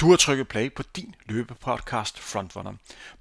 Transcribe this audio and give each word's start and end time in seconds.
Du 0.00 0.10
har 0.10 0.16
trykket 0.16 0.48
play 0.48 0.72
på 0.72 0.82
din 0.82 1.14
løbepodcast 1.24 2.18
Frontrunner. 2.18 2.72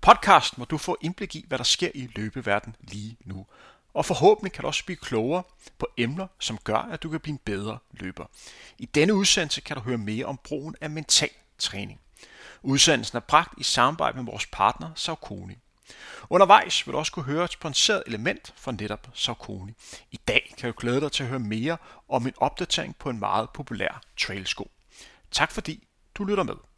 Podcast, 0.01 0.55
hvor 0.55 0.65
du 0.65 0.77
får 0.77 0.97
indblik 1.01 1.35
i, 1.35 1.45
hvad 1.47 1.57
der 1.57 1.63
sker 1.63 1.89
i 1.93 2.09
løbeverden 2.15 2.75
lige 2.81 3.17
nu. 3.25 3.45
Og 3.93 4.05
forhåbentlig 4.05 4.51
kan 4.51 4.61
du 4.61 4.67
også 4.67 4.85
blive 4.85 4.97
klogere 4.97 5.43
på 5.77 5.87
emner, 5.97 6.27
som 6.39 6.57
gør, 6.57 6.77
at 6.77 7.03
du 7.03 7.09
kan 7.09 7.19
blive 7.19 7.33
en 7.33 7.39
bedre 7.45 7.77
løber. 7.91 8.25
I 8.77 8.85
denne 8.85 9.13
udsendelse 9.13 9.61
kan 9.61 9.77
du 9.77 9.81
høre 9.81 9.97
mere 9.97 10.25
om 10.25 10.39
brugen 10.43 10.75
af 10.81 10.89
mental 10.89 11.29
træning. 11.57 11.99
Udsendelsen 12.63 13.15
er 13.15 13.21
bragt 13.21 13.59
i 13.59 13.63
samarbejde 13.63 14.17
med 14.17 14.25
vores 14.25 14.45
partner 14.45 14.89
Saucony. 14.95 15.57
Undervejs 16.29 16.87
vil 16.87 16.93
du 16.93 16.97
også 16.97 17.11
kunne 17.11 17.25
høre 17.25 17.43
et 17.43 17.51
sponsoreret 17.51 18.03
element 18.07 18.53
fra 18.57 18.71
netop 18.71 19.09
Saucony. 19.13 19.71
I 20.11 20.19
dag 20.27 20.53
kan 20.57 20.71
du 20.71 20.75
glæde 20.79 21.01
dig 21.01 21.11
til 21.11 21.23
at 21.23 21.29
høre 21.29 21.39
mere 21.39 21.77
om 22.09 22.27
en 22.27 22.33
opdatering 22.37 22.95
på 22.95 23.09
en 23.09 23.19
meget 23.19 23.49
populær 23.49 24.01
trailsko. 24.17 24.71
Tak 25.31 25.51
fordi 25.51 25.87
du 26.17 26.25
lytter 26.25 26.43
med. 26.43 26.74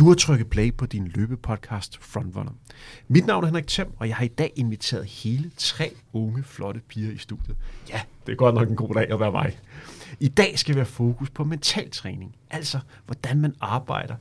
Du 0.00 0.08
har 0.08 0.14
trykket 0.14 0.50
play 0.50 0.74
på 0.74 0.86
din 0.86 1.08
løbepodcast 1.08 1.98
Frontrunner. 2.02 2.52
Mit 3.08 3.26
navn 3.26 3.44
er 3.44 3.46
Henrik 3.46 3.66
Thiem, 3.66 3.88
og 3.96 4.08
jeg 4.08 4.16
har 4.16 4.24
i 4.24 4.28
dag 4.28 4.52
inviteret 4.56 5.06
hele 5.06 5.50
tre 5.56 5.94
unge, 6.12 6.42
flotte 6.42 6.80
piger 6.88 7.12
i 7.12 7.16
studiet. 7.16 7.56
Ja, 7.88 8.00
det 8.26 8.32
er 8.32 8.36
godt 8.36 8.54
nok 8.54 8.68
en 8.68 8.76
god 8.76 8.94
dag 8.94 9.10
at 9.10 9.20
være 9.20 9.32
mig. 9.32 9.58
I 10.20 10.28
dag 10.28 10.58
skal 10.58 10.74
vi 10.74 10.78
have 10.78 10.86
fokus 10.86 11.30
på 11.30 11.44
mental 11.44 11.90
træning, 11.90 12.36
altså 12.50 12.80
hvordan 13.06 13.40
man 13.40 13.54
arbejder 13.60 14.16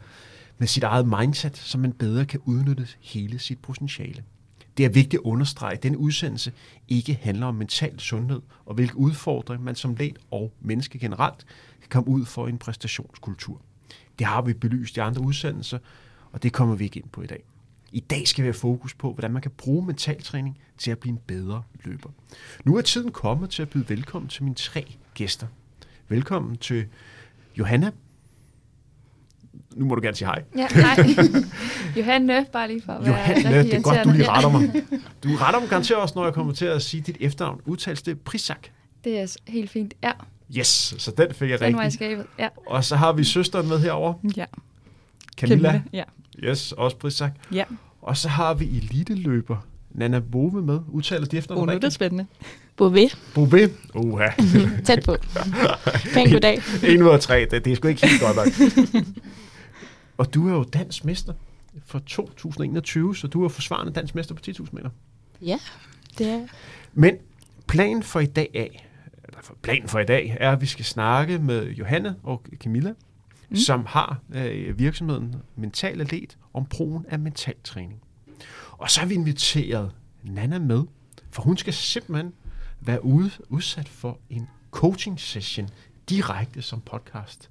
med 0.57 0.67
sit 0.67 0.83
eget 0.83 1.07
mindset, 1.07 1.57
så 1.57 1.77
man 1.77 1.93
bedre 1.93 2.25
kan 2.25 2.39
udnytte 2.45 2.87
hele 3.01 3.39
sit 3.39 3.59
potentiale. 3.59 4.23
Det 4.77 4.85
er 4.85 4.89
vigtigt 4.89 5.19
at 5.19 5.25
understrege, 5.25 5.73
at 5.73 5.83
denne 5.83 5.97
udsendelse 5.97 6.51
ikke 6.87 7.19
handler 7.21 7.47
om 7.47 7.55
mental 7.55 7.99
sundhed 7.99 8.41
og 8.65 8.73
hvilke 8.75 8.97
udfordringer 8.97 9.65
man 9.65 9.75
som 9.75 9.95
læg 9.95 10.15
og 10.31 10.53
menneske 10.61 10.99
generelt 10.99 11.45
kan 11.81 11.89
komme 11.89 12.09
ud 12.09 12.25
for 12.25 12.47
en 12.47 12.57
præstationskultur. 12.57 13.61
Det 14.19 14.27
har 14.27 14.41
vi 14.41 14.53
belyst 14.53 14.97
i 14.97 14.99
andre 14.99 15.21
udsendelser, 15.21 15.79
og 16.31 16.43
det 16.43 16.53
kommer 16.53 16.75
vi 16.75 16.83
ikke 16.83 16.99
ind 16.99 17.09
på 17.09 17.21
i 17.21 17.27
dag. 17.27 17.43
I 17.91 17.99
dag 17.99 18.27
skal 18.27 18.43
vi 18.43 18.47
have 18.47 18.53
fokus 18.53 18.93
på, 18.93 19.13
hvordan 19.13 19.31
man 19.31 19.41
kan 19.41 19.51
bruge 19.51 19.85
mentaltræning 19.85 20.59
til 20.77 20.91
at 20.91 20.99
blive 20.99 21.11
en 21.11 21.19
bedre 21.27 21.63
løber. 21.83 22.09
Nu 22.63 22.77
er 22.77 22.81
tiden 22.81 23.11
kommet 23.11 23.49
til 23.49 23.61
at 23.61 23.69
byde 23.69 23.89
velkommen 23.89 24.29
til 24.29 24.43
mine 24.43 24.55
tre 24.55 24.95
gæster. 25.13 25.47
Velkommen 26.09 26.57
til 26.57 26.85
Johanna. 27.57 27.91
Nu 29.75 29.85
må 29.85 29.95
du 29.95 30.01
gerne 30.01 30.15
sige 30.15 30.27
hej. 30.27 30.43
Ja, 30.55 30.67
nej. 30.75 30.97
Johanne, 31.97 32.45
bare 32.53 32.67
lige 32.67 32.81
for 32.81 32.93
at 32.93 33.05
være 33.05 33.09
Johanne, 33.09 33.63
det 33.63 33.73
er 33.73 33.81
godt, 33.81 34.03
du 34.03 34.09
lige 34.11 34.29
retter 34.29 34.49
mig. 34.49 34.83
Du 35.23 35.29
retter 35.35 35.59
mig 35.59 35.69
garanteret 35.69 36.01
også, 36.01 36.13
når 36.15 36.23
jeg 36.23 36.33
kommer 36.33 36.53
til 36.53 36.65
at 36.65 36.81
sige 36.81 37.01
dit 37.01 37.17
efternavn. 37.19 37.61
Udtales 37.65 38.01
det 38.01 38.21
Prisak? 38.21 38.67
Det 39.03 39.19
er 39.19 39.35
helt 39.47 39.69
fint, 39.69 39.93
ja. 40.03 40.11
Yes, 40.57 40.95
så 40.97 41.11
den 41.17 41.33
fik 41.33 41.49
jeg 41.49 41.59
Den 41.59 41.73
var 41.75 41.81
i 41.81 41.85
rigtig. 41.85 41.93
skabet, 41.97 42.25
ja. 42.39 42.47
Og 42.67 42.83
så 42.85 42.95
har 42.95 43.13
vi 43.13 43.23
søsteren 43.23 43.67
med 43.67 43.79
herovre, 43.79 44.15
Ja. 44.37 44.45
Camilla. 45.37 45.81
Ja. 45.93 46.03
Yes, 46.43 46.71
også 46.71 46.97
Prisak. 46.97 47.31
Ja. 47.53 47.63
Og 48.01 48.17
så 48.17 48.29
har 48.29 48.53
vi 48.53 48.65
eliteløber 48.77 49.57
Nana 49.91 50.19
Bove 50.19 50.61
med. 50.61 50.79
Udtaler 50.91 51.25
de 51.27 51.37
efter 51.37 51.55
Oh, 51.55 51.67
nu 51.67 51.73
er 51.73 51.77
det 51.79 51.93
spændende. 51.93 52.25
Bové. 52.81 53.15
Bove. 53.33 53.69
Uha. 53.95 54.27
Tæt 54.85 55.03
på. 55.05 55.15
Pæn 56.13 56.31
goddag. 56.31 56.61
en 56.89 57.03
ud 57.03 57.09
af 57.09 57.19
tre. 57.19 57.47
Det, 57.51 57.65
det 57.65 57.71
er 57.71 57.75
sgu 57.75 57.87
ikke 57.87 58.07
helt 58.07 58.21
godt 58.21 58.35
nok. 58.35 58.47
og 60.17 60.33
du 60.33 60.47
er 60.47 60.51
jo 60.53 60.63
dansk 60.63 61.05
mester 61.05 61.33
for 61.85 61.99
2021, 61.99 63.15
så 63.15 63.27
du 63.27 63.43
er 63.43 63.49
forsvarende 63.49 63.93
dansk 63.93 64.15
mester 64.15 64.35
på 64.35 64.41
10.000 64.47 64.65
meter. 64.71 64.89
Ja, 65.41 65.57
det 66.17 66.27
er 66.27 66.41
Men 66.93 67.15
planen 67.67 68.03
for 68.03 68.19
i 68.19 68.25
dag 68.25 68.49
er, 68.55 68.67
planen 69.61 69.87
for 69.89 69.99
i 69.99 70.05
dag 70.05 70.37
er, 70.39 70.51
at 70.51 70.61
vi 70.61 70.65
skal 70.65 70.85
snakke 70.85 71.39
med 71.39 71.67
Johanne 71.71 72.15
og 72.23 72.43
Camilla, 72.57 72.93
mm. 73.49 73.55
som 73.55 73.85
har 73.85 74.19
øh, 74.33 74.79
virksomheden 74.79 75.35
Mental 75.55 76.01
Atlet 76.01 76.37
om 76.53 76.65
brugen 76.65 77.05
af 77.09 77.19
mentaltræning. 77.19 78.01
Og 78.71 78.89
så 78.91 78.99
har 78.99 79.07
vi 79.07 79.13
inviteret 79.13 79.91
Nana 80.23 80.59
med, 80.59 80.83
for 81.31 81.41
hun 81.41 81.57
skal 81.57 81.73
simpelthen 81.73 82.33
være 82.81 83.05
ude, 83.05 83.31
udsat 83.49 83.89
for 83.89 84.19
en 84.29 84.47
coaching 84.71 85.19
session 85.19 85.69
direkte 86.09 86.61
som 86.61 86.81
podcast. 86.81 87.49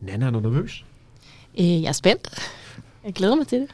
Nana, 0.00 0.26
er 0.26 0.30
du 0.30 0.40
nervøs? 0.40 0.84
øh, 1.60 1.82
Jeg 1.82 1.88
er 1.88 1.92
spændt. 1.92 2.28
Jeg 3.04 3.12
glæder 3.12 3.34
mig 3.34 3.46
til 3.46 3.60
det. 3.60 3.70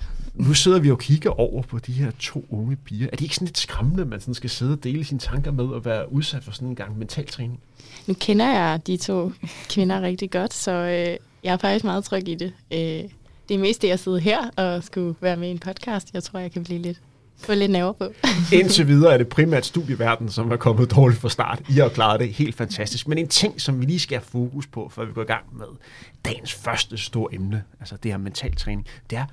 Nu 0.46 0.54
sidder 0.54 0.80
vi 0.80 0.90
og 0.90 0.98
kigger 0.98 1.30
over 1.30 1.62
på 1.62 1.78
de 1.78 1.92
her 1.92 2.10
to 2.18 2.46
unge 2.50 2.76
piger. 2.76 3.06
Er 3.06 3.10
det 3.10 3.20
ikke 3.20 3.34
sådan 3.34 3.46
lidt 3.46 3.58
skræmmende, 3.58 4.02
at 4.02 4.08
man 4.08 4.20
sådan 4.20 4.34
skal 4.34 4.50
sidde 4.50 4.72
og 4.72 4.84
dele 4.84 5.04
sine 5.04 5.20
tanker 5.20 5.50
med 5.50 5.64
og 5.64 5.84
være 5.84 6.12
udsat 6.12 6.44
for 6.44 6.52
sådan 6.52 6.68
en 6.68 6.74
gang 6.74 6.98
mentaltræning? 6.98 7.60
Nu 8.06 8.14
kender 8.14 8.48
jeg 8.48 8.80
de 8.86 8.96
to 8.96 9.32
kvinder 9.68 10.00
rigtig 10.00 10.30
godt, 10.30 10.54
så 10.54 10.70
øh, 10.70 11.16
jeg 11.44 11.52
er 11.52 11.56
faktisk 11.56 11.84
meget 11.84 12.04
tryg 12.04 12.28
i 12.28 12.34
det. 12.34 12.52
Øh, 12.72 13.10
det 13.48 13.54
er 13.54 13.58
mest 13.58 13.82
det 13.82 13.90
at 13.90 14.00
sidde 14.00 14.20
her 14.20 14.50
og 14.56 14.84
skulle 14.84 15.14
være 15.20 15.36
med 15.36 15.48
i 15.48 15.50
en 15.50 15.58
podcast. 15.58 16.14
Jeg 16.14 16.22
tror, 16.22 16.38
jeg 16.38 16.52
kan 16.52 16.64
blive 16.64 16.82
lidt, 16.82 17.00
få 17.38 17.54
lidt 17.54 17.70
nerver 17.70 17.92
på. 17.92 18.04
Indtil 18.52 18.86
videre 18.88 19.12
er 19.12 19.18
det 19.18 19.28
primært 19.28 19.66
studieverden, 19.66 20.28
som 20.28 20.50
er 20.50 20.56
kommet 20.56 20.90
dårligt 20.96 21.20
fra 21.20 21.28
start. 21.28 21.62
I 21.68 21.72
har 21.72 21.88
klaret 21.88 22.20
det 22.20 22.28
helt 22.28 22.54
fantastisk. 22.54 23.08
Men 23.08 23.18
en 23.18 23.28
ting, 23.28 23.60
som 23.60 23.80
vi 23.80 23.86
lige 23.86 23.98
skal 23.98 24.18
have 24.18 24.26
fokus 24.26 24.66
på, 24.66 24.90
før 24.94 25.04
vi 25.04 25.12
går 25.12 25.22
i 25.22 25.24
gang 25.24 25.44
med 25.58 25.66
dagens 26.24 26.54
første 26.54 26.98
store 26.98 27.34
emne, 27.34 27.62
altså 27.80 27.96
det 28.02 28.10
her 28.10 28.18
mentaltræning, 28.18 28.86
det 29.10 29.18
er, 29.18 29.24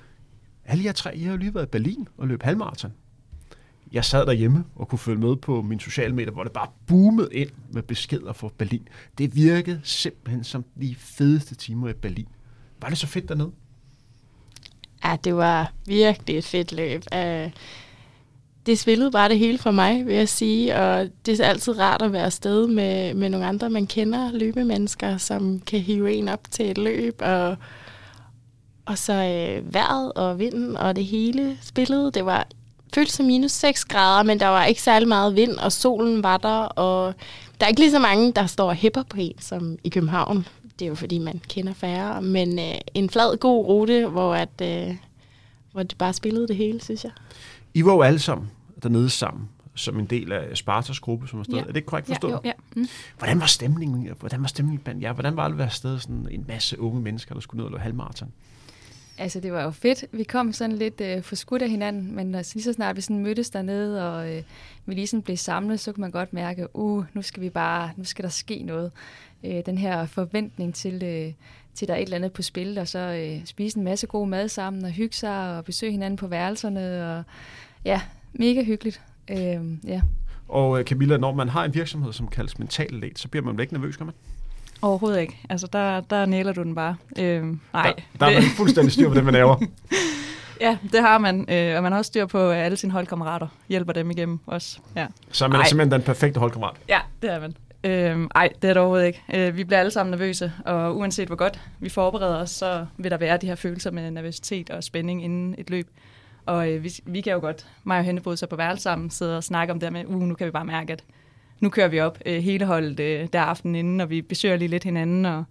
alle 0.67 0.83
jer 0.83 0.91
tre, 0.91 1.17
I 1.17 1.23
har 1.23 1.31
jo 1.31 1.37
lige 1.37 1.55
været 1.55 1.65
i 1.65 1.69
Berlin 1.69 2.07
og 2.17 2.27
løb 2.27 2.43
halvmarathon. 2.43 2.93
Jeg 3.91 4.05
sad 4.05 4.25
derhjemme 4.25 4.63
og 4.75 4.87
kunne 4.87 4.99
følge 4.99 5.19
med 5.19 5.35
på 5.35 5.61
mine 5.61 5.81
sociale 5.81 6.15
medier, 6.15 6.31
hvor 6.31 6.43
det 6.43 6.51
bare 6.51 6.67
boomede 6.87 7.29
ind 7.31 7.49
med 7.69 7.81
beskeder 7.81 8.33
fra 8.33 8.49
Berlin. 8.57 8.87
Det 9.17 9.35
virkede 9.35 9.79
simpelthen 9.83 10.43
som 10.43 10.65
de 10.81 10.95
fedeste 10.95 11.55
timer 11.55 11.89
i 11.89 11.93
Berlin. 11.93 12.27
Var 12.81 12.89
det 12.89 12.97
så 12.97 13.07
fedt 13.07 13.29
dernede? 13.29 13.51
Ja, 15.03 15.17
det 15.23 15.35
var 15.35 15.73
virkelig 15.85 16.37
et 16.37 16.45
fedt 16.45 16.71
løb. 16.71 17.03
Uh, 17.15 17.51
det 18.65 18.79
spillede 18.79 19.11
bare 19.11 19.29
det 19.29 19.39
hele 19.39 19.57
for 19.57 19.71
mig, 19.71 20.05
vil 20.05 20.15
jeg 20.15 20.29
sige, 20.29 20.75
og 20.75 21.09
det 21.25 21.39
er 21.39 21.45
altid 21.45 21.79
rart 21.79 22.01
at 22.01 22.13
være 22.13 22.25
afsted 22.25 22.67
med, 22.67 23.13
med 23.13 23.29
nogle 23.29 23.45
andre, 23.45 23.69
man 23.69 23.87
kender, 23.87 24.31
løbemennesker, 24.31 25.17
som 25.17 25.59
kan 25.59 25.79
hive 25.79 26.13
en 26.13 26.27
op 26.27 26.51
til 26.51 26.71
et 26.71 26.77
løb, 26.77 27.15
og, 27.21 27.57
og 28.87 28.97
så 28.97 29.13
øh, 29.13 29.73
vejret 29.73 30.13
og 30.13 30.39
vinden 30.39 30.77
og 30.77 30.95
det 30.95 31.05
hele 31.05 31.57
spillede. 31.61 32.11
Det 32.11 32.25
var 32.25 32.47
føltes 32.93 33.13
som 33.13 33.25
minus 33.25 33.51
6 33.51 33.85
grader, 33.85 34.23
men 34.23 34.39
der 34.39 34.47
var 34.47 34.65
ikke 34.65 34.81
særlig 34.81 35.07
meget 35.07 35.35
vind, 35.35 35.51
og 35.51 35.71
solen 35.71 36.23
var 36.23 36.37
der, 36.37 36.59
og 36.59 37.13
der 37.59 37.65
er 37.65 37.69
ikke 37.69 37.81
lige 37.81 37.91
så 37.91 37.99
mange, 37.99 38.31
der 38.33 38.45
står 38.45 38.67
og 38.69 38.75
hæpper 38.75 39.03
på 39.03 39.17
en, 39.19 39.33
som 39.39 39.77
i 39.83 39.89
København. 39.89 40.45
Det 40.79 40.85
er 40.85 40.89
jo 40.89 40.95
fordi, 40.95 41.17
man 41.17 41.41
kender 41.49 41.73
færre, 41.73 42.21
men 42.21 42.59
øh, 42.59 42.75
en 42.93 43.09
flad, 43.09 43.37
god 43.37 43.65
rute, 43.65 44.07
hvor, 44.07 44.35
at, 44.35 44.61
øh, 44.61 44.95
hvor 45.71 45.83
det 45.83 45.97
bare 45.97 46.13
spillede 46.13 46.47
det 46.47 46.55
hele, 46.55 46.81
synes 46.81 47.03
jeg. 47.03 47.11
I 47.73 47.85
var 47.85 47.93
jo 47.93 48.01
alle 48.01 48.19
sammen 48.19 48.51
dernede 48.83 49.09
sammen, 49.09 49.49
som 49.75 49.99
en 49.99 50.05
del 50.05 50.31
af 50.31 50.57
Spartas 50.57 50.99
gruppe, 50.99 51.27
som 51.27 51.39
er 51.39 51.43
stadig. 51.43 51.59
Ja. 51.61 51.67
Er 51.67 51.71
det 51.71 51.85
korrekt 51.85 52.09
Ja, 52.09 52.13
forstået? 52.13 52.31
jo, 52.31 52.39
ja. 52.45 52.51
Mm. 52.75 52.87
Hvordan 53.17 53.39
var 53.39 53.45
stemningen? 53.45 54.09
Hvordan 54.19 54.41
var 54.41 54.47
stemningen 54.47 54.83
blandt 54.83 55.03
jer? 55.03 55.13
Hvordan 55.13 55.35
var 55.35 55.43
det 55.47 55.53
at 55.53 55.57
være 55.57 55.67
afsted 55.67 55.99
sådan 55.99 56.27
en 56.31 56.45
masse 56.47 56.79
unge 56.79 57.01
mennesker, 57.01 57.33
der 57.33 57.41
skulle 57.41 57.57
ned 57.57 57.65
og 57.65 57.71
løbe 57.71 57.83
halvmarathon? 57.83 58.31
Altså, 59.17 59.39
det 59.39 59.53
var 59.53 59.63
jo 59.63 59.71
fedt. 59.71 60.05
Vi 60.11 60.23
kom 60.23 60.53
sådan 60.53 60.75
lidt 60.75 61.01
øh, 61.01 61.21
forskudt 61.21 61.61
af 61.61 61.69
hinanden, 61.69 62.15
men 62.15 62.35
altså, 62.35 62.51
lige 62.55 62.63
så 62.63 62.73
snart 62.73 62.95
vi 62.95 63.01
sådan 63.01 63.19
mødtes 63.19 63.49
dernede, 63.49 64.13
og 64.13 64.35
øh, 64.35 64.43
vi 64.85 64.93
lige 64.93 65.07
sådan 65.07 65.23
blev 65.23 65.37
samlet, 65.37 65.79
så 65.79 65.91
kunne 65.91 66.01
man 66.01 66.11
godt 66.11 66.33
mærke, 66.33 66.75
uh, 66.75 67.05
nu 67.13 67.21
skal 67.21 67.43
vi 67.43 67.49
bare, 67.49 67.91
nu 67.97 68.03
skal 68.03 68.23
der 68.23 68.29
ske 68.29 68.63
noget. 68.63 68.91
Øh, 69.43 69.65
den 69.65 69.77
her 69.77 70.05
forventning 70.05 70.75
til, 70.75 71.03
øh, 71.03 71.33
til 71.73 71.87
der 71.87 71.93
er 71.93 71.97
et 71.97 72.03
eller 72.03 72.15
andet 72.15 72.33
på 72.33 72.41
spil, 72.41 72.77
og 72.77 72.87
så 72.87 72.99
øh, 72.99 73.45
spise 73.45 73.77
en 73.77 73.83
masse 73.83 74.07
god 74.07 74.27
mad 74.27 74.47
sammen, 74.47 74.85
og 74.85 74.91
hygge 74.91 75.15
sig, 75.15 75.57
og 75.57 75.65
besøge 75.65 75.91
hinanden 75.91 76.17
på 76.17 76.27
værelserne, 76.27 77.11
og 77.11 77.23
ja, 77.85 78.01
mega 78.33 78.63
hyggeligt. 78.63 79.01
Øh, 79.31 79.87
ja. 79.87 80.01
Og 80.47 80.79
øh, 80.79 80.85
Camilla, 80.85 81.17
når 81.17 81.33
man 81.33 81.49
har 81.49 81.65
en 81.65 81.73
virksomhed, 81.73 82.13
som 82.13 82.27
kaldes 82.27 82.59
mental 82.59 82.93
let, 82.93 83.19
så 83.19 83.27
bliver 83.27 83.43
man 83.43 83.53
vel 83.53 83.61
ikke 83.61 83.73
nervøs, 83.73 83.97
kan 83.97 84.05
man? 84.05 84.15
Overhovedet 84.81 85.21
ikke. 85.21 85.37
Altså, 85.49 85.67
der, 85.73 86.01
der 86.01 86.25
næler 86.25 86.53
du 86.53 86.63
den 86.63 86.75
bare. 86.75 86.95
Øhm, 87.19 87.59
nej. 87.73 87.83
Der, 87.83 88.25
der 88.25 88.25
er 88.25 88.33
man 88.41 88.49
fuldstændig 88.57 88.93
styr 88.93 89.09
på 89.09 89.15
det, 89.15 89.25
man 89.25 89.33
laver. 89.33 89.55
Ja, 90.61 90.77
det 90.91 91.01
har 91.01 91.17
man. 91.17 91.45
Øh, 91.49 91.75
og 91.77 91.83
man 91.83 91.91
har 91.91 91.99
også 91.99 92.09
styr 92.09 92.25
på, 92.25 92.49
at 92.51 92.57
alle 92.57 92.77
sine 92.77 92.91
holdkammerater 92.91 93.47
hjælper 93.69 93.93
dem 93.93 94.11
igennem 94.11 94.39
også. 94.45 94.79
Ja, 94.95 95.07
Så 95.31 95.45
er 95.45 95.49
man 95.49 95.55
er 95.59 95.63
Ej. 95.63 95.67
simpelthen 95.67 95.91
den 95.91 96.01
perfekte 96.01 96.39
holdkammerat. 96.39 96.75
ja 96.89 96.99
det 97.21 97.31
er 97.31 97.39
man. 97.39 97.55
Øhm, 97.83 98.27
ej, 98.35 98.49
det 98.61 98.69
er 98.69 98.73
det 98.73 98.77
overhovedet 98.77 99.07
ikke. 99.07 99.23
Øh, 99.33 99.57
vi 99.57 99.63
bliver 99.63 99.79
alle 99.79 99.91
sammen 99.91 100.11
nervøse, 100.11 100.51
og 100.65 100.97
uanset 100.97 101.27
hvor 101.27 101.35
godt 101.35 101.61
vi 101.79 101.89
forbereder 101.89 102.35
os, 102.35 102.49
så 102.49 102.85
vil 102.97 103.11
der 103.11 103.17
være 103.17 103.37
de 103.37 103.47
her 103.47 103.55
følelser 103.55 103.91
med 103.91 104.11
nervøsitet 104.11 104.69
og 104.69 104.83
spænding 104.83 105.23
inden 105.23 105.55
et 105.57 105.69
løb. 105.69 105.87
Og 106.45 106.71
øh, 106.71 106.83
vi, 106.83 106.93
vi 107.05 107.21
kan 107.21 107.33
jo 107.33 107.39
godt, 107.39 107.65
mig 107.83 107.97
og 107.97 108.03
hende 108.03 108.21
boede 108.21 108.37
så 108.37 108.47
på 108.47 108.55
værelse 108.55 108.83
sammen, 108.83 109.09
sidde 109.09 109.37
og 109.37 109.43
snakke 109.43 109.73
om 109.73 109.79
det 109.79 109.93
med, 109.93 110.05
uh, 110.05 110.21
nu 110.21 110.35
kan 110.35 110.45
vi 110.47 110.51
bare 110.51 110.65
mærke, 110.65 110.93
at 110.93 111.03
nu 111.59 111.69
kører 111.69 111.87
vi 111.87 111.99
op 111.99 112.19
øh, 112.25 112.43
hele 112.43 112.65
holdet 112.65 112.99
øh, 112.99 113.27
der 113.33 113.41
aften 113.41 113.75
inden, 113.75 114.01
og 114.01 114.09
vi 114.09 114.21
besøger 114.21 114.57
lige 114.57 114.69
lidt 114.69 114.83
hinanden, 114.83 115.25
og 115.25 115.43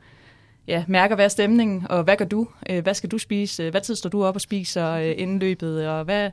ja, 0.69 0.85
mærker, 0.89 1.15
hvad 1.15 1.25
er 1.25 1.29
stemningen, 1.29 1.87
og 1.91 2.03
hvad 2.03 2.17
gør 2.17 2.25
du? 2.25 2.49
Øh, 2.71 2.83
hvad 2.83 2.95
skal 2.95 3.11
du 3.11 3.19
spise? 3.19 3.71
Hvad 3.71 3.81
tid 3.81 3.95
står 3.95 4.11
du 4.11 4.25
op 4.25 4.35
og 4.35 4.41
spiser 4.41 4.91
øh, 4.91 5.15
inden 5.17 5.39
løbet, 5.39 5.89
og 5.89 6.05
hvad, 6.05 6.31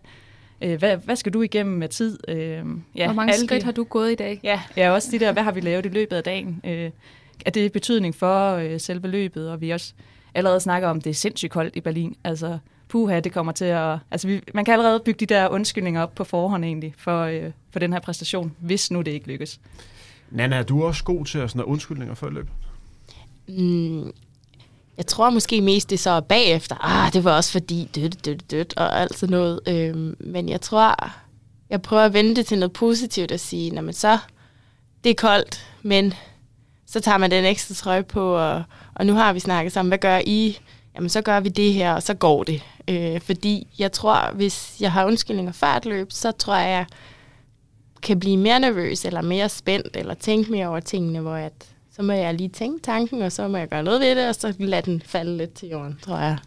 øh, 0.62 0.80
hvad, 0.80 0.98
hvad 0.98 1.16
skal 1.16 1.34
du 1.34 1.42
igennem 1.42 1.78
med 1.78 1.90
tid? 1.90 2.20
Øh, 2.28 2.66
ja, 2.96 3.06
Hvor 3.06 3.14
mange 3.14 3.34
skridt 3.34 3.62
de, 3.62 3.66
har 3.66 3.72
du 3.72 3.84
gået 3.84 4.12
i 4.12 4.16
dag? 4.16 4.40
Ja, 4.44 4.62
ja, 4.78 4.92
også 4.92 5.12
de 5.12 5.20
der, 5.20 5.32
hvad 5.32 5.44
har 5.44 5.52
vi 5.52 5.60
lavet 5.60 5.86
i 5.86 5.90
løbet 5.90 6.16
af 6.16 6.24
dagen? 6.24 6.62
Øh, 6.64 6.92
er 7.46 7.52
det 7.52 7.72
betydning 7.72 8.16
for 8.16 8.56
øh, 8.56 8.80
selve 8.80 9.08
løbet, 9.08 9.52
og 9.52 9.62
vi 9.62 9.70
også 9.70 9.94
allerede 10.36 10.60
snakker 10.60 10.88
om, 10.88 11.02
det 11.02 11.10
er 11.10 11.14
sindssygt 11.14 11.52
koldt 11.52 11.76
i 11.76 11.82
Berlin. 11.82 12.16
Altså, 12.24 12.58
puha, 12.94 13.20
det 13.20 13.34
kommer 13.34 13.52
til 13.52 13.66
at... 13.66 13.98
Altså, 14.12 14.28
vi, 14.28 14.42
man 14.54 14.66
kan 14.66 14.74
allerede 14.74 15.00
bygge 15.06 15.26
de 15.26 15.34
der 15.34 15.48
undskyldninger 15.48 16.02
op 16.02 16.16
på 16.16 16.24
forhånd 16.24 16.66
egentlig, 16.66 16.94
for, 16.98 17.24
øh, 17.24 17.52
for 17.72 17.80
den 17.80 17.94
her 17.94 18.00
præstation, 18.00 18.56
hvis 18.60 18.92
nu 18.92 19.02
det 19.02 19.12
ikke 19.12 19.28
lykkes. 19.28 19.60
Nana, 20.32 20.56
er 20.56 20.64
du 20.64 20.84
også 20.84 21.04
god 21.04 21.26
til 21.26 21.38
at 21.38 21.50
sådan 21.50 21.64
undskyldninger 21.64 22.16
før 22.16 22.30
løbet? 22.30 22.52
Mm, 23.48 24.12
jeg 24.98 25.08
tror 25.08 25.30
måske 25.30 25.62
mest, 25.62 25.90
det 25.90 26.00
så 26.00 26.10
er 26.10 26.20
bagefter. 26.20 26.76
Ah, 26.82 27.14
det 27.14 27.24
var 27.24 27.36
også 27.36 27.52
fordi 27.52 27.90
dødt, 27.96 28.26
dødt, 28.26 28.52
dødt, 28.52 28.74
og 28.78 29.02
alt 29.02 29.18
sådan 29.18 29.32
noget. 29.32 29.60
Øhm, 29.68 30.16
men 30.20 30.50
jeg 30.50 30.62
tror, 30.62 31.12
jeg 31.70 31.82
prøver 31.82 32.04
at 32.04 32.14
vende 32.14 32.36
det 32.36 32.46
til 32.46 32.60
noget 32.60 32.74
positivt 32.74 33.32
og 33.32 33.40
sige, 33.40 33.72
når 33.72 33.82
man 33.82 33.94
så, 33.94 34.18
det 35.04 35.10
er 35.10 35.14
koldt, 35.14 35.68
men 35.82 36.14
så 36.86 37.00
tager 37.00 37.18
man 37.18 37.32
den 37.32 37.46
ekstra 37.46 37.76
trøje 37.76 38.04
på, 38.04 38.36
og, 38.36 38.64
og 38.94 39.06
nu 39.06 39.14
har 39.14 39.34
vi 39.34 39.40
snakket 39.40 39.74
sammen, 39.74 39.90
hvad 39.90 39.98
gør 39.98 40.22
I? 40.26 40.60
Jamen, 40.96 41.10
så 41.10 41.22
gør 41.22 41.40
vi 41.40 41.50
det 41.50 41.74
her, 41.74 41.94
og 41.94 42.04
så 42.04 42.14
går 42.14 42.44
det. 42.44 42.64
Øh, 42.88 43.22
fordi 43.22 43.68
jeg 43.80 43.92
tror, 43.92 44.34
hvis 44.34 44.78
jeg 44.80 44.92
har 44.92 45.06
undskyldninger 45.06 45.52
før 45.52 45.68
et 45.68 45.86
løb, 45.86 46.12
så 46.12 46.32
tror 46.32 46.56
jeg, 46.56 46.70
jeg 46.70 46.86
kan 48.02 48.20
blive 48.20 48.38
mere 48.38 48.60
nervøs, 48.60 49.06
eller 49.06 49.22
mere 49.22 49.50
spændt, 49.50 49.98
eller 49.98 50.14
tænke 50.14 50.52
mere 50.52 50.68
over 50.68 50.80
tingene, 50.80 51.20
hvor 51.20 51.36
at, 51.36 51.54
så 51.92 52.02
må 52.02 52.14
jeg 52.14 52.34
lige 52.34 52.50
tænke 52.50 52.82
tanken, 52.82 53.22
og 53.22 53.32
så 53.32 53.48
må 53.48 53.58
jeg 53.58 53.70
gøre 53.70 53.84
noget 53.84 54.00
ved 54.00 54.16
det, 54.16 54.30
og 54.30 54.36
så 54.36 54.54
lade 54.60 54.92
den 54.92 55.02
falde 55.06 55.38
lidt 55.38 55.54
til 55.54 55.70
jorden, 55.70 56.00
tror 56.02 56.18
jeg. 56.18 56.38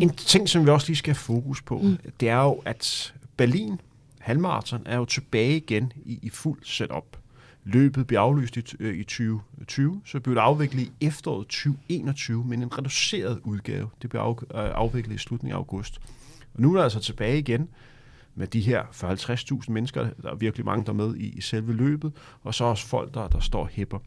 En 0.00 0.08
ting, 0.08 0.48
som 0.48 0.66
vi 0.66 0.70
også 0.70 0.86
lige 0.86 0.96
skal 0.96 1.10
have 1.10 1.20
fokus 1.20 1.62
på, 1.62 1.78
mm. 1.78 1.98
det 2.20 2.28
er 2.28 2.42
jo, 2.42 2.62
at 2.64 3.14
Berlin 3.36 3.80
halvmarathon 4.20 4.82
er 4.86 4.96
jo 4.96 5.04
tilbage 5.04 5.56
igen 5.56 5.92
i, 6.04 6.18
i 6.22 6.30
fuld 6.30 6.58
setup. 6.64 7.16
Løbet 7.64 8.06
blev 8.06 8.18
aflyst 8.18 8.56
i, 8.56 8.62
øh, 8.80 8.94
i 8.94 9.04
2020, 9.04 10.02
så 10.04 10.20
blev 10.20 10.34
det 10.34 10.40
afviklet 10.40 10.82
i 10.82 10.92
efteråret 11.00 11.46
2021, 11.46 12.44
men 12.44 12.62
en 12.62 12.78
reduceret 12.78 13.40
udgave. 13.44 13.88
Det 14.02 14.10
blev 14.10 14.20
af, 14.20 14.30
øh, 14.30 14.72
afviklet 14.74 15.14
i 15.14 15.18
slutningen 15.18 15.54
af 15.54 15.58
august. 15.58 16.00
Og 16.54 16.62
nu 16.62 16.72
er 16.72 16.76
der 16.76 16.84
altså 16.84 17.00
tilbage 17.00 17.38
igen 17.38 17.68
med 18.34 18.46
de 18.46 18.60
her 18.60 18.82
40-50.000 18.82 19.72
mennesker. 19.72 20.08
Der 20.22 20.30
er 20.30 20.34
virkelig 20.34 20.66
mange, 20.66 20.84
der 20.84 20.90
er 20.90 20.96
med 20.96 21.16
i, 21.16 21.28
i 21.28 21.40
selve 21.40 21.72
løbet, 21.72 22.12
og 22.42 22.54
så 22.54 22.64
også 22.64 22.86
folk, 22.86 23.14
der, 23.14 23.28
der 23.28 23.40
står 23.40 23.68
hæpper. 23.72 23.98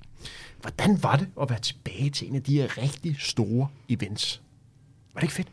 Hvordan 0.62 1.04
var 1.04 1.16
det 1.16 1.28
at 1.42 1.50
være 1.50 1.60
tilbage 1.60 2.10
til 2.10 2.30
en 2.30 2.36
af 2.36 2.44
de 2.44 2.54
her 2.54 2.78
rigtig 2.78 3.16
store 3.19 3.68
events? 3.90 4.42
Var 5.13 5.19
det 5.19 5.24
ikke 5.24 5.36
fedt? 5.36 5.48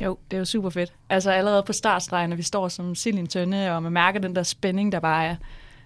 Jo, 0.00 0.18
det 0.30 0.36
er 0.36 0.38
jo 0.38 0.44
super 0.44 0.70
fedt. 0.70 0.92
Altså 1.08 1.30
allerede 1.30 1.62
på 1.62 1.72
startstregen, 1.72 2.30
når 2.30 2.36
vi 2.36 2.42
står 2.42 2.68
som 2.68 2.94
sild 2.94 3.16
i 3.16 3.20
en 3.20 3.26
tønde, 3.26 3.70
og 3.70 3.82
man 3.82 3.92
mærker 3.92 4.20
den 4.20 4.36
der 4.36 4.42
spænding, 4.42 4.92
der 4.92 5.00
bare 5.00 5.26
er, 5.26 5.36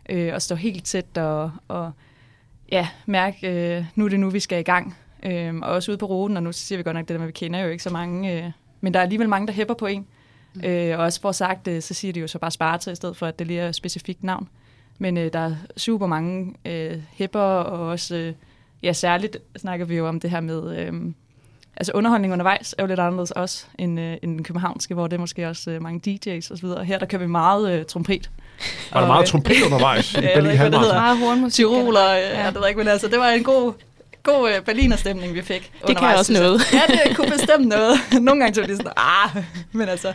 øh, 0.09 0.35
og 0.35 0.43
står 0.43 0.57
helt 0.57 0.85
tæt 0.85 1.19
og, 1.19 1.51
og 1.69 1.93
ja, 2.73 2.89
mærke, 3.07 3.77
øh, 3.77 3.85
nu 3.95 4.05
er 4.05 4.09
det 4.09 4.21
nu, 4.21 4.31
vi 4.31 4.41
skal 4.41 4.61
i 4.61 4.63
gang. 4.63 4.97
Øh, 5.23 5.55
og 5.55 5.73
også 5.73 5.91
ude 5.91 5.99
på 5.99 6.07
ruten, 6.07 6.37
og 6.37 6.43
nu 6.43 6.53
siger 6.53 6.77
vi 6.77 6.83
godt 6.83 6.97
nok 6.97 7.09
det 7.09 7.15
der 7.15 7.19
med, 7.19 7.27
vi 7.27 7.33
kender 7.33 7.61
jo 7.61 7.69
ikke 7.69 7.83
så 7.83 7.91
mange, 7.91 8.45
øh, 8.45 8.51
men 8.81 8.95
der 8.95 9.01
er 9.01 9.05
alligevel 9.05 9.29
mange, 9.29 9.47
der 9.47 9.53
hæpper 9.53 9.75
på 9.75 9.87
en. 9.87 10.07
Mm. 10.55 10.65
Øh, 10.65 10.99
og 10.99 11.05
også 11.05 11.21
for 11.21 11.33
sagt 11.33 11.67
det, 11.67 11.85
så 11.85 11.95
siger 11.95 12.13
de 12.13 12.21
jo 12.21 12.27
så 12.27 12.39
bare 12.39 12.51
Sparta 12.51 12.91
i 12.91 12.95
stedet 12.95 13.17
for, 13.17 13.27
at 13.27 13.39
det 13.39 13.47
lige 13.47 13.61
er 13.61 13.69
et 13.69 13.75
specifikt 13.75 14.25
navn. 14.25 14.49
Men 14.99 15.17
øh, 15.17 15.33
der 15.33 15.39
er 15.39 15.55
super 15.77 16.07
mange 16.07 16.55
øh, 16.65 17.03
hæpper, 17.13 17.41
og 17.41 17.89
også, 17.89 18.17
øh, 18.17 18.35
ja 18.83 18.93
særligt 18.93 19.37
snakker 19.57 19.87
vi 19.87 19.97
jo 19.97 20.09
om 20.09 20.21
det 20.21 20.31
her 20.31 20.41
med, 20.41 20.79
øh, 20.79 21.13
altså 21.77 21.93
underholdning 21.95 22.33
undervejs 22.33 22.75
er 22.79 22.83
jo 22.83 22.87
lidt 22.87 23.01
anderledes 23.01 23.31
også 23.31 23.67
end, 23.79 24.01
øh, 24.01 24.17
end 24.23 24.33
den 24.33 24.43
københavnske, 24.43 24.95
hvor 24.95 25.07
det 25.07 25.17
er 25.17 25.21
måske 25.21 25.49
også 25.49 25.71
øh, 25.71 25.83
mange 25.83 26.01
DJ's 26.07 26.51
og 26.51 26.59
så 26.59 26.67
videre. 26.67 26.85
Her 26.85 26.99
der 26.99 27.07
kører 27.07 27.23
vi 27.23 27.29
meget 27.29 27.73
øh, 27.73 27.85
trompet. 27.85 28.31
Var 28.93 29.01
der 29.01 29.07
meget 29.07 29.23
øh, 29.23 29.27
trompet 29.27 29.63
undervejs 29.67 30.15
i 30.15 30.21
Berlin 30.35 30.57
Halmarsen? 30.57 30.73
det 30.73 30.81
hedder. 30.81 31.01
Meget 31.01 31.19
hornmusik. 31.19 31.55
Tiroler, 31.57 32.13
ja. 32.13 32.45
ja. 32.45 32.51
det 32.51 32.61
ved 32.61 32.69
ikke, 32.69 32.79
men 32.79 32.89
altså, 32.89 33.09
det 33.09 33.19
var 33.19 33.29
en 33.29 33.45
god, 33.45 33.73
god 34.23 34.51
uh, 34.59 34.65
Berliner-stemning, 34.65 35.35
vi 35.35 35.43
fik 35.43 35.73
Det 35.87 35.97
kan 35.97 36.17
også 36.19 36.33
noget. 36.33 36.61
ja, 36.73 36.81
det 36.87 37.17
kunne 37.17 37.31
bestemt 37.39 37.69
noget. 37.69 37.97
Nogle 38.21 38.41
gange 38.41 38.55
tog 38.55 38.69
de 38.69 38.77
sådan, 38.77 38.93
ah, 38.97 39.43
men 39.73 39.89
altså, 39.89 40.13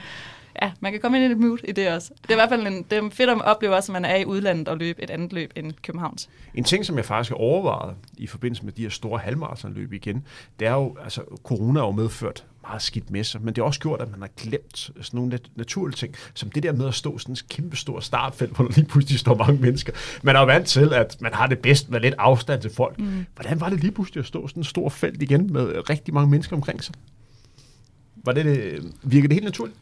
ja, 0.61 0.71
man 0.79 0.91
kan 0.91 1.01
komme 1.01 1.17
ind 1.17 1.31
i 1.31 1.31
et 1.31 1.39
mood 1.39 1.57
i 1.63 1.71
det 1.71 1.89
også. 1.89 2.11
Det 2.21 2.29
er 2.29 2.33
i 2.33 2.35
hvert 2.35 2.49
fald 2.49 2.67
en, 2.67 2.85
det 2.89 2.97
er 2.97 3.09
fedt 3.11 3.29
at 3.29 3.41
opleve 3.41 3.75
også, 3.75 3.91
at 3.91 3.93
man 3.93 4.05
er 4.05 4.15
i 4.15 4.25
udlandet 4.25 4.67
og 4.67 4.77
løbe 4.77 5.03
et 5.03 5.09
andet 5.09 5.33
løb 5.33 5.51
end 5.55 5.73
Københavns. 5.83 6.29
En 6.55 6.63
ting, 6.63 6.85
som 6.85 6.97
jeg 6.97 7.05
faktisk 7.05 7.29
har 7.31 7.37
overvejet 7.37 7.95
i 8.17 8.27
forbindelse 8.27 8.65
med 8.65 8.73
de 8.73 8.81
her 8.81 8.89
store 8.89 9.19
halvmarathonløb 9.19 9.93
igen, 9.93 10.23
det 10.59 10.67
er 10.67 10.73
jo, 10.73 10.95
altså 11.03 11.21
corona 11.43 11.79
har 11.79 11.85
jo 11.87 11.91
medført 11.91 12.43
meget 12.69 12.81
skidt 12.81 13.11
med 13.11 13.23
sig, 13.23 13.41
men 13.41 13.47
det 13.47 13.57
har 13.57 13.63
også 13.63 13.79
gjort, 13.79 14.01
at 14.01 14.11
man 14.11 14.21
har 14.21 14.29
glemt 14.37 14.77
sådan 14.77 15.01
nogle 15.13 15.29
nat- 15.29 15.49
naturlige 15.55 15.95
ting, 15.95 16.15
som 16.33 16.51
det 16.51 16.63
der 16.63 16.71
med 16.71 16.87
at 16.87 16.93
stå 16.93 17.17
sådan 17.17 17.33
en 17.33 17.37
kæmpe 17.49 17.77
stor 17.77 17.99
startfelt, 17.99 18.55
hvor 18.55 18.65
der 18.65 18.73
lige 18.75 18.85
pludselig 18.85 19.19
står 19.19 19.35
mange 19.35 19.61
mennesker. 19.61 19.93
Man 20.23 20.35
er 20.35 20.39
jo 20.39 20.45
vant 20.45 20.67
til, 20.67 20.93
at 20.93 21.21
man 21.21 21.33
har 21.33 21.47
det 21.47 21.59
bedst 21.59 21.89
med 21.89 21.99
lidt 21.99 22.15
afstand 22.17 22.61
til 22.61 22.71
folk. 22.73 22.99
Mm. 22.99 23.25
Hvordan 23.35 23.61
var 23.61 23.69
det 23.69 23.79
lige 23.79 23.91
pludselig 23.91 24.21
at 24.21 24.25
stå 24.25 24.47
sådan 24.47 24.61
en 24.61 24.63
stor 24.63 24.89
felt 24.89 25.21
igen 25.21 25.53
med 25.53 25.89
rigtig 25.89 26.13
mange 26.13 26.29
mennesker 26.29 26.55
omkring 26.55 26.83
sig? 26.83 26.95
Var 28.15 28.31
det, 28.31 28.45
det 28.45 28.93
virker 29.03 29.27
det 29.27 29.35
helt 29.35 29.45
naturligt? 29.45 29.77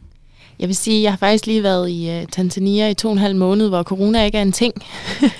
Jeg 0.59 0.67
vil 0.67 0.75
sige, 0.75 1.03
jeg 1.03 1.11
har 1.11 1.17
faktisk 1.17 1.45
lige 1.45 1.63
været 1.63 1.89
i 1.89 2.19
uh, 2.21 2.27
Tanzania 2.31 2.89
i 2.89 2.93
to 2.93 3.07
og 3.07 3.11
en 3.11 3.17
halv 3.17 3.35
måned, 3.35 3.69
hvor 3.69 3.83
corona 3.83 4.25
ikke 4.25 4.37
er 4.37 4.41
en 4.41 4.51
ting. 4.51 4.73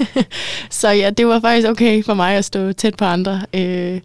så 0.70 0.90
ja, 0.90 1.10
det 1.10 1.28
var 1.28 1.40
faktisk 1.40 1.68
okay 1.68 2.04
for 2.04 2.14
mig 2.14 2.36
at 2.36 2.46
stå 2.46 2.74
tæt 2.74 2.96
på 2.96 3.06
andre. 3.06 3.46
Uh, 3.54 4.02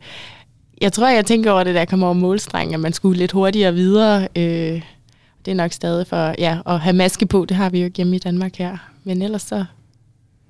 jeg 0.83 0.93
tror, 0.93 1.09
jeg 1.09 1.27
tænker 1.27 1.51
over 1.51 1.65
det, 1.65 1.75
der 1.75 1.85
kommer 1.85 2.07
over 2.07 2.15
målstrengen, 2.15 2.75
at 2.75 2.81
man 2.81 2.93
skulle 2.93 3.19
lidt 3.19 3.33
hurtigere 3.33 3.75
videre. 3.75 4.29
Uh, 4.37 4.83
det 5.45 5.51
er 5.51 5.55
nok 5.55 5.73
stadig 5.73 6.07
for 6.07 6.35
ja, 6.39 6.59
at 6.67 6.81
have 6.81 6.97
maske 6.97 7.27
på, 7.27 7.45
det 7.45 7.57
har 7.57 7.71
vi 7.71 7.83
jo 7.83 7.91
hjemme 7.97 8.17
i 8.17 8.19
Danmark 8.19 8.57
her. 8.57 8.79
Men 9.05 9.23
ellers 9.23 9.43
så 9.43 9.65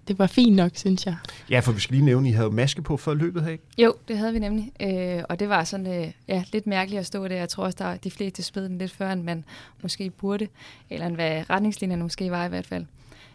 det 0.09 0.19
var 0.19 0.27
fint 0.27 0.57
nok, 0.57 0.71
synes 0.75 1.07
jeg. 1.07 1.17
Ja, 1.51 1.61
for 1.61 1.73
vi 1.73 1.81
skal 1.81 1.95
lige 1.95 2.05
nævne, 2.05 2.29
at 2.29 2.33
I 2.33 2.37
havde 2.37 2.51
maske 2.51 2.83
på 2.83 2.97
før 2.97 3.15
løbet, 3.15 3.49
ikke? 3.49 3.65
Jo, 3.79 3.95
det 4.09 4.19
havde 4.19 4.33
vi 4.33 4.39
nemlig. 4.39 4.73
Øh, 4.83 5.23
og 5.29 5.41
det 5.41 5.49
var 5.49 5.65
sådan 5.65 5.87
øh, 5.87 6.13
ja, 6.29 6.45
lidt 6.53 6.67
mærkeligt 6.67 7.01
at 7.01 7.07
stå 7.07 7.29
der. 7.29 7.37
Jeg 7.37 7.49
tror 7.49 7.65
også, 7.65 7.77
der 7.79 7.97
de 7.97 8.11
fleste 8.11 8.43
spæd 8.43 8.65
den 8.65 8.79
lidt 8.79 8.93
før, 8.93 9.13
end 9.13 9.23
man 9.23 9.45
måske 9.83 10.11
burde. 10.11 10.49
Eller 10.91 11.07
end 11.07 11.15
hvad 11.15 11.51
retningslinjerne 11.51 12.03
måske 12.03 12.31
var 12.31 12.47
i 12.47 12.49
hvert 12.49 12.67
fald. 12.67 12.85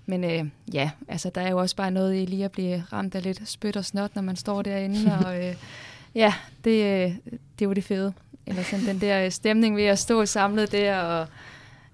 Men 0.05 0.23
øh, 0.23 0.45
ja, 0.73 0.91
altså 1.07 1.31
der 1.35 1.41
er 1.41 1.49
jo 1.49 1.57
også 1.57 1.75
bare 1.75 1.91
noget 1.91 2.21
i 2.21 2.25
lige 2.25 2.45
at 2.45 2.51
blive 2.51 2.83
ramt 2.93 3.15
af 3.15 3.23
lidt 3.23 3.49
spyt 3.49 3.77
og 3.77 3.85
snot, 3.85 4.15
når 4.15 4.21
man 4.21 4.35
står 4.35 4.61
derinde. 4.61 5.17
og 5.25 5.37
øh, 5.45 5.55
ja, 6.17 6.33
det, 6.63 7.05
øh, 7.05 7.15
det 7.59 7.65
jo 7.65 7.73
det 7.73 7.83
fede. 7.83 8.13
Eller 8.45 8.63
sådan 8.63 8.85
den 8.85 9.01
der 9.01 9.29
stemning 9.29 9.75
ved 9.75 9.83
at 9.83 9.99
stå 9.99 10.25
samlet 10.25 10.71
der 10.71 10.97
og 10.97 11.27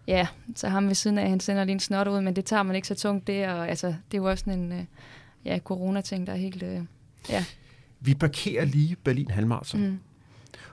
Ja, 0.08 0.28
så 0.56 0.70
ham 0.70 0.88
ved 0.88 0.96
siden 0.96 1.18
af, 1.18 1.30
han 1.30 1.40
sender 1.40 1.64
lige 1.64 1.74
en 1.74 1.80
snot 1.80 2.08
ud, 2.08 2.22
men 2.22 2.36
det 2.36 2.46
tager 2.46 2.64
man 2.64 2.76
ikke 2.76 2.88
så 2.88 2.96
tungt 2.96 3.28
det, 3.28 3.48
og 3.48 3.70
altså, 3.70 3.88
det 3.88 4.18
er 4.18 4.22
jo 4.22 4.30
også 4.30 4.50
en 4.50 4.72
uh, 4.72 4.86
ja, 5.46 5.60
corona-ting, 5.60 6.28
der 6.28 6.34
er 6.34 6.38
helt... 6.38 6.64
Ja. 7.30 7.46
Vi 8.00 8.14
parkerer 8.14 8.66
lige 8.66 8.96
Berlin 8.96 9.32
Halmarathon, 9.32 9.82
mm. 9.82 10.00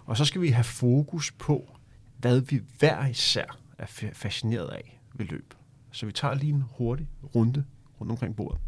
og 0.06 0.16
så 0.16 0.24
skal 0.24 0.40
vi 0.40 0.48
have 0.48 0.64
fokus 0.64 1.32
på, 1.32 1.76
hvad 2.18 2.40
vi 2.40 2.62
hver 2.78 3.06
især 3.06 3.58
er 3.78 3.86
fascineret 4.12 4.68
af 4.68 5.00
ved 5.14 5.26
løb. 5.26 5.54
Så 5.90 6.06
vi 6.06 6.12
tager 6.12 6.34
lige 6.34 6.52
en 6.52 6.64
hurtig 6.70 7.08
runde 7.34 7.64
rundt 8.00 8.12
omkring 8.12 8.36
bordet. 8.36 8.60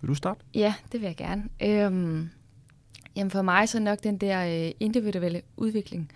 Vil 0.00 0.08
du 0.08 0.14
starte? 0.14 0.40
Ja, 0.54 0.74
det 0.92 1.00
vil 1.00 1.06
jeg 1.06 1.16
gerne. 1.16 1.48
Øhm, 1.62 2.30
jamen 3.16 3.30
for 3.30 3.42
mig 3.42 3.68
så 3.68 3.80
nok 3.80 4.02
den 4.02 4.16
der 4.16 4.66
øh, 4.66 4.72
individuelle 4.80 5.42
udvikling. 5.56 6.10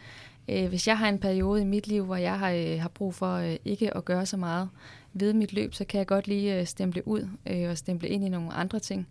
Øh, 0.48 0.68
hvis 0.68 0.88
jeg 0.88 0.98
har 0.98 1.08
en 1.08 1.18
periode 1.18 1.60
i 1.60 1.64
mit 1.64 1.86
liv, 1.86 2.04
hvor 2.04 2.16
jeg 2.16 2.38
har, 2.38 2.50
øh, 2.50 2.80
har 2.80 2.88
brug 2.88 3.14
for 3.14 3.34
øh, 3.34 3.56
ikke 3.64 3.96
at 3.96 4.04
gøre 4.04 4.26
så 4.26 4.36
meget 4.36 4.68
ved 5.12 5.32
mit 5.32 5.52
løb, 5.52 5.74
så 5.74 5.84
kan 5.84 5.98
jeg 5.98 6.06
godt 6.06 6.28
lige 6.28 6.60
øh, 6.60 6.66
stemple 6.66 7.08
ud 7.08 7.28
øh, 7.46 7.70
og 7.70 7.78
stemple 7.78 8.08
ind 8.08 8.24
i 8.24 8.28
nogle 8.28 8.52
andre 8.52 8.78
ting. 8.78 9.08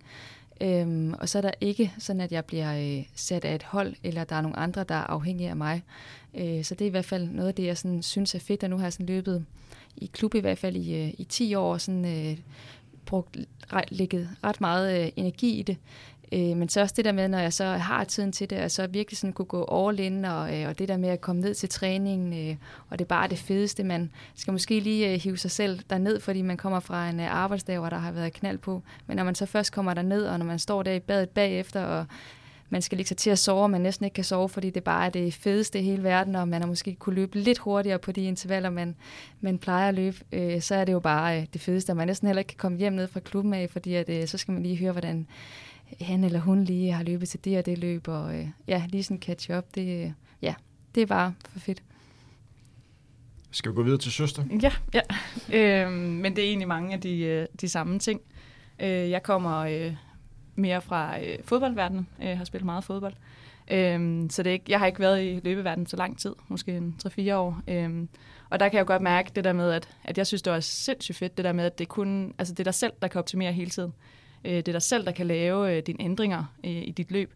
Øhm, 0.62 1.14
og 1.20 1.30
så 1.30 1.38
er 1.38 1.42
der 1.42 1.52
ikke 1.62 1.94
sådan, 1.98 2.22
at 2.22 2.32
jeg 2.32 2.46
bliver 2.46 2.98
øh, 2.98 3.06
sat 3.16 3.46
af 3.46 3.56
et 3.56 3.64
hold, 3.64 3.94
eller 4.04 4.24
der 4.24 4.36
er 4.36 4.42
nogle 4.42 4.58
andre, 4.58 4.84
der 4.84 4.96
er 4.96 5.04
afhængige 5.04 5.50
af 5.50 5.56
mig. 5.56 5.84
Øh, 6.34 6.64
så 6.64 6.76
det 6.76 6.86
er 6.86 6.90
i 6.90 6.92
hvert 6.92 7.06
fald 7.06 7.30
noget 7.30 7.48
af 7.48 7.54
det, 7.54 7.66
jeg 7.66 7.78
sådan, 7.78 8.04
synes 8.04 8.36
er 8.36 8.40
fedt, 8.40 8.64
og 8.64 8.70
nu 8.70 8.78
har 8.78 8.86
jeg 8.86 8.94
sådan 8.94 9.06
løbet 9.06 9.46
i 9.98 10.10
klub 10.14 10.36
i 10.36 10.40
hvert 10.40 10.58
fald 10.58 10.76
i, 10.76 10.96
øh, 10.96 11.14
i 11.18 11.24
10 11.24 11.56
år, 11.56 11.78
sådan, 11.78 12.06
øh, 12.06 12.38
brugt, 13.06 13.38
lægget 13.90 14.30
ret 14.44 14.62
meget 14.62 15.04
øh, 15.04 15.12
energi 15.16 15.60
i 15.60 15.62
det. 15.62 15.78
Øh, 16.32 16.58
men 16.58 16.70
så 16.70 16.82
også 16.82 16.94
det 16.98 17.06
der 17.06 17.12
med, 17.12 17.28
når 17.28 17.40
jeg 17.40 17.54
så 17.54 17.66
har 17.66 18.04
tiden 18.04 18.32
til 18.32 18.50
det, 18.50 18.62
og 18.62 18.72
så 18.72 18.88
virkelig 18.88 19.18
sådan 19.18 19.34
kunne 19.34 19.46
gå 19.46 19.88
all 19.88 20.00
in, 20.00 20.26
og, 20.26 20.56
øh, 20.56 20.70
og 20.70 20.80
det 20.80 20.88
der 20.88 20.98
med 20.98 21.10
at 21.10 21.22
komme 21.22 21.42
ned 21.42 21.54
til 21.54 21.70
træningen, 21.70 22.50
øh, 22.50 22.56
og 22.90 23.00
det 23.00 23.06
er 23.06 23.10
bare 23.10 23.28
det 23.28 23.40
fedeste. 23.40 23.84
Man 23.84 24.12
skal 24.36 24.52
måske 24.52 24.80
lige 24.80 25.14
øh, 25.14 25.20
hive 25.20 25.38
sig 25.38 25.52
selv 25.52 25.80
derned, 25.90 26.20
fordi 26.20 26.42
man 26.42 26.58
kommer 26.58 26.80
fra 26.80 27.10
en 27.10 27.20
øh, 27.20 27.36
arbejdsdag, 27.36 27.80
hvor 27.80 27.90
der 27.90 27.98
har 27.98 28.12
været 28.12 28.34
knald 28.34 28.58
på. 28.58 28.82
Men 29.08 29.18
når 29.18 29.24
man 29.24 29.36
så 29.36 29.46
først 29.46 29.72
kommer 29.72 29.94
derned, 29.94 30.26
og 30.26 30.40
når 30.40 30.46
man 30.46 30.60
står 30.60 30.84
der 30.84 30.92
i 30.92 31.00
badet 31.00 31.30
bagefter, 31.30 31.84
og 31.84 32.06
man 32.70 32.82
skal 32.82 32.98
ligge 32.98 33.08
sig 33.08 33.18
til 33.18 33.30
at 33.30 33.40
sove, 33.40 33.64
og 33.64 33.70
man 33.70 33.82
næsten 33.82 34.04
ikke 34.04 34.16
kan 34.16 34.24
sove, 34.24 34.50
fordi 34.50 34.70
det 34.70 34.84
bare 34.84 35.06
er 35.06 35.10
det 35.10 35.34
fedeste 35.34 35.80
i 35.80 35.84
hele 35.84 36.04
verden, 36.04 36.36
og 36.36 36.48
man 36.48 36.62
har 36.62 36.68
måske 36.68 36.96
kunne 36.96 37.16
løbe 37.16 37.40
lidt 37.40 37.58
hurtigere 37.58 38.00
på 38.00 38.12
de 38.12 38.24
intervaller, 38.24 38.70
man, 38.70 38.96
man 39.42 39.58
plejer 39.58 39.90
at 39.90 39.96
løbe, 39.96 40.18
øh, 40.32 40.62
så 40.62 40.76
er 40.76 40.86
det 40.86 40.94
jo 40.94 41.00
bare 41.00 41.42
øh, 41.42 41.46
det 41.54 41.62
fedeste, 41.62 41.90
og 41.92 41.98
man 41.98 42.08
næsten 42.08 42.28
heller 42.28 42.40
ikke 42.40 42.50
kan 42.50 42.58
komme 42.58 42.78
hjem 42.78 42.94
ned 42.94 43.08
fra 43.08 43.20
klubben 43.20 43.54
af, 43.54 43.70
fordi 43.70 43.96
at, 43.96 44.10
øh, 44.10 44.28
så 44.28 44.38
skal 44.38 44.52
man 44.52 44.64
lige 44.64 44.78
høre, 44.78 44.92
hvordan 44.92 45.28
han 46.02 46.24
eller 46.24 46.40
hun 46.40 46.64
lige 46.64 46.92
har 46.92 47.04
løbet 47.04 47.30
til 47.30 47.46
det 47.46 47.58
og 47.58 47.66
det 47.66 47.78
løb, 47.78 48.08
og 48.08 48.40
øh, 48.40 48.48
ja, 48.68 48.84
lige 48.90 49.04
sådan 49.04 49.22
catch 49.22 49.52
up, 49.58 49.66
det, 49.76 50.06
øh, 50.06 50.12
ja, 50.42 50.54
det 50.96 51.02
er 51.02 51.08
bare 51.08 51.34
for 51.50 51.60
fedt. 51.60 51.84
Skal 53.52 53.72
vi 53.72 53.76
gå 53.76 53.84
videre 53.84 54.00
til 54.00 54.12
søster? 54.12 54.44
Ja, 54.62 54.72
ja. 54.94 55.02
Øh, 55.86 55.92
men 55.92 56.36
det 56.36 56.44
er 56.44 56.48
egentlig 56.48 56.68
mange 56.68 56.94
af 56.94 57.02
de, 57.02 57.20
øh, 57.20 57.48
de 57.62 57.70
samme 57.70 58.00
ting. 58.00 58.22
Øh, 58.80 59.10
jeg 59.10 59.24
kommer 59.24 59.58
øh, 59.58 59.96
mere 60.56 60.82
fra 60.82 61.20
øh, 61.20 61.38
fodboldverdenen. 61.44 62.08
Jeg 62.22 62.38
har 62.38 62.46
spillet 62.46 62.66
meget 62.66 62.84
fodbold. 62.84 63.14
Øh, 63.72 64.26
så 64.30 64.44
det 64.44 64.50
er 64.50 64.54
ikke, 64.54 64.66
jeg 64.70 64.80
har 64.80 64.86
ikke 64.86 65.00
været 65.00 65.24
i 65.24 65.40
løbeverdenen 65.44 65.88
så 65.88 65.98
lang 65.98 66.20
tid, 66.20 66.36
måske 66.48 66.78
en 66.78 66.96
3-4 67.08 67.34
år. 67.34 67.62
Øh, 67.68 68.08
og 68.50 68.60
der 68.60 68.70
kan 68.70 68.78
jeg 68.78 68.82
jo 68.82 68.94
godt 68.94 69.02
mærke 69.02 69.32
det 69.36 69.44
der 69.44 69.54
med, 69.54 69.72
at, 69.72 69.90
at 70.04 70.18
jeg 70.18 70.28
synes, 70.28 70.42
det 70.42 70.54
var 70.54 70.60
sindssygt 70.60 71.18
fedt, 71.18 71.38
det 71.38 71.46
der 71.46 71.54
med, 71.54 71.66
at 71.66 71.80
det, 71.80 71.88
kun, 71.88 72.34
altså 72.38 72.54
det 72.54 72.60
er 72.60 72.64
dig 72.64 72.74
selv, 72.74 72.94
der 73.02 73.08
kan 73.08 73.20
optimere 73.20 73.54
hele 73.54 73.70
tiden. 73.70 73.94
Øh, 74.46 74.52
det 74.54 74.68
er 74.68 74.72
dig 74.72 74.82
selv, 74.82 75.06
der 75.06 75.12
kan 75.12 75.28
lave 75.28 75.78
øh, 75.78 75.84
dine 75.88 76.04
ændringer 76.04 76.44
øh, 76.64 76.72
i 76.72 76.94
dit 76.98 77.12
løb. 77.12 77.34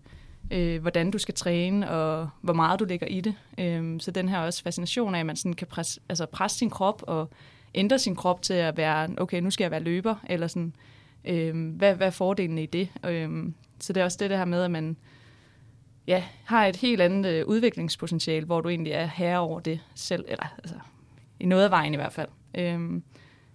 Øh, 0.51 0.81
hvordan 0.81 1.11
du 1.11 1.17
skal 1.17 1.33
træne, 1.33 1.91
og 1.91 2.29
hvor 2.41 2.53
meget 2.53 2.79
du 2.79 2.85
lægger 2.85 3.07
i 3.07 3.21
det. 3.21 3.35
Øh, 3.57 3.99
så 3.99 4.11
den 4.11 4.29
her 4.29 4.39
også 4.39 4.63
fascination 4.63 5.15
af, 5.15 5.19
at 5.19 5.25
man 5.25 5.35
sådan 5.35 5.53
kan 5.53 5.67
presse, 5.67 6.01
altså 6.09 6.25
presse 6.25 6.57
sin 6.57 6.69
krop 6.69 7.03
og 7.07 7.29
ændre 7.75 7.99
sin 7.99 8.15
krop 8.15 8.41
til 8.41 8.53
at 8.53 8.77
være, 8.77 9.09
okay, 9.17 9.41
nu 9.41 9.51
skal 9.51 9.63
jeg 9.63 9.71
være 9.71 9.79
løber, 9.79 10.15
eller 10.29 10.47
sådan, 10.47 10.73
øh, 11.25 11.75
hvad, 11.75 11.95
hvad 11.95 12.07
er 12.07 12.11
fordelen 12.11 12.57
i 12.57 12.65
det? 12.65 12.89
Øh, 13.05 13.43
så 13.79 13.93
det 13.93 14.01
er 14.01 14.05
også 14.05 14.17
det 14.19 14.29
der 14.29 14.45
med, 14.45 14.63
at 14.63 14.71
man 14.71 14.97
ja, 16.07 16.23
har 16.43 16.65
et 16.65 16.75
helt 16.75 17.01
andet 17.01 17.29
øh, 17.29 17.45
udviklingspotentiale, 17.45 18.45
hvor 18.45 18.61
du 18.61 18.69
egentlig 18.69 18.93
er 18.93 19.05
herre 19.05 19.39
over 19.39 19.59
det 19.59 19.79
selv, 19.95 20.25
eller 20.27 20.55
altså, 20.57 20.75
i 21.39 21.45
noget 21.45 21.63
af 21.63 21.71
vejen 21.71 21.93
i 21.93 21.97
hvert 21.97 22.13
fald. 22.13 22.29
Øh, 22.55 22.79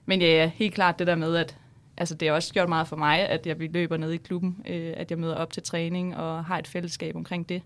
men 0.07 0.21
ja, 0.21 0.51
helt 0.55 0.75
klart 0.75 0.99
det 0.99 1.07
der 1.07 1.15
med, 1.15 1.37
at 1.37 1.57
altså, 1.97 2.15
det 2.15 2.29
har 2.29 2.35
også 2.35 2.53
gjort 2.53 2.69
meget 2.69 2.89
for 2.89 2.97
mig, 2.97 3.29
at 3.29 3.47
jeg 3.47 3.57
løber 3.59 3.97
ned 3.97 4.13
i 4.13 4.17
klubben, 4.17 4.63
øh, 4.69 4.95
at 4.97 5.11
jeg 5.11 5.19
møder 5.19 5.35
op 5.35 5.53
til 5.53 5.63
træning 5.63 6.17
og 6.17 6.45
har 6.45 6.59
et 6.59 6.67
fællesskab 6.67 7.17
omkring 7.17 7.49
det. 7.49 7.63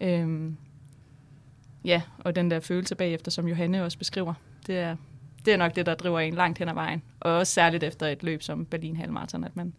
Øh, 0.00 0.52
ja, 1.84 2.02
og 2.18 2.36
den 2.36 2.50
der 2.50 2.60
følelse 2.60 2.94
bagefter, 2.94 3.30
som 3.30 3.48
Johanne 3.48 3.84
også 3.84 3.98
beskriver, 3.98 4.34
det 4.66 4.78
er, 4.78 4.96
det 5.44 5.52
er 5.52 5.56
nok 5.56 5.76
det, 5.76 5.86
der 5.86 5.94
driver 5.94 6.20
en 6.20 6.34
langt 6.34 6.58
hen 6.58 6.68
ad 6.68 6.74
vejen. 6.74 7.02
Og 7.20 7.32
også 7.32 7.52
særligt 7.52 7.84
efter 7.84 8.06
et 8.06 8.22
løb 8.22 8.42
som 8.42 8.66
Berlin 8.66 8.96
Halmarathon, 8.96 9.44
at 9.44 9.56
man, 9.56 9.74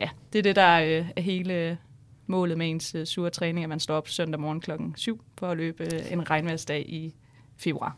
ja, 0.00 0.08
det 0.32 0.38
er 0.38 0.42
det, 0.42 0.56
der 0.56 0.80
øh, 0.80 1.08
er 1.16 1.20
hele 1.20 1.78
målet 2.26 2.58
med 2.58 2.70
ens 2.70 2.94
øh, 2.94 3.06
sure 3.06 3.30
træning, 3.30 3.64
at 3.64 3.68
man 3.68 3.80
står 3.80 3.94
op 3.94 4.08
søndag 4.08 4.40
morgen 4.40 4.60
klokken 4.60 4.94
7 4.96 5.24
for 5.38 5.50
at 5.50 5.56
løbe 5.56 5.84
øh, 5.84 6.12
en 6.12 6.30
regnværsdag 6.30 6.88
i 6.88 7.14
februar. 7.56 7.96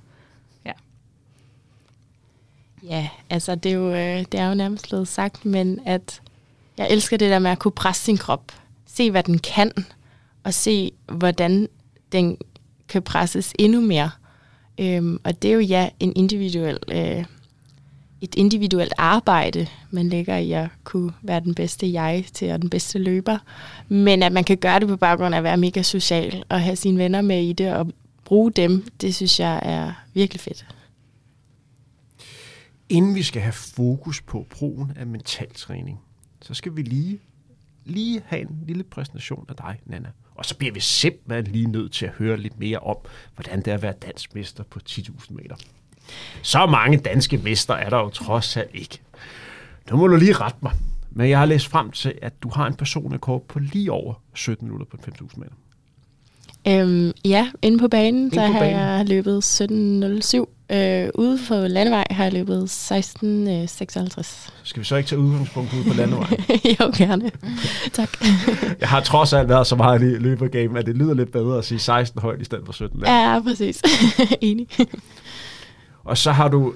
Ja. 2.83 3.09
Altså 3.31 3.55
det 3.55 3.73
er, 3.73 3.77
jo, 3.77 3.93
øh, 3.93 4.25
det 4.33 4.41
er 4.41 4.49
jo 4.49 4.55
nærmest 4.55 4.89
blevet 4.89 5.09
sagt, 5.09 5.45
men 5.45 5.81
at 5.87 6.21
jeg 6.79 6.91
elsker 6.91 7.17
det 7.17 7.31
der 7.31 7.39
med 7.39 7.51
at 7.51 7.59
kunne 7.59 7.73
presse 7.73 8.05
sin 8.05 8.17
krop. 8.17 8.53
Se, 8.87 9.11
hvad 9.11 9.23
den 9.23 9.39
kan, 9.39 9.73
og 10.45 10.55
se, 10.55 10.93
hvordan 11.07 11.69
den 12.13 12.37
kan 12.89 13.03
presses 13.03 13.53
endnu 13.59 13.81
mere. 13.81 14.11
Øhm, 14.79 15.21
og 15.25 15.43
det 15.43 15.51
er 15.51 15.55
jo 15.55 15.61
ja, 15.61 15.89
en 16.01 16.13
individuel, 16.17 16.79
øh, 16.93 17.25
et 18.21 18.35
individuelt 18.35 18.93
arbejde, 18.99 19.67
man 19.91 20.09
lægger 20.09 20.37
i 20.37 20.53
at 20.53 20.69
kunne 20.85 21.13
være 21.23 21.41
den 21.41 21.55
bedste 21.55 21.93
jeg 21.93 22.25
til 22.33 22.53
og 22.53 22.63
den 22.63 22.71
bedste 22.71 22.99
løber. 22.99 23.39
Men 23.89 24.23
at 24.23 24.33
man 24.33 24.45
kan 24.45 24.57
gøre 24.57 24.81
det 24.81 24.89
på 24.89 24.97
baggrund 24.97 25.35
af 25.35 25.39
at 25.39 25.45
være 25.45 25.57
mega 25.57 25.83
social 25.83 26.45
og 26.49 26.61
have 26.61 26.77
sine 26.77 26.99
venner 26.99 27.21
med 27.21 27.43
i 27.45 27.53
det 27.53 27.75
og 27.75 27.87
bruge 28.25 28.51
dem, 28.51 28.87
det 29.01 29.15
synes 29.15 29.41
jeg 29.41 29.61
er 29.63 29.93
virkelig 30.15 30.41
fedt. 30.41 30.67
Inden 32.91 33.15
vi 33.15 33.23
skal 33.23 33.43
have 33.43 33.53
fokus 33.53 34.23
på 34.23 34.47
brugen 34.51 34.93
af 34.97 35.07
mentaltræning, 35.07 36.01
så 36.43 36.55
skal 36.55 36.77
vi 36.77 36.83
lige, 36.83 37.21
lige 37.85 38.23
have 38.27 38.43
en 38.43 38.65
lille 38.67 38.85
præsentation 38.85 39.47
af 39.49 39.57
dig, 39.57 39.81
Nana. 39.87 40.09
Og 40.35 40.45
så 40.45 40.57
bliver 40.57 40.73
vi 40.73 40.81
simpelthen 40.81 41.55
lige 41.55 41.67
nødt 41.67 41.93
til 41.93 42.07
at 42.07 42.13
høre 42.13 42.37
lidt 42.37 42.59
mere 42.59 42.79
om, 42.79 42.97
hvordan 43.35 43.59
det 43.59 43.69
er 43.69 43.75
at 43.75 43.83
være 43.83 43.93
dansk 43.93 44.35
mester 44.35 44.65
på 44.65 44.81
10.000 44.91 45.35
meter. 45.35 45.57
Så 46.43 46.67
mange 46.67 46.99
danske 46.99 47.39
mester 47.39 47.75
er 47.75 47.91
der 47.91 47.99
jo 47.99 48.09
trods 48.09 48.57
alt 48.57 48.71
ikke. 48.75 48.99
Nu 49.91 49.97
må 49.97 50.07
du 50.07 50.17
lige 50.17 50.33
rette 50.33 50.59
mig. 50.63 50.73
Men 51.11 51.31
jeg 51.31 51.39
har 51.39 51.47
læst 51.47 51.69
frem 51.69 51.91
til, 51.91 52.15
at 52.23 52.43
du 52.43 52.49
har 52.49 52.67
en 52.67 52.75
personrekord 52.75 53.47
på 53.49 53.59
lige 53.59 53.93
over 53.93 54.15
17 54.35 54.67
minutter 54.67 54.87
på 54.87 54.97
5.000 54.97 55.39
meter. 55.39 55.53
Øhm, 56.69 57.13
ja, 57.25 57.51
inde 57.63 57.79
på 57.79 57.89
banen, 57.89 58.23
inde 58.23 58.35
så 58.35 58.47
på 58.47 58.53
har 58.53 58.61
banen. 58.61 58.81
jeg 58.81 59.09
løbet 59.09 59.61
17.07. 60.35 60.60
Øh, 60.73 61.09
ude 61.15 61.39
på 61.49 61.55
landevej 61.55 62.07
har 62.11 62.25
jeg 62.25 62.33
løbet 62.33 62.62
16.56. 62.65 64.50
Skal 64.62 64.81
vi 64.81 64.85
så 64.85 64.97
ikke 64.97 65.09
tage 65.09 65.19
udgangspunkt 65.19 65.73
ude 65.75 65.85
på 65.85 65.95
landevej? 65.95 66.27
jo, 66.81 66.93
gerne. 66.97 67.31
tak. 67.93 68.11
jeg 68.81 68.89
har 68.89 69.00
trods 69.00 69.33
alt 69.33 69.49
været 69.49 69.67
så 69.67 69.77
meget 69.77 70.03
i 70.03 70.05
løbegame, 70.05 70.79
at 70.79 70.87
det 70.87 70.97
lyder 70.97 71.15
lidt 71.15 71.33
bedre 71.33 71.59
at 71.59 71.65
sige 71.65 71.79
16 71.79 72.21
højt 72.21 72.41
i 72.41 72.45
stedet 72.45 72.67
for 72.67 72.73
17. 72.73 73.00
Ja, 73.07 73.41
præcis. 73.45 73.83
Enig. 74.41 74.69
Og 76.05 76.19
så 76.19 76.33
har 76.33 76.49
du 76.49 76.75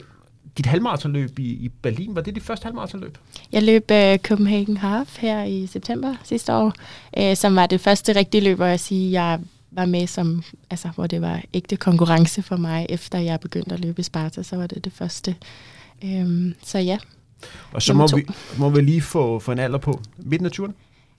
dit 0.59 0.67
halvmaratonløb 0.67 1.39
i, 1.39 1.43
i 1.43 1.69
Berlin. 1.69 2.15
Var 2.15 2.21
det 2.21 2.35
dit 2.35 2.43
første 2.43 2.65
halvmaratonløb? 2.65 3.19
Jeg 3.53 3.63
løb 3.63 3.91
uh, 3.91 4.17
Copenhagen 4.17 4.77
Half 4.77 5.19
her 5.19 5.45
i 5.45 5.67
september 5.67 6.15
sidste 6.25 6.55
år, 6.55 6.73
uh, 7.21 7.35
som 7.35 7.57
var 7.57 7.67
det 7.67 7.81
første 7.81 8.13
rigtige 8.15 8.45
løb, 8.45 8.57
hvor 8.57 8.67
jeg 8.67 8.81
siger, 8.81 9.11
jeg 9.11 9.41
var 9.75 9.87
med 9.87 10.07
som, 10.07 10.43
altså 10.71 10.89
hvor 10.89 11.07
det 11.07 11.21
var 11.21 11.43
ægte 11.55 11.77
konkurrence 11.77 12.43
for 12.43 12.57
mig, 12.57 12.87
efter 12.89 13.19
jeg 13.19 13.41
begyndte 13.41 13.75
at 13.75 13.81
løbe 13.81 14.01
i 14.01 14.03
Sparta, 14.03 14.43
så 14.43 14.57
var 14.57 14.67
det 14.67 14.85
det 14.85 14.93
første. 14.93 15.37
Um, 16.03 16.55
så 16.63 16.79
ja. 16.79 16.99
Og 17.73 17.83
så 17.83 17.95
må 17.95 18.07
vi, 18.17 18.27
må 18.59 18.71
vi 18.71 18.81
lige 18.81 19.03
få, 19.03 19.39
få 19.39 19.53
en 19.53 19.59
alder 19.59 19.79
på. 19.79 20.01
Midten 20.19 20.47
af 20.47 20.51
20'erne? 20.59 20.73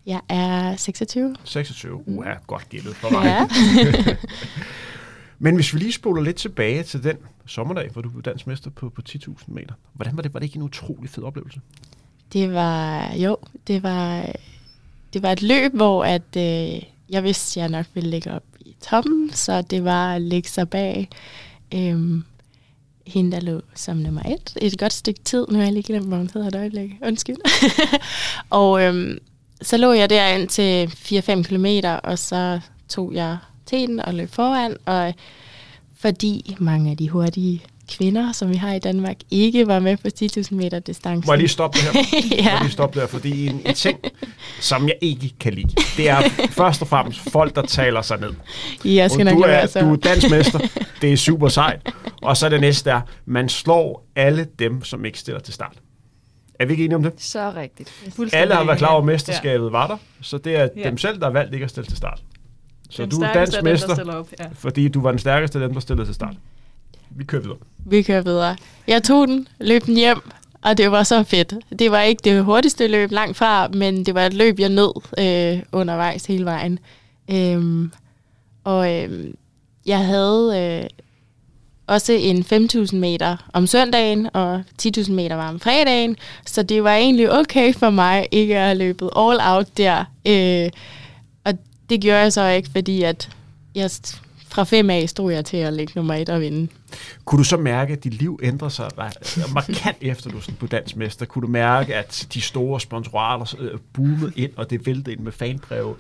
Jeg 0.05 0.21
er 0.29 0.75
26. 0.75 1.35
26? 1.43 2.07
Uh, 2.07 2.25
er 2.25 2.35
godt 2.47 2.69
gældet 2.69 2.95
for 2.95 3.09
mig. 3.09 3.25
Ja. 3.25 3.47
Men 5.39 5.55
hvis 5.55 5.73
vi 5.73 5.79
lige 5.79 5.91
spoler 5.91 6.21
lidt 6.21 6.35
tilbage 6.35 6.83
til 6.83 7.03
den 7.03 7.17
sommerdag, 7.45 7.89
hvor 7.91 8.01
du 8.01 8.09
blev 8.09 8.23
dansmester 8.23 8.69
på, 8.69 8.89
på 8.89 9.01
10.000 9.09 9.33
meter. 9.47 9.73
Hvordan 9.93 10.17
var 10.17 10.21
det? 10.21 10.33
Var 10.33 10.39
det 10.39 10.45
ikke 10.45 10.57
en 10.57 10.63
utrolig 10.63 11.09
fed 11.09 11.23
oplevelse? 11.23 11.59
Det 12.33 12.53
var, 12.53 13.11
jo, 13.13 13.37
det 13.67 13.83
var, 13.83 14.31
det 15.13 15.23
var 15.23 15.31
et 15.31 15.41
løb, 15.41 15.73
hvor 15.73 16.05
at, 16.05 16.37
øh, 16.37 16.81
jeg 17.09 17.23
vidste, 17.23 17.59
at 17.59 17.61
jeg 17.61 17.69
nok 17.69 17.85
ville 17.93 18.09
ligge 18.09 18.31
op 18.31 18.43
i 18.59 18.75
toppen, 18.81 19.29
så 19.33 19.61
det 19.61 19.83
var 19.83 20.15
at 20.15 20.21
lægge 20.21 20.49
sig 20.49 20.69
bag 20.69 21.09
øhm, 21.73 22.23
hende, 23.07 23.31
der 23.31 23.39
lå 23.39 23.61
som 23.75 23.97
nummer 23.97 24.21
et. 24.21 24.57
Et 24.61 24.79
godt 24.79 24.93
stykke 24.93 25.19
tid. 25.23 25.45
Nu 25.49 25.57
har 25.57 25.63
jeg 25.63 25.73
lige 25.73 25.83
glemt, 25.83 26.07
hvor 26.07 26.17
hun 26.17 26.29
hedder 26.33 26.47
et 26.47 26.55
øjeblik. 26.55 26.91
Undskyld. 27.01 27.37
og 28.49 28.83
øhm, 28.83 29.17
så 29.61 29.77
lå 29.77 29.91
jeg 29.91 30.09
der 30.09 30.27
ind 30.27 30.49
til 30.49 30.87
4-5 30.87 31.43
kilometer, 31.43 31.93
og 31.93 32.19
så 32.19 32.59
tog 32.89 33.13
jeg 33.13 33.37
teten 33.65 33.99
og 33.99 34.13
løb 34.13 34.29
foran, 34.29 34.77
og 34.85 35.13
fordi 35.95 36.55
mange 36.59 36.91
af 36.91 36.97
de 36.97 37.09
hurtige 37.09 37.63
kvinder, 37.89 38.31
som 38.31 38.49
vi 38.49 38.55
har 38.55 38.73
i 38.73 38.79
Danmark, 38.79 39.15
ikke 39.31 39.67
var 39.67 39.79
med 39.79 39.97
på 39.97 40.07
10.000 40.07 40.55
meter 40.55 40.79
distance. 40.79 41.25
Må 41.27 41.33
jeg 41.33 41.37
lige 41.37 41.49
stoppe 41.49 41.79
det 41.79 41.83
her? 41.83 42.19
ja. 42.31 42.43
Må 42.43 42.49
jeg 42.49 42.59
lige 42.61 42.71
stoppe 42.71 42.99
der, 42.99 43.07
fordi 43.07 43.47
en, 43.47 43.61
en 43.65 43.73
ting, 43.73 43.99
som 44.59 44.87
jeg 44.87 44.95
ikke 45.01 45.33
kan 45.39 45.53
lide, 45.53 45.75
det 45.97 46.09
er 46.09 46.21
først 46.49 46.81
og 46.81 46.87
fremmest 46.87 47.19
folk, 47.19 47.55
der 47.55 47.61
taler 47.61 48.01
sig 48.01 48.19
ned. 48.19 48.33
Jeg 48.85 49.11
skal 49.11 49.27
og 49.27 49.33
nok 49.33 49.43
du, 49.43 49.49
er, 49.49 49.81
du 49.81 49.93
er 49.93 49.95
dansmester, 49.95 50.59
det 51.01 51.13
er 51.13 51.17
super 51.17 51.47
sejt. 51.47 51.93
Og 52.21 52.37
så 52.37 52.49
det 52.49 52.61
næste 52.61 52.89
er, 52.89 53.01
man 53.25 53.49
slår 53.49 54.07
alle 54.15 54.47
dem, 54.59 54.83
som 54.83 55.05
ikke 55.05 55.19
stiller 55.19 55.41
til 55.41 55.53
start. 55.53 55.77
Er 56.59 56.65
vi 56.65 56.71
ikke 56.71 56.85
enige 56.85 56.95
om 56.95 57.03
det? 57.03 57.13
Så 57.17 57.53
rigtigt. 57.55 57.91
Alle 58.33 58.53
har 58.53 58.63
været 58.63 58.77
klar 58.77 58.89
over, 58.89 58.99
at 58.99 59.05
mesterskabet 59.05 59.65
ja. 59.65 59.71
var 59.71 59.87
der, 59.87 59.97
så 60.21 60.37
det 60.37 60.55
er 60.55 60.67
ja. 60.77 60.83
dem 60.83 60.97
selv, 60.97 61.19
der 61.19 61.25
har 61.25 61.31
valgt 61.31 61.53
ikke 61.53 61.63
at 61.63 61.69
stille 61.69 61.87
til 61.87 61.97
start. 61.97 62.21
Så 62.89 63.01
den 63.01 63.11
du 63.11 63.21
er 63.21 63.33
dansk 63.33 63.63
mester, 63.63 64.23
ja. 64.39 64.45
fordi 64.53 64.87
du 64.87 65.01
var 65.01 65.09
den 65.09 65.19
stærkeste 65.19 65.59
af 65.59 65.67
dem, 65.67 65.73
der 65.73 65.81
stillede 65.81 66.07
til 66.07 66.15
start. 66.15 66.35
Vi 67.09 67.23
kører 67.23 67.41
videre. 67.41 67.57
Vi 67.85 68.01
kører 68.01 68.21
videre. 68.21 68.55
Jeg 68.87 69.03
tog 69.03 69.27
den, 69.27 69.47
løb 69.59 69.85
den 69.85 69.95
hjem, 69.95 70.21
og 70.61 70.77
det 70.77 70.91
var 70.91 71.03
så 71.03 71.23
fedt. 71.23 71.53
Det 71.79 71.91
var 71.91 72.01
ikke 72.01 72.21
det 72.23 72.43
hurtigste 72.43 72.87
løb 72.87 73.11
langt 73.11 73.37
fra, 73.37 73.67
men 73.67 74.05
det 74.05 74.15
var 74.15 74.25
et 74.25 74.33
løb, 74.33 74.59
jeg 74.59 74.69
nød 74.69 75.01
øh, 75.19 75.63
undervejs 75.71 76.25
hele 76.25 76.45
vejen. 76.45 76.79
Øhm, 77.31 77.91
og 78.63 78.93
øh, 78.93 79.33
jeg 79.85 80.05
havde 80.05 80.53
øh, 80.83 80.89
også 81.87 82.13
en 82.13 82.41
5.000 82.41 82.95
meter 82.95 83.49
om 83.53 83.67
søndagen, 83.67 84.29
og 84.33 84.63
10.000 84.87 85.11
meter 85.11 85.35
var 85.35 85.49
om 85.49 85.59
fredagen, 85.59 86.15
så 86.45 86.63
det 86.63 86.83
var 86.83 86.95
egentlig 86.95 87.31
okay 87.31 87.73
for 87.73 87.89
mig 87.89 88.27
ikke 88.31 88.57
at 88.57 88.65
have 88.65 88.77
løbet 88.77 89.09
all 89.17 89.39
out 89.43 89.77
der. 89.77 90.05
Øh, 90.27 90.69
det 91.89 92.01
gjorde 92.01 92.19
jeg 92.19 92.33
så 92.33 92.47
ikke, 92.47 92.69
fordi 92.71 93.03
at 93.03 93.29
jeg 93.75 93.91
fra 94.55 94.63
fem 94.63 94.89
af 94.89 95.09
stod 95.09 95.33
jeg 95.33 95.45
til 95.45 95.57
at 95.57 95.73
ligge 95.73 95.93
nummer 95.95 96.13
et 96.13 96.29
og 96.29 96.41
vinde. 96.41 96.67
Kunne 97.25 97.39
du 97.39 97.43
så 97.43 97.57
mærke, 97.57 97.93
at 97.93 98.03
dit 98.03 98.13
liv 98.13 98.39
ændrede 98.43 98.71
sig 98.71 98.89
markant 99.53 99.97
efter 100.01 100.29
du 100.29 100.37
blev 100.59 100.69
dansmester? 100.69 101.25
Kunne 101.25 101.41
du 101.41 101.47
mærke, 101.47 101.95
at 101.95 102.27
de 102.33 102.41
store 102.41 102.79
sponsorater 102.79 103.55
øh, 103.59 103.79
boomede 103.93 104.31
ind, 104.35 104.51
og 104.55 104.69
det 104.69 104.85
væltede 104.85 105.11
ind 105.11 105.19
med 105.19 105.31
fanbreve? 105.31 105.95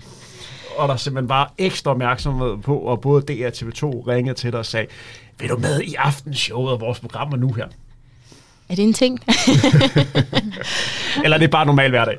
og 0.77 0.87
der 0.87 0.95
simpelthen 0.95 1.29
var 1.29 1.53
ekstra 1.57 1.91
opmærksomhed 1.91 2.57
på, 2.57 2.77
og 2.77 3.01
både 3.01 3.21
DR 3.21 3.49
TV2 3.49 4.07
ringede 4.07 4.35
til 4.35 4.51
dig 4.51 4.59
og 4.59 4.65
sagde, 4.65 4.87
vil 5.39 5.49
du 5.49 5.57
med 5.57 5.81
i 5.81 5.95
aftenshowet 5.95 6.71
og 6.71 6.79
vores 6.79 6.99
programmer 6.99 7.37
nu 7.37 7.53
her? 7.53 7.65
Er 8.69 8.75
det 8.75 8.83
en 8.83 8.93
ting? 8.93 9.19
Eller 11.23 11.35
er 11.35 11.39
det 11.39 11.51
bare 11.51 11.65
normal 11.65 11.89
hverdag? 11.89 12.17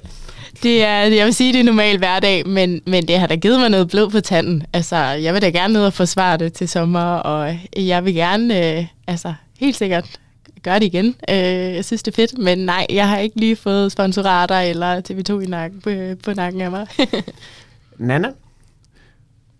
Det 0.62 0.84
er, 0.84 0.98
jeg 0.98 1.26
vil 1.26 1.34
sige, 1.34 1.52
det 1.52 1.60
er 1.60 1.64
normal 1.64 1.98
hverdag, 1.98 2.48
men, 2.48 2.80
men 2.86 3.08
det 3.08 3.18
har 3.18 3.26
da 3.26 3.34
givet 3.34 3.60
mig 3.60 3.70
noget 3.70 3.88
blod 3.88 4.10
på 4.10 4.20
tanden. 4.20 4.62
Altså, 4.72 4.96
jeg 4.96 5.34
vil 5.34 5.42
da 5.42 5.48
gerne 5.50 5.72
ned 5.72 5.86
og 5.86 5.92
forsvare 5.92 6.36
det 6.36 6.52
til 6.52 6.68
sommer, 6.68 7.04
og 7.04 7.58
jeg 7.76 8.04
vil 8.04 8.14
gerne, 8.14 8.78
øh, 8.78 8.86
altså, 9.06 9.34
helt 9.58 9.76
sikkert 9.76 10.20
gøre 10.62 10.78
det 10.78 10.86
igen. 10.86 11.06
Øh, 11.30 11.74
jeg 11.74 11.84
synes, 11.84 12.02
det 12.02 12.12
er 12.12 12.16
fedt, 12.16 12.38
men 12.38 12.58
nej, 12.58 12.86
jeg 12.90 13.08
har 13.08 13.18
ikke 13.18 13.40
lige 13.40 13.56
fået 13.56 13.92
sponsorater 13.92 14.58
eller 14.58 15.00
TV2 15.10 15.40
i 15.40 15.46
nakken, 15.46 15.80
på, 15.80 15.90
på 16.24 16.32
nakken 16.32 16.60
af 16.60 16.70
mig. 16.70 16.86
Nana, 17.98 18.28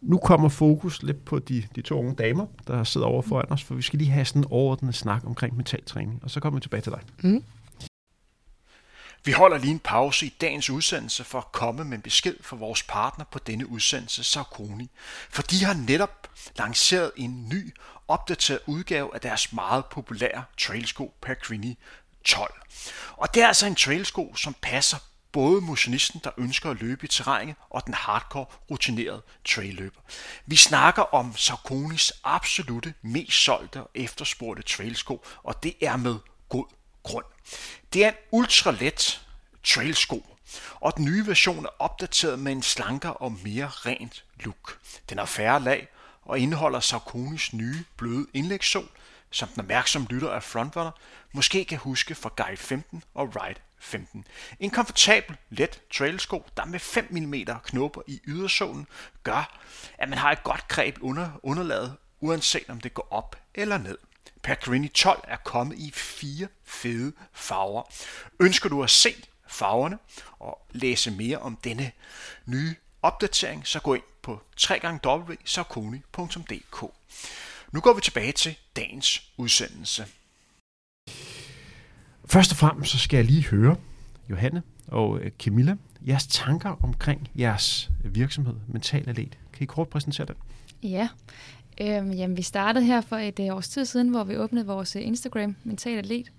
nu 0.02 0.18
kommer 0.18 0.48
fokus 0.48 1.02
lidt 1.02 1.24
på 1.24 1.38
de, 1.38 1.62
de 1.76 1.82
to 1.82 1.98
unge 1.98 2.14
damer, 2.14 2.46
der 2.66 2.84
sidder 2.84 3.06
over 3.06 3.22
foran 3.22 3.52
os, 3.52 3.62
for 3.62 3.74
vi 3.74 3.82
skal 3.82 3.98
lige 3.98 4.10
have 4.10 4.24
sådan 4.24 4.42
en 4.42 4.46
overordnet 4.50 4.94
snak 4.94 5.22
omkring 5.26 5.56
mentaltræning, 5.56 6.20
og 6.22 6.30
så 6.30 6.40
kommer 6.40 6.58
vi 6.58 6.62
tilbage 6.62 6.80
til 6.80 6.92
dig. 6.92 7.00
Mm. 7.22 7.42
Vi 9.26 9.32
holder 9.32 9.58
lige 9.58 9.70
en 9.70 9.78
pause 9.78 10.26
i 10.26 10.34
dagens 10.40 10.70
udsendelse 10.70 11.24
for 11.24 11.38
at 11.38 11.52
komme 11.52 11.84
med 11.84 11.96
en 11.96 12.02
besked 12.02 12.36
fra 12.40 12.56
vores 12.56 12.82
partner 12.82 13.24
på 13.24 13.38
denne 13.38 13.66
udsendelse, 13.66 14.24
Saucony. 14.24 14.88
For 15.30 15.42
de 15.42 15.64
har 15.64 15.74
netop 15.74 16.30
lanceret 16.58 17.12
en 17.16 17.48
ny, 17.48 17.74
opdateret 18.08 18.60
udgave 18.66 19.14
af 19.14 19.20
deres 19.20 19.52
meget 19.52 19.84
populære 19.86 20.44
trailsko 20.58 21.14
Peregrini 21.22 21.78
12. 22.24 22.54
Og 23.16 23.34
det 23.34 23.42
er 23.42 23.46
altså 23.46 23.66
en 23.66 23.74
trailsko, 23.74 24.34
som 24.34 24.54
passer 24.62 24.98
både 25.32 25.60
motionisten, 25.60 26.20
der 26.24 26.30
ønsker 26.36 26.70
at 26.70 26.80
løbe 26.80 27.04
i 27.04 27.08
terrænet, 27.08 27.54
og 27.70 27.86
den 27.86 27.94
hardcore 27.94 28.46
rutinerede 28.70 29.22
trailløber. 29.44 30.00
Vi 30.46 30.56
snakker 30.56 31.02
om 31.02 31.36
Sauconys 31.36 32.12
absolute 32.24 32.94
mest 33.02 33.44
solgte 33.44 33.82
og 33.82 33.90
efterspurgte 33.94 34.62
trailsko, 34.62 35.24
og 35.42 35.62
det 35.62 35.74
er 35.80 35.96
med 35.96 36.16
god 36.48 36.66
grund. 37.06 37.24
Det 37.92 38.04
er 38.04 38.08
en 38.08 38.14
ultralet 38.30 39.26
trailsko, 39.64 40.36
og 40.74 40.96
den 40.96 41.04
nye 41.04 41.26
version 41.26 41.64
er 41.64 41.70
opdateret 41.78 42.38
med 42.38 42.52
en 42.52 42.62
slankere 42.62 43.12
og 43.12 43.32
mere 43.32 43.68
rent 43.68 44.24
look. 44.40 44.78
Den 45.10 45.18
har 45.18 45.24
færre 45.24 45.60
lag 45.60 45.88
og 46.22 46.38
indeholder 46.38 46.80
Sauconis 46.80 47.52
nye 47.52 47.84
bløde 47.96 48.26
indlægssål, 48.34 48.88
som 49.30 49.48
den 49.48 49.60
opmærksom 49.60 50.06
lytter 50.10 50.30
af 50.30 50.42
Frontrunner 50.42 50.90
måske 51.32 51.64
kan 51.64 51.78
huske 51.78 52.14
fra 52.14 52.30
Guide 52.36 52.56
15 52.56 53.02
og 53.14 53.36
Ride 53.36 53.60
15. 53.78 54.26
En 54.60 54.70
komfortabel, 54.70 55.36
let 55.50 55.80
trailsko, 55.94 56.44
der 56.56 56.64
med 56.64 56.80
5 56.80 57.06
mm 57.10 57.34
knopper 57.64 58.02
i 58.06 58.20
ydersålen, 58.26 58.86
gør, 59.22 59.58
at 59.98 60.08
man 60.08 60.18
har 60.18 60.32
et 60.32 60.42
godt 60.42 60.68
greb 60.68 60.98
under 61.00 61.30
underlaget, 61.42 61.96
uanset 62.20 62.64
om 62.68 62.80
det 62.80 62.94
går 62.94 63.08
op 63.10 63.36
eller 63.54 63.78
ned. 63.78 63.98
Peregrini 64.42 64.88
12 64.88 65.24
er 65.28 65.36
kommet 65.36 65.78
i 65.78 65.90
fire 65.94 66.48
fede 66.64 67.12
farver. 67.32 67.82
Ønsker 68.40 68.68
du 68.68 68.82
at 68.82 68.90
se 68.90 69.14
farverne 69.48 69.98
og 70.38 70.66
læse 70.72 71.10
mere 71.10 71.38
om 71.38 71.58
denne 71.64 71.92
nye 72.46 72.74
opdatering, 73.02 73.66
så 73.66 73.80
gå 73.80 73.94
ind 73.94 74.02
på 74.22 74.42
www.saucony.dk. 74.70 76.84
Nu 77.72 77.80
går 77.80 77.92
vi 77.92 78.00
tilbage 78.00 78.32
til 78.32 78.56
dagens 78.76 79.30
udsendelse. 79.36 80.06
Først 82.24 82.52
og 82.52 82.56
fremmest 82.56 82.92
så 82.92 82.98
skal 82.98 83.16
jeg 83.16 83.24
lige 83.24 83.44
høre, 83.44 83.76
Johanne 84.30 84.62
og 84.88 85.18
øh, 85.18 85.30
Camilla, 85.38 85.76
jeres 86.06 86.26
tanker 86.26 86.84
omkring 86.84 87.30
jeres 87.38 87.90
virksomhed, 88.04 88.54
Mental 88.68 89.08
Atlet. 89.08 89.38
Kan 89.52 89.62
I 89.62 89.66
kort 89.66 89.88
præsentere 89.88 90.26
den? 90.26 90.34
Ja, 90.82 91.08
øhm, 91.80 92.10
jamen 92.10 92.36
vi 92.36 92.42
startede 92.42 92.84
her 92.84 93.00
for 93.00 93.16
et 93.16 93.40
øh, 93.40 93.56
års 93.56 93.68
tid 93.68 93.84
siden, 93.84 94.08
hvor 94.08 94.24
vi 94.24 94.36
åbnede 94.36 94.66
vores 94.66 94.96
øh, 94.96 95.06
Instagram, 95.06 95.56
Mental 95.64 95.98
Atlet. 95.98 96.32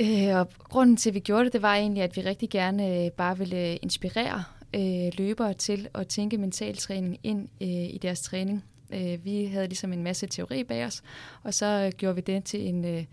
Øh, 0.00 0.36
og 0.36 0.48
grunden 0.58 0.96
til, 0.96 1.10
at 1.10 1.14
vi 1.14 1.20
gjorde 1.20 1.44
det, 1.44 1.52
det 1.52 1.62
var 1.62 1.74
egentlig, 1.74 2.02
at 2.02 2.16
vi 2.16 2.20
rigtig 2.20 2.50
gerne 2.50 3.04
øh, 3.04 3.10
bare 3.10 3.38
ville 3.38 3.70
øh, 3.70 3.76
inspirere 3.82 4.44
øh, 4.74 5.12
løbere 5.18 5.54
til 5.54 5.88
at 5.94 6.08
tænke 6.08 6.38
mental 6.38 6.76
træning 6.76 7.18
ind 7.22 7.48
øh, 7.60 7.68
i 7.68 7.98
deres 8.02 8.20
træning. 8.20 8.64
Øh, 8.90 9.24
vi 9.24 9.44
havde 9.44 9.66
ligesom 9.66 9.92
en 9.92 10.02
masse 10.02 10.26
teori 10.26 10.64
bag 10.64 10.84
os, 10.84 11.02
og 11.42 11.54
så 11.54 11.66
øh, 11.66 11.92
gjorde 11.92 12.14
vi 12.14 12.20
det 12.20 12.44
til 12.44 12.68
en, 12.68 12.84
øh, 12.84 13.04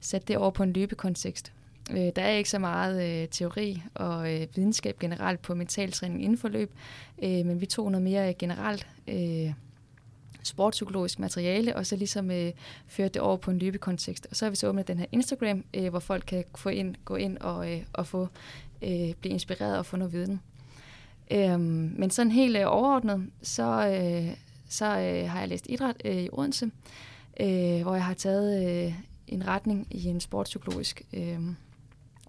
sat 0.00 0.28
det 0.28 0.36
over 0.36 0.50
på 0.50 0.62
en 0.62 0.72
løbekontekst. 0.72 1.52
Øh, 1.90 2.10
der 2.16 2.22
er 2.22 2.30
ikke 2.30 2.50
så 2.50 2.58
meget 2.58 3.22
øh, 3.22 3.28
teori 3.28 3.82
og 3.94 4.34
øh, 4.34 4.46
videnskab 4.54 4.98
generelt 4.98 5.42
på 5.42 5.54
mental 5.54 5.92
træning 5.92 6.22
inden 6.22 6.38
for 6.38 6.48
løb, 6.48 6.72
øh, 7.22 7.46
men 7.46 7.60
vi 7.60 7.66
tog 7.66 7.90
noget 7.90 8.04
mere 8.04 8.34
generelt 8.34 8.86
øh, 9.08 9.52
sportspsykologisk 10.46 11.18
materiale, 11.18 11.76
og 11.76 11.86
så 11.86 11.96
ligesom 11.96 12.30
øh, 12.30 12.52
føre 12.86 13.08
det 13.08 13.22
over 13.22 13.36
på 13.36 13.50
en 13.50 13.58
løbekontekst. 13.58 14.26
Og 14.30 14.36
så 14.36 14.44
har 14.44 14.50
vi 14.50 14.56
så 14.56 14.68
åbnet 14.68 14.88
den 14.88 14.98
her 14.98 15.06
Instagram, 15.12 15.64
øh, 15.74 15.88
hvor 15.88 15.98
folk 15.98 16.24
kan 16.26 16.44
få 16.54 16.68
ind, 16.68 16.94
gå 17.04 17.16
ind 17.16 17.38
og, 17.38 17.72
øh, 17.72 17.82
og 17.92 18.06
få 18.06 18.28
øh, 18.82 19.14
blive 19.20 19.32
inspireret 19.32 19.78
og 19.78 19.86
få 19.86 19.96
noget 19.96 20.12
viden. 20.12 20.40
Øhm, 21.30 21.94
men 21.98 22.10
sådan 22.10 22.32
helt 22.32 22.56
øh, 22.56 22.64
overordnet, 22.66 23.30
så, 23.42 23.88
øh, 23.88 24.36
så 24.68 24.84
øh, 24.84 25.30
har 25.30 25.38
jeg 25.40 25.48
læst 25.48 25.66
idræt 25.68 25.96
øh, 26.04 26.16
i 26.16 26.28
Odense, 26.32 26.70
øh, 27.40 27.82
hvor 27.82 27.94
jeg 27.94 28.04
har 28.04 28.14
taget 28.14 28.86
øh, 28.86 28.94
en 29.28 29.46
retning 29.46 29.86
i 29.90 30.06
en 30.06 30.20
sportspsykologisk 30.20 31.02
øh, 31.12 31.38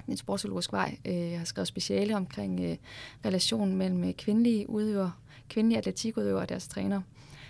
en 0.08 0.18
sportspsykologisk 0.18 0.74
vej. 0.74 0.98
Øh, 1.06 1.32
jeg 1.32 1.38
har 1.40 1.46
skrevet 1.46 1.68
speciale 1.68 2.16
omkring 2.16 2.60
øh, 2.60 2.78
relationen 3.26 3.76
mellem 3.76 4.04
øh, 4.04 4.14
kvindelige 4.14 4.70
udøvere, 4.70 5.12
kvindelige 5.50 5.78
atletikudøvere 5.78 6.42
og 6.42 6.50
deres 6.50 6.68
træner. 6.68 7.02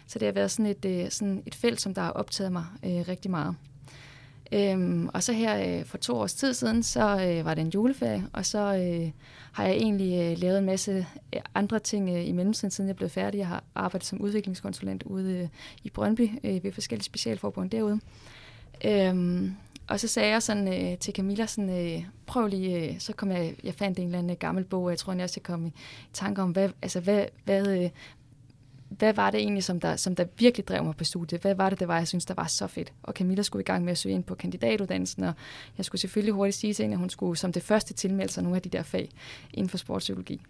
Så 0.07 0.19
det 0.19 0.25
har 0.25 0.33
været 0.33 0.51
sådan 0.51 0.65
et, 0.65 0.85
øh, 0.85 1.11
sådan 1.11 1.43
et 1.45 1.55
felt, 1.55 1.81
som 1.81 1.93
der 1.93 2.01
har 2.01 2.11
optaget 2.11 2.51
mig 2.51 2.65
øh, 2.83 3.07
rigtig 3.07 3.31
meget. 3.31 3.55
Øhm, 4.51 5.09
og 5.13 5.23
så 5.23 5.33
her 5.33 5.79
øh, 5.79 5.85
for 5.85 5.97
to 5.97 6.15
års 6.17 6.33
tid 6.33 6.53
siden, 6.53 6.83
så 6.83 7.27
øh, 7.27 7.45
var 7.45 7.53
det 7.53 7.61
en 7.61 7.69
juleferie, 7.69 8.27
og 8.33 8.45
så 8.45 8.59
øh, 8.59 9.11
har 9.51 9.63
jeg 9.63 9.75
egentlig 9.75 10.31
øh, 10.31 10.37
lavet 10.37 10.57
en 10.57 10.65
masse 10.65 11.05
øh, 11.35 11.41
andre 11.55 11.79
ting 11.79 12.09
øh, 12.09 12.27
i 12.27 12.31
mellemtiden, 12.31 12.71
siden 12.71 12.87
jeg 12.87 12.95
blev 12.95 13.09
færdig. 13.09 13.37
Jeg 13.37 13.47
har 13.47 13.63
arbejdet 13.75 14.07
som 14.07 14.21
udviklingskonsulent 14.21 15.03
ude 15.03 15.37
øh, 15.37 15.47
i 15.83 15.89
Brøndby 15.89 16.29
øh, 16.43 16.63
ved 16.63 16.71
forskellige 16.71 17.05
specialforbund 17.05 17.69
derude. 17.69 17.99
Øhm, 18.85 19.55
og 19.87 19.99
så 19.99 20.07
sagde 20.07 20.29
jeg 20.29 20.43
sådan 20.43 20.67
øh, 20.67 20.97
til 20.97 21.13
Camilla, 21.13 21.45
sådan, 21.45 21.69
øh, 21.69 22.03
prøv 22.25 22.47
lige, 22.47 22.89
øh, 22.89 22.99
så 22.99 23.13
kom 23.13 23.31
jeg, 23.31 23.55
jeg 23.63 23.73
fandt 23.73 23.99
en 23.99 24.05
eller 24.05 24.19
anden 24.19 24.35
gammel 24.35 24.63
bog, 24.63 24.83
og 24.83 24.89
jeg 24.89 24.97
tror, 24.97 25.13
jeg 25.13 25.29
skal 25.29 25.43
komme 25.43 25.67
i 25.67 25.71
tanke 26.13 26.41
om, 26.41 26.51
hvad, 26.51 26.69
altså, 26.81 26.99
hvad, 26.99 27.25
hvad, 27.45 27.83
øh, 27.83 27.89
hvad 28.89 29.13
var 29.13 29.31
det 29.31 29.39
egentlig, 29.39 29.63
som 29.63 29.79
der, 29.79 29.95
som 29.95 30.15
der 30.15 30.25
virkelig 30.37 30.67
drev 30.67 30.83
mig 30.83 30.95
på 30.95 31.03
studiet? 31.03 31.41
Hvad 31.41 31.55
var 31.55 31.69
det, 31.69 31.79
det 31.79 31.87
var, 31.87 31.97
jeg 31.97 32.07
synes, 32.07 32.25
der 32.25 32.33
var 32.33 32.47
så 32.47 32.67
fedt? 32.67 32.93
Og 33.03 33.13
Camilla 33.13 33.43
skulle 33.43 33.61
i 33.61 33.65
gang 33.65 33.83
med 33.83 33.91
at 33.91 33.97
søge 33.97 34.15
ind 34.15 34.23
på 34.23 34.35
kandidatuddannelsen, 34.35 35.23
og 35.23 35.33
jeg 35.77 35.85
skulle 35.85 36.01
selvfølgelig 36.01 36.33
hurtigt 36.33 36.57
sige 36.57 36.73
til 36.73 36.83
hende, 36.83 36.93
at 36.95 36.99
hun 36.99 37.09
skulle 37.09 37.37
som 37.37 37.53
det 37.53 37.63
første 37.63 37.93
tilmelde 37.93 38.33
sig 38.33 38.43
nogle 38.43 38.55
af 38.55 38.61
de 38.61 38.69
der 38.69 38.83
fag 38.83 39.09
inden 39.53 39.69
for 39.69 39.77
sportspsykologi. 39.77 40.41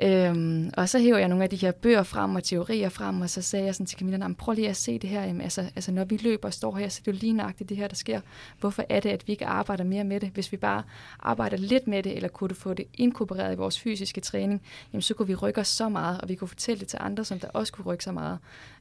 Øhm, 0.00 0.70
og 0.76 0.88
så 0.88 0.98
hæver 0.98 1.18
jeg 1.18 1.28
nogle 1.28 1.44
af 1.44 1.50
de 1.50 1.56
her 1.56 1.72
bøger 1.72 2.02
frem 2.02 2.34
og 2.34 2.44
teorier 2.44 2.88
frem, 2.88 3.20
og 3.20 3.30
så 3.30 3.42
sagde 3.42 3.66
jeg 3.66 3.74
sådan 3.74 3.86
til 3.86 3.98
Camilla, 3.98 4.28
prøv 4.38 4.54
lige 4.54 4.68
at 4.68 4.76
se 4.76 4.98
det 4.98 5.10
her. 5.10 5.24
Jamen, 5.24 5.40
altså, 5.40 5.60
altså, 5.60 5.92
når 5.92 6.04
vi 6.04 6.16
løber 6.16 6.48
og 6.48 6.54
står 6.54 6.76
her, 6.76 6.88
så 6.88 7.00
er 7.02 7.04
det 7.04 7.12
jo 7.12 7.18
lige 7.20 7.32
nøjagtigt 7.32 7.68
det 7.68 7.76
her, 7.76 7.88
der 7.88 7.94
sker. 7.94 8.20
Hvorfor 8.60 8.84
er 8.88 9.00
det, 9.00 9.10
at 9.10 9.26
vi 9.26 9.32
ikke 9.32 9.46
arbejder 9.46 9.84
mere 9.84 10.04
med 10.04 10.20
det? 10.20 10.28
Hvis 10.28 10.52
vi 10.52 10.56
bare 10.56 10.82
arbejder 11.20 11.56
lidt 11.56 11.86
med 11.86 12.02
det, 12.02 12.16
eller 12.16 12.28
kunne 12.28 12.54
få 12.54 12.74
det 12.74 12.86
inkorporeret 12.94 13.52
i 13.52 13.56
vores 13.56 13.80
fysiske 13.80 14.20
træning, 14.20 14.62
jamen, 14.92 15.02
så 15.02 15.14
kunne 15.14 15.28
vi 15.28 15.34
rykke 15.34 15.60
os 15.60 15.68
så 15.68 15.88
meget, 15.88 16.20
og 16.20 16.28
vi 16.28 16.34
kunne 16.34 16.48
fortælle 16.48 16.80
det 16.80 16.88
til 16.88 16.98
andre, 17.02 17.24
som 17.24 17.40
der 17.40 17.48
også 17.48 17.65
kunne 17.72 17.84
rykke 17.84 18.04
så 18.04 18.12
meget. 18.12 18.38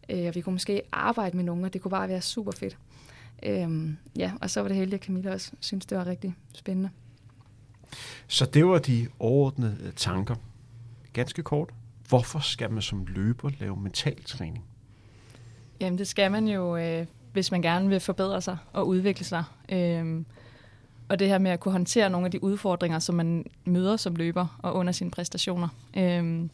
Øh, 0.09 0.27
og 0.27 0.35
vi 0.35 0.41
kunne 0.41 0.53
måske 0.53 0.81
arbejde 0.91 1.37
med 1.37 1.43
nogen, 1.43 1.65
og 1.65 1.73
det 1.73 1.81
kunne 1.81 1.91
bare 1.91 2.09
være 2.09 2.21
super 2.21 2.51
fedt. 2.51 2.77
Øhm, 3.43 3.97
ja, 4.17 4.31
og 4.41 4.49
så 4.49 4.61
var 4.61 4.67
det 4.67 4.77
heldigt, 4.77 5.01
at 5.01 5.05
Camilla 5.05 5.33
også 5.33 5.51
synes, 5.59 5.85
det 5.85 5.97
var 5.97 6.07
rigtig 6.07 6.35
spændende. 6.53 6.89
Så 8.27 8.45
det 8.45 8.65
var 8.65 8.77
de 8.77 9.07
overordnede 9.19 9.77
øh, 9.83 9.93
tanker 9.93 10.35
ganske 11.13 11.43
kort. 11.43 11.69
Hvorfor 12.09 12.39
skal 12.39 12.71
man 12.71 12.81
som 12.81 13.05
løber 13.05 13.49
lave 13.59 13.77
mentaltræning? 13.77 14.65
Jamen 15.79 15.97
det 15.97 16.07
skal 16.07 16.31
man 16.31 16.47
jo, 16.47 16.77
øh, 16.77 17.05
hvis 17.33 17.51
man 17.51 17.61
gerne 17.61 17.89
vil 17.89 17.99
forbedre 17.99 18.41
sig 18.41 18.57
og 18.73 18.87
udvikle 18.87 19.25
sig. 19.25 19.43
Øhm, 19.69 20.25
og 21.09 21.19
det 21.19 21.27
her 21.27 21.37
med 21.37 21.51
at 21.51 21.59
kunne 21.59 21.71
håndtere 21.71 22.09
nogle 22.09 22.25
af 22.25 22.31
de 22.31 22.43
udfordringer, 22.43 22.99
som 22.99 23.15
man 23.15 23.45
møder 23.65 23.97
som 23.97 24.15
løber 24.15 24.59
og 24.63 24.75
under 24.75 24.93
sine 24.93 25.11
præstationer. 25.11 25.67
Øhm, 25.97 26.49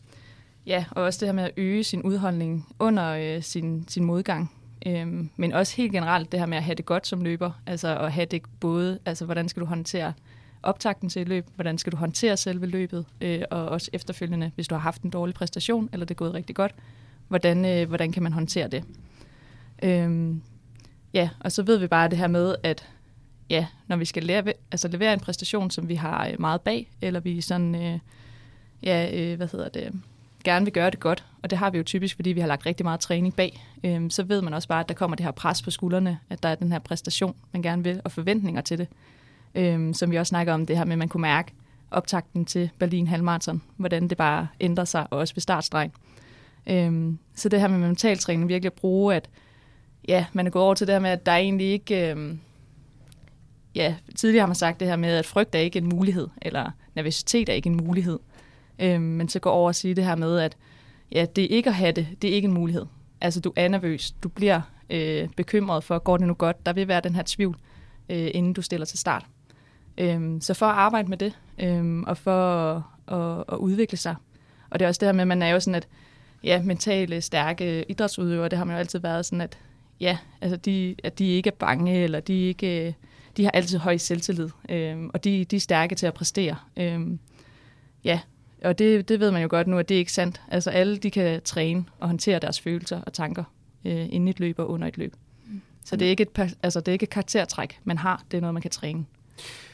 ja, 0.65 0.85
og 0.91 1.03
også 1.03 1.19
det 1.19 1.27
her 1.27 1.33
med 1.33 1.43
at 1.43 1.51
øge 1.57 1.83
sin 1.83 2.01
udholdning 2.01 2.67
under 2.79 3.09
øh, 3.09 3.43
sin, 3.43 3.85
sin 3.87 4.03
modgang. 4.03 4.51
Øhm, 4.85 5.29
men 5.35 5.53
også 5.53 5.77
helt 5.77 5.91
generelt 5.91 6.31
det 6.31 6.39
her 6.39 6.47
med 6.47 6.57
at 6.57 6.63
have 6.63 6.75
det 6.75 6.85
godt 6.85 7.07
som 7.07 7.21
løber. 7.21 7.51
Altså 7.65 7.97
at 7.97 8.11
have 8.11 8.25
det 8.25 8.41
både, 8.59 8.99
altså 9.05 9.25
hvordan 9.25 9.49
skal 9.49 9.61
du 9.61 9.65
håndtere 9.65 10.13
optakten 10.63 11.09
til 11.09 11.21
et 11.21 11.27
løb, 11.27 11.47
hvordan 11.55 11.77
skal 11.77 11.91
du 11.91 11.97
håndtere 11.97 12.37
selve 12.37 12.65
løbet, 12.65 13.05
øh, 13.21 13.41
og 13.51 13.65
også 13.65 13.89
efterfølgende, 13.93 14.51
hvis 14.55 14.67
du 14.67 14.75
har 14.75 14.79
haft 14.79 15.01
en 15.01 15.09
dårlig 15.09 15.35
præstation, 15.35 15.89
eller 15.93 16.05
det 16.05 16.13
er 16.13 16.17
gået 16.17 16.33
rigtig 16.33 16.55
godt, 16.55 16.75
hvordan, 17.27 17.65
øh, 17.65 17.87
hvordan 17.87 18.11
kan 18.11 18.23
man 18.23 18.33
håndtere 18.33 18.67
det? 18.67 18.83
Øhm, 19.83 20.41
ja, 21.13 21.29
og 21.39 21.51
så 21.51 21.63
ved 21.63 21.77
vi 21.77 21.87
bare 21.87 22.09
det 22.09 22.17
her 22.17 22.27
med, 22.27 22.55
at 22.63 22.87
ja, 23.49 23.67
når 23.87 23.95
vi 23.95 24.05
skal 24.05 24.23
lære, 24.23 24.53
altså 24.71 24.87
levere 24.87 25.13
en 25.13 25.19
præstation, 25.19 25.71
som 25.71 25.89
vi 25.89 25.95
har 25.95 26.27
øh, 26.27 26.39
meget 26.39 26.61
bag, 26.61 26.91
eller 27.01 27.19
vi 27.19 27.41
sådan, 27.41 27.75
øh, 27.75 27.99
ja, 28.83 29.11
øh, 29.13 29.37
hvad 29.37 29.47
hedder 29.51 29.69
det, 29.69 30.01
gerne 30.43 30.65
vil 30.65 30.73
gøre 30.73 30.89
det 30.89 30.99
godt, 30.99 31.25
og 31.43 31.49
det 31.49 31.57
har 31.57 31.69
vi 31.69 31.77
jo 31.77 31.83
typisk, 31.83 32.15
fordi 32.15 32.29
vi 32.29 32.39
har 32.39 32.47
lagt 32.47 32.65
rigtig 32.65 32.83
meget 32.85 32.99
træning 32.99 33.35
bag, 33.35 33.63
øh, 33.83 34.09
så 34.09 34.23
ved 34.23 34.41
man 34.41 34.53
også 34.53 34.67
bare, 34.67 34.79
at 34.79 34.89
der 34.89 34.95
kommer 34.95 35.15
det 35.15 35.23
her 35.23 35.31
pres 35.31 35.61
på 35.61 35.71
skuldrene, 35.71 36.19
at 36.29 36.43
der 36.43 36.49
er 36.49 36.55
den 36.55 36.71
her 36.71 36.79
præstation, 36.79 37.35
man 37.51 37.61
gerne 37.61 37.83
vil, 37.83 38.01
og 38.03 38.11
forventninger 38.11 38.61
til 38.61 38.77
det. 38.77 38.87
Øh, 39.55 39.95
som 39.95 40.11
vi 40.11 40.17
også 40.17 40.29
snakker 40.29 40.53
om, 40.53 40.65
det 40.65 40.77
her 40.77 40.85
med, 40.85 40.91
at 40.91 40.99
man 40.99 41.09
kunne 41.09 41.21
mærke 41.21 41.53
optakten 41.91 42.45
til 42.45 42.69
Berlin 42.79 43.07
Halmarathon, 43.07 43.61
hvordan 43.77 44.07
det 44.07 44.17
bare 44.17 44.47
ændrer 44.59 44.85
sig, 44.85 45.07
og 45.09 45.19
også 45.19 45.35
ved 45.35 45.41
startstregen. 45.41 45.91
Øh, 46.67 47.13
så 47.35 47.49
det 47.49 47.61
her 47.61 47.67
med 47.67 47.79
mentaltræning 47.79 48.47
virkelig 48.47 48.67
at 48.67 48.73
bruge, 48.73 49.15
at 49.15 49.29
ja, 50.07 50.25
man 50.33 50.47
er 50.47 50.51
gået 50.51 50.65
over 50.65 50.73
til 50.73 50.87
det 50.87 50.95
her 50.95 50.99
med, 50.99 51.09
at 51.09 51.25
der 51.25 51.31
er 51.31 51.37
egentlig 51.37 51.67
ikke... 51.67 52.11
Øh, 52.11 52.35
ja, 53.75 53.95
tidligere 54.15 54.41
har 54.41 54.47
man 54.47 54.55
sagt 54.55 54.79
det 54.79 54.87
her 54.87 54.95
med, 54.95 55.09
at 55.09 55.25
frygt 55.25 55.55
er 55.55 55.59
ikke 55.59 55.79
en 55.79 55.89
mulighed, 55.89 56.27
eller 56.41 56.71
nervøsitet 56.95 57.49
er 57.49 57.53
ikke 57.53 57.67
en 57.67 57.77
mulighed. 57.77 58.19
Øhm, 58.81 59.01
men 59.01 59.29
så 59.29 59.39
gå 59.39 59.49
over 59.49 59.67
og 59.67 59.75
sige 59.75 59.95
det 59.95 60.05
her 60.05 60.15
med, 60.15 60.39
at 60.39 60.57
ja, 61.11 61.25
det 61.35 61.43
er 61.43 61.47
ikke 61.47 61.69
at 61.69 61.75
have 61.75 61.91
det, 61.91 62.07
det 62.21 62.29
er 62.29 62.33
ikke 62.33 62.47
en 62.47 62.53
mulighed. 62.53 62.85
Altså, 63.21 63.39
du 63.39 63.53
er 63.55 63.67
nervøs, 63.67 64.11
du 64.11 64.29
bliver 64.29 64.61
øh, 64.89 65.29
bekymret 65.37 65.83
for, 65.83 65.99
går 65.99 66.17
det 66.17 66.27
nu 66.27 66.33
godt? 66.33 66.65
Der 66.65 66.73
vil 66.73 66.87
være 66.87 67.01
den 67.01 67.15
her 67.15 67.23
tvivl, 67.25 67.57
øh, 68.09 68.31
inden 68.33 68.53
du 68.53 68.61
stiller 68.61 68.85
til 68.85 68.99
start. 68.99 69.25
Øhm, 69.97 70.41
så 70.41 70.53
for 70.53 70.65
at 70.65 70.75
arbejde 70.75 71.07
med 71.07 71.17
det, 71.17 71.39
øhm, 71.59 72.03
og 72.03 72.17
for 72.17 72.71
at, 72.71 72.81
at, 73.19 73.43
at 73.51 73.57
udvikle 73.57 73.97
sig. 73.97 74.15
Og 74.69 74.79
det 74.79 74.85
er 74.85 74.89
også 74.89 74.99
det 74.99 75.07
her 75.07 75.13
med, 75.13 75.21
at 75.21 75.27
man 75.27 75.41
er 75.41 75.49
jo 75.49 75.59
sådan, 75.59 75.75
at 75.75 75.87
ja, 76.43 76.61
mentale, 76.61 77.21
stærke 77.21 77.85
idrætsudøvere, 77.89 78.49
det 78.49 78.57
har 78.57 78.65
man 78.65 78.75
jo 78.75 78.79
altid 78.79 78.99
været 78.99 79.25
sådan, 79.25 79.41
at 79.41 79.57
ja, 79.99 80.17
altså 80.41 80.57
de, 80.57 80.95
at 81.03 81.19
de 81.19 81.27
ikke 81.27 81.47
er 81.47 81.55
bange, 81.59 82.03
eller 82.03 82.19
de 82.19 82.33
ikke 82.33 82.95
de 83.37 83.43
har 83.43 83.51
altid 83.51 83.77
høj 83.77 83.97
selvtillid, 83.97 84.49
øhm, 84.69 85.09
og 85.13 85.23
de, 85.23 85.45
de 85.45 85.55
er 85.55 85.59
stærke 85.59 85.95
til 85.95 86.07
at 86.07 86.13
præstere. 86.13 86.55
Øhm, 86.77 87.19
ja, 88.03 88.19
og 88.61 88.79
det, 88.79 89.09
det 89.09 89.19
ved 89.19 89.31
man 89.31 89.41
jo 89.41 89.47
godt 89.51 89.67
nu, 89.67 89.77
at 89.77 89.89
det 89.89 89.95
er 89.95 89.99
ikke 89.99 90.11
sandt. 90.11 90.41
Altså 90.47 90.69
alle, 90.69 90.97
de 90.97 91.11
kan 91.11 91.41
træne 91.45 91.85
og 91.99 92.07
håndtere 92.07 92.39
deres 92.39 92.59
følelser 92.59 93.01
og 93.01 93.13
tanker 93.13 93.43
øh, 93.85 94.05
inden 94.09 94.27
et 94.27 94.39
løb 94.39 94.59
og 94.59 94.69
under 94.69 94.87
et 94.87 94.97
løb. 94.97 95.13
Så 95.85 95.95
det 95.95 96.05
er 96.05 96.09
ikke 96.09 96.23
et, 96.23 96.57
altså, 96.63 96.79
det 96.79 96.87
er 96.87 96.93
ikke 96.93 97.03
et 97.03 97.09
karaktertræk, 97.09 97.79
man 97.83 97.97
har. 97.97 98.23
Det 98.31 98.37
er 98.37 98.41
noget, 98.41 98.53
man 98.53 98.61
kan 98.61 98.71
træne. 98.71 99.05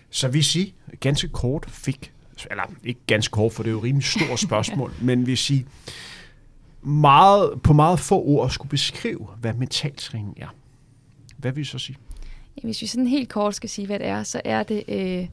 Så 0.09 0.27
vi 0.27 0.41
siger, 0.41 0.71
ganske 0.99 1.27
kort 1.27 1.65
fik, 1.69 2.13
eller 2.51 2.63
ikke 2.83 2.99
ganske 3.07 3.31
kort, 3.31 3.53
for 3.53 3.63
det 3.63 3.69
er 3.69 3.71
jo 3.71 3.77
et 3.77 3.83
rimelig 3.83 4.05
stort 4.05 4.39
spørgsmål, 4.47 4.93
men 5.01 5.27
vi 5.27 5.35
siger, 5.35 5.63
meget, 6.81 7.61
på 7.61 7.73
meget 7.73 7.99
få 7.99 8.23
ord 8.23 8.49
skulle 8.49 8.69
beskrive, 8.69 9.27
hvad 9.41 9.53
mentaltræning 9.53 10.37
er. 10.39 10.55
Hvad 11.37 11.51
vil 11.51 11.61
I 11.61 11.65
så 11.65 11.79
sige? 11.79 11.97
Hvis 12.63 12.81
vi 12.81 12.87
sådan 12.87 13.07
helt 13.07 13.29
kort 13.29 13.55
skal 13.55 13.69
sige, 13.69 13.85
hvad 13.85 13.99
det 13.99 14.07
er, 14.07 14.23
så 14.23 14.41
er 14.45 14.63
det 14.63 14.83
øh, 14.87 15.27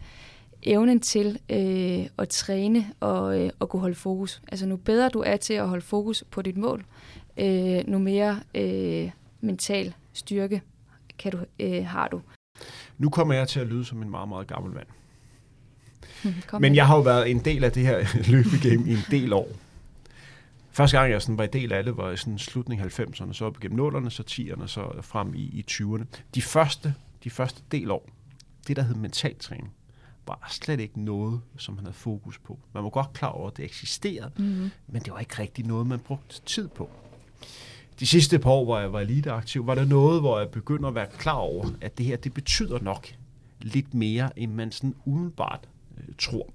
evnen 0.64 1.00
til 1.00 1.38
øh, 1.50 2.06
at 2.18 2.28
træne 2.28 2.86
og, 3.00 3.40
øh, 3.40 3.50
og 3.58 3.68
kunne 3.68 3.80
holde 3.80 3.94
fokus. 3.94 4.42
Altså 4.48 4.66
nu 4.66 4.76
bedre 4.76 5.08
du 5.08 5.20
er 5.20 5.36
til 5.36 5.54
at 5.54 5.68
holde 5.68 5.84
fokus 5.84 6.24
på 6.30 6.42
dit 6.42 6.56
mål, 6.56 6.84
øh, 7.36 7.88
nu 7.88 7.98
mere 7.98 8.40
øh, 8.54 9.10
mental 9.40 9.94
styrke 10.12 10.62
kan 11.18 11.32
du, 11.32 11.38
øh, 11.60 11.86
har 11.86 12.08
du. 12.08 12.20
Nu 12.98 13.10
kommer 13.10 13.34
jeg 13.34 13.48
til 13.48 13.60
at 13.60 13.66
lyde 13.66 13.84
som 13.84 14.02
en 14.02 14.10
meget, 14.10 14.28
meget 14.28 14.46
gammel 14.46 14.72
mand. 14.72 14.86
Kom 16.46 16.60
Men 16.60 16.74
jeg 16.74 16.86
har 16.86 16.96
jo 16.96 17.02
været 17.02 17.30
en 17.30 17.38
del 17.38 17.64
af 17.64 17.72
det 17.72 17.86
her 17.86 18.06
løbegame 18.32 18.90
i 18.90 18.92
en 18.92 19.04
del 19.10 19.32
år. 19.32 19.48
Første 20.70 20.98
gang, 20.98 21.12
jeg 21.12 21.22
sådan 21.22 21.38
var 21.38 21.44
en 21.44 21.52
del 21.52 21.72
af 21.72 21.84
det, 21.84 21.96
var 21.96 22.10
i 22.10 22.16
sådan 22.16 22.38
slutning 22.38 22.80
af 22.80 23.00
90'erne, 23.00 23.32
så 23.32 23.44
op 23.44 23.56
igennem 23.64 23.88
0'erne, 23.88 24.10
så 24.10 24.22
10'erne, 24.30 24.66
så 24.66 25.02
frem 25.02 25.34
i, 25.34 25.40
i 25.42 25.64
20'erne. 25.70 26.04
De 26.34 26.42
første, 26.42 26.94
de 27.24 27.30
første 27.30 27.62
del 27.72 27.90
år, 27.90 28.08
det 28.68 28.76
der 28.76 28.82
hed 28.82 28.94
mentaltræning, 28.94 29.72
var 30.26 30.46
slet 30.50 30.80
ikke 30.80 31.00
noget, 31.00 31.40
som 31.56 31.74
man 31.74 31.84
havde 31.84 31.96
fokus 31.96 32.38
på. 32.38 32.58
Man 32.72 32.84
var 32.84 32.90
godt 32.90 33.12
klar 33.12 33.28
over, 33.28 33.50
at 33.50 33.56
det 33.56 33.64
eksisterede, 33.64 34.30
mm-hmm. 34.36 34.70
men 34.86 35.02
det 35.02 35.12
var 35.12 35.18
ikke 35.18 35.38
rigtig 35.38 35.66
noget, 35.66 35.86
man 35.86 35.98
brugte 35.98 36.40
tid 36.46 36.68
på. 36.68 36.90
De 38.00 38.06
sidste 38.06 38.38
par 38.38 38.50
år, 38.50 38.64
hvor 38.64 38.78
jeg 38.78 38.92
var 38.92 39.00
eliteaktiv, 39.00 39.66
var 39.66 39.74
der 39.74 39.84
noget, 39.84 40.20
hvor 40.20 40.38
jeg 40.38 40.50
begyndte 40.50 40.88
at 40.88 40.94
være 40.94 41.06
klar 41.18 41.34
over, 41.34 41.70
at 41.80 41.98
det 41.98 42.06
her, 42.06 42.16
det 42.16 42.34
betyder 42.34 42.78
nok 42.80 43.14
lidt 43.60 43.94
mere, 43.94 44.38
end 44.38 44.52
man 44.52 44.72
sådan 44.72 44.94
umiddelbart 45.04 45.68
øh, 45.98 46.14
tror. 46.18 46.50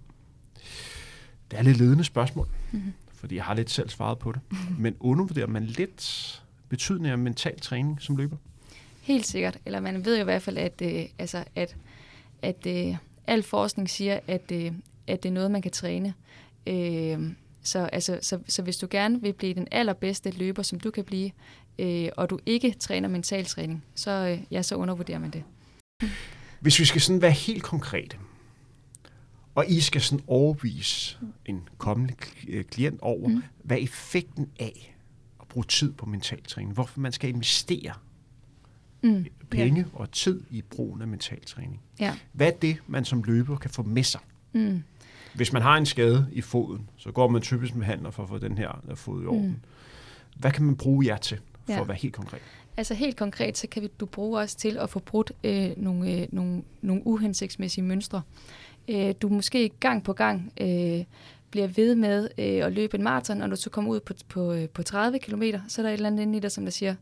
Det 1.51 1.59
er 1.59 1.63
lidt 1.63 1.77
ledende 1.77 2.03
spørgsmål, 2.03 2.47
mm-hmm. 2.71 2.93
fordi 3.13 3.35
jeg 3.35 3.43
har 3.43 3.53
lidt 3.53 3.69
selv 3.69 3.89
svaret 3.89 4.19
på 4.19 4.31
det. 4.31 4.41
Mm-hmm. 4.51 4.81
Men 4.81 4.95
undervurderer 4.99 5.47
man 5.47 5.65
lidt 5.65 6.43
betydningen 6.69 7.11
af 7.11 7.17
mental 7.17 7.59
træning 7.59 8.01
som 8.01 8.17
løber? 8.17 8.37
Helt 9.01 9.25
sikkert. 9.25 9.57
Eller 9.65 9.79
man 9.79 10.05
ved 10.05 10.15
jo 10.15 10.21
i 10.21 10.23
hvert 10.23 10.41
fald, 10.41 10.57
at, 10.57 10.81
øh, 10.81 11.05
altså, 11.19 11.43
at, 11.55 11.75
at 12.41 12.67
øh, 12.67 12.95
al 13.29 13.43
forskning 13.43 13.89
siger, 13.89 14.19
at, 14.27 14.51
øh, 14.51 14.71
at 15.07 15.23
det 15.23 15.29
er 15.29 15.33
noget, 15.33 15.51
man 15.51 15.61
kan 15.61 15.71
træne. 15.71 16.13
Øh, 16.67 17.31
så, 17.63 17.79
altså, 17.79 18.19
så, 18.21 18.39
så 18.47 18.61
hvis 18.61 18.77
du 18.77 18.87
gerne 18.89 19.21
vil 19.21 19.33
blive 19.33 19.53
den 19.53 19.67
allerbedste 19.71 20.31
løber, 20.31 20.63
som 20.63 20.79
du 20.79 20.91
kan 20.91 21.03
blive, 21.03 21.31
øh, 21.79 22.09
og 22.17 22.29
du 22.29 22.39
ikke 22.45 22.75
træner 22.79 23.09
mental 23.09 23.45
træning, 23.45 23.83
så, 23.95 24.11
øh, 24.11 24.43
ja, 24.51 24.61
så 24.61 24.75
undervurderer 24.75 25.19
man 25.19 25.31
det. 25.31 25.43
Hvis 26.59 26.79
vi 26.79 26.85
skal 26.85 27.01
sådan 27.01 27.21
være 27.21 27.31
helt 27.31 27.63
konkrete, 27.63 28.17
og 29.55 29.65
I 29.67 29.81
skal 29.81 30.01
sådan 30.01 30.23
overvise 30.27 31.17
en 31.45 31.67
kommende 31.77 32.13
kli- 32.21 32.61
klient 32.61 32.99
over, 33.01 33.27
mm. 33.27 33.43
hvad 33.63 33.77
effekten 33.79 34.49
af 34.59 34.95
at 35.41 35.47
bruge 35.47 35.65
tid 35.65 35.93
på 35.93 36.05
mental 36.05 36.43
træning, 36.43 36.73
hvorfor 36.73 36.99
man 36.99 37.11
skal 37.11 37.29
investere 37.29 37.93
Mm. 39.01 39.25
penge 39.49 39.79
ja. 39.79 39.99
og 39.99 40.11
tid 40.11 40.41
i 40.49 40.61
brugen 40.61 41.01
af 41.01 41.07
mental 41.07 41.45
træning. 41.45 41.81
Ja. 41.99 42.13
Hvad 42.31 42.47
er 42.47 42.51
det, 42.51 42.77
man 42.87 43.05
som 43.05 43.23
løber 43.23 43.57
kan 43.57 43.69
få 43.69 43.83
med 43.83 44.03
sig? 44.03 44.21
Mm. 44.53 44.83
Hvis 45.35 45.53
man 45.53 45.61
har 45.61 45.77
en 45.77 45.85
skade 45.85 46.27
i 46.31 46.41
foden, 46.41 46.89
så 46.97 47.11
går 47.11 47.27
man 47.27 47.41
typisk 47.41 47.75
med 47.75 47.85
handler 47.85 48.11
for 48.11 48.23
at 48.23 48.29
få 48.29 48.37
den 48.37 48.57
her 48.57 48.83
øh, 48.89 48.97
fod 48.97 49.23
i 49.23 49.25
orden. 49.25 49.47
Mm. 49.47 49.55
Hvad 50.37 50.51
kan 50.51 50.63
man 50.63 50.75
bruge 50.75 51.05
jer 51.05 51.17
til, 51.17 51.37
for 51.65 51.73
Ja. 51.73 51.81
at 51.81 51.87
være 51.87 51.97
helt 51.97 52.13
konkret? 52.13 52.41
Altså 52.77 52.93
helt 52.93 53.17
konkret, 53.17 53.57
så 53.57 53.67
kan 53.67 53.81
vi, 53.83 53.89
du 53.99 54.05
bruge 54.05 54.39
os 54.39 54.55
til 54.55 54.77
at 54.77 54.89
få 54.89 54.99
brudt 54.99 55.31
øh, 55.43 55.69
nogle, 55.77 56.11
øh, 56.13 56.27
nogle, 56.31 56.63
nogle 56.81 57.07
uhensigtsmæssige 57.07 57.83
mønstre. 57.83 58.21
Øh, 58.87 59.13
du 59.21 59.29
måske 59.29 59.69
gang 59.79 60.03
på 60.03 60.13
gang 60.13 60.51
øh, 60.61 61.03
bliver 61.51 61.67
ved 61.67 61.95
med 61.95 62.29
øh, 62.37 62.65
at 62.65 62.73
løbe 62.73 62.97
en 62.97 63.03
maraton, 63.03 63.41
og 63.41 63.49
når 63.49 63.55
du 63.55 63.61
så 63.61 63.69
kommer 63.69 63.91
ud 63.91 63.99
på, 63.99 64.13
på, 64.29 64.53
øh, 64.53 64.69
på 64.69 64.83
30 64.83 65.19
km, 65.19 65.43
så 65.67 65.81
er 65.81 65.83
der 65.83 65.89
et 65.89 65.93
eller 65.93 66.07
andet 66.07 66.21
inde 66.21 66.37
i 66.37 66.41
dig, 66.41 66.51
som 66.51 66.63
der 66.63 66.71
siger, 66.71 66.95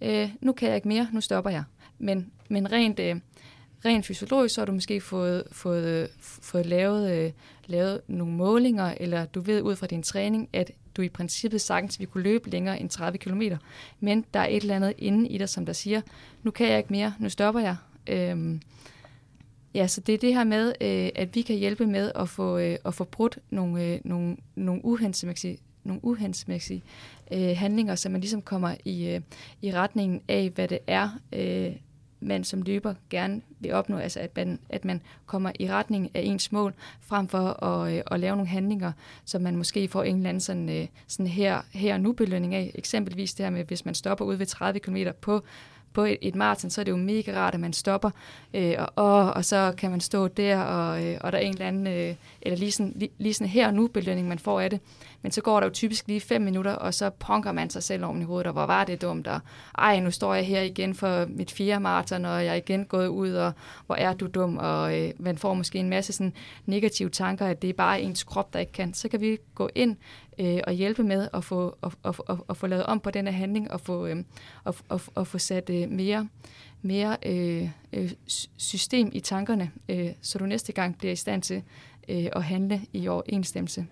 øh, 0.00 0.30
nu 0.40 0.52
kan 0.52 0.68
jeg 0.68 0.76
ikke 0.76 0.88
mere, 0.88 1.08
nu 1.12 1.20
stopper 1.20 1.50
jeg. 1.50 1.62
Men, 1.98 2.30
men 2.48 2.72
rent, 2.72 3.00
øh, 3.00 3.16
rent 3.84 4.06
fysiologisk, 4.06 4.54
så 4.54 4.60
har 4.60 4.66
du 4.66 4.72
måske 4.72 5.00
fået, 5.00 5.42
fået, 5.52 6.08
fået 6.20 6.66
lavet, 6.66 7.12
øh, 7.12 7.32
lavet 7.66 8.00
nogle 8.08 8.34
målinger, 8.34 8.94
eller 8.96 9.26
du 9.26 9.40
ved 9.40 9.62
ud 9.62 9.76
fra 9.76 9.86
din 9.86 10.02
træning, 10.02 10.48
at 10.52 10.70
du 10.96 11.02
i 11.02 11.08
princippet 11.08 11.60
sagtens 11.60 12.00
vi 12.00 12.04
kunne 12.04 12.22
løbe 12.24 12.50
længere 12.50 12.80
end 12.80 12.90
30 12.90 13.18
km. 13.18 13.42
Men 14.00 14.24
der 14.34 14.40
er 14.40 14.46
et 14.46 14.62
eller 14.62 14.76
andet 14.76 14.94
inde 14.98 15.28
i 15.28 15.38
dig, 15.38 15.48
som 15.48 15.66
der 15.66 15.72
siger, 15.72 16.00
nu 16.42 16.50
kan 16.50 16.68
jeg 16.68 16.78
ikke 16.78 16.92
mere, 16.92 17.14
nu 17.18 17.28
stopper 17.28 17.60
jeg. 17.60 17.76
Øhm, 18.06 18.62
ja, 19.74 19.86
så 19.86 20.00
det 20.00 20.14
er 20.14 20.18
det 20.18 20.34
her 20.34 20.44
med, 20.44 20.72
øh, 20.80 21.10
at 21.14 21.34
vi 21.34 21.42
kan 21.42 21.56
hjælpe 21.56 21.86
med 21.86 22.12
at 22.14 22.28
få, 22.28 22.58
øh, 22.58 22.76
at 22.84 22.94
få 22.94 23.04
brudt 23.04 23.38
nogle, 23.50 23.84
øh, 23.84 24.00
nogle, 24.04 24.36
nogle 24.54 24.84
uhensigtsmæssige 24.84 25.58
nogle 25.88 26.04
uhensigtsmæssige 26.04 26.82
øh, 27.32 27.56
handlinger, 27.56 27.94
så 27.94 28.08
man 28.08 28.20
ligesom 28.20 28.42
kommer 28.42 28.74
i, 28.84 29.08
øh, 29.08 29.20
i 29.62 29.72
retningen 29.72 30.20
af, 30.28 30.50
hvad 30.54 30.68
det 30.68 30.78
er, 30.86 31.10
øh, 31.32 31.72
man 32.20 32.44
som 32.44 32.62
løber 32.62 32.94
gerne 33.10 33.40
vil 33.60 33.72
opnå, 33.72 33.96
altså 33.96 34.20
at 34.20 34.36
man, 34.36 34.58
at 34.68 34.84
man 34.84 35.02
kommer 35.26 35.52
i 35.58 35.70
retning 35.70 36.10
af 36.14 36.20
ens 36.20 36.52
mål, 36.52 36.74
frem 37.00 37.28
for 37.28 37.64
at, 37.64 37.92
øh, 37.92 38.02
at 38.10 38.20
lave 38.20 38.36
nogle 38.36 38.48
handlinger, 38.48 38.92
som 39.24 39.42
man 39.42 39.56
måske 39.56 39.88
får 39.88 40.02
en 40.02 40.16
eller 40.16 40.28
anden 40.28 40.40
sådan, 40.40 40.68
øh, 40.68 40.86
sådan 41.06 41.26
her, 41.26 41.62
her 41.72 41.94
og 41.94 42.00
nu 42.00 42.12
belønning 42.12 42.54
af. 42.54 42.72
Eksempelvis 42.74 43.34
det 43.34 43.46
her 43.46 43.50
med, 43.50 43.64
hvis 43.64 43.84
man 43.84 43.94
stopper 43.94 44.24
ude 44.24 44.38
ved 44.38 44.46
30 44.46 44.80
km 44.80 44.96
på 45.20 45.42
på 45.92 46.04
et, 46.04 46.18
et 46.22 46.34
maraton, 46.34 46.70
så 46.70 46.80
er 46.80 46.84
det 46.84 46.92
jo 46.92 46.96
mega 46.96 47.32
rart, 47.34 47.54
at 47.54 47.60
man 47.60 47.72
stopper, 47.72 48.10
øh, 48.54 48.74
og, 48.78 48.88
og, 48.96 49.32
og 49.32 49.44
så 49.44 49.74
kan 49.78 49.90
man 49.90 50.00
stå 50.00 50.28
der, 50.28 50.58
og, 50.58 51.04
øh, 51.04 51.18
og 51.20 51.32
der 51.32 51.38
er 51.38 51.42
en 51.42 51.52
eller 51.52 51.66
anden, 51.66 51.86
øh, 51.86 52.14
eller 52.42 52.58
lige 52.58 52.72
sådan, 52.72 52.92
lige, 52.96 53.10
lige 53.18 53.34
sådan 53.34 53.48
her 53.48 53.66
og 53.66 53.74
nu 53.74 53.86
belønning, 53.86 54.28
man 54.28 54.38
får 54.38 54.60
af 54.60 54.70
det. 54.70 54.80
Men 55.22 55.32
så 55.32 55.40
går 55.40 55.60
der 55.60 55.66
jo 55.66 55.72
typisk 55.72 56.08
lige 56.08 56.20
fem 56.20 56.42
minutter, 56.42 56.72
og 56.72 56.94
så 56.94 57.10
punker 57.10 57.52
man 57.52 57.70
sig 57.70 57.82
selv 57.82 58.04
oven 58.04 58.22
i 58.22 58.24
hovedet, 58.24 58.46
og 58.46 58.52
hvor 58.52 58.66
var 58.66 58.84
det 58.84 59.02
dumt, 59.02 59.26
og 59.26 59.40
ej, 59.78 60.00
nu 60.00 60.10
står 60.10 60.34
jeg 60.34 60.46
her 60.46 60.62
igen 60.62 60.94
for 60.94 61.26
mit 61.28 61.50
fjerde 61.50 61.80
maraton, 61.80 62.24
og 62.24 62.44
jeg 62.44 62.52
er 62.52 62.54
igen 62.54 62.84
gået 62.84 63.08
ud, 63.08 63.32
og 63.32 63.52
hvor 63.86 63.94
er 63.94 64.14
du 64.14 64.26
dum, 64.26 64.56
og 64.56 64.98
øh, 64.98 65.12
man 65.18 65.38
får 65.38 65.54
måske 65.54 65.78
en 65.78 65.90
masse 65.90 66.12
sådan 66.12 66.32
negative 66.66 67.10
tanker, 67.10 67.46
at 67.46 67.62
det 67.62 67.70
er 67.70 67.74
bare 67.74 68.02
ens 68.02 68.24
krop, 68.24 68.52
der 68.52 68.58
ikke 68.58 68.72
kan. 68.72 68.94
Så 68.94 69.08
kan 69.08 69.20
vi 69.20 69.38
gå 69.54 69.70
ind 69.74 69.96
øh, 70.38 70.60
og 70.66 70.72
hjælpe 70.72 71.02
med 71.02 71.28
at 71.32 71.44
få, 71.44 71.76
at, 71.82 71.92
at, 72.04 72.20
at, 72.28 72.36
at 72.50 72.56
få 72.56 72.66
lavet 72.66 72.86
om 72.86 73.00
på 73.00 73.10
den 73.10 73.26
her 73.26 73.32
handling, 73.32 73.70
og 73.70 73.80
få, 73.80 74.06
øh, 74.06 74.16
at, 74.66 74.82
at, 74.90 75.00
at 75.16 75.26
få 75.26 75.38
sat 75.38 75.70
øh, 75.70 75.90
mere, 75.90 76.28
mere 76.82 77.16
øh, 77.26 77.68
øh, 77.92 78.10
system 78.56 79.10
i 79.12 79.20
tankerne, 79.20 79.70
øh, 79.88 80.10
så 80.22 80.38
du 80.38 80.46
næste 80.46 80.72
gang 80.72 80.98
bliver 80.98 81.12
i 81.12 81.16
stand 81.16 81.42
til 81.42 81.62
øh, 82.08 82.26
at 82.32 82.42
handle 82.44 82.80
i 82.92 83.08
overensstemmelse 83.08 83.86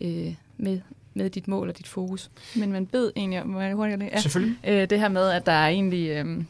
øh, 0.00 0.34
med, 0.56 0.80
med 1.14 1.30
dit 1.30 1.48
mål 1.48 1.68
og 1.68 1.78
dit 1.78 1.88
fokus. 1.88 2.30
Men 2.56 2.72
man 2.72 2.88
ved 2.92 3.12
egentlig, 3.16 3.46
må 3.46 3.60
jeg 3.60 3.74
hurtigt 3.74 3.98
lige? 3.98 4.10
Ja. 4.12 4.20
Selvfølgelig. 4.20 4.58
Øh, 4.64 4.90
det 4.90 5.00
her 5.00 5.08
med, 5.08 5.30
at 5.30 5.46
der 5.46 5.52
er 5.52 5.68
egentlig, 5.68 6.08
øh, 6.08 6.44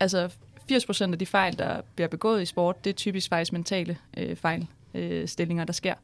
altså 0.00 0.28
80% 0.72 1.12
af 1.12 1.18
de 1.18 1.26
fejl, 1.26 1.58
der 1.58 1.80
bliver 1.94 2.08
begået 2.08 2.42
i 2.42 2.44
sport, 2.44 2.84
det 2.84 2.90
er 2.90 2.94
typisk 2.94 3.28
faktisk 3.28 3.52
mentale 3.52 3.96
øh, 4.16 4.36
fejl, 4.36 4.66
øh, 4.94 5.28
stillinger, 5.28 5.64
der 5.64 5.72
sker. 5.72 5.94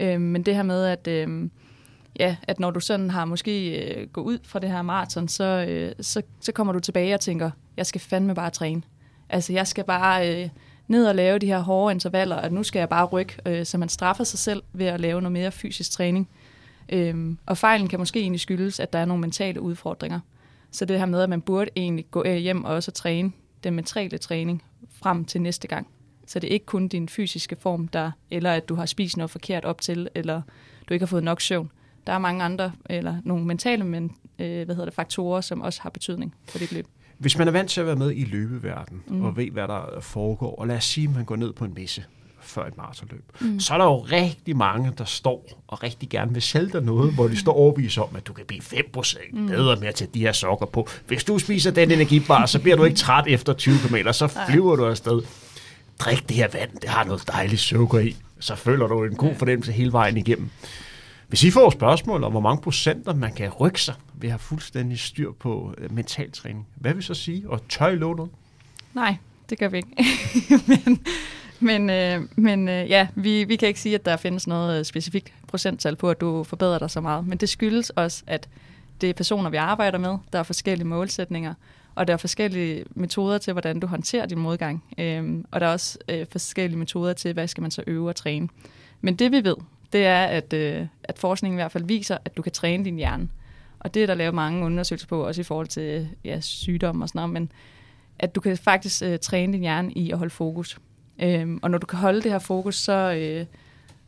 Øh, 0.00 0.20
men 0.20 0.42
det 0.42 0.54
her 0.54 0.62
med, 0.62 0.84
at, 0.84 1.06
øh, 1.06 1.50
ja, 2.18 2.36
at 2.42 2.60
når 2.60 2.70
du 2.70 2.80
sådan 2.80 3.10
har 3.10 3.24
måske 3.24 3.84
øh, 3.84 4.08
gået 4.08 4.24
ud 4.24 4.38
fra 4.42 4.58
det 4.58 4.70
her 4.70 4.82
maraton, 4.82 5.28
så, 5.28 5.66
øh, 5.68 5.92
så, 6.00 6.22
så 6.40 6.52
kommer 6.52 6.72
du 6.72 6.80
tilbage 6.80 7.14
og 7.14 7.20
tænker, 7.20 7.50
jeg 7.76 7.86
skal 7.86 8.00
fandme 8.00 8.34
bare 8.34 8.50
træne. 8.50 8.82
Altså, 9.28 9.52
jeg 9.52 9.66
skal 9.66 9.84
bare 9.84 10.42
øh, 10.42 10.48
ned 10.88 11.06
og 11.06 11.14
lave 11.14 11.38
de 11.38 11.46
her 11.46 11.58
hårde 11.58 11.92
intervaller, 11.92 12.36
at 12.36 12.52
nu 12.52 12.62
skal 12.62 12.78
jeg 12.78 12.88
bare 12.88 13.04
rykke, 13.04 13.36
øh, 13.46 13.66
så 13.66 13.78
man 13.78 13.88
straffer 13.88 14.24
sig 14.24 14.38
selv 14.38 14.62
ved 14.72 14.86
at 14.86 15.00
lave 15.00 15.20
noget 15.20 15.32
mere 15.32 15.52
fysisk 15.52 15.90
træning. 15.90 16.28
Øhm, 16.88 17.38
og 17.46 17.58
fejlen 17.58 17.88
kan 17.88 17.98
måske 17.98 18.20
egentlig 18.20 18.40
skyldes, 18.40 18.80
at 18.80 18.92
der 18.92 18.98
er 18.98 19.04
nogle 19.04 19.20
mentale 19.20 19.60
udfordringer. 19.60 20.20
Så 20.70 20.84
det 20.84 20.98
her 20.98 21.06
med, 21.06 21.22
at 21.22 21.28
man 21.28 21.40
burde 21.40 21.70
egentlig 21.76 22.06
gå 22.10 22.22
øh, 22.26 22.36
hjem 22.36 22.64
og 22.64 22.74
også 22.74 22.90
træne 22.90 23.32
den 23.64 23.74
mentale 23.74 24.18
træning 24.18 24.62
frem 25.02 25.24
til 25.24 25.40
næste 25.40 25.68
gang. 25.68 25.86
Så 26.26 26.38
det 26.38 26.48
er 26.48 26.52
ikke 26.52 26.66
kun 26.66 26.88
din 26.88 27.08
fysiske 27.08 27.56
form, 27.56 27.88
der, 27.88 28.10
eller 28.30 28.52
at 28.52 28.68
du 28.68 28.74
har 28.74 28.86
spist 28.86 29.16
noget 29.16 29.30
forkert 29.30 29.64
op 29.64 29.80
til, 29.80 30.08
eller 30.14 30.42
du 30.88 30.94
ikke 30.94 31.02
har 31.02 31.08
fået 31.08 31.24
nok 31.24 31.40
søvn. 31.40 31.70
Der 32.06 32.12
er 32.12 32.18
mange 32.18 32.44
andre, 32.44 32.72
eller 32.90 33.16
nogle 33.24 33.44
mentale 33.44 33.84
men, 33.84 34.16
øh, 34.38 34.64
hvad 34.64 34.74
hedder 34.74 34.84
det, 34.84 34.94
faktorer, 34.94 35.40
som 35.40 35.60
også 35.60 35.82
har 35.82 35.90
betydning 35.90 36.34
for 36.48 36.58
dit 36.58 36.72
løb. 36.72 36.86
Hvis 37.18 37.38
man 37.38 37.48
er 37.48 37.52
vant 37.52 37.70
til 37.70 37.80
at 37.80 37.86
være 37.86 37.96
med 37.96 38.12
i 38.14 38.24
løbeverden 38.24 39.02
mm. 39.06 39.24
og 39.24 39.36
ved, 39.36 39.50
hvad 39.50 39.68
der 39.68 40.00
foregår, 40.00 40.54
og 40.60 40.66
lad 40.66 40.76
os 40.76 40.84
sige, 40.84 41.08
at 41.08 41.14
man 41.14 41.24
går 41.24 41.36
ned 41.36 41.52
på 41.52 41.64
en 41.64 41.74
messe 41.74 42.04
før 42.40 42.66
et 42.66 42.76
maratonløb, 42.76 43.24
mm. 43.40 43.60
så 43.60 43.74
er 43.74 43.78
der 43.78 43.84
jo 43.84 43.98
rigtig 43.98 44.56
mange, 44.56 44.92
der 44.98 45.04
står 45.04 45.64
og 45.68 45.82
rigtig 45.82 46.08
gerne 46.08 46.32
vil 46.32 46.42
sælge 46.42 46.72
dig 46.72 46.82
noget, 46.82 47.12
hvor 47.12 47.28
de 47.28 47.36
står 47.36 47.52
overbevist 47.52 47.98
om, 47.98 48.08
at 48.16 48.26
du 48.26 48.32
kan 48.32 48.44
blive 48.46 48.62
5% 48.62 49.18
mm. 49.32 49.46
bedre 49.46 49.76
med 49.76 49.88
at 49.88 49.94
tage 49.94 50.10
de 50.14 50.20
her 50.20 50.32
sokker 50.32 50.66
på. 50.66 50.88
Hvis 51.06 51.24
du 51.24 51.38
spiser 51.38 51.70
den 51.70 51.90
energibar, 51.90 52.46
så 52.46 52.58
bliver 52.58 52.76
du 52.76 52.84
ikke 52.84 52.96
træt 52.96 53.24
efter 53.26 53.52
20 53.52 53.74
km, 53.78 53.96
så 54.12 54.44
flyver 54.48 54.76
du 54.76 54.86
afsted. 54.86 55.22
Drik 55.98 56.28
det 56.28 56.36
her 56.36 56.48
vand, 56.52 56.70
det 56.82 56.88
har 56.90 57.04
noget 57.04 57.28
dejligt 57.28 57.60
sukker 57.60 57.98
i. 57.98 58.16
Så 58.40 58.54
føler 58.54 58.86
du 58.86 59.04
en 59.04 59.14
god 59.14 59.34
fornemmelse 59.34 59.72
hele 59.72 59.92
vejen 59.92 60.16
igennem. 60.16 60.50
Hvis 61.28 61.44
I 61.44 61.50
får 61.50 61.70
spørgsmål 61.70 62.24
om, 62.24 62.32
hvor 62.32 62.40
mange 62.40 62.62
procenter 62.62 63.14
man 63.14 63.32
kan 63.34 63.50
rykke 63.50 63.82
sig 63.82 63.94
ved 64.14 64.28
at 64.28 64.32
have 64.32 64.38
fuldstændig 64.38 64.98
styr 64.98 65.32
på 65.32 65.74
øh, 65.78 65.92
mental 65.92 66.30
træning, 66.30 66.66
hvad 66.74 66.94
vil 66.94 67.02
så 67.02 67.14
sige? 67.14 67.50
Og 67.50 67.68
tør 67.68 67.88
I 67.88 67.96
love 67.96 68.16
noget? 68.16 68.30
Nej, 68.94 69.16
det 69.50 69.58
gør 69.58 69.68
vi 69.68 69.76
ikke. 69.76 69.96
men 70.86 70.98
men, 71.64 71.90
øh, 71.90 72.22
men 72.36 72.68
øh, 72.68 72.90
ja, 72.90 73.08
vi, 73.14 73.44
vi 73.44 73.56
kan 73.56 73.68
ikke 73.68 73.80
sige, 73.80 73.94
at 73.94 74.04
der 74.04 74.16
findes 74.16 74.46
noget 74.46 74.78
øh, 74.78 74.84
specifikt 74.84 75.32
procenttal 75.46 75.96
på, 75.96 76.10
at 76.10 76.20
du 76.20 76.44
forbedrer 76.44 76.78
dig 76.78 76.90
så 76.90 77.00
meget. 77.00 77.26
Men 77.26 77.38
det 77.38 77.48
skyldes 77.48 77.90
også, 77.90 78.22
at 78.26 78.48
det 79.00 79.10
er 79.10 79.14
personer, 79.14 79.50
vi 79.50 79.56
arbejder 79.56 79.98
med. 79.98 80.18
Der 80.32 80.38
er 80.38 80.42
forskellige 80.42 80.86
målsætninger, 80.86 81.54
og 81.94 82.06
der 82.06 82.12
er 82.12 82.16
forskellige 82.16 82.84
metoder 82.90 83.38
til, 83.38 83.52
hvordan 83.52 83.80
du 83.80 83.86
håndterer 83.86 84.26
din 84.26 84.38
modgang. 84.38 84.84
Øhm, 84.98 85.44
og 85.50 85.60
der 85.60 85.66
er 85.66 85.72
også 85.72 85.98
øh, 86.08 86.26
forskellige 86.32 86.78
metoder 86.78 87.12
til, 87.12 87.32
hvad 87.32 87.48
skal 87.48 87.62
man 87.62 87.70
så 87.70 87.82
øve 87.86 88.08
og 88.08 88.16
træne. 88.16 88.48
Men 89.00 89.16
det 89.16 89.32
vi 89.32 89.44
ved, 89.44 89.56
det 89.94 90.06
er, 90.06 90.24
at, 90.24 90.52
øh, 90.52 90.86
at 91.04 91.18
forskningen 91.18 91.58
i 91.58 91.62
hvert 91.62 91.72
fald 91.72 91.84
viser, 91.84 92.18
at 92.24 92.36
du 92.36 92.42
kan 92.42 92.52
træne 92.52 92.84
din 92.84 92.96
hjerne. 92.96 93.28
Og 93.80 93.94
det 93.94 94.02
er 94.02 94.06
der 94.06 94.14
lavet 94.14 94.34
mange 94.34 94.64
undersøgelser 94.64 95.06
på, 95.06 95.26
også 95.26 95.40
i 95.40 95.44
forhold 95.44 95.66
til 95.66 96.08
ja, 96.24 96.40
sygdom 96.40 97.02
og 97.02 97.08
sådan 97.08 97.18
noget, 97.18 97.32
men 97.32 97.52
at 98.18 98.34
du 98.34 98.40
kan 98.40 98.56
faktisk 98.56 99.02
øh, 99.02 99.18
træne 99.18 99.52
din 99.52 99.60
hjerne 99.60 99.92
i 99.92 100.10
at 100.10 100.18
holde 100.18 100.30
fokus. 100.30 100.78
Øhm, 101.18 101.58
og 101.62 101.70
når 101.70 101.78
du 101.78 101.86
kan 101.86 101.98
holde 101.98 102.22
det 102.22 102.32
her 102.32 102.38
fokus, 102.38 102.76
så, 102.76 102.92
øh, 102.92 103.46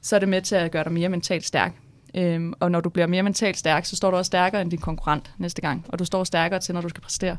så 0.00 0.16
er 0.16 0.20
det 0.20 0.28
med 0.28 0.42
til 0.42 0.54
at 0.56 0.70
gøre 0.70 0.84
dig 0.84 0.92
mere 0.92 1.08
mentalt 1.08 1.44
stærk. 1.44 1.74
Øhm, 2.14 2.52
og 2.60 2.70
når 2.70 2.80
du 2.80 2.88
bliver 2.88 3.06
mere 3.06 3.22
mentalt 3.22 3.56
stærk, 3.56 3.84
så 3.84 3.96
står 3.96 4.10
du 4.10 4.16
også 4.16 4.26
stærkere 4.26 4.62
end 4.62 4.70
din 4.70 4.80
konkurrent 4.80 5.32
næste 5.38 5.62
gang. 5.62 5.86
Og 5.88 5.98
du 5.98 6.04
står 6.04 6.24
stærkere 6.24 6.60
til, 6.60 6.74
når 6.74 6.80
du 6.80 6.88
skal 6.88 7.02
præstere. 7.02 7.36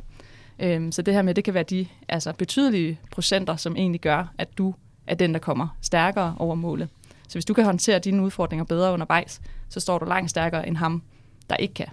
Øhm, 0.60 0.92
så 0.92 1.02
det 1.02 1.14
her 1.14 1.22
med, 1.22 1.34
det 1.34 1.44
kan 1.44 1.54
være 1.54 1.64
de 1.64 1.88
altså, 2.10 2.34
betydelige 2.34 3.00
procenter, 3.12 3.56
som 3.56 3.76
egentlig 3.76 4.02
gør, 4.02 4.34
at 4.38 4.58
du 4.58 4.74
er 5.08 5.16
den, 5.16 5.34
der 5.34 5.40
kommer 5.40 5.68
stærkere 5.82 6.36
over 6.40 6.56
målet. 6.56 6.90
Så 7.28 7.34
hvis 7.34 7.46
du 7.46 7.54
kan 7.54 7.66
håndtere 7.66 8.00
dine 8.00 8.24
udfordringer 8.24 8.64
bedre 8.66 8.94
undervejs, 8.94 9.42
så 9.70 9.80
står 9.80 10.00
du 10.00 10.06
langt 10.06 10.30
stærkere 10.30 10.68
end 10.68 10.78
ham, 10.78 11.04
der 11.50 11.56
ikke 11.56 11.74
kan. 11.74 11.88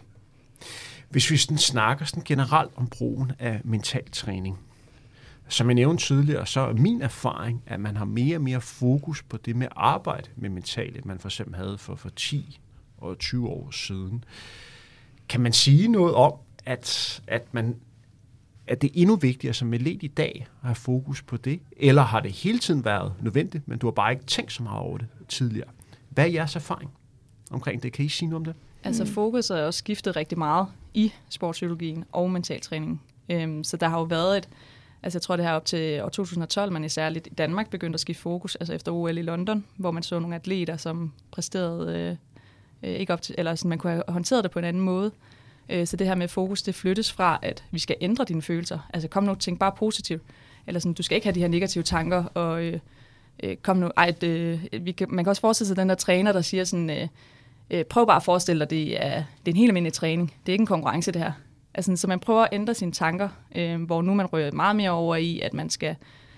Hvis 1.09 1.31
vi 1.31 1.37
sådan 1.37 1.59
snakker 1.59 2.05
sådan 2.05 2.23
generelt 2.25 2.71
om 2.77 2.87
brugen 2.87 3.33
af 3.39 3.61
mental 3.65 4.11
træning, 4.11 4.59
som 5.49 5.69
jeg 5.69 5.75
nævnte 5.75 6.05
tidligere, 6.05 6.47
så 6.47 6.61
er 6.61 6.73
min 6.73 7.03
erfaring, 7.03 7.63
at 7.67 7.81
man 7.81 7.97
har 7.97 8.05
mere 8.05 8.37
og 8.37 8.43
mere 8.43 8.61
fokus 8.61 9.23
på 9.23 9.37
det 9.37 9.57
med 9.57 9.69
arbejde 9.77 10.29
med 10.37 10.51
mentale, 10.51 11.01
man 11.05 11.19
for 11.19 11.29
eksempel 11.29 11.57
havde 11.57 11.79
for, 11.79 11.95
for 11.95 12.09
10 12.09 12.61
og 12.99 13.19
20 13.19 13.49
år 13.49 13.71
siden. 13.71 14.25
Kan 15.29 15.41
man 15.41 15.53
sige 15.53 15.89
noget 15.89 16.15
om, 16.15 16.33
at, 16.67 17.23
at 17.27 17.55
man 17.55 17.77
at 18.67 18.83
det 18.83 18.89
er 18.89 18.93
endnu 18.95 19.17
vigtigere 19.17 19.55
som 19.55 19.73
led 19.73 19.87
i 19.87 20.09
dag 20.09 20.47
at 20.63 20.67
have 20.67 20.75
fokus 20.75 21.23
på 21.23 21.37
det? 21.37 21.61
Eller 21.77 22.03
har 22.03 22.21
det 22.21 22.33
hele 22.33 22.59
tiden 22.59 22.85
været 22.85 23.13
nødvendigt, 23.23 23.69
men 23.69 23.79
du 23.79 23.87
har 23.87 23.93
bare 23.93 24.13
ikke 24.13 24.25
tænkt 24.25 24.53
så 24.53 24.63
meget 24.63 24.81
over 24.81 24.99
det 24.99 25.07
tidligere? 25.29 25.69
Hvad 26.09 26.25
er 26.25 26.29
jeres 26.29 26.57
erfaring 26.57 26.91
omkring 27.51 27.83
det? 27.83 27.93
Kan 27.93 28.05
I 28.05 28.09
sige 28.09 28.29
noget 28.29 28.41
om 28.41 28.45
det? 28.45 28.55
Altså 28.85 29.05
fokus 29.05 29.51
er 29.51 29.65
også 29.65 29.79
skiftet 29.79 30.17
rigtig 30.17 30.39
meget 30.39 30.67
i 30.95 31.13
sportspsykologien 31.29 32.05
og 32.13 32.31
mentaltræning. 32.31 33.03
Øhm, 33.29 33.65
så 33.65 33.77
der 33.77 33.89
har 33.89 33.99
jo 33.99 34.05
været 34.05 34.37
et, 34.37 34.49
Altså 35.05 35.17
jeg 35.17 35.23
tror, 35.23 35.37
det 35.37 35.45
her 35.45 35.53
op 35.53 35.65
til 35.65 36.03
år 36.03 36.09
2012, 36.09 36.73
man 36.73 36.85
især 36.85 37.09
lidt 37.09 37.27
i 37.27 37.35
Danmark 37.35 37.71
begyndte 37.71 37.97
at 37.97 38.01
skifte 38.01 38.23
fokus, 38.23 38.57
altså 38.57 38.75
efter 38.75 38.93
OL 38.93 39.19
i 39.19 39.23
London, 39.23 39.65
hvor 39.77 39.91
man 39.91 40.03
så 40.03 40.19
nogle 40.19 40.37
atleter, 40.37 40.77
som 40.77 41.13
præsterede 41.31 41.99
øh, 41.99 42.91
øh, 42.91 42.97
ikke 42.99 43.13
op 43.13 43.23
til, 43.23 43.35
eller 43.39 43.55
sådan, 43.55 43.69
man 43.69 43.79
kunne 43.79 43.93
have 43.93 44.03
håndteret 44.09 44.45
det 44.45 44.51
på 44.51 44.59
en 44.59 44.65
anden 44.65 44.83
måde. 44.83 45.13
Øh, 45.69 45.87
så 45.87 45.97
det 45.97 46.07
her 46.07 46.15
med 46.15 46.29
fokus, 46.29 46.63
det 46.63 46.75
flyttes 46.75 47.13
fra, 47.13 47.39
at 47.43 47.65
vi 47.71 47.79
skal 47.79 47.97
ændre 48.01 48.25
dine 48.25 48.43
følelser. 48.43 48.79
Altså 48.95 49.09
kom 49.09 49.25
nu, 49.25 49.35
tænk 49.35 49.59
bare 49.59 49.73
positivt. 49.79 50.23
Eller 50.67 50.81
sådan, 50.81 50.95
du 50.95 51.03
skal 51.03 51.17
ikke 51.17 51.27
have 51.27 51.35
de 51.35 51.41
her 51.41 51.49
negative 51.49 51.85
tanker, 51.85 52.25
og 52.25 52.65
øh, 52.65 52.79
øh 53.43 53.57
kom 53.57 53.77
nu, 53.77 53.91
ej, 53.97 54.11
det, 54.21 54.61
øh, 54.73 54.87
vi 54.87 54.93
kan, 54.93 55.07
man 55.11 55.25
kan 55.25 55.31
også 55.31 55.41
forestille 55.41 55.69
sig 55.69 55.77
den 55.77 55.89
der 55.89 55.95
træner, 55.95 56.33
der 56.33 56.41
siger 56.41 56.65
sådan, 56.65 56.91
øh, 56.91 57.09
øh, 57.71 57.85
prøv 57.85 58.07
bare 58.07 58.17
at 58.17 58.23
forestille 58.23 58.61
dig, 58.61 58.71
det 58.71 59.05
er, 59.05 59.15
det 59.15 59.51
er 59.51 59.53
en 59.53 59.57
helt 59.57 59.71
almindelig 59.71 59.93
træning. 59.93 60.35
Det 60.47 60.53
er 60.53 60.55
ikke 60.55 60.63
en 60.63 60.67
konkurrence, 60.67 61.13
det 61.13 61.23
her. 61.23 61.33
Altså, 61.75 61.97
så 61.97 62.07
man 62.07 62.21
prøver 62.21 62.43
at 62.43 62.49
ændre 62.53 62.75
sine 62.75 62.93
tanker, 62.93 63.29
øh, 63.55 63.83
hvor 63.83 64.03
nu 64.03 64.15
man 64.15 64.27
rører 64.27 64.53
meget 64.53 64.77
mere 64.77 64.91
over 64.91 65.17
i, 65.17 65.41
at 65.41 65.55
man 65.55 65.71
skal 65.71 65.97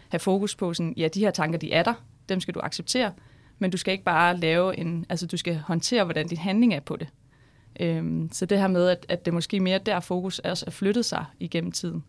have 0.08 0.20
fokus 0.20 0.54
på, 0.54 0.74
sådan, 0.74 0.94
ja, 0.96 1.08
de 1.08 1.20
her 1.20 1.30
tanker, 1.30 1.58
de 1.58 1.72
er 1.72 1.82
der, 1.82 1.94
dem 2.28 2.40
skal 2.40 2.54
du 2.54 2.60
acceptere, 2.62 3.12
men 3.58 3.70
du 3.70 3.76
skal 3.76 3.92
ikke 3.92 4.04
bare 4.04 4.36
lave 4.36 4.78
en, 4.78 5.06
altså 5.08 5.26
du 5.26 5.36
skal 5.36 5.56
håndtere, 5.56 6.04
hvordan 6.04 6.28
din 6.28 6.38
handling 6.38 6.74
er 6.74 6.80
på 6.80 6.96
det. 6.96 7.08
Øhm, 7.80 8.28
så 8.32 8.46
det 8.46 8.58
her 8.58 8.68
med, 8.68 8.88
at, 8.88 9.06
at 9.08 9.24
det 9.24 9.34
måske 9.34 9.60
mere 9.60 9.78
der 9.78 10.00
fokus 10.00 10.40
er, 10.44 10.62
er 10.66 10.70
flyttet 10.70 11.04
sig 11.04 11.24
igennem 11.40 11.72
tiden 11.72 12.04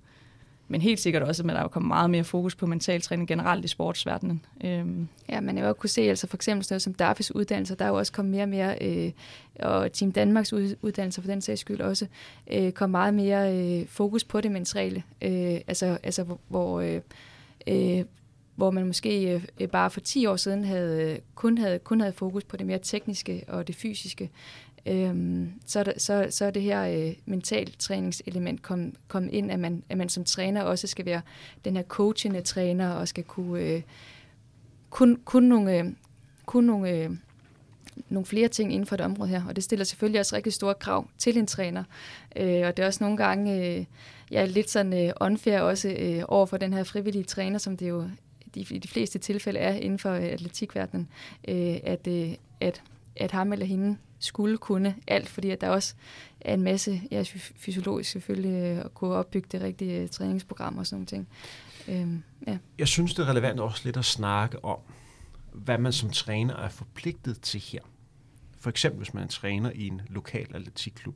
men 0.68 0.82
helt 0.82 1.00
sikkert 1.00 1.24
også, 1.24 1.44
at 1.44 1.50
der 1.50 1.56
er 1.56 1.68
kommet 1.68 1.88
meget 1.88 2.10
mere 2.10 2.24
fokus 2.24 2.56
på 2.56 2.66
mental 2.66 3.02
træning 3.02 3.28
generelt 3.28 3.66
i 3.66 3.68
sportsverdenen. 3.68 4.46
Øhm. 4.64 5.08
Ja, 5.30 5.42
man 5.42 5.58
har 5.58 5.68
jo 5.68 5.74
kunne 5.74 5.90
se, 5.90 6.02
altså 6.02 6.28
for 6.28 6.38
eksempel 6.38 6.68
noget 6.70 6.82
som 6.82 6.94
Darfis 6.94 7.36
uddannelse, 7.36 7.76
der 7.76 7.86
er 7.86 7.90
jo 7.90 7.96
også 7.96 8.12
kommet 8.12 8.32
mere 8.32 8.44
og 8.44 8.50
mere, 8.50 8.78
øh, 8.82 9.12
og 9.60 9.92
Team 9.92 10.12
Danmarks 10.12 10.54
uddannelse 10.54 11.22
for 11.22 11.28
den 11.28 11.42
sags 11.42 11.62
skyld 11.62 11.82
også, 11.82 12.08
øh, 12.52 12.72
kom 12.72 12.90
meget 12.90 13.14
mere 13.14 13.56
øh, 13.56 13.88
fokus 13.88 14.24
på 14.24 14.42
det 14.42 14.52
mentale. 14.52 15.04
Øh, 15.22 15.60
altså, 15.68 15.98
altså 16.04 16.26
hvor, 16.48 16.82
øh, 16.82 17.02
øh, 17.68 18.06
hvor 18.56 18.72
man 18.72 18.88
måske 18.88 19.42
øh, 19.60 19.68
bare 19.68 19.90
for 19.90 20.00
10 20.00 20.26
år 20.26 20.36
siden 20.36 20.64
havde, 20.64 21.20
kun, 21.36 21.58
havde, 21.58 21.80
kun 21.80 22.00
havde 22.00 22.14
fokus 22.14 22.44
på 22.44 22.58
det 22.58 22.66
mere 22.66 22.80
tekniske 22.80 23.44
og 23.48 23.68
det 23.68 23.76
fysiske 23.76 24.30
øhm, 24.88 25.52
så, 25.65 25.80
er 25.80 25.84
det, 25.84 26.02
så, 26.02 26.28
så 26.30 26.45
er 26.45 26.52
det 26.52 26.62
her 26.62 26.84
øh, 26.84 27.13
mental 27.26 27.73
træningselement 27.80 28.62
kommet 28.62 28.93
kom 29.08 29.30
ind, 29.32 29.52
at 29.52 29.60
man, 29.60 29.84
at 29.89 29.97
man 29.97 30.10
som 30.10 30.23
træner 30.23 30.62
også 30.62 30.88
skal 30.88 31.06
være 31.06 31.21
den 31.65 31.76
her 31.76 31.84
coachende 31.84 32.41
træner, 32.41 32.89
og 32.89 33.08
skal 33.08 33.23
kunne 33.23 33.62
øh, 33.62 33.82
kun, 34.89 35.19
kun 35.26 35.43
nogle, 35.43 35.78
øh, 35.78 35.86
kun 36.45 36.63
nogle, 36.63 36.89
øh, 36.89 37.10
nogle 38.10 38.26
flere 38.26 38.47
ting 38.47 38.73
inden 38.73 38.86
for 38.86 38.95
det 38.95 39.06
område 39.06 39.30
her, 39.30 39.43
og 39.47 39.56
det 39.56 39.63
stiller 39.63 39.86
selvfølgelig 39.86 40.19
også 40.19 40.36
rigtig 40.36 40.54
store 40.54 40.73
krav 40.73 41.08
til 41.17 41.38
en 41.38 41.47
træner, 41.47 41.84
øh, 42.36 42.67
og 42.67 42.78
det 42.78 42.84
er 42.84 42.88
også 42.88 43.04
nogle 43.04 43.17
gange, 43.17 43.65
øh, 43.65 43.86
jeg 44.32 44.41
er 44.41 44.45
lidt 44.45 44.69
sådan 44.69 45.08
øh, 45.08 45.13
unfair 45.21 45.60
også 45.60 45.89
øh, 45.89 46.23
over 46.28 46.45
for 46.45 46.58
den 46.58 46.73
her 46.73 46.84
frivillige 46.84 47.23
træner, 47.23 47.58
som 47.58 47.78
det 47.78 47.89
jo 47.89 48.04
de, 48.56 48.76
i 48.76 48.80
de 48.80 48.88
fleste 48.88 49.19
tilfælde 49.19 49.60
er 49.60 49.73
inden 49.73 50.00
for 50.00 50.12
øh, 50.12 50.23
atletikverdenen, 50.23 51.08
øh, 51.47 51.78
at, 51.84 52.08
øh, 52.08 52.34
at, 52.62 52.84
at 53.20 53.32
ham 53.32 53.54
eller 53.54 53.66
hende 53.66 53.98
skulle 54.20 54.58
kunne 54.58 54.96
alt, 55.08 55.30
fordi 55.30 55.50
at 55.50 55.62
der 55.62 55.70
også 55.70 55.94
er 56.42 56.54
en 56.54 56.62
masse 56.62 57.02
ja, 57.12 57.24
fysiologisk 57.56 58.12
selvfølgelig 58.12 58.64
øh, 58.64 58.86
at 58.86 58.94
kunne 58.94 59.14
opbygge 59.14 59.48
det 59.52 59.62
rigtige 59.62 60.02
øh, 60.02 60.10
træningsprogram 60.10 60.78
og 60.78 60.88
sådan 60.88 60.98
noget. 60.98 61.08
ting. 61.08 61.28
Øhm, 61.88 62.24
ja. 62.48 62.58
Jeg 62.78 62.88
synes, 62.88 63.14
det 63.14 63.24
er 63.24 63.30
relevant 63.30 63.60
også 63.60 63.82
lidt 63.86 63.98
at 63.98 64.06
snakke 64.06 64.66
om, 64.66 64.78
hvad 65.54 65.78
man 65.78 65.94
som 65.94 66.10
træner 66.10 66.56
er 66.56 66.70
forpligtet 66.70 67.42
til 67.42 67.64
her. 67.72 67.80
For 68.60 68.70
eksempel, 68.70 68.98
hvis 68.98 69.14
man 69.14 69.24
er 69.24 69.28
træner 69.28 69.72
i 69.76 69.88
en 69.88 70.02
lokal 70.10 70.48
atletikklub. 70.56 71.16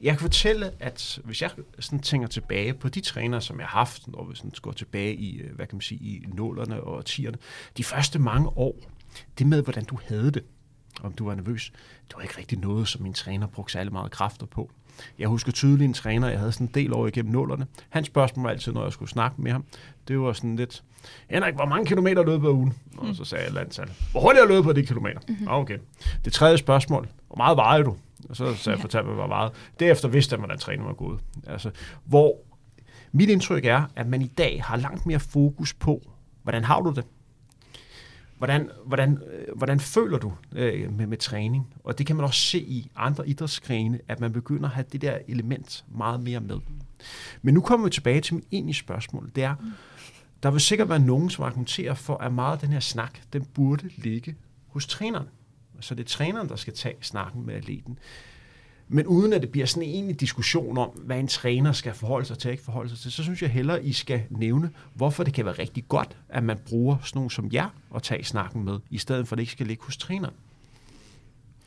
Jeg 0.00 0.12
kan 0.12 0.20
fortælle, 0.20 0.70
at 0.80 1.20
hvis 1.24 1.42
jeg 1.42 1.50
sådan 1.78 2.00
tænker 2.00 2.28
tilbage 2.28 2.74
på 2.74 2.88
de 2.88 3.00
trænere, 3.00 3.40
som 3.40 3.60
jeg 3.60 3.66
har 3.66 3.78
haft, 3.78 4.08
når 4.08 4.24
vi 4.24 4.36
sådan 4.36 4.52
går 4.62 4.72
tilbage 4.72 5.14
i, 5.14 5.38
øh, 5.40 5.54
hvad 5.54 5.66
kan 5.66 5.76
man 5.76 5.82
sige, 5.82 6.00
i 6.00 6.24
nålerne 6.34 6.80
og 6.80 7.04
tierne, 7.04 7.38
de 7.76 7.84
første 7.84 8.18
mange 8.18 8.48
år, 8.48 8.76
det 9.38 9.46
med, 9.46 9.62
hvordan 9.62 9.84
du 9.84 9.98
havde 10.06 10.30
det, 10.30 10.44
om 11.02 11.12
du 11.12 11.26
var 11.26 11.34
nervøs. 11.34 11.72
Det 12.08 12.16
var 12.16 12.22
ikke 12.22 12.38
rigtig 12.38 12.58
noget, 12.58 12.88
som 12.88 13.02
min 13.02 13.12
træner 13.12 13.46
brugte 13.46 13.72
særlig 13.72 13.92
meget 13.92 14.10
kræfter 14.10 14.46
på. 14.46 14.70
Jeg 15.18 15.28
husker 15.28 15.52
tydeligt 15.52 15.88
en 15.88 15.94
træner, 15.94 16.28
jeg 16.28 16.38
havde 16.38 16.52
sådan 16.52 16.66
en 16.66 16.72
del 16.74 16.92
år 16.92 17.06
igennem 17.06 17.32
nullerne. 17.32 17.66
Hans 17.88 18.06
spørgsmål 18.06 18.42
var 18.42 18.50
altid, 18.50 18.72
når 18.72 18.82
jeg 18.82 18.92
skulle 18.92 19.08
snakke 19.08 19.42
med 19.42 19.52
ham, 19.52 19.64
det 20.08 20.20
var 20.20 20.32
sådan 20.32 20.56
lidt, 20.56 20.82
Henrik, 21.30 21.54
hvor 21.54 21.66
mange 21.66 21.86
kilometer 21.86 22.24
løb 22.24 22.40
på 22.40 22.52
ugen? 22.52 22.74
Og 22.98 23.14
så 23.14 23.24
sagde 23.24 23.44
jeg 23.44 23.52
et 23.52 23.58
antal. 23.58 23.90
Hvor 24.10 24.20
hurtigt 24.20 24.42
har 24.42 24.48
løbet 24.48 24.64
på 24.64 24.72
de 24.72 24.86
kilometer? 24.86 25.20
Mm-hmm. 25.28 25.48
Okay. 25.48 25.78
Det 26.24 26.32
tredje 26.32 26.58
spørgsmål, 26.58 27.08
hvor 27.26 27.36
meget 27.36 27.56
vejer 27.56 27.82
du? 27.82 27.96
Og 28.28 28.36
så, 28.36 28.54
så 28.54 28.70
jeg 28.70 28.80
fortalte 28.80 29.06
mig, 29.06 29.14
hvor 29.14 29.26
meget. 29.26 29.52
Derefter 29.80 30.08
vidste 30.08 30.32
jeg, 30.32 30.38
hvordan 30.38 30.58
træningen 30.58 30.86
var 30.88 30.94
gået. 30.94 31.20
Altså, 31.46 31.70
hvor 32.04 32.36
mit 33.12 33.28
indtryk 33.28 33.64
er, 33.64 33.82
at 33.96 34.06
man 34.06 34.22
i 34.22 34.26
dag 34.26 34.62
har 34.64 34.76
langt 34.76 35.06
mere 35.06 35.20
fokus 35.20 35.74
på, 35.74 36.02
hvordan 36.42 36.64
har 36.64 36.80
du 36.80 36.92
det? 36.92 37.04
Hvordan, 38.38 38.70
hvordan, 38.86 39.18
øh, 39.32 39.56
hvordan 39.56 39.80
føler 39.80 40.18
du 40.18 40.32
øh, 40.52 40.92
med, 40.92 41.06
med 41.06 41.16
træning? 41.18 41.74
Og 41.84 41.98
det 41.98 42.06
kan 42.06 42.16
man 42.16 42.24
også 42.24 42.40
se 42.40 42.58
i 42.58 42.90
andre 42.96 43.28
idrætsgrene, 43.28 44.00
at 44.08 44.20
man 44.20 44.32
begynder 44.32 44.64
at 44.68 44.74
have 44.74 44.86
det 44.92 45.02
der 45.02 45.18
element 45.28 45.84
meget 45.88 46.20
mere 46.20 46.40
med. 46.40 46.58
Men 47.42 47.54
nu 47.54 47.60
kommer 47.60 47.86
vi 47.86 47.90
tilbage 47.90 48.20
til 48.20 48.34
mit 48.34 48.44
egentlige 48.52 48.76
spørgsmål. 48.76 49.30
Det 49.34 49.44
er, 49.44 49.54
der 50.42 50.50
vil 50.50 50.60
sikkert 50.60 50.88
være 50.88 50.98
nogen, 50.98 51.30
som 51.30 51.44
argumenterer 51.44 51.94
for, 51.94 52.16
at 52.16 52.32
meget 52.32 52.52
af 52.52 52.58
den 52.58 52.72
her 52.72 52.80
snak, 52.80 53.18
den 53.32 53.44
burde 53.44 53.90
ligge 53.96 54.36
hos 54.66 54.86
træneren. 54.86 55.28
Så 55.80 55.94
det 55.94 56.04
er 56.04 56.08
træneren, 56.08 56.48
der 56.48 56.56
skal 56.56 56.74
tage 56.74 56.94
snakken 57.00 57.46
med 57.46 57.54
atleten. 57.54 57.98
Men 58.88 59.06
uden 59.06 59.32
at 59.32 59.42
det 59.42 59.50
bliver 59.50 59.66
sådan 59.66 59.82
en 59.82 59.94
egentlig 59.94 60.20
diskussion 60.20 60.78
om, 60.78 60.88
hvad 60.88 61.18
en 61.18 61.28
træner 61.28 61.72
skal 61.72 61.94
forholde 61.94 62.26
sig 62.26 62.38
til 62.38 62.48
og 62.48 62.52
ikke 62.52 62.64
forholde 62.64 62.90
sig 62.90 62.98
til, 62.98 63.12
så 63.12 63.22
synes 63.22 63.42
jeg 63.42 63.50
hellere, 63.50 63.84
I 63.84 63.92
skal 63.92 64.22
nævne, 64.30 64.70
hvorfor 64.94 65.24
det 65.24 65.34
kan 65.34 65.44
være 65.44 65.54
rigtig 65.58 65.84
godt, 65.88 66.16
at 66.28 66.44
man 66.44 66.58
bruger 66.68 66.96
sådan 67.02 67.18
nogen 67.18 67.30
som 67.30 67.48
jer 67.52 67.68
at 67.94 68.02
tage 68.02 68.24
snakken 68.24 68.64
med, 68.64 68.78
i 68.90 68.98
stedet 68.98 69.28
for 69.28 69.34
at 69.34 69.38
det 69.38 69.42
ikke 69.42 69.52
skal 69.52 69.66
ligge 69.66 69.84
hos 69.84 69.96
træneren. 69.96 70.34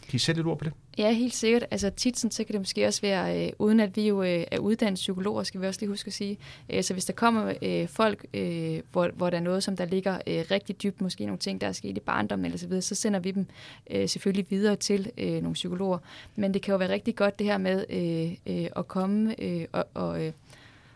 Kan 0.10 0.15
I 0.15 0.19
sætte 0.19 0.41
et 0.41 0.48
ord 0.48 0.58
på 0.58 0.63
det? 0.63 0.74
Ja, 0.98 1.12
helt 1.12 1.36
sikkert. 1.36 1.65
Altså 1.72 1.89
tit 1.89 2.19
så 2.19 2.43
kan 2.43 2.54
det 2.54 2.62
måske 2.62 2.88
også 2.88 3.02
være, 3.02 3.45
øh, 3.45 3.52
uden 3.60 3.80
at 3.80 3.95
vi 3.95 4.08
jo 4.08 4.24
øh, 4.24 4.43
er 4.52 4.60
uddannet 4.60 4.95
psykologer, 4.95 5.43
skal 5.43 5.62
vi 5.62 5.67
også 5.67 5.80
lige 5.82 5.89
huske 5.89 6.08
at 6.08 6.13
sige. 6.13 6.38
Øh, 6.69 6.84
så 6.84 6.93
hvis 6.93 7.06
der 7.06 7.13
kommer 7.13 7.54
øh, 7.62 7.88
folk, 7.88 8.26
øh, 8.34 8.82
hvor, 8.91 9.10
hvor 9.15 9.30
der 9.30 9.38
er 9.38 9.41
noget, 9.41 9.63
som 9.63 9.78
der 9.78 9.86
ligger 9.86 10.15
øh, 10.28 10.43
rigtig 10.52 10.84
dybt, 10.84 11.02
måske 11.02 11.26
nogle 11.26 11.39
ting, 11.39 11.62
der 11.62 11.67
er 11.67 11.72
sket 11.72 11.98
i 11.98 12.00
barndommen 12.00 12.45
eller 12.45 12.58
så 12.58 12.67
videre, 12.67 12.82
så 12.82 12.95
sender 12.95 13.19
vi 13.19 13.32
dem 13.32 13.45
øh, 13.91 14.10
selvfølgelig 14.10 14.45
videre 14.50 14.76
til 14.76 15.12
øh, 15.17 15.34
nogle 15.34 15.54
psykologer. 15.54 15.98
Men 16.36 16.54
det 16.54 16.62
kan 16.62 16.72
jo 16.72 16.78
være 16.78 16.89
rigtig 16.89 17.15
godt 17.15 17.39
det 17.39 17.48
her 17.48 17.58
med 17.58 17.86
øh, 17.89 18.56
øh, 18.56 18.67
at 18.76 18.88
komme 18.88 19.41
øh, 19.41 19.65
og, 19.72 19.86
og 19.93 20.26
øh, 20.26 20.32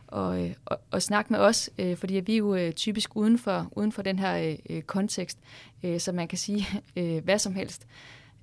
og, 0.08 0.44
øh, 0.44 0.54
og, 0.66 0.80
og 0.92 1.02
snakke 1.02 1.34
med 1.34 1.40
os, 1.40 1.70
øh, 1.78 1.98
fordi 1.98 2.14
vi 2.14 2.34
er 2.34 2.38
jo 2.38 2.56
øh, 2.56 2.74
typisk 2.74 3.16
uden 3.16 3.38
for, 3.38 3.68
uden 3.72 3.92
for 3.92 4.02
den 4.02 4.20
her 4.20 4.50
øh, 4.50 4.56
øh 4.70 4.82
kontekst, 4.82 5.38
øh, 5.84 6.00
så 6.00 6.12
man 6.12 6.28
kan 6.28 6.38
sige 6.38 6.68
øh, 6.98 7.24
hvad 7.24 7.40
som 7.40 7.56
helst. 7.56 7.88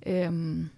Øhm, 0.05 0.69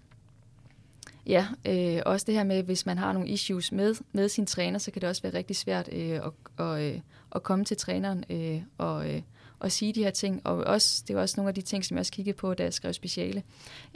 ja, 1.26 1.46
øh, 1.64 2.02
også 2.06 2.24
det 2.26 2.34
her 2.34 2.44
med, 2.44 2.62
hvis 2.62 2.86
man 2.86 2.98
har 2.98 3.12
nogle 3.12 3.28
issues 3.28 3.72
med, 3.72 3.94
med 4.12 4.28
sin 4.28 4.46
træner, 4.46 4.78
så 4.78 4.90
kan 4.90 5.02
det 5.02 5.08
også 5.08 5.22
være 5.22 5.34
rigtig 5.34 5.56
svært 5.56 5.88
øh, 5.92 6.10
at, 6.10 6.32
og, 6.56 6.84
øh, 6.84 7.00
at 7.34 7.42
komme 7.42 7.64
til 7.64 7.76
træneren 7.76 8.24
øh, 8.30 8.62
og, 8.78 9.14
øh, 9.14 9.22
og 9.58 9.72
sige 9.72 9.92
de 9.92 10.04
her 10.04 10.10
ting. 10.10 10.40
Og 10.44 10.56
også, 10.56 11.04
det 11.08 11.16
er 11.16 11.20
også 11.20 11.34
nogle 11.36 11.48
af 11.48 11.54
de 11.54 11.62
ting, 11.62 11.84
som 11.84 11.94
jeg 11.94 12.00
også 12.00 12.12
kiggede 12.12 12.36
på, 12.36 12.54
da 12.54 12.62
jeg 12.62 12.74
skrev 12.74 12.92
speciale, 12.92 13.42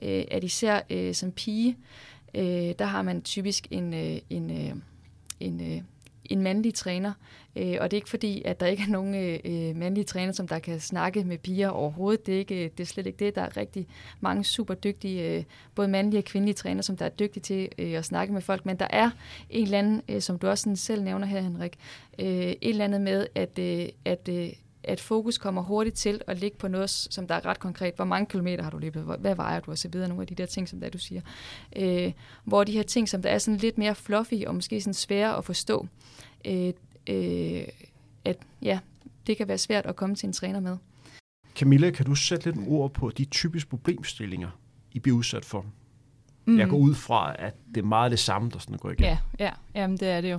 øh, 0.02 0.24
at 0.30 0.44
især 0.44 0.80
øh, 0.90 1.14
som 1.14 1.32
pige, 1.32 1.76
øh, 2.34 2.74
der 2.78 2.84
har 2.84 3.02
man 3.02 3.22
typisk 3.22 3.68
en, 3.70 3.94
øh, 3.94 4.20
en, 4.30 4.50
øh, 4.50 4.74
en 5.40 5.72
øh, 5.72 5.82
en 6.28 6.42
mandlig 6.42 6.74
træner. 6.74 7.12
Øh, 7.56 7.76
og 7.80 7.90
det 7.90 7.96
er 7.96 7.98
ikke 7.98 8.08
fordi, 8.08 8.42
at 8.44 8.60
der 8.60 8.66
ikke 8.66 8.82
er 8.82 8.90
nogen 8.90 9.14
øh, 9.14 9.38
øh 9.44 9.76
mandlige 9.76 10.04
træner, 10.04 10.32
som 10.32 10.48
der 10.48 10.58
kan 10.58 10.80
snakke 10.80 11.24
med 11.24 11.38
piger 11.38 11.68
overhovedet. 11.68 12.26
Det 12.26 12.34
er, 12.34 12.38
ikke, 12.38 12.64
øh, 12.64 12.70
det 12.70 12.80
er 12.80 12.86
slet 12.86 13.06
ikke 13.06 13.24
det. 13.24 13.34
Der 13.34 13.42
er 13.42 13.56
rigtig 13.56 13.86
mange 14.20 14.44
super 14.44 14.74
dygtige, 14.74 15.36
øh, 15.36 15.44
både 15.74 15.88
mandlige 15.88 16.20
og 16.20 16.24
kvindelige 16.24 16.54
træner, 16.54 16.82
som 16.82 16.96
der 16.96 17.04
er 17.04 17.08
dygtige 17.08 17.42
til 17.42 17.68
øh, 17.78 17.92
at 17.92 18.04
snakke 18.04 18.34
med 18.34 18.40
folk. 18.40 18.66
Men 18.66 18.76
der 18.76 18.86
er 18.90 19.10
en 19.50 19.64
eller 19.64 19.78
anden, 19.78 20.02
øh, 20.08 20.20
som 20.20 20.38
du 20.38 20.48
også 20.48 20.62
sådan 20.62 20.76
selv 20.76 21.02
nævner 21.02 21.26
her, 21.26 21.40
Henrik, 21.40 21.76
øh, 22.18 22.26
et 22.26 22.58
eller 22.62 22.84
andet 22.84 23.00
med, 23.00 23.26
at, 23.34 23.58
øh, 23.58 23.88
at 24.04 24.28
øh, 24.28 24.52
at 24.88 25.00
fokus 25.00 25.38
kommer 25.38 25.62
hurtigt 25.62 25.96
til 25.96 26.20
at 26.26 26.38
ligge 26.38 26.58
på 26.58 26.68
noget, 26.68 26.90
som 26.90 27.26
der 27.26 27.34
er 27.34 27.46
ret 27.46 27.58
konkret. 27.58 27.94
Hvor 27.96 28.04
mange 28.04 28.26
kilometer 28.26 28.62
har 28.62 28.70
du 28.70 28.78
løbet? 28.78 29.02
Hvad 29.18 29.34
vejer 29.34 29.60
du? 29.60 29.70
Og 29.70 29.78
så 29.78 29.88
videre. 29.88 30.08
Nogle 30.08 30.22
af 30.22 30.26
de 30.26 30.34
der 30.34 30.46
ting, 30.46 30.68
som 30.68 30.80
der 30.80 30.88
du 30.88 30.98
siger. 30.98 31.20
Øh, 31.76 32.12
hvor 32.44 32.64
de 32.64 32.72
her 32.72 32.82
ting, 32.82 33.08
som 33.08 33.22
der 33.22 33.30
er 33.30 33.38
sådan 33.38 33.58
lidt 33.58 33.78
mere 33.78 33.94
fluffy 33.94 34.44
og 34.46 34.54
måske 34.54 34.80
sådan 34.80 34.94
svære 34.94 35.36
at 35.36 35.44
forstå, 35.44 35.86
øh, 36.44 36.72
øh, 37.08 37.62
at 38.24 38.38
ja, 38.62 38.78
det 39.26 39.36
kan 39.36 39.48
være 39.48 39.58
svært 39.58 39.86
at 39.86 39.96
komme 39.96 40.14
til 40.14 40.26
en 40.26 40.32
træner 40.32 40.60
med. 40.60 40.76
Camilla, 41.56 41.90
kan 41.90 42.06
du 42.06 42.14
sætte 42.14 42.50
lidt 42.50 42.68
ord 42.68 42.92
på 42.92 43.10
de 43.10 43.24
typiske 43.24 43.70
problemstillinger, 43.70 44.50
I 44.92 44.98
bliver 44.98 45.16
udsat 45.16 45.44
for? 45.44 45.66
Mm. 46.44 46.58
Jeg 46.58 46.68
går 46.68 46.76
ud 46.76 46.94
fra, 46.94 47.34
at 47.38 47.54
det 47.74 47.76
er 47.76 47.86
meget 47.86 48.10
det 48.10 48.18
samme, 48.18 48.50
der 48.50 48.58
sådan 48.58 48.78
går 48.78 48.90
igen. 48.90 49.04
Ja, 49.04 49.18
ja 49.38 49.50
jamen, 49.74 49.96
det 49.96 50.08
er 50.08 50.20
det 50.20 50.30
jo. 50.30 50.38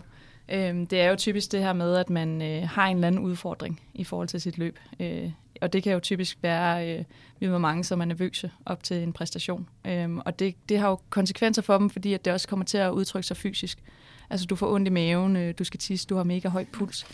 Øhm, 0.51 0.88
det 0.88 1.01
er 1.01 1.09
jo 1.09 1.15
typisk 1.15 1.51
det 1.51 1.59
her 1.59 1.73
med, 1.73 1.95
at 1.95 2.09
man 2.09 2.41
øh, 2.41 2.69
har 2.69 2.88
en 2.88 2.97
eller 2.97 3.07
anden 3.07 3.21
udfordring 3.21 3.81
i 3.93 4.03
forhold 4.03 4.27
til 4.27 4.41
sit 4.41 4.57
løb. 4.57 4.79
Øh, 4.99 5.31
og 5.62 5.73
det 5.73 5.83
kan 5.83 5.93
jo 5.93 5.99
typisk 5.99 6.38
være, 6.41 6.89
øh, 6.89 7.03
vi 7.39 7.45
har 7.45 7.57
mange, 7.57 7.83
som 7.83 8.01
er 8.01 8.05
nervøse 8.05 8.51
op 8.65 8.83
til 8.83 9.03
en 9.03 9.13
præstation. 9.13 9.67
Øhm, 9.88 10.19
og 10.19 10.39
det, 10.39 10.55
det 10.69 10.79
har 10.79 10.89
jo 10.89 10.99
konsekvenser 11.09 11.62
for 11.62 11.77
dem, 11.77 11.89
fordi 11.89 12.13
at 12.13 12.25
det 12.25 12.33
også 12.33 12.47
kommer 12.47 12.65
til 12.65 12.77
at 12.77 12.91
udtrykke 12.91 13.27
sig 13.27 13.38
fysisk. 13.38 13.79
Altså 14.29 14.45
du 14.45 14.55
får 14.55 14.73
ondt 14.73 14.88
i 14.88 14.91
maven, 14.91 15.35
øh, 15.35 15.53
du 15.59 15.63
skal 15.63 15.79
tisse, 15.79 16.07
du 16.07 16.15
har 16.15 16.23
mega 16.23 16.49
høj 16.49 16.65
puls. 16.71 17.05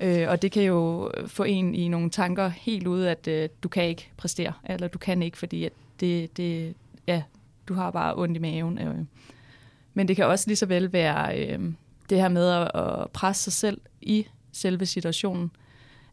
Øh, 0.00 0.28
og 0.28 0.42
det 0.42 0.52
kan 0.52 0.62
jo 0.62 1.10
få 1.26 1.44
en 1.44 1.74
i 1.74 1.88
nogle 1.88 2.10
tanker 2.10 2.48
helt 2.48 2.86
ude, 2.86 3.10
at 3.10 3.28
øh, 3.28 3.48
du 3.62 3.68
kan 3.68 3.84
ikke 3.84 4.10
præstere, 4.16 4.52
eller 4.64 4.88
du 4.88 4.98
kan 4.98 5.22
ikke, 5.22 5.38
fordi 5.38 5.64
at 5.64 5.72
det, 6.00 6.36
det, 6.36 6.74
ja, 7.06 7.22
du 7.68 7.74
har 7.74 7.90
bare 7.90 8.14
ondt 8.16 8.36
i 8.36 8.40
maven. 8.40 8.78
Øh. 8.78 8.94
Men 9.94 10.08
det 10.08 10.16
kan 10.16 10.26
også 10.26 10.44
lige 10.48 10.56
så 10.56 10.66
vel 10.66 10.92
være 10.92 11.38
øh, 11.38 11.72
det 12.10 12.18
her 12.18 12.28
med 12.28 12.48
at, 12.48 12.70
at 12.74 13.10
presse 13.10 13.42
sig 13.42 13.52
selv 13.52 13.80
i 14.00 14.26
selve 14.52 14.86
situationen. 14.86 15.50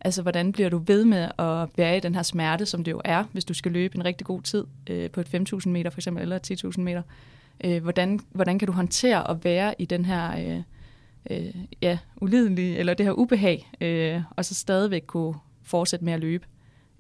Altså, 0.02 0.22
hvordan 0.22 0.52
bliver 0.52 0.70
du 0.70 0.78
ved 0.78 1.06
med 1.06 1.30
at 1.40 1.70
være 1.78 1.98
i 1.98 2.00
den 2.00 2.16
her 2.16 2.24
smerte, 2.24 2.66
som 2.66 2.84
det 2.84 2.92
jo 2.92 3.02
er, 3.06 3.24
hvis 3.32 3.46
du 3.46 3.54
skal 3.54 3.72
løbe 3.72 3.96
en 3.96 4.06
rigtig 4.06 4.28
god 4.28 4.42
tid 4.42 4.66
øh, 4.90 5.12
på 5.12 5.22
et 5.22 5.36
5.000 5.36 5.70
meter 5.70 5.90
for 5.90 6.00
eksempel, 6.00 6.22
eller 6.22 6.70
10.000 6.76 6.82
meter. 6.82 7.02
Øh, 7.64 7.84
hvordan, 7.84 8.20
hvordan 8.32 8.60
kan 8.60 8.68
du 8.68 8.74
håndtere 8.74 9.30
at 9.30 9.46
være 9.46 9.76
i 9.80 9.86
den 9.86 10.06
her 10.06 10.56
øh, 10.56 10.62
øh, 11.30 11.56
ja, 11.82 11.98
ulidelige, 12.22 12.78
eller 12.78 12.94
det 12.94 13.06
her 13.06 13.14
ubehag, 13.14 13.72
øh, 13.82 14.22
og 14.36 14.46
så 14.46 14.56
stadigvæk 14.56 15.04
kunne 15.08 15.36
fortsætte 15.64 16.06
med 16.06 16.14
at 16.14 16.20
løbe. 16.20 16.46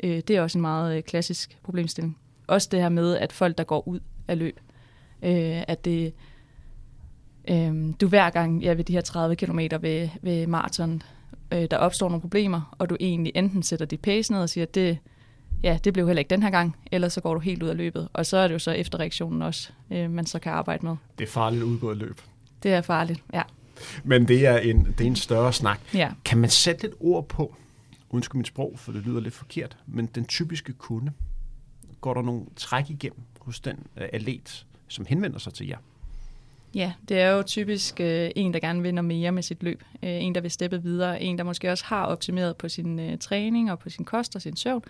Øh, 0.03 0.21
det 0.27 0.29
er 0.29 0.41
også 0.41 0.57
en 0.57 0.61
meget 0.61 0.97
øh, 0.97 1.03
klassisk 1.03 1.57
problemstilling. 1.63 2.17
Også 2.47 2.67
det 2.71 2.81
her 2.81 2.89
med, 2.89 3.17
at 3.17 3.31
folk, 3.31 3.57
der 3.57 3.63
går 3.63 3.87
ud 3.87 3.99
af 4.27 4.37
løb, 4.39 4.59
øh, 5.23 5.63
at 5.67 5.85
det, 5.85 6.13
øh, 7.47 7.93
du 8.01 8.07
hver 8.07 8.29
gang 8.29 8.63
ja, 8.63 8.73
ved 8.73 8.83
de 8.83 8.93
her 8.93 9.01
30 9.01 9.35
km 9.35 9.59
ved, 9.81 10.09
ved 10.21 10.47
maraton, 10.47 11.01
øh, 11.51 11.67
der 11.71 11.77
opstår 11.77 12.09
nogle 12.09 12.21
problemer, 12.21 12.75
og 12.79 12.89
du 12.89 12.97
egentlig 12.99 13.31
enten 13.35 13.63
sætter 13.63 13.85
dit 13.85 13.99
pace 13.99 14.31
ned 14.31 14.41
og 14.41 14.49
siger, 14.49 14.65
at 14.65 14.75
det, 14.75 14.97
ja, 15.63 15.77
det 15.83 15.93
blev 15.93 16.07
heller 16.07 16.19
ikke 16.19 16.29
den 16.29 16.43
her 16.43 16.49
gang, 16.49 16.75
eller 16.91 17.09
så 17.09 17.21
går 17.21 17.33
du 17.33 17.39
helt 17.39 17.63
ud 17.63 17.69
af 17.69 17.77
løbet. 17.77 18.07
Og 18.13 18.25
så 18.25 18.37
er 18.37 18.47
det 18.47 18.53
jo 18.53 18.59
så 18.59 18.71
efterreaktionen 18.71 19.41
også, 19.41 19.71
øh, 19.91 20.11
man 20.11 20.25
så 20.25 20.39
kan 20.39 20.51
arbejde 20.51 20.85
med. 20.85 20.95
Det 21.17 21.23
er 21.23 21.31
farligt 21.31 21.61
at 21.61 21.67
udgå 21.67 21.91
i 21.91 21.95
løb. 21.95 22.21
Det 22.63 22.73
er 22.73 22.81
farligt, 22.81 23.23
ja. 23.33 23.41
Men 24.03 24.27
det 24.27 24.45
er 24.45 24.57
en, 24.57 24.85
det 24.97 25.01
er 25.01 25.07
en 25.07 25.15
større 25.15 25.53
snak. 25.53 25.79
Ja. 25.93 26.11
Kan 26.25 26.37
man 26.37 26.49
sætte 26.49 26.81
lidt 26.81 26.93
ord 26.99 27.27
på, 27.27 27.55
undskyld 28.09 28.37
mit 28.37 28.47
sprog, 28.47 28.73
for 28.75 28.91
det 28.91 29.01
lyder 29.05 29.19
lidt 29.19 29.33
forkert, 29.33 29.77
men 29.87 30.05
den 30.05 30.25
typiske 30.25 30.73
kunde, 30.73 31.11
går 32.01 32.13
der 32.13 32.21
nogle 32.21 32.45
træk 32.55 32.89
igennem 32.89 33.21
hos 33.39 33.59
den 33.59 33.75
uh, 33.75 34.03
atlet, 34.13 34.65
som 34.87 35.05
henvender 35.05 35.39
sig 35.39 35.53
til 35.53 35.67
jer? 35.67 35.77
Ja, 36.75 36.93
det 37.09 37.19
er 37.19 37.29
jo 37.29 37.43
typisk 37.43 37.99
øh, 37.99 38.31
en, 38.35 38.53
der 38.53 38.59
gerne 38.59 38.81
vil 38.81 39.03
mere 39.03 39.31
med 39.31 39.43
sit 39.43 39.63
løb. 39.63 39.83
Øh, 40.03 40.09
en, 40.09 40.35
der 40.35 40.41
vil 40.41 40.51
steppe 40.51 40.83
videre. 40.83 41.21
En, 41.21 41.37
der 41.37 41.43
måske 41.43 41.71
også 41.71 41.85
har 41.85 42.05
optimeret 42.05 42.57
på 42.57 42.69
sin 42.69 42.99
øh, 42.99 43.17
træning 43.17 43.71
og 43.71 43.79
på 43.79 43.89
sin 43.89 44.05
kost 44.05 44.35
og 44.35 44.41
sin 44.41 44.55
søvn. 44.55 44.83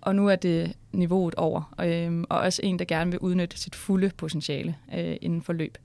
Og 0.00 0.14
nu 0.14 0.28
er 0.28 0.36
det 0.36 0.72
niveauet 0.92 1.34
over. 1.34 1.74
Øh, 1.80 2.24
og 2.28 2.38
også 2.38 2.60
en, 2.64 2.78
der 2.78 2.84
gerne 2.84 3.10
vil 3.10 3.20
udnytte 3.20 3.58
sit 3.58 3.74
fulde 3.74 4.10
potentiale 4.16 4.76
øh, 4.94 5.16
inden 5.20 5.42
for 5.42 5.52
løb. 5.52 5.78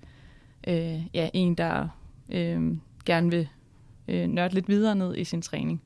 Øh, 0.68 1.02
ja, 1.14 1.30
en, 1.34 1.56
der 1.56 1.88
øh, 2.30 2.78
gerne 3.06 3.30
vil 3.30 3.48
øh, 4.08 4.28
nørde 4.28 4.54
lidt 4.54 4.70
videre 4.70 4.96
ned 4.96 5.18
i 5.18 5.24
sin 5.24 5.42
træning. 5.42 5.82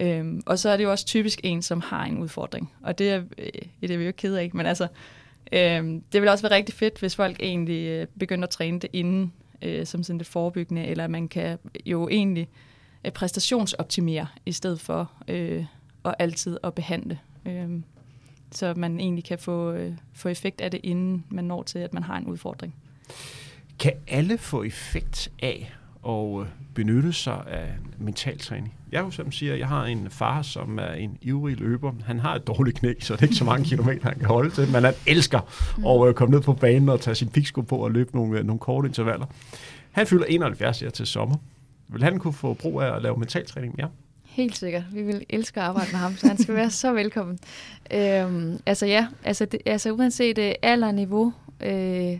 Øh, 0.00 0.40
og 0.46 0.58
så 0.58 0.68
er 0.68 0.76
det 0.76 0.84
jo 0.84 0.90
også 0.90 1.06
typisk 1.06 1.40
en, 1.42 1.62
som 1.62 1.80
har 1.80 2.04
en 2.04 2.18
udfordring. 2.18 2.72
Og 2.82 2.98
det 2.98 3.10
er, 3.10 3.22
øh, 3.38 3.46
det 3.80 3.90
er 3.90 3.96
vi 3.96 4.04
jo 4.04 4.08
ikke 4.08 4.16
ked 4.16 4.34
af, 4.34 4.50
men 4.54 4.66
altså, 4.66 4.88
øh, 5.52 6.00
det 6.12 6.20
vil 6.20 6.28
også 6.28 6.48
være 6.48 6.56
rigtig 6.56 6.74
fedt, 6.74 6.98
hvis 6.98 7.16
folk 7.16 7.36
egentlig 7.40 7.86
øh, 7.88 8.06
begynder 8.18 8.44
at 8.44 8.50
træne 8.50 8.78
det 8.78 8.90
inden, 8.92 9.32
øh, 9.62 9.86
som 9.86 10.02
sådan 10.02 10.18
det 10.18 10.26
forebyggende, 10.26 10.84
eller 10.84 11.06
man 11.06 11.28
kan 11.28 11.58
jo 11.86 12.08
egentlig 12.08 12.48
øh, 13.04 13.12
præstationsoptimere, 13.12 14.26
i 14.46 14.52
stedet 14.52 14.80
for 14.80 15.12
øh, 15.28 15.64
at 16.04 16.14
altid 16.18 16.58
at 16.64 16.74
behandle. 16.74 17.18
Øh, 17.46 17.68
så 18.52 18.74
man 18.76 19.00
egentlig 19.00 19.24
kan 19.24 19.38
få, 19.38 19.72
øh, 19.72 19.92
få 20.12 20.28
effekt 20.28 20.60
af 20.60 20.70
det, 20.70 20.80
inden 20.82 21.24
man 21.30 21.44
når 21.44 21.62
til, 21.62 21.78
at 21.78 21.94
man 21.94 22.02
har 22.02 22.16
en 22.16 22.26
udfordring. 22.26 22.74
Kan 23.78 23.92
alle 24.08 24.38
få 24.38 24.62
effekt 24.62 25.32
af 25.42 25.72
og 26.02 26.42
øh, 26.42 26.46
benytte 26.74 27.12
sig 27.12 27.42
af 27.46 27.68
mental 27.98 28.38
træning? 28.38 28.74
Jeg 28.92 29.04
vil 29.04 29.12
som 29.12 29.32
siger, 29.32 29.52
at 29.52 29.58
jeg 29.58 29.68
har 29.68 29.84
en 29.84 30.10
far, 30.10 30.42
som 30.42 30.78
er 30.78 30.92
en 30.92 31.18
ivrig 31.22 31.56
løber. 31.56 31.92
Han 32.04 32.18
har 32.18 32.34
et 32.34 32.46
dårligt 32.46 32.78
knæ, 32.78 32.94
så 33.00 33.14
det 33.14 33.20
er 33.20 33.26
ikke 33.26 33.34
så 33.34 33.44
mange 33.44 33.64
kilometer, 33.70 34.08
han 34.08 34.18
kan 34.18 34.28
holde 34.28 34.50
til, 34.50 34.68
men 34.72 34.84
han 34.84 34.94
elsker 35.06 35.38
at 35.86 36.08
øh, 36.08 36.14
komme 36.14 36.34
ned 36.34 36.42
på 36.42 36.52
banen 36.52 36.88
og 36.88 37.00
tage 37.00 37.14
sin 37.14 37.28
piksko 37.28 37.60
på 37.60 37.76
og 37.76 37.90
løbe 37.90 38.16
nogle, 38.16 38.38
øh, 38.38 38.44
nogle 38.44 38.58
korte 38.58 38.88
intervaller. 38.88 39.26
Han 39.90 40.06
fylder 40.06 40.26
71 40.28 40.80
her 40.80 40.90
til 40.90 41.06
sommer. 41.06 41.36
Vil 41.88 42.02
han 42.02 42.18
kunne 42.18 42.34
få 42.34 42.54
brug 42.54 42.80
af 42.80 42.96
at 42.96 43.02
lave 43.02 43.16
mentaltræning 43.16 43.74
mere? 43.76 43.88
Helt 44.24 44.56
sikkert. 44.56 44.82
Vi 44.92 45.02
vil 45.02 45.26
elske 45.28 45.60
at 45.60 45.66
arbejde 45.66 45.88
med 45.92 45.98
ham, 45.98 46.16
så 46.16 46.28
han 46.28 46.38
skal 46.38 46.54
være 46.54 46.70
så 46.70 46.92
velkommen. 46.92 47.38
Øhm, 47.94 48.60
altså 48.66 48.86
ja, 48.86 49.06
altså, 49.24 49.44
det, 49.44 49.60
altså 49.66 49.92
uanset 49.92 50.38
øh, 50.38 50.52
alder 50.62 50.86
og 50.86 50.94
niveau, 50.94 51.32
øh, 51.60 52.18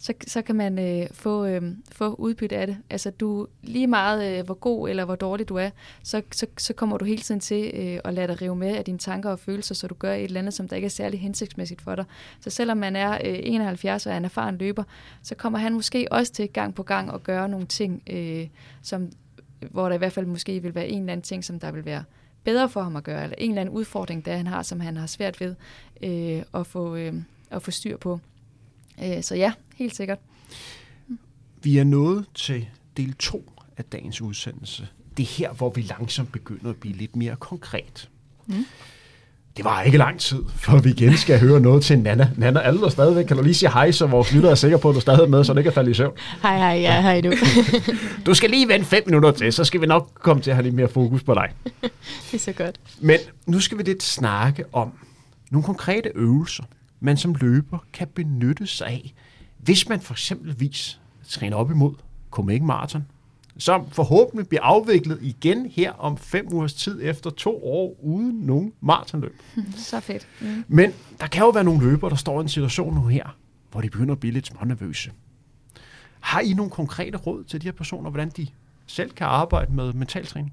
så, 0.00 0.12
så 0.26 0.42
kan 0.42 0.56
man 0.56 0.78
øh, 0.78 1.06
få, 1.12 1.46
øh, 1.46 1.62
få 1.92 2.14
udbytte 2.14 2.56
af 2.56 2.66
det. 2.66 2.76
Altså 2.90 3.10
du 3.10 3.46
lige 3.62 3.86
meget, 3.86 4.38
øh, 4.38 4.44
hvor 4.44 4.54
god 4.54 4.88
eller 4.88 5.04
hvor 5.04 5.14
dårlig 5.14 5.48
du 5.48 5.56
er, 5.56 5.70
så, 6.02 6.22
så, 6.32 6.46
så 6.58 6.72
kommer 6.72 6.98
du 6.98 7.04
hele 7.04 7.22
tiden 7.22 7.40
til 7.40 7.70
øh, 7.74 8.00
at 8.04 8.14
lade 8.14 8.28
dig 8.28 8.42
rive 8.42 8.56
med 8.56 8.76
af 8.76 8.84
dine 8.84 8.98
tanker 8.98 9.30
og 9.30 9.38
følelser, 9.38 9.74
så 9.74 9.86
du 9.86 9.94
gør 9.94 10.14
et 10.14 10.24
eller 10.24 10.40
andet, 10.40 10.54
som 10.54 10.68
der 10.68 10.76
ikke 10.76 10.86
er 10.86 10.90
særlig 10.90 11.20
hensigtsmæssigt 11.20 11.82
for 11.82 11.94
dig. 11.94 12.04
Så 12.40 12.50
selvom 12.50 12.76
man 12.76 12.96
er 12.96 13.12
øh, 13.12 13.38
71 13.42 14.06
og 14.06 14.12
er 14.12 14.16
en 14.16 14.24
erfaren 14.24 14.58
løber, 14.58 14.84
så 15.22 15.34
kommer 15.34 15.58
han 15.58 15.74
måske 15.74 16.06
også 16.10 16.32
til 16.32 16.48
gang 16.48 16.74
på 16.74 16.82
gang 16.82 17.14
at 17.14 17.22
gøre 17.22 17.48
nogle 17.48 17.66
ting, 17.66 18.02
øh, 18.10 18.48
som, 18.82 19.10
hvor 19.70 19.88
der 19.88 19.94
i 19.94 19.98
hvert 19.98 20.12
fald 20.12 20.26
måske 20.26 20.62
vil 20.62 20.74
være 20.74 20.88
en 20.88 21.00
eller 21.00 21.12
anden 21.12 21.24
ting, 21.24 21.44
som 21.44 21.60
der 21.60 21.72
vil 21.72 21.84
være 21.84 22.04
bedre 22.44 22.68
for 22.68 22.82
ham 22.82 22.96
at 22.96 23.04
gøre, 23.04 23.22
eller 23.22 23.36
en 23.38 23.50
eller 23.50 23.60
anden 23.60 23.74
udfordring, 23.74 24.24
der 24.24 24.36
han 24.36 24.46
har, 24.46 24.62
som 24.62 24.80
han 24.80 24.96
har 24.96 25.06
svært 25.06 25.40
ved 25.40 25.54
øh, 26.02 26.42
at, 26.54 26.66
få, 26.66 26.96
øh, 26.96 27.14
at 27.50 27.62
få 27.62 27.70
styr 27.70 27.96
på. 27.96 28.20
Øh, 29.02 29.22
så 29.22 29.34
ja, 29.34 29.52
helt 29.76 29.96
sikkert. 29.96 30.18
Vi 31.62 31.78
er 31.78 31.84
nået 31.84 32.24
til 32.34 32.66
del 32.96 33.14
2 33.14 33.52
af 33.76 33.84
dagens 33.84 34.20
udsendelse. 34.20 34.88
Det 35.16 35.22
er 35.22 35.26
her, 35.26 35.52
hvor 35.52 35.70
vi 35.70 35.80
langsomt 35.80 36.32
begynder 36.32 36.70
at 36.70 36.76
blive 36.76 36.96
lidt 36.96 37.16
mere 37.16 37.36
konkret. 37.36 38.08
Mm. 38.46 38.66
Det 39.56 39.64
var 39.64 39.82
ikke 39.82 39.98
lang 39.98 40.20
tid, 40.20 40.42
for 40.56 40.78
vi 40.78 40.90
igen 40.90 41.16
skal 41.16 41.40
høre 41.40 41.60
noget 41.60 41.84
til 41.84 41.98
Nana. 41.98 42.30
Nana, 42.36 42.60
alle 42.60 42.80
der 42.80 42.88
stadigvæk, 42.88 43.24
kan 43.24 43.36
du 43.36 43.42
lige 43.42 43.54
sige 43.54 43.72
hej, 43.72 43.90
så 43.90 44.06
vores 44.06 44.32
lytter 44.32 44.50
er 44.50 44.54
sikre 44.54 44.78
på, 44.78 44.88
at 44.88 44.94
du 44.94 45.00
stadig 45.00 45.20
er 45.20 45.26
med, 45.26 45.44
så 45.44 45.52
det 45.52 45.58
ikke 45.58 45.68
er 45.68 45.74
faldet 45.74 45.90
i 45.90 45.94
søvn? 45.94 46.12
Hej, 46.42 46.58
hej, 46.58 46.80
ja, 46.80 47.00
hej 47.00 47.20
du. 47.20 47.32
du 48.26 48.34
skal 48.34 48.50
lige 48.50 48.68
vente 48.68 48.86
fem 48.86 49.02
minutter 49.06 49.30
til, 49.30 49.52
så 49.52 49.64
skal 49.64 49.80
vi 49.80 49.86
nok 49.86 50.10
komme 50.14 50.42
til 50.42 50.50
at 50.50 50.56
have 50.56 50.64
lidt 50.64 50.74
mere 50.74 50.88
fokus 50.88 51.22
på 51.22 51.34
dig. 51.34 51.48
det 51.82 52.34
er 52.34 52.38
så 52.38 52.52
godt. 52.52 52.80
Men 53.00 53.18
nu 53.46 53.60
skal 53.60 53.78
vi 53.78 53.82
lidt 53.82 54.02
snakke 54.02 54.64
om 54.72 54.92
nogle 55.50 55.64
konkrete 55.64 56.10
øvelser, 56.14 56.64
man 57.00 57.16
som 57.16 57.34
løber 57.34 57.78
kan 57.92 58.08
benytte 58.08 58.66
sig 58.66 58.86
af, 58.86 59.14
hvis 59.58 59.88
man 59.88 60.00
for 60.00 60.14
eksempelvis 60.14 61.00
træner 61.28 61.56
op 61.56 61.70
imod 61.70 61.94
Copenhagen 62.30 62.66
Marathon, 62.66 63.06
som 63.58 63.90
forhåbentlig 63.90 64.48
bliver 64.48 64.62
afviklet 64.62 65.18
igen 65.22 65.66
her 65.66 65.92
om 65.92 66.16
fem 66.16 66.48
ugers 66.52 66.74
tid 66.74 67.00
efter 67.02 67.30
to 67.30 67.64
år 67.64 67.96
uden 68.02 68.36
nogen 68.36 68.72
maratonløb. 68.80 69.36
Så 69.76 70.00
fedt. 70.00 70.28
Mm. 70.40 70.64
Men 70.68 70.92
der 71.20 71.26
kan 71.26 71.42
jo 71.42 71.50
være 71.50 71.64
nogle 71.64 71.90
løbere, 71.90 72.10
der 72.10 72.16
står 72.16 72.40
i 72.40 72.42
en 72.42 72.48
situation 72.48 72.94
nu 72.94 73.06
her, 73.06 73.36
hvor 73.70 73.80
de 73.80 73.90
begynder 73.90 74.12
at 74.14 74.20
blive 74.20 74.32
lidt 74.32 74.46
smånervøse. 74.46 75.12
Har 76.20 76.40
I 76.40 76.52
nogle 76.52 76.70
konkrete 76.70 77.18
råd 77.18 77.44
til 77.44 77.62
de 77.62 77.66
her 77.66 77.72
personer, 77.72 78.10
hvordan 78.10 78.28
de 78.28 78.46
selv 78.86 79.10
kan 79.10 79.26
arbejde 79.26 79.72
med 79.72 79.92
mentaltræning? 79.92 80.52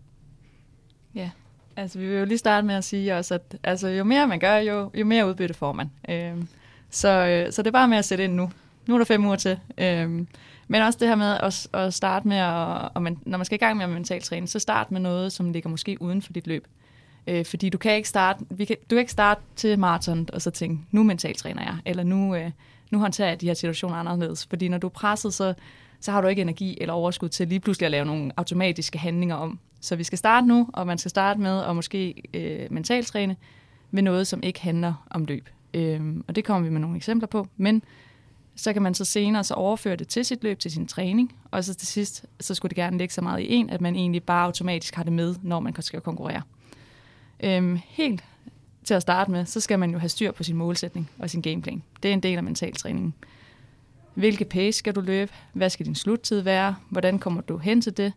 Ja, 1.15 1.29
altså 1.77 1.99
vi 1.99 2.07
vil 2.07 2.17
jo 2.17 2.25
lige 2.25 2.37
starte 2.37 2.67
med 2.67 2.75
at 2.75 2.83
sige 2.83 3.15
også, 3.15 3.33
at 3.33 3.57
altså, 3.63 3.87
jo 3.87 4.03
mere 4.03 4.27
man 4.27 4.39
gør, 4.39 4.57
jo, 4.57 4.91
jo 4.93 5.05
mere 5.05 5.27
udbytte 5.27 5.53
får 5.53 5.71
man. 5.71 5.91
Øhm, 6.09 6.47
så, 6.89 7.09
øh, 7.09 7.51
så 7.53 7.61
det 7.61 7.67
er 7.67 7.71
bare 7.71 7.87
med 7.87 7.97
at 7.97 8.05
sætte 8.05 8.23
ind 8.23 8.33
nu. 8.33 8.51
Nu 8.87 8.93
er 8.93 8.97
der 8.97 9.05
fem 9.05 9.25
uger 9.25 9.35
til. 9.35 9.59
Øhm, 9.77 10.27
men 10.67 10.81
også 10.81 10.99
det 10.99 11.07
her 11.07 11.15
med 11.15 11.37
at, 11.43 11.67
at 11.73 11.93
starte 11.93 12.27
med, 12.27 12.37
at, 12.37 12.89
og 12.93 13.01
man, 13.01 13.17
når 13.25 13.37
man 13.37 13.45
skal 13.45 13.55
i 13.55 13.59
gang 13.59 13.77
med 13.77 13.85
at 13.85 13.91
mental 13.91 14.21
træne, 14.21 14.47
så 14.47 14.59
start 14.59 14.91
med 14.91 14.99
noget, 14.99 15.31
som 15.31 15.51
ligger 15.51 15.69
måske 15.69 16.01
uden 16.01 16.21
for 16.21 16.33
dit 16.33 16.47
løb. 16.47 16.67
Øh, 17.27 17.45
fordi 17.45 17.69
du 17.69 17.77
kan 17.77 17.95
ikke 17.95 18.09
starte, 18.09 18.45
vi 18.49 18.65
kan, 18.65 18.75
du 18.89 18.95
kan 18.95 18.99
ikke 18.99 19.11
starte 19.11 19.41
til 19.55 19.79
maraton 19.79 20.27
og 20.33 20.41
så 20.41 20.51
tænke, 20.51 20.83
nu 20.91 21.03
mental 21.03 21.35
træner 21.35 21.61
jeg, 21.61 21.75
eller 21.85 22.03
nu, 22.03 22.35
øh, 22.35 22.51
nu 22.91 22.99
håndterer 22.99 23.29
jeg 23.29 23.41
de 23.41 23.47
her 23.47 23.53
situationer 23.53 23.95
anderledes. 23.95 24.47
Fordi 24.49 24.67
når 24.67 24.77
du 24.77 24.87
er 24.87 24.91
presset, 24.91 25.33
så, 25.33 25.53
så 25.99 26.11
har 26.11 26.21
du 26.21 26.27
ikke 26.27 26.41
energi 26.41 26.77
eller 26.81 26.93
overskud 26.93 27.29
til 27.29 27.47
lige 27.47 27.59
pludselig 27.59 27.85
at 27.85 27.91
lave 27.91 28.05
nogle 28.05 28.31
automatiske 28.37 28.99
handlinger 28.99 29.35
om. 29.35 29.59
Så 29.79 29.95
vi 29.95 30.03
skal 30.03 30.17
starte 30.17 30.47
nu, 30.47 30.69
og 30.73 30.87
man 30.87 30.97
skal 30.97 31.09
starte 31.09 31.39
med 31.39 31.63
at 31.63 31.75
måske 31.75 32.23
øh, 32.33 32.67
mentalt 32.71 33.07
træne 33.07 33.35
med 33.91 34.03
noget, 34.03 34.27
som 34.27 34.43
ikke 34.43 34.61
handler 34.61 35.07
om 35.09 35.25
løb. 35.25 35.49
Øh, 35.73 36.01
og 36.27 36.35
det 36.35 36.45
kommer 36.45 36.67
vi 36.67 36.73
med 36.73 36.81
nogle 36.81 36.97
eksempler 36.97 37.27
på. 37.27 37.47
Men 37.57 37.83
så 38.55 38.73
kan 38.73 38.81
man 38.81 38.93
så 38.93 39.05
senere 39.05 39.43
så 39.43 39.53
overføre 39.53 39.95
det 39.95 40.07
til 40.07 40.25
sit 40.25 40.43
løb, 40.43 40.59
til 40.59 40.71
sin 40.71 40.87
træning, 40.87 41.35
og 41.51 41.63
så 41.63 41.73
til 41.73 41.87
sidst, 41.87 42.25
så 42.39 42.55
skulle 42.55 42.69
det 42.69 42.75
gerne 42.75 42.97
ligge 42.97 43.13
så 43.13 43.21
meget 43.21 43.41
i 43.41 43.53
en, 43.53 43.69
at 43.69 43.81
man 43.81 43.95
egentlig 43.95 44.23
bare 44.23 44.45
automatisk 44.45 44.95
har 44.95 45.03
det 45.03 45.13
med, 45.13 45.35
når 45.41 45.59
man 45.59 45.81
skal 45.81 46.01
konkurrere. 46.01 46.41
Øhm, 47.43 47.79
helt 47.85 48.23
til 48.83 48.93
at 48.93 49.01
starte 49.01 49.31
med, 49.31 49.45
så 49.45 49.59
skal 49.59 49.79
man 49.79 49.91
jo 49.91 49.97
have 49.97 50.09
styr 50.09 50.31
på 50.31 50.43
sin 50.43 50.55
målsætning 50.55 51.09
og 51.19 51.29
sin 51.29 51.41
gameplan. 51.41 51.83
Det 52.03 52.09
er 52.09 52.13
en 52.13 52.23
del 52.23 52.37
af 52.37 52.43
mentaltræningen. 52.43 53.13
Hvilke 54.13 54.45
pace 54.45 54.77
skal 54.77 54.95
du 54.95 55.01
løbe? 55.01 55.31
Hvad 55.53 55.69
skal 55.69 55.85
din 55.85 55.95
sluttid 55.95 56.41
være? 56.41 56.75
Hvordan 56.89 57.19
kommer 57.19 57.41
du 57.41 57.57
hen 57.57 57.81
til 57.81 57.97
det? 57.97 58.13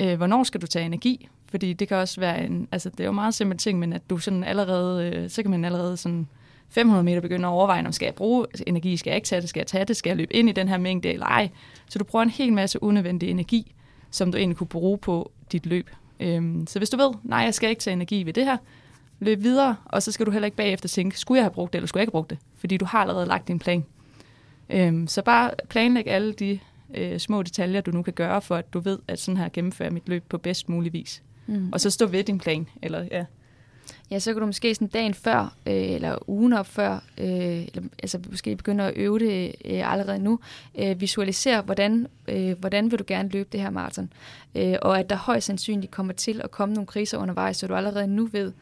Øh, 0.00 0.16
hvornår 0.16 0.42
skal 0.42 0.60
du 0.60 0.66
tage 0.66 0.86
energi? 0.86 1.28
Fordi 1.50 1.72
det 1.72 1.88
kan 1.88 1.96
også 1.96 2.20
være 2.20 2.44
en, 2.44 2.68
altså 2.72 2.90
det 2.90 3.00
er 3.00 3.04
jo 3.04 3.12
meget 3.12 3.34
simpel 3.34 3.58
ting, 3.58 3.78
men 3.78 3.92
at 3.92 4.10
du 4.10 4.18
sådan 4.18 4.44
allerede, 4.44 5.10
øh, 5.10 5.30
så 5.30 5.42
kan 5.42 5.50
man 5.50 5.64
allerede 5.64 5.96
sådan 5.96 6.28
500 6.68 7.04
meter 7.04 7.20
begynde 7.20 7.48
at 7.48 7.50
overveje, 7.50 7.86
om 7.86 7.92
skal 7.92 8.06
jeg 8.06 8.14
bruge 8.14 8.46
energi, 8.66 8.96
skal 8.96 9.10
jeg 9.10 9.16
ikke 9.16 9.26
tage 9.26 9.40
det, 9.40 9.48
skal 9.48 9.60
jeg 9.60 9.66
tage 9.66 9.84
det, 9.84 9.96
skal 9.96 10.10
jeg 10.10 10.16
løbe 10.16 10.36
ind 10.36 10.48
i 10.48 10.52
den 10.52 10.68
her 10.68 10.78
mængde 10.78 11.08
eller 11.08 11.26
ej. 11.26 11.50
Så 11.88 11.98
du 11.98 12.04
bruger 12.04 12.22
en 12.22 12.30
hel 12.30 12.52
masse 12.52 12.82
unødvendig 12.82 13.30
energi, 13.30 13.74
som 14.10 14.32
du 14.32 14.38
egentlig 14.38 14.56
kunne 14.56 14.66
bruge 14.66 14.98
på 14.98 15.32
dit 15.52 15.66
løb. 15.66 15.90
Øhm, 16.20 16.66
så 16.66 16.78
hvis 16.78 16.90
du 16.90 16.96
ved, 16.96 17.10
nej, 17.22 17.38
jeg 17.38 17.54
skal 17.54 17.70
ikke 17.70 17.80
tage 17.80 17.92
energi 17.92 18.22
ved 18.22 18.32
det 18.32 18.44
her, 18.44 18.56
løb 19.20 19.42
videre, 19.42 19.76
og 19.84 20.02
så 20.02 20.12
skal 20.12 20.26
du 20.26 20.30
heller 20.30 20.46
ikke 20.46 20.56
bagefter 20.56 20.88
tænke, 20.88 21.18
skulle 21.18 21.38
jeg 21.38 21.44
have 21.44 21.54
brugt 21.54 21.72
det, 21.72 21.78
eller 21.78 21.86
skulle 21.86 22.00
jeg 22.00 22.02
ikke 22.02 22.10
have 22.10 22.22
brugt 22.22 22.30
det? 22.30 22.38
Fordi 22.58 22.76
du 22.76 22.84
har 22.84 22.98
allerede 22.98 23.26
lagt 23.26 23.48
din 23.48 23.58
plan. 23.58 23.84
Øhm, 24.70 25.06
så 25.06 25.22
bare 25.22 25.50
planlæg 25.68 26.06
alle 26.06 26.32
de 26.32 26.58
øh, 26.94 27.18
små 27.18 27.42
detaljer, 27.42 27.80
du 27.80 27.90
nu 27.90 28.02
kan 28.02 28.12
gøre, 28.12 28.42
for 28.42 28.56
at 28.56 28.72
du 28.72 28.80
ved, 28.80 28.98
at 29.08 29.18
sådan 29.18 29.38
her 29.38 29.48
gennemfører 29.52 29.90
mit 29.90 30.08
løb 30.08 30.24
på 30.28 30.38
bedst 30.38 30.68
mulig 30.68 30.92
vis. 30.92 31.22
Mm. 31.46 31.72
Og 31.72 31.80
så 31.80 31.90
stå 31.90 32.06
ved 32.06 32.24
din 32.24 32.38
plan. 32.38 32.66
Eller, 32.82 33.04
ja. 33.10 33.24
Ja, 34.10 34.18
så 34.18 34.32
kan 34.32 34.40
du 34.40 34.46
måske 34.46 34.74
sådan 34.74 34.88
dagen 34.88 35.14
før, 35.14 35.56
øh, 35.66 35.74
eller 35.74 36.30
ugen 36.30 36.52
op 36.52 36.66
før, 36.66 36.94
øh, 37.18 37.26
eller, 37.26 37.82
altså 38.02 38.20
måske 38.30 38.56
begynde 38.56 38.84
at 38.84 38.92
øve 38.96 39.18
det 39.18 39.54
øh, 39.64 39.92
allerede 39.92 40.18
nu, 40.18 40.38
øh, 40.78 41.00
visualisere, 41.00 41.62
hvordan, 41.62 42.06
øh, 42.28 42.58
hvordan 42.58 42.90
vil 42.90 42.98
du 42.98 43.04
gerne 43.06 43.28
løbe 43.28 43.48
det 43.52 43.60
her 43.60 43.70
maraton, 43.70 44.12
øh, 44.54 44.74
og 44.82 44.98
at 44.98 45.10
der 45.10 45.16
højst 45.16 45.46
sandsynligt 45.46 45.92
kommer 45.92 46.12
til 46.12 46.40
at 46.44 46.50
komme 46.50 46.74
nogle 46.74 46.86
kriser 46.86 47.18
undervejs, 47.18 47.56
så 47.56 47.66
du 47.66 47.74
allerede 47.74 48.06
nu 48.06 48.28
ved, 48.32 48.52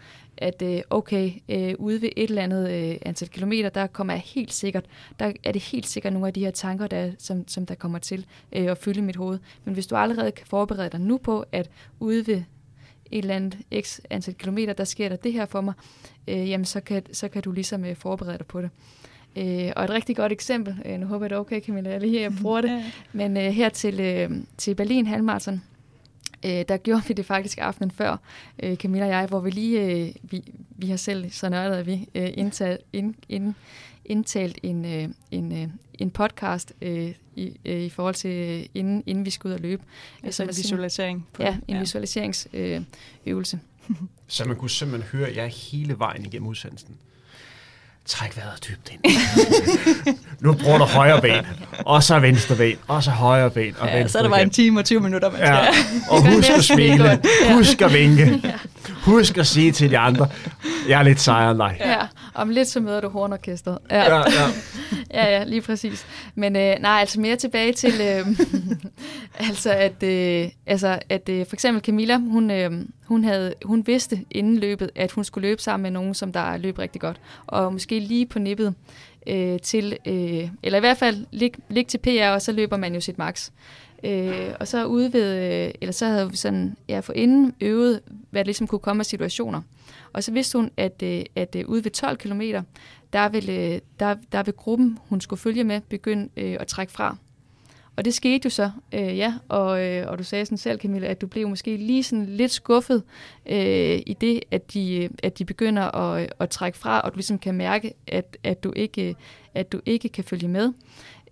at 0.42 0.62
øh, 0.62 0.80
okay, 0.90 1.32
øh, 1.48 1.74
ude 1.78 2.02
ved 2.02 2.08
et 2.16 2.28
eller 2.28 2.42
andet 2.42 2.70
øh, 2.70 2.96
antal 3.02 3.28
kilometer, 3.28 3.68
der 3.68 3.86
kommer 3.86 4.12
jeg 4.12 4.22
helt 4.26 4.52
sikkert, 4.52 4.84
der 5.18 5.32
er 5.44 5.52
det 5.52 5.62
helt 5.62 5.86
sikkert 5.86 6.12
nogle 6.12 6.28
af 6.28 6.34
de 6.34 6.40
her 6.40 6.50
tanker, 6.50 6.86
der, 6.86 7.10
som, 7.18 7.48
som 7.48 7.66
der 7.66 7.74
kommer 7.74 7.98
til 7.98 8.26
øh, 8.52 8.70
at 8.70 8.78
fylde 8.78 9.02
mit 9.02 9.16
hoved. 9.16 9.38
Men 9.64 9.74
hvis 9.74 9.86
du 9.86 9.96
allerede 9.96 10.32
kan 10.32 10.46
forberede 10.46 10.90
dig 10.90 11.00
nu 11.00 11.18
på, 11.18 11.44
at 11.52 11.70
ude 12.00 12.26
ved 12.26 12.42
et 13.10 13.18
eller 13.18 13.34
andet 13.34 13.58
x 13.80 14.00
antal 14.10 14.34
kilometer, 14.34 14.72
der 14.72 14.84
sker 14.84 15.08
der 15.08 15.16
det 15.16 15.32
her 15.32 15.46
for 15.46 15.60
mig, 15.60 15.74
øh, 16.28 16.50
jamen 16.50 16.64
så 16.64 16.80
kan, 16.80 17.02
så 17.12 17.28
kan 17.28 17.42
du 17.42 17.52
ligesom 17.52 17.84
øh, 17.84 17.96
forberede 17.96 18.38
dig 18.38 18.46
på 18.46 18.62
det. 18.62 18.70
Øh, 19.36 19.72
og 19.76 19.84
et 19.84 19.90
rigtig 19.90 20.16
godt 20.16 20.32
eksempel, 20.32 20.76
øh, 20.84 21.00
nu 21.00 21.06
håber 21.06 21.24
jeg 21.24 21.30
det 21.30 21.36
er 21.36 21.40
okay, 21.40 21.60
Camilla, 21.60 21.90
jeg 21.90 22.00
lige 22.00 22.20
jeg 22.20 22.32
bruger 22.42 22.60
det, 22.60 22.84
men 23.12 23.36
øh, 23.36 23.42
her 23.42 23.68
til, 23.68 24.00
øh, 24.00 24.30
til 24.58 24.74
Berlin 24.74 25.06
halvmarathon, 25.06 25.62
øh, 26.44 26.64
der 26.68 26.76
gjorde 26.76 27.02
vi 27.08 27.14
det 27.14 27.26
faktisk 27.26 27.58
aftenen 27.60 27.90
før, 27.90 28.16
øh, 28.62 28.76
Camilla 28.76 29.04
og 29.04 29.10
jeg, 29.10 29.26
hvor 29.26 29.40
vi 29.40 29.50
lige, 29.50 29.80
øh, 29.80 30.14
vi, 30.22 30.42
vi 30.70 30.86
har 30.86 30.96
selv 30.96 31.30
så 31.30 31.48
nørdet, 31.48 31.76
at 31.76 31.86
vi 31.86 32.08
øh, 32.14 32.30
indtaget, 32.34 32.78
ind, 32.92 33.14
ind, 33.28 33.54
indtalt 34.04 34.58
en, 34.62 34.84
øh, 34.84 35.08
en, 35.30 35.62
øh, 35.62 35.68
en 35.94 36.10
podcast 36.10 36.72
øh, 36.82 37.14
i, 37.36 37.56
øh, 37.64 37.80
i 37.80 37.88
forhold 37.88 38.14
til, 38.14 38.30
øh, 38.30 38.66
inden, 38.74 39.02
inden 39.06 39.24
vi 39.24 39.30
skulle 39.30 39.50
ud 39.50 39.54
og 39.54 39.60
løbe. 39.60 39.82
Altså 40.22 40.42
en 40.42 40.48
visualisering? 40.48 41.28
På, 41.32 41.42
ja, 41.42 41.56
en 41.68 41.74
ja. 41.74 41.80
visualiseringsøvelse. 41.80 43.60
Øh, 43.90 43.96
så 44.26 44.44
man 44.44 44.56
kunne 44.56 44.70
simpelthen 44.70 45.18
høre 45.18 45.32
jer 45.36 45.46
hele 45.46 45.98
vejen 45.98 46.26
igennem 46.26 46.48
udsendelsen. 46.48 46.96
Træk 48.06 48.36
vejret 48.36 48.68
dybt 48.68 48.92
ind. 48.92 49.16
nu 50.40 50.52
bruger 50.52 50.78
du 50.78 50.84
højre 50.84 51.20
ben, 51.20 51.46
og 51.78 52.02
så 52.02 52.18
venstre 52.18 52.56
ben, 52.56 52.76
og 52.88 53.02
så 53.02 53.10
højre 53.10 53.50
ben, 53.50 53.74
og 53.78 53.88
ja, 53.88 53.96
venstre 53.98 54.12
så 54.12 54.18
er 54.18 54.22
der 54.22 54.30
bare 54.30 54.42
en 54.42 54.50
time 54.50 54.80
og 54.80 54.84
20 54.84 55.00
minutter, 55.00 55.30
man 55.30 55.38
skal. 55.38 55.48
Ja. 55.48 55.68
Og 56.10 56.26
husk 56.34 56.50
at 56.50 56.64
smile, 56.64 57.20
husk 57.52 57.82
at 57.82 57.92
vinke, 57.92 58.54
husk 58.90 59.38
at 59.38 59.46
sige 59.46 59.72
til 59.72 59.90
de 59.90 59.98
andre, 59.98 60.28
jeg 60.88 60.98
er 60.98 61.02
lidt 61.02 61.20
sejere 61.20 61.50
end 61.50 61.58
dig. 61.58 61.76
Ja, 61.80 62.06
om 62.34 62.48
lidt 62.50 62.68
så 62.68 62.80
møder 62.80 63.00
du 63.00 63.08
hornorkestret. 63.08 63.78
Ja. 63.90 64.02
Ja, 64.02 64.16
ja. 64.16 64.24
ja, 65.20 65.38
ja, 65.38 65.44
lige 65.44 65.60
præcis. 65.60 66.06
Men 66.34 66.56
øh, 66.56 66.76
nej, 66.80 67.00
altså 67.00 67.20
mere 67.20 67.36
tilbage 67.36 67.72
til, 67.72 67.92
øh, 68.00 68.26
altså 69.48 69.70
at, 69.72 70.02
øh, 70.02 70.48
altså 70.66 70.98
at 71.08 71.28
øh, 71.28 71.46
for 71.46 71.56
eksempel 71.56 71.82
Camilla, 71.84 72.18
hun, 72.18 72.50
øh, 72.50 72.70
hun, 73.04 73.24
havde, 73.24 73.54
hun 73.64 73.86
vidste 73.86 74.20
inden 74.30 74.58
løbet, 74.58 74.90
at 74.94 75.12
hun 75.12 75.24
skulle 75.24 75.48
løbe 75.48 75.62
sammen 75.62 75.82
med 75.82 75.90
nogen, 75.90 76.14
som 76.14 76.32
der 76.32 76.56
løb 76.56 76.78
rigtig 76.78 77.00
godt. 77.00 77.20
Og 77.46 77.72
måske 77.72 77.98
lige 77.98 78.26
på 78.26 78.38
nippet 78.38 78.74
øh, 79.26 79.58
til, 79.58 79.96
øh, 80.06 80.48
eller 80.62 80.76
i 80.76 80.80
hvert 80.80 80.98
fald 80.98 81.26
lig, 81.30 81.52
lig 81.68 81.86
til 81.86 81.98
PR, 81.98 82.28
og 82.28 82.42
så 82.42 82.52
løber 82.52 82.76
man 82.76 82.94
jo 82.94 83.00
sit 83.00 83.18
max. 83.18 83.50
Øh, 84.04 84.54
og 84.60 84.68
så 84.68 84.86
ude 84.86 85.12
ved, 85.12 85.36
øh, 85.36 85.74
eller 85.80 85.92
så 85.92 86.06
havde 86.06 86.30
vi 86.30 86.36
sådan, 86.36 86.76
ja, 86.88 87.00
for 87.00 87.12
inden 87.12 87.54
øvet, 87.60 88.00
hvad 88.30 88.40
der 88.40 88.44
ligesom 88.44 88.66
kunne 88.66 88.78
komme 88.78 89.00
af 89.00 89.06
situationer. 89.06 89.62
Og 90.12 90.24
så 90.24 90.32
vidste 90.32 90.58
hun, 90.58 90.70
at, 90.76 91.02
øh, 91.02 91.24
at 91.36 91.56
øh, 91.56 91.68
ude 91.68 91.84
ved 91.84 91.90
12 91.90 92.16
km, 92.16 92.40
der 93.12 93.28
ville, 93.28 93.80
der, 94.00 94.16
der 94.32 94.42
ville 94.42 94.56
gruppen, 94.56 94.98
hun 95.08 95.20
skulle 95.20 95.40
følge 95.40 95.64
med, 95.64 95.80
begynde 95.80 96.28
øh, 96.36 96.56
at 96.60 96.66
trække 96.66 96.92
fra. 96.92 97.16
Og 97.96 98.04
det 98.04 98.14
skete 98.14 98.46
jo 98.46 98.50
så, 98.50 98.70
øh, 98.92 99.18
ja, 99.18 99.34
og, 99.48 99.84
øh, 99.84 100.08
og 100.08 100.18
du 100.18 100.24
sagde 100.24 100.46
sådan 100.46 100.58
selv, 100.58 100.80
Camilla, 100.80 101.06
at 101.06 101.20
du 101.20 101.26
blev 101.26 101.48
måske 101.48 101.76
lige 101.76 102.02
sådan 102.02 102.26
lidt 102.26 102.52
skuffet 102.52 103.02
øh, 103.46 104.00
i 104.06 104.16
det, 104.20 104.40
at 104.50 104.72
de, 104.72 104.96
øh, 104.96 105.10
at 105.22 105.38
de 105.38 105.44
begynder 105.44 105.82
at, 105.82 106.22
øh, 106.22 106.28
at 106.38 106.50
trække 106.50 106.78
fra, 106.78 107.00
og 107.00 107.12
du 107.12 107.16
ligesom 107.16 107.38
kan 107.38 107.54
mærke, 107.54 107.94
at, 108.06 108.36
at 108.44 108.64
du 108.64 108.72
ikke 108.76 109.08
øh, 109.08 109.14
at 109.54 109.72
du 109.72 109.80
ikke 109.86 110.08
kan 110.08 110.24
følge 110.24 110.48
med. 110.48 110.72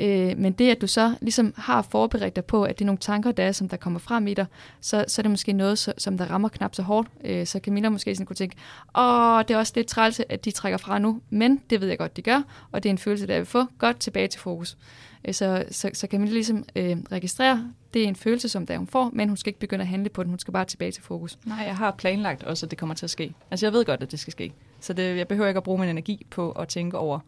Øh, 0.00 0.38
men 0.38 0.52
det, 0.52 0.70
at 0.70 0.80
du 0.80 0.86
så 0.86 1.14
ligesom 1.20 1.54
har 1.56 1.82
forberedt 1.82 2.36
dig 2.36 2.44
på, 2.44 2.64
at 2.64 2.78
det 2.78 2.84
er 2.84 2.86
nogle 2.86 2.98
tanker, 2.98 3.32
der 3.32 3.44
er, 3.44 3.52
som 3.52 3.68
der 3.68 3.76
kommer 3.76 3.98
frem 4.00 4.26
i 4.26 4.34
dig, 4.34 4.46
så, 4.80 5.04
så 5.08 5.20
er 5.20 5.22
det 5.22 5.30
måske 5.30 5.52
noget, 5.52 5.78
så, 5.78 5.92
som 5.98 6.18
der 6.18 6.30
rammer 6.30 6.48
knap 6.48 6.74
så 6.74 6.82
hårdt. 6.82 7.08
Øh, 7.24 7.46
så 7.46 7.60
Camilla 7.62 7.88
måske 7.88 8.14
sådan 8.14 8.26
kunne 8.26 8.36
tænke, 8.36 8.56
åh, 8.98 9.42
det 9.48 9.50
er 9.50 9.58
også 9.58 9.72
lidt 9.76 9.86
træls, 9.86 10.20
at 10.28 10.44
de 10.44 10.50
trækker 10.50 10.78
fra 10.78 10.98
nu, 10.98 11.20
men 11.30 11.60
det 11.70 11.80
ved 11.80 11.88
jeg 11.88 11.98
godt, 11.98 12.16
de 12.16 12.22
gør, 12.22 12.42
og 12.72 12.82
det 12.82 12.88
er 12.88 12.90
en 12.90 12.98
følelse, 12.98 13.26
der 13.26 13.32
jeg 13.32 13.40
vil 13.40 13.46
få. 13.46 13.64
Godt 13.78 14.00
tilbage 14.00 14.28
til 14.28 14.40
fokus. 14.40 14.76
Øh, 15.24 15.34
så, 15.34 15.64
så, 15.70 15.90
så 15.92 16.06
Camilla 16.10 16.34
ligesom 16.34 16.64
øh, 16.76 16.96
registrere, 17.12 17.72
det 17.94 18.04
er 18.04 18.08
en 18.08 18.16
følelse, 18.16 18.48
som 18.48 18.66
der 18.66 18.78
hun 18.78 18.86
får, 18.86 19.10
men 19.12 19.28
hun 19.28 19.36
skal 19.36 19.50
ikke 19.50 19.60
begynde 19.60 19.82
at 19.82 19.88
handle 19.88 20.08
på 20.08 20.22
den, 20.22 20.30
hun 20.30 20.38
skal 20.38 20.52
bare 20.52 20.64
tilbage 20.64 20.92
til 20.92 21.02
fokus. 21.02 21.38
Nej, 21.44 21.64
jeg 21.66 21.76
har 21.76 21.90
planlagt 21.90 22.42
også, 22.42 22.66
at 22.66 22.70
det 22.70 22.78
kommer 22.78 22.94
til 22.94 23.06
at 23.06 23.10
ske. 23.10 23.34
Altså 23.50 23.66
jeg 23.66 23.72
ved 23.72 23.84
godt, 23.84 24.02
at 24.02 24.10
det 24.10 24.18
skal 24.18 24.32
ske. 24.32 24.52
Så 24.80 24.92
det, 24.92 25.16
jeg 25.16 25.28
behøver 25.28 25.48
ikke 25.48 25.58
at 25.58 25.64
bruge 25.64 25.78
min 25.78 25.88
energi 25.88 26.26
på 26.30 26.50
at 26.50 26.68
tænke 26.68 26.98
over, 26.98 27.18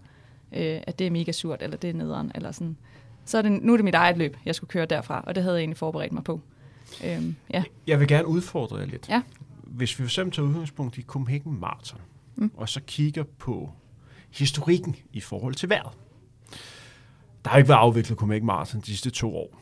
øh, 0.52 0.80
at 0.86 0.98
det 0.98 1.06
er 1.06 1.10
mega 1.10 1.32
surt, 1.32 1.62
eller 1.62 1.76
det 1.76 1.90
er 1.90 1.94
nederen, 1.94 2.32
eller 2.34 2.52
sådan. 2.52 2.76
Så 3.24 3.38
er 3.38 3.42
det, 3.42 3.52
nu 3.62 3.72
er 3.72 3.76
det 3.76 3.84
mit 3.84 3.94
eget 3.94 4.18
løb, 4.18 4.36
jeg 4.44 4.54
skulle 4.54 4.68
køre 4.68 4.86
derfra, 4.86 5.24
og 5.26 5.34
det 5.34 5.42
havde 5.42 5.56
jeg 5.56 5.60
egentlig 5.60 5.76
forberedt 5.76 6.12
mig 6.12 6.24
på. 6.24 6.40
Øhm, 7.04 7.36
ja. 7.54 7.64
Jeg 7.86 8.00
vil 8.00 8.08
gerne 8.08 8.26
udfordre 8.26 8.76
jer 8.76 8.86
lidt. 8.86 9.08
Ja. 9.08 9.22
Hvis 9.64 9.98
vi 9.98 10.02
for 10.02 10.08
eksempel 10.08 10.34
tager 10.34 10.48
udgangspunkt 10.48 10.98
i 10.98 11.02
Copenhagen 11.02 11.60
Marathon, 11.60 12.00
mm. 12.36 12.50
og 12.56 12.68
så 12.68 12.80
kigger 12.86 13.24
på 13.38 13.70
historikken 14.30 14.96
i 15.12 15.20
forhold 15.20 15.54
til 15.54 15.68
vejret. 15.68 15.92
Der 17.44 17.50
har 17.50 17.58
ikke 17.58 17.68
været 17.68 17.78
afviklet 17.78 18.18
Copenhagen 18.18 18.46
Marathon 18.46 18.80
de 18.80 18.86
sidste 18.86 19.10
to 19.10 19.36
år. 19.36 19.58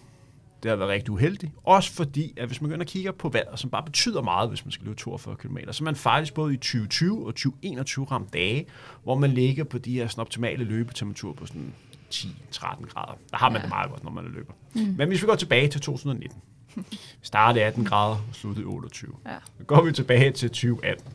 Det 0.63 0.69
har 0.69 0.77
været 0.77 0.91
rigtig 0.91 1.11
uheldigt. 1.11 1.53
Også 1.65 1.93
fordi, 1.93 2.35
at 2.37 2.47
hvis 2.47 2.61
man 2.61 2.71
går 2.71 2.79
og 2.79 2.87
kigger 2.87 3.13
på 3.13 3.29
vejret, 3.29 3.59
som 3.59 3.71
bare 3.71 3.83
betyder 3.83 4.23
meget, 4.23 4.49
hvis 4.49 4.65
man 4.65 4.73
skal 4.73 4.87
løbe 4.87 4.97
42 4.97 5.37
km, 5.37 5.57
så 5.71 5.83
er 5.83 5.85
man 5.85 5.97
faktisk 5.97 6.35
både 6.35 6.55
i 6.55 6.57
2020 6.57 7.27
og 7.27 7.35
2021 7.35 8.05
ramt 8.05 8.33
dage, 8.33 8.67
hvor 9.03 9.19
man 9.19 9.31
ligger 9.31 9.65
på 9.65 9.79
de 9.79 9.93
her 9.93 10.09
sådan 10.09 10.21
optimale 10.21 10.65
løbetemperaturer 10.65 11.35
på 11.35 11.47
sådan 11.47 11.75
10-13 12.15 12.87
grader. 12.87 13.19
Der 13.31 13.37
har 13.37 13.49
man 13.49 13.57
ja. 13.57 13.63
det 13.63 13.69
meget 13.69 13.91
godt, 13.91 14.05
når 14.05 14.11
man 14.11 14.25
løber. 14.25 14.53
Mm. 14.75 14.95
Men 14.99 15.09
hvis 15.09 15.23
vi 15.23 15.27
går 15.27 15.35
tilbage 15.35 15.69
til 15.69 15.81
2019, 15.81 16.39
vi 16.77 16.99
startede 17.23 17.65
18 17.65 17.85
grader 17.85 18.15
og 18.15 18.35
sluttede 18.35 18.67
28. 18.67 19.13
Ja. 19.27 19.31
Så 19.59 19.65
går 19.65 19.83
vi 19.83 19.93
tilbage 19.93 20.33
til 20.33 20.49
2018. 20.49 21.13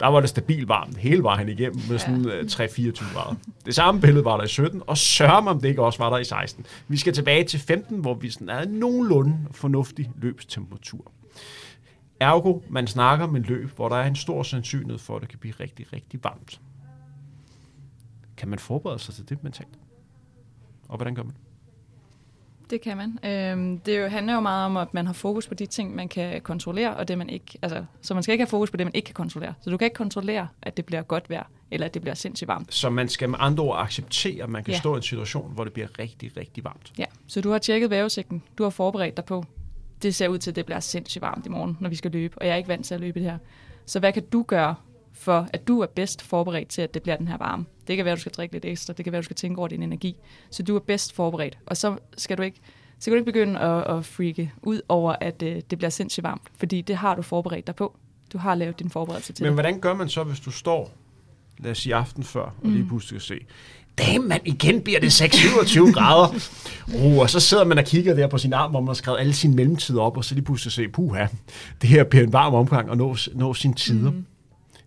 Der 0.00 0.06
var 0.06 0.20
det 0.20 0.28
stabilt 0.28 0.68
varmt 0.68 0.96
hele 0.96 1.22
vejen 1.22 1.48
igennem 1.48 1.80
med 1.90 1.98
sådan 1.98 2.24
ja. 2.24 2.40
3-24 2.40 2.86
øh, 2.86 2.92
grader. 3.14 3.34
Det 3.66 3.74
samme 3.74 4.00
billede 4.00 4.24
var 4.24 4.36
der 4.36 4.44
i 4.44 4.48
17, 4.48 4.82
og 4.86 4.98
sørger 4.98 5.32
om 5.32 5.60
det 5.60 5.68
ikke 5.68 5.82
også 5.82 5.98
var 5.98 6.10
der 6.10 6.18
i 6.18 6.24
16. 6.24 6.66
Vi 6.88 6.96
skal 6.96 7.12
tilbage 7.12 7.44
til 7.44 7.60
15, 7.60 7.98
hvor 7.98 8.14
vi 8.14 8.30
sådan 8.30 8.48
er 8.48 8.64
nogenlunde 8.68 9.38
fornuftig 9.50 10.10
løbstemperatur. 10.16 11.12
Ergo, 12.20 12.60
man 12.68 12.86
snakker 12.86 13.26
med 13.26 13.40
løb, 13.40 13.76
hvor 13.76 13.88
der 13.88 13.96
er 13.96 14.06
en 14.06 14.16
stor 14.16 14.42
sandsynlighed 14.42 14.98
for, 14.98 15.16
at 15.16 15.22
det 15.22 15.28
kan 15.28 15.38
blive 15.38 15.54
rigtig, 15.60 15.92
rigtig 15.92 16.24
varmt. 16.24 16.60
Kan 18.36 18.48
man 18.48 18.58
forberede 18.58 18.98
sig 18.98 19.14
til 19.14 19.28
det 19.28 19.44
mentalt? 19.44 19.78
Og 20.88 20.96
hvordan 20.96 21.14
gør 21.14 21.22
man? 21.22 21.34
Det 22.70 22.80
kan 22.80 22.96
man. 22.96 23.18
Øhm, 23.24 23.78
det 23.78 24.00
jo, 24.00 24.06
handler 24.06 24.34
jo 24.34 24.40
meget 24.40 24.66
om, 24.66 24.76
at 24.76 24.94
man 24.94 25.06
har 25.06 25.12
fokus 25.12 25.48
på 25.48 25.54
de 25.54 25.66
ting, 25.66 25.94
man 25.94 26.08
kan 26.08 26.40
kontrollere, 26.40 26.96
og 26.96 27.08
det 27.08 27.18
man 27.18 27.30
ikke... 27.30 27.58
Altså, 27.62 27.84
så 28.02 28.14
man 28.14 28.22
skal 28.22 28.32
ikke 28.32 28.42
have 28.42 28.50
fokus 28.50 28.70
på 28.70 28.76
det, 28.76 28.86
man 28.86 28.94
ikke 28.94 29.06
kan 29.06 29.14
kontrollere. 29.14 29.54
Så 29.60 29.70
du 29.70 29.76
kan 29.76 29.86
ikke 29.86 29.94
kontrollere, 29.94 30.48
at 30.62 30.76
det 30.76 30.84
bliver 30.84 31.02
godt 31.02 31.30
vejr, 31.30 31.44
eller 31.70 31.86
at 31.86 31.94
det 31.94 32.02
bliver 32.02 32.14
sindssygt 32.14 32.48
varmt. 32.48 32.74
Så 32.74 32.90
man 32.90 33.08
skal 33.08 33.28
med 33.28 33.38
andre 33.40 33.64
ord 33.64 33.78
acceptere, 33.80 34.42
at 34.42 34.50
man 34.50 34.64
kan 34.64 34.72
ja. 34.72 34.78
stå 34.78 34.94
i 34.94 34.96
en 34.96 35.02
situation, 35.02 35.54
hvor 35.54 35.64
det 35.64 35.72
bliver 35.72 35.98
rigtig, 35.98 36.36
rigtig 36.36 36.64
varmt. 36.64 36.92
Ja, 36.98 37.04
så 37.26 37.40
du 37.40 37.50
har 37.50 37.58
tjekket 37.58 37.90
vejrudsigten. 37.90 38.42
Du 38.58 38.62
har 38.62 38.70
forberedt 38.70 39.16
dig 39.16 39.24
på, 39.24 39.44
det 40.02 40.14
ser 40.14 40.28
ud 40.28 40.38
til, 40.38 40.50
at 40.50 40.56
det 40.56 40.66
bliver 40.66 40.80
sindssygt 40.80 41.22
varmt 41.22 41.46
i 41.46 41.48
morgen, 41.48 41.76
når 41.80 41.88
vi 41.88 41.96
skal 41.96 42.10
løbe, 42.10 42.38
og 42.38 42.46
jeg 42.46 42.52
er 42.52 42.56
ikke 42.56 42.68
vant 42.68 42.86
til 42.86 42.94
at 42.94 43.00
løbe 43.00 43.20
det 43.20 43.30
her. 43.30 43.38
Så 43.86 44.00
hvad 44.00 44.12
kan 44.12 44.22
du 44.32 44.42
gøre 44.42 44.74
for 45.12 45.48
at 45.52 45.68
du 45.68 45.80
er 45.80 45.86
bedst 45.86 46.22
forberedt 46.22 46.68
til, 46.68 46.82
at 46.82 46.94
det 46.94 47.02
bliver 47.02 47.16
den 47.16 47.28
her 47.28 47.36
varme. 47.36 47.64
Det 47.86 47.96
kan 47.96 48.04
være, 48.04 48.12
at 48.12 48.16
du 48.16 48.20
skal 48.20 48.32
drikke 48.32 48.54
lidt 48.54 48.64
ekstra, 48.64 48.92
det 48.92 49.04
kan 49.04 49.12
være, 49.12 49.18
at 49.18 49.22
du 49.22 49.24
skal 49.24 49.36
tænke 49.36 49.58
over 49.58 49.68
din 49.68 49.82
energi. 49.82 50.16
Så 50.50 50.62
du 50.62 50.76
er 50.76 50.80
bedst 50.80 51.12
forberedt. 51.12 51.58
Og 51.66 51.76
så 51.76 51.96
skal 52.16 52.38
du 52.38 52.42
ikke, 52.42 52.60
så 52.98 53.04
kan 53.04 53.12
du 53.12 53.16
ikke 53.16 53.32
begynde 53.32 53.60
at, 53.60 53.96
at 53.96 54.04
freake 54.04 54.52
ud 54.62 54.80
over, 54.88 55.16
at 55.20 55.42
uh, 55.42 55.48
det 55.48 55.78
bliver 55.78 55.90
sindssygt 55.90 56.24
varmt, 56.24 56.42
fordi 56.56 56.80
det 56.80 56.96
har 56.96 57.14
du 57.14 57.22
forberedt 57.22 57.66
dig 57.66 57.74
på. 57.74 57.96
Du 58.32 58.38
har 58.38 58.54
lavet 58.54 58.78
din 58.78 58.90
forberedelse 58.90 59.32
til 59.32 59.42
Men 59.42 59.46
det. 59.46 59.54
hvordan 59.54 59.80
gør 59.80 59.94
man 59.94 60.08
så, 60.08 60.24
hvis 60.24 60.40
du 60.40 60.50
står, 60.50 60.92
lad 61.58 61.70
os 61.70 61.78
sige 61.78 61.94
aften 61.94 62.24
før, 62.24 62.42
og 62.42 62.54
mm. 62.62 62.72
lige 62.72 62.86
pludselig 62.86 63.22
se, 63.22 63.38
damn 63.98 64.28
man, 64.28 64.40
igen 64.44 64.80
bliver 64.80 65.00
det 65.00 65.22
6-27 65.22 65.92
grader. 65.92 66.34
Uh, 66.94 67.18
og 67.18 67.30
så 67.30 67.40
sidder 67.40 67.64
man 67.64 67.78
og 67.78 67.84
kigger 67.84 68.14
der 68.14 68.26
på 68.26 68.38
sin 68.38 68.52
arm, 68.52 68.70
hvor 68.70 68.80
man 68.80 68.86
har 68.86 68.94
skrevet 68.94 69.20
alle 69.20 69.32
sine 69.32 69.54
mellemtider 69.54 70.00
op, 70.00 70.16
og 70.16 70.24
så 70.24 70.34
lige 70.34 70.44
pludselig 70.44 70.72
se, 70.72 70.88
puha, 70.88 71.26
det 71.82 71.90
her 71.90 72.04
bliver 72.04 72.24
en 72.24 72.32
varm 72.32 72.54
omgang 72.54 72.90
og 72.90 72.96
nå, 72.96 73.16
nå 73.34 73.54
sine 73.54 73.74
tider. 73.74 74.10
Mm 74.10 74.24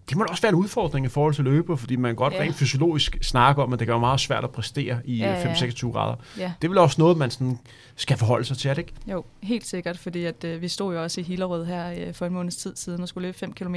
det 0.09 0.17
må 0.17 0.23
da 0.23 0.29
også 0.31 0.41
være 0.41 0.49
en 0.49 0.55
udfordring 0.55 1.05
i 1.05 1.09
forhold 1.09 1.33
til 1.33 1.43
løber, 1.43 1.75
fordi 1.75 1.95
man 1.95 2.15
godt 2.15 2.33
ja. 2.33 2.39
rent 2.39 2.55
fysiologisk 2.55 3.17
snakker 3.21 3.63
om, 3.63 3.73
at 3.73 3.79
det 3.79 3.87
kan 3.87 3.93
være 3.93 3.99
meget 3.99 4.19
svært 4.19 4.43
at 4.43 4.49
præstere 4.49 4.99
i 5.05 5.17
ja, 5.17 5.31
ja. 5.31 5.53
5-26 5.53 5.91
grader. 5.91 6.15
Ja. 6.37 6.53
Det 6.61 6.67
er 6.67 6.69
vel 6.69 6.77
også 6.77 6.95
noget, 7.01 7.17
man 7.17 7.31
sådan 7.31 7.59
skal 7.95 8.17
forholde 8.17 8.45
sig 8.45 8.57
til, 8.57 8.69
er 8.69 8.73
det 8.73 8.81
ikke? 8.81 8.93
Jo, 9.07 9.23
helt 9.43 9.67
sikkert, 9.67 9.97
fordi 9.97 10.25
at, 10.25 10.43
øh, 10.43 10.61
vi 10.61 10.67
stod 10.67 10.93
jo 10.93 11.03
også 11.03 11.21
i 11.21 11.23
Hillerød 11.23 11.65
her 11.65 12.07
øh, 12.07 12.13
for 12.13 12.25
en 12.25 12.33
måneds 12.33 12.55
tid 12.55 12.75
siden 12.75 13.01
og 13.01 13.07
skulle 13.07 13.27
løbe 13.27 13.37
5 13.37 13.53
km. 13.53 13.75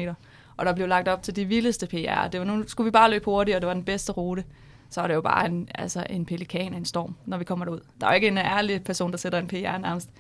Og 0.56 0.66
der 0.66 0.74
blev 0.74 0.88
lagt 0.88 1.08
op 1.08 1.22
til 1.22 1.36
de 1.36 1.44
vildeste 1.44 1.86
PR. 1.86 2.28
Det 2.32 2.40
var 2.40 2.46
nu 2.46 2.64
skulle 2.68 2.84
vi 2.84 2.90
bare 2.90 3.10
løbe 3.10 3.24
hurtigt, 3.24 3.54
og 3.54 3.60
det 3.60 3.68
var 3.68 3.74
den 3.74 3.84
bedste 3.84 4.12
rute. 4.12 4.44
Så 4.90 5.00
er 5.00 5.06
det 5.06 5.14
jo 5.14 5.20
bare 5.20 5.46
en, 5.46 5.68
altså 5.74 6.06
en 6.10 6.26
pelikan 6.26 6.74
en 6.74 6.84
storm, 6.84 7.14
når 7.26 7.38
vi 7.38 7.44
kommer 7.44 7.64
derud. 7.64 7.80
Der 8.00 8.06
er 8.06 8.10
jo 8.10 8.14
ikke 8.14 8.28
en 8.28 8.38
ærlig 8.38 8.84
person, 8.84 9.10
der 9.10 9.18
sætter 9.18 9.38
en 9.38 9.46
PR 9.46 9.78
nærmest. 9.78 10.10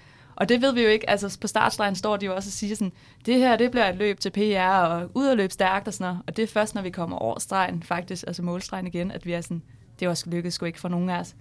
Og 0.40 0.48
det 0.48 0.62
ved 0.62 0.72
vi 0.72 0.82
jo 0.82 0.88
ikke. 0.88 1.10
Altså 1.10 1.38
på 1.40 1.46
startstregen 1.46 1.94
står 1.94 2.16
de 2.16 2.26
jo 2.26 2.34
også 2.34 2.48
og 2.48 2.52
siger 2.52 2.76
sådan, 2.76 2.92
det 3.26 3.38
her 3.38 3.56
det 3.56 3.70
bliver 3.70 3.88
et 3.88 3.96
løb 3.96 4.20
til 4.20 4.30
PR 4.30 4.84
og 4.84 5.10
ud 5.14 5.26
og 5.26 5.36
løbe 5.36 5.52
stærkt 5.52 5.88
og 5.88 5.94
sådan 5.94 6.04
noget. 6.04 6.22
Og 6.26 6.36
det 6.36 6.42
er 6.42 6.46
først, 6.46 6.74
når 6.74 6.82
vi 6.82 6.90
kommer 6.90 7.16
over 7.16 7.38
stregen 7.38 7.82
faktisk, 7.82 8.24
altså 8.26 8.42
målstregen 8.42 8.86
igen, 8.86 9.10
at 9.10 9.26
vi 9.26 9.32
er 9.32 9.40
sådan, 9.40 9.62
det 10.00 10.06
er 10.06 10.10
også 10.10 10.30
lykkedes 10.30 10.54
sgu 10.54 10.66
ikke 10.66 10.80
for 10.80 10.88
nogen 10.88 11.10
af 11.10 11.20
os. 11.20 11.34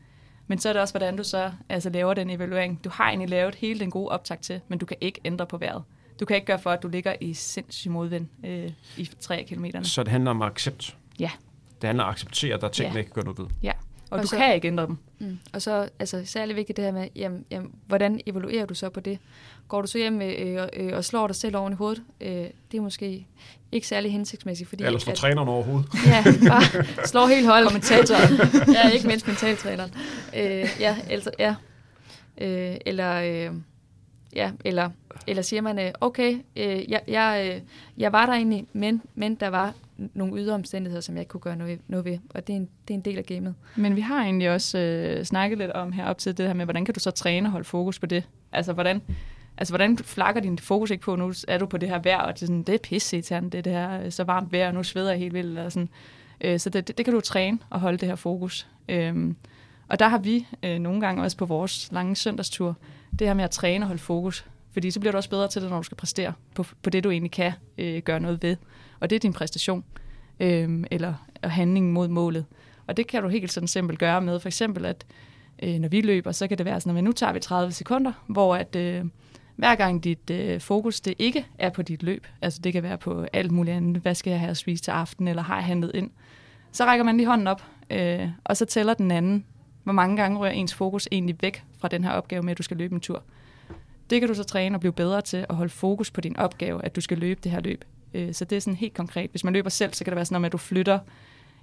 Men 0.47 0.59
så 0.59 0.69
er 0.69 0.73
det 0.73 0.81
også, 0.81 0.93
hvordan 0.93 1.17
du 1.17 1.23
så 1.23 1.51
altså, 1.69 1.89
laver 1.89 2.13
den 2.13 2.29
evaluering. 2.29 2.83
Du 2.83 2.89
har 2.89 3.07
egentlig 3.07 3.29
lavet 3.29 3.55
hele 3.55 3.79
den 3.79 3.91
gode 3.91 4.09
optag 4.09 4.39
til, 4.41 4.61
men 4.67 4.79
du 4.79 4.85
kan 4.85 4.97
ikke 5.01 5.21
ændre 5.25 5.45
på 5.45 5.57
vejret. 5.57 5.83
Du 6.19 6.25
kan 6.25 6.35
ikke 6.35 6.47
gøre 6.47 6.59
for, 6.59 6.69
at 6.69 6.83
du 6.83 6.87
ligger 6.87 7.15
i 7.21 7.33
sindssyg 7.33 7.91
modvind 7.91 8.27
øh, 8.45 8.71
i 8.97 9.09
3 9.19 9.43
km. 9.43 9.65
Så 9.83 10.03
det 10.03 10.11
handler 10.11 10.31
om 10.31 10.41
accept? 10.41 10.97
Ja. 11.19 11.31
Det 11.81 11.87
handler 11.87 12.03
om 12.03 12.09
at 12.09 12.13
acceptere, 12.13 12.53
at 12.53 12.61
der 12.61 12.67
er 12.67 12.71
ting, 12.71 12.87
ja. 12.87 12.93
man 12.93 12.99
ikke 12.99 13.11
gøre 13.11 13.25
noget 13.25 13.39
ved? 13.39 13.47
Ja. 13.63 13.71
Og, 14.09 14.17
og 14.17 14.23
du 14.23 14.27
så, 14.27 14.35
kan 14.35 14.55
ikke 14.55 14.67
ændre 14.67 14.85
dem. 14.85 14.97
Mm. 15.19 15.39
Og 15.53 15.61
så 15.61 15.89
altså, 15.99 16.21
særlig 16.25 16.55
vigtigt 16.55 16.77
det 16.77 16.85
her 16.85 16.91
med, 16.91 17.07
jamen, 17.15 17.45
jamen, 17.51 17.71
hvordan 17.87 18.21
evaluerer 18.25 18.65
du 18.65 18.73
så 18.73 18.89
på 18.89 18.99
det? 18.99 19.19
Går 19.67 19.81
du 19.81 19.87
så 19.87 19.97
hjem 19.97 20.21
øh, 20.21 20.67
øh, 20.73 20.93
og 20.93 21.05
slår 21.05 21.27
dig 21.27 21.35
selv 21.35 21.57
oven 21.57 21.73
i 21.73 21.75
hovedet? 21.75 22.03
Øh, 22.21 22.29
det 22.71 22.77
er 22.77 22.81
måske 22.81 23.27
ikke 23.71 23.87
særlig 23.87 24.11
hensigtsmæssigt. 24.11 24.69
Fordi, 24.69 24.83
Eller 24.83 24.99
slår 24.99 25.11
at, 25.11 25.17
træneren 25.17 25.47
over 25.47 25.63
hovedet. 25.63 25.89
Ja, 26.07 26.23
bare 26.49 26.85
slår 27.05 27.27
helt 27.27 27.47
hold. 27.47 27.65
Kommentatoren. 27.65 28.33
ja, 28.73 28.89
ikke 28.89 29.07
mindst 29.07 29.27
mentaltræneren. 29.27 29.93
Øh, 30.35 30.67
ja, 30.79 30.97
altså, 31.09 31.31
ja. 31.39 31.55
Øh, 32.37 32.75
eller... 32.85 33.21
Øh, 33.21 33.55
Ja, 34.35 34.51
eller, 34.65 34.89
eller 35.27 35.41
siger 35.41 35.61
man, 35.61 35.79
øh, 35.79 35.91
okay, 36.01 36.33
øh, 36.55 36.91
jeg, 36.91 37.01
jeg, 37.07 37.51
øh, 37.55 37.61
jeg 37.97 38.11
var 38.11 38.25
der 38.25 38.33
egentlig, 38.33 38.67
men, 38.73 39.01
men 39.15 39.35
der 39.35 39.47
var 39.47 39.73
nogle 40.13 40.41
ydre 40.41 40.55
omstændigheder, 40.55 41.01
som 41.01 41.15
jeg 41.15 41.21
ikke 41.21 41.29
kunne 41.29 41.41
gøre 41.41 41.55
noget, 41.55 41.79
noget 41.87 42.05
ved, 42.05 42.17
og 42.29 42.47
det 42.47 42.53
er, 42.53 42.57
en, 42.57 42.69
det 42.87 42.93
er 42.93 42.97
en 42.97 43.01
del 43.01 43.17
af 43.17 43.25
gamet. 43.25 43.55
Men 43.75 43.95
vi 43.95 44.01
har 44.01 44.23
egentlig 44.23 44.51
også 44.51 44.77
øh, 44.77 45.25
snakket 45.25 45.57
lidt 45.57 45.71
om 45.71 45.91
her 45.91 46.05
op 46.05 46.17
til 46.17 46.37
det 46.37 46.47
her 46.47 46.53
med, 46.53 46.65
hvordan 46.65 46.85
kan 46.85 46.93
du 46.93 46.99
så 46.99 47.11
træne 47.11 47.47
og 47.47 47.51
holde 47.51 47.65
fokus 47.65 47.99
på 47.99 48.05
det? 48.05 48.23
Altså, 48.51 48.73
hvordan, 48.73 49.01
altså, 49.57 49.71
hvordan 49.71 49.97
flakker 49.97 50.41
din 50.41 50.59
fokus 50.59 50.91
ikke 50.91 51.03
på, 51.03 51.15
nu 51.15 51.33
er 51.47 51.57
du 51.57 51.65
på 51.65 51.77
det 51.77 51.89
her 51.89 51.99
vejr, 51.99 52.21
og 52.21 52.33
det 52.33 52.41
er, 52.41 52.45
sådan, 52.45 52.63
det 52.63 52.75
er 52.75 52.79
pisse 52.83 53.21
det 53.21 53.55
er 53.55 53.61
det 53.61 53.73
her 53.73 54.01
øh, 54.01 54.11
så 54.11 54.23
varmt 54.23 54.51
vejr, 54.51 54.67
og 54.67 54.73
nu 54.73 54.83
sveder 54.83 55.09
jeg 55.09 55.19
helt 55.19 55.33
vildt, 55.33 55.47
eller 55.47 55.69
sådan. 55.69 55.89
Øh, 56.41 56.59
så 56.59 56.69
det, 56.69 56.87
det, 56.87 56.97
det 56.97 57.05
kan 57.05 57.13
du 57.13 57.21
træne 57.21 57.59
og 57.69 57.79
holde 57.79 57.97
det 57.97 58.07
her 58.07 58.15
fokus. 58.15 58.67
Øh, 58.89 59.33
og 59.87 59.99
der 59.99 60.07
har 60.07 60.17
vi 60.17 60.47
øh, 60.63 60.79
nogle 60.79 61.01
gange 61.01 61.23
også 61.23 61.37
på 61.37 61.45
vores 61.45 61.89
lange 61.91 62.15
søndagstur, 62.15 62.75
det 63.19 63.27
her 63.27 63.33
med 63.33 63.43
at 63.43 63.51
træne 63.51 63.85
og 63.85 63.87
holde 63.87 64.01
fokus. 64.01 64.45
Fordi 64.71 64.91
så 64.91 64.99
bliver 64.99 65.11
du 65.11 65.17
også 65.17 65.29
bedre 65.29 65.47
til 65.47 65.61
det, 65.61 65.69
når 65.69 65.77
du 65.77 65.83
skal 65.83 65.97
præstere 65.97 66.33
på, 66.55 66.65
på 66.83 66.89
det, 66.89 67.03
du 67.03 67.11
egentlig 67.11 67.31
kan 67.31 67.51
øh, 67.77 68.01
gøre 68.01 68.19
noget 68.19 68.43
ved. 68.43 68.55
Og 68.99 69.09
det 69.09 69.15
er 69.15 69.19
din 69.19 69.33
præstation, 69.33 69.83
øh, 70.39 70.83
eller 70.91 71.13
handlingen 71.43 71.93
mod 71.93 72.07
målet. 72.07 72.45
Og 72.87 72.97
det 72.97 73.07
kan 73.07 73.23
du 73.23 73.29
helt 73.29 73.51
sådan 73.51 73.67
simpelt 73.67 73.99
gøre 73.99 74.21
med, 74.21 74.39
for 74.39 74.47
eksempel 74.47 74.85
at 74.85 75.05
øh, 75.63 75.79
når 75.79 75.87
vi 75.89 76.01
løber, 76.01 76.31
så 76.31 76.47
kan 76.47 76.57
det 76.57 76.65
være 76.65 76.81
sådan, 76.81 76.97
at 76.97 77.03
nu 77.03 77.11
tager 77.11 77.33
vi 77.33 77.39
30 77.39 77.71
sekunder, 77.71 78.11
hvor 78.27 78.55
at 78.55 78.75
øh, 78.75 79.05
hver 79.55 79.75
gang 79.75 80.03
dit 80.03 80.29
øh, 80.29 80.61
fokus 80.61 81.01
det 81.01 81.13
ikke 81.19 81.45
er 81.57 81.69
på 81.69 81.81
dit 81.81 82.03
løb, 82.03 82.27
altså 82.41 82.59
det 82.63 82.73
kan 82.73 82.83
være 82.83 82.97
på 82.97 83.25
alt 83.33 83.51
muligt 83.51 83.77
andet, 83.77 84.01
hvad 84.01 84.15
skal 84.15 84.31
jeg 84.31 84.39
have 84.39 84.49
at 84.49 84.57
spise 84.57 84.83
til 84.83 84.91
aften, 84.91 85.27
eller 85.27 85.41
har 85.41 85.55
jeg 85.55 85.65
handlet 85.65 85.91
ind, 85.93 86.09
så 86.71 86.85
rækker 86.85 87.03
man 87.03 87.17
lige 87.17 87.27
hånden 87.27 87.47
op, 87.47 87.63
øh, 87.89 88.29
og 88.43 88.57
så 88.57 88.65
tæller 88.65 88.93
den 88.93 89.11
anden 89.11 89.45
hvor 89.89 89.93
mange 89.93 90.17
gange 90.17 90.39
rører 90.39 90.51
ens 90.51 90.73
fokus 90.73 91.07
egentlig 91.11 91.35
væk 91.41 91.63
fra 91.77 91.87
den 91.87 92.03
her 92.03 92.11
opgave 92.11 92.43
med, 92.43 92.51
at 92.51 92.57
du 92.57 92.63
skal 92.63 92.77
løbe 92.77 92.95
en 92.95 93.01
tur. 93.01 93.23
Det 94.09 94.21
kan 94.21 94.27
du 94.29 94.33
så 94.33 94.43
træne 94.43 94.75
og 94.75 94.79
blive 94.79 94.93
bedre 94.93 95.21
til 95.21 95.45
at 95.49 95.55
holde 95.55 95.69
fokus 95.69 96.11
på 96.11 96.21
din 96.21 96.37
opgave, 96.37 96.85
at 96.85 96.95
du 96.95 97.01
skal 97.01 97.17
løbe 97.17 97.39
det 97.43 97.51
her 97.51 97.59
løb. 97.59 97.85
Øh, 98.13 98.33
så 98.33 98.45
det 98.45 98.55
er 98.55 98.59
sådan 98.59 98.75
helt 98.75 98.93
konkret. 98.93 99.31
Hvis 99.31 99.43
man 99.43 99.53
løber 99.53 99.69
selv, 99.69 99.93
så 99.93 100.03
kan 100.03 100.11
det 100.11 100.15
være 100.15 100.25
sådan 100.25 100.45
at 100.45 100.51
du 100.51 100.57
flytter, 100.57 100.99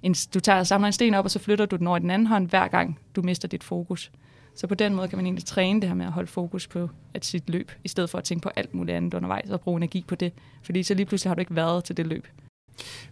en, 0.03 0.15
du 0.33 0.39
tager 0.39 0.63
samler 0.63 0.87
en 0.87 0.93
sten 0.93 1.13
op, 1.13 1.25
og 1.25 1.31
så 1.31 1.39
flytter 1.39 1.65
du 1.65 1.75
den 1.75 1.87
over 1.87 1.97
i 1.97 1.99
den 1.99 2.09
anden 2.09 2.27
hånd, 2.27 2.49
hver 2.49 2.67
gang 2.67 2.99
du 3.15 3.21
mister 3.21 3.47
dit 3.47 3.63
fokus. 3.63 4.11
Så 4.55 4.67
på 4.67 4.75
den 4.75 4.95
måde 4.95 5.07
kan 5.07 5.17
man 5.17 5.25
egentlig 5.25 5.45
træne 5.45 5.81
det 5.81 5.89
her 5.89 5.95
med 5.95 6.05
at 6.05 6.11
holde 6.11 6.27
fokus 6.27 6.67
på 6.67 6.89
at 7.13 7.25
sit 7.25 7.49
løb, 7.49 7.71
i 7.83 7.87
stedet 7.87 8.09
for 8.09 8.17
at 8.17 8.23
tænke 8.23 8.43
på 8.43 8.49
alt 8.55 8.73
muligt 8.73 8.97
andet 8.97 9.13
undervejs 9.13 9.49
og 9.49 9.61
bruge 9.61 9.77
energi 9.77 10.05
på 10.07 10.15
det. 10.15 10.33
Fordi 10.63 10.83
så 10.83 10.93
lige 10.93 11.05
pludselig 11.05 11.29
har 11.29 11.35
du 11.35 11.39
ikke 11.39 11.55
været 11.55 11.83
til 11.83 11.97
det 11.97 12.07
løb. 12.07 12.27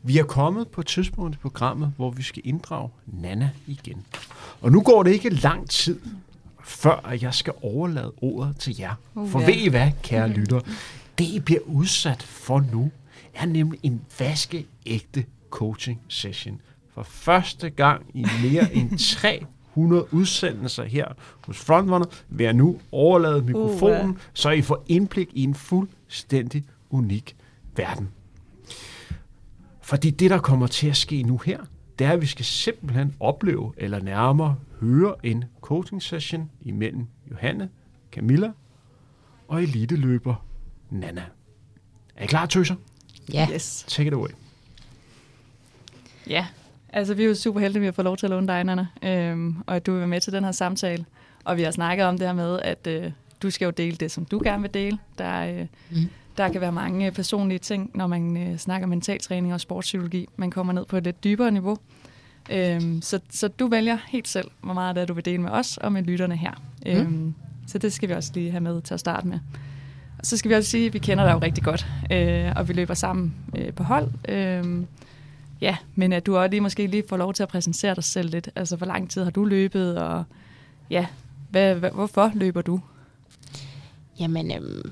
Vi 0.04 0.18
er 0.18 0.24
kommet 0.24 0.68
på 0.68 0.82
et 0.82 0.88
tidspunkt 0.88 1.36
i 1.36 1.40
programmet, 1.40 1.94
hvor 1.96 2.10
vi 2.10 2.24
skal 2.24 2.42
inddrage 2.46 2.90
Nana 3.06 3.50
igen. 3.68 4.06
Og 4.66 4.72
nu 4.72 4.82
går 4.82 5.04
det 5.04 5.12
ikke 5.12 5.30
lang 5.30 5.70
tid, 5.70 6.00
før 6.64 7.16
jeg 7.22 7.34
skal 7.34 7.54
overlade 7.62 8.12
ordet 8.22 8.58
til 8.60 8.76
jer. 8.80 8.94
Uh, 9.16 9.30
For 9.30 9.40
ja. 9.40 9.46
ved 9.46 9.54
I 9.54 9.70
hvad, 9.70 9.92
kære 10.04 10.30
lytter? 10.30 10.60
Det, 11.18 11.26
I 11.26 11.40
bliver 11.40 11.60
udsat 11.66 12.24
for 12.24 12.66
nu, 12.72 12.92
er 13.34 13.46
nemlig 13.46 13.80
en 13.84 14.02
vaskeægte 14.20 15.26
coaching 15.50 16.02
session. 16.08 16.62
For 16.94 17.04
første 17.04 17.70
gang 17.70 18.06
i 18.14 18.26
mere 18.44 18.74
end 18.74 18.98
300 19.76 20.14
udsendelser 20.14 20.84
her 20.84 21.08
hos 21.42 21.58
Frontrunner, 21.58 22.08
vil 22.30 22.44
jeg 22.44 22.54
nu 22.54 22.80
overlade 22.92 23.42
mikrofonen, 23.42 24.10
Uh, 24.10 24.18
så 24.34 24.50
I 24.50 24.62
får 24.62 24.84
indblik 24.88 25.30
i 25.34 25.44
en 25.44 25.56
fuldstændig 25.56 26.64
unik 26.90 27.36
verden. 27.76 28.10
Fordi 29.82 30.10
det, 30.10 30.30
der 30.30 30.38
kommer 30.38 30.68
til 30.68 30.88
at 30.88 30.98
ske 30.98 31.24
nu 31.24 31.38
her, 31.38 31.60
det 32.00 32.08
er, 32.08 32.12
at 32.12 32.22
vi 32.22 32.26
skal 32.26 32.46
simpelthen 32.46 33.16
opleve, 33.20 33.74
eller 33.78 34.00
nærmere 34.02 34.56
høre 34.82 35.16
en 35.24 35.44
coaching 35.62 36.02
session 36.02 36.52
imellem 36.62 37.08
Johanne, 37.32 37.70
Camilla 38.12 38.52
og 39.48 39.64
eliteløber 39.64 40.46
Nana. 40.90 41.24
Er 42.16 42.24
I 42.24 42.28
klar, 42.28 42.46
tøser? 42.46 42.76
Ja. 43.34 43.48
Yes. 43.54 43.86
Take 43.88 44.08
it 44.08 44.14
away. 44.14 44.30
Ja, 46.30 46.48
altså 46.94 47.14
vi 47.14 47.24
er 47.24 47.28
jo 47.28 47.36
super 47.36 47.60
heldige, 47.60 47.78
at 47.80 47.82
vi 47.82 47.86
har 47.86 47.92
fået 47.92 48.06
lov 48.06 48.18
til 48.18 48.26
at 48.26 48.30
låne 48.30 48.48
dig, 48.48 48.64
Nana, 48.64 48.88
øhm, 49.04 49.56
og 49.68 49.76
at 49.76 49.86
du 49.86 49.92
vil 49.92 50.00
være 50.00 50.08
med 50.08 50.22
til 50.22 50.34
den 50.34 50.44
her 50.44 50.52
samtale. 50.52 51.06
Og 51.44 51.58
vi 51.58 51.64
har 51.64 51.72
snakket 51.72 52.06
om 52.06 52.18
det 52.18 52.28
her 52.28 52.34
med, 52.34 52.60
at 52.60 52.88
øh, 52.88 53.12
du 53.42 53.50
skal 53.50 53.66
jo 53.66 53.72
dele 53.72 53.98
det, 53.98 54.12
som 54.12 54.26
du 54.26 54.42
gerne 54.44 54.62
vil 54.62 54.74
dele. 54.74 54.98
Der, 55.18 55.60
øh, 55.60 55.68
Mm. 55.90 56.10
Der 56.38 56.50
kan 56.50 56.62
være 56.62 56.72
mange 56.72 57.06
øh, 57.06 57.12
personlige 57.12 57.60
ting, 57.60 57.92
når 57.94 58.08
man 58.08 58.38
øh, 58.38 58.58
snakker 58.58 58.88
mentaltræning 58.88 59.54
og 59.54 59.62
sportspsykologi. 59.62 60.28
Man 60.38 60.52
kommer 60.52 60.74
ned 60.74 60.86
på 60.86 60.98
et 60.98 61.04
lidt 61.04 61.24
dybere 61.24 61.52
niveau. 61.52 61.78
Øhm, 62.50 63.02
så, 63.02 63.20
så 63.30 63.48
du 63.48 63.68
vælger 63.68 63.98
helt 64.08 64.28
selv, 64.28 64.52
hvor 64.62 64.74
meget 64.74 64.96
det 64.96 65.02
er, 65.02 65.06
du 65.06 65.14
vil 65.14 65.26
dele 65.26 65.38
med 65.38 65.50
os 65.50 65.78
og 65.78 65.92
med 65.92 66.04
lytterne 66.04 66.38
her. 66.38 66.52
Mm. 66.86 66.92
Øhm, 66.92 67.34
så 67.68 67.78
det 67.78 67.94
skal 67.94 68.10
vi 68.10 68.14
også 68.14 68.32
lige 68.34 68.52
have 68.52 68.62
med 68.62 68.82
til 68.82 68.94
at 68.94 69.00
starte 69.00 69.28
med. 69.28 69.40
Og 70.20 70.26
så 70.26 70.38
skal 70.38 70.50
vi 70.50 70.56
også 70.56 70.70
sige, 70.70 70.88
at 70.88 70.94
vi 70.94 71.00
kender 71.00 71.24
dig 71.24 71.34
jo 71.34 71.40
rigtig 71.40 71.64
godt, 71.64 71.88
øh, 72.12 72.52
og 72.56 72.68
vi 72.68 72.74
løber 72.74 72.94
sammen 72.94 73.36
øh, 73.58 73.74
på 73.74 73.84
hold. 73.84 74.12
Øh, 74.30 74.86
Ja, 75.62 75.78
men 75.96 76.14
at 76.14 76.26
du 76.26 76.38
også 76.38 76.50
lige 76.50 76.62
måske 76.62 76.88
lige 76.88 77.04
får 77.10 77.18
lov 77.18 77.34
til 77.34 77.44
at 77.44 77.50
præsentere 77.50 77.96
dig 77.96 78.04
selv 78.04 78.30
lidt. 78.30 78.50
Altså, 78.56 78.76
hvor 78.76 78.86
lang 78.86 79.10
tid 79.10 79.24
har 79.24 79.32
du 79.32 79.46
løbet, 79.46 79.98
og 79.98 80.24
ja, 80.90 81.06
hvad, 81.50 81.76
hvad, 81.76 81.92
hvorfor 81.92 82.32
løber 82.34 82.62
du? 82.62 82.80
Jamen, 84.20 84.52
øhm, 84.52 84.92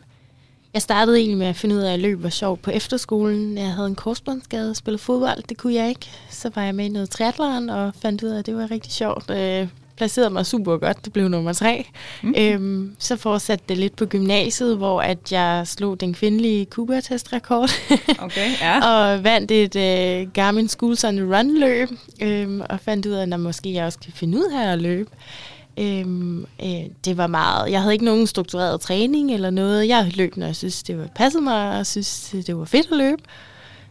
jeg 0.73 0.81
startede 0.81 1.17
egentlig 1.17 1.37
med 1.37 1.47
at 1.47 1.55
finde 1.55 1.75
ud 1.75 1.79
af, 1.79 1.93
at 1.93 1.99
løb 1.99 2.23
var 2.23 2.29
sjovt 2.29 2.61
på 2.61 2.71
efterskolen. 2.71 3.57
Jeg 3.57 3.71
havde 3.71 3.87
en 3.87 3.95
korsbåndsskade 3.95 4.69
og 4.69 4.75
spillede 4.75 5.03
fodbold. 5.03 5.43
Det 5.49 5.57
kunne 5.57 5.73
jeg 5.73 5.89
ikke. 5.89 6.09
Så 6.29 6.51
var 6.55 6.63
jeg 6.63 6.75
med 6.75 6.85
i 6.85 6.89
noget 6.89 7.09
triathlon 7.09 7.69
og 7.69 7.91
fandt 8.01 8.23
ud 8.23 8.29
af, 8.29 8.39
at 8.39 8.45
det 8.45 8.55
var 8.55 8.71
rigtig 8.71 8.91
sjovt. 8.91 9.29
Øh, 9.29 9.67
placerede 9.97 10.29
mig 10.29 10.45
super 10.45 10.77
godt. 10.77 11.05
Det 11.05 11.13
blev 11.13 11.27
nummer 11.27 11.53
tre. 11.53 11.85
Mm. 12.23 12.33
Øhm, 12.37 12.95
så 12.99 13.15
fortsatte 13.15 13.65
det 13.69 13.77
lidt 13.77 13.95
på 13.95 14.05
gymnasiet, 14.05 14.77
hvor 14.77 15.01
at 15.01 15.31
jeg 15.31 15.67
slog 15.67 15.99
den 15.99 16.13
kvindelige 16.13 16.65
Cuba-testrekord. 16.65 17.69
Okay, 18.19 18.51
ja. 18.61 18.87
og 18.87 19.23
vandt 19.23 19.51
et 19.51 19.75
øh, 19.75 20.31
Garmin 20.33 20.67
School 20.67 20.97
Sun 20.97 21.33
Run 21.35 21.59
løb, 21.59 21.89
øhm, 22.21 22.61
og 22.69 22.79
fandt 22.79 23.05
ud 23.05 23.11
af, 23.11 23.21
at 23.33 23.39
måske 23.39 23.73
jeg 23.73 23.85
også 23.85 23.99
kan 23.99 24.13
finde 24.13 24.37
ud 24.37 24.51
af 24.53 24.71
at 24.71 24.81
løbe. 24.81 25.09
Øhm, 25.77 26.45
øh, 26.63 26.85
det 27.05 27.17
var 27.17 27.27
meget, 27.27 27.71
jeg 27.71 27.81
havde 27.81 27.93
ikke 27.93 28.05
nogen 28.05 28.27
struktureret 28.27 28.81
træning 28.81 29.33
eller 29.33 29.49
noget. 29.49 29.87
Jeg 29.87 30.11
løb, 30.15 30.37
når 30.37 30.45
jeg 30.45 30.55
synes, 30.55 30.83
det 30.83 30.97
var 30.97 31.07
passet 31.15 31.43
mig, 31.43 31.79
og 31.79 31.85
synes, 31.85 32.35
det 32.47 32.57
var 32.57 32.65
fedt 32.65 32.91
at 32.91 32.97
løbe. 32.97 33.21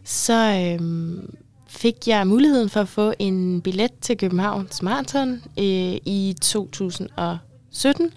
Så 0.04 0.66
øhm, 0.80 1.34
fik 1.68 1.94
jeg 2.06 2.26
muligheden 2.26 2.68
for 2.68 2.80
at 2.80 2.88
få 2.88 3.14
en 3.18 3.60
billet 3.60 3.90
til 4.00 4.18
Københavns 4.18 4.82
Marathon 4.82 5.42
øh, 5.58 5.96
i 6.04 6.36
2017 6.42 8.12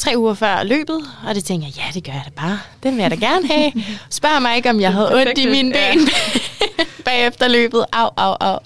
tre 0.00 0.12
uger 0.16 0.34
før 0.34 0.62
løbet, 0.62 1.00
og 1.26 1.34
det 1.34 1.44
tænkte 1.44 1.66
jeg, 1.66 1.76
ja, 1.76 1.82
det 1.94 2.04
gør 2.04 2.12
jeg 2.12 2.22
da 2.24 2.30
bare. 2.36 2.60
Den 2.82 2.96
vil 2.96 3.02
jeg 3.02 3.10
da 3.10 3.16
gerne 3.16 3.46
have. 3.46 3.72
Spørg 4.10 4.42
mig 4.42 4.56
ikke, 4.56 4.70
om 4.70 4.80
jeg 4.80 4.92
havde 4.92 5.14
ondt 5.14 5.38
i 5.38 5.46
mine 5.46 5.78
ja. 5.78 5.94
ben 5.94 6.08
bagefter 7.04 7.48
løbet. 7.48 7.84
Au, 7.92 8.10
au, 8.16 8.36
au. 8.40 8.58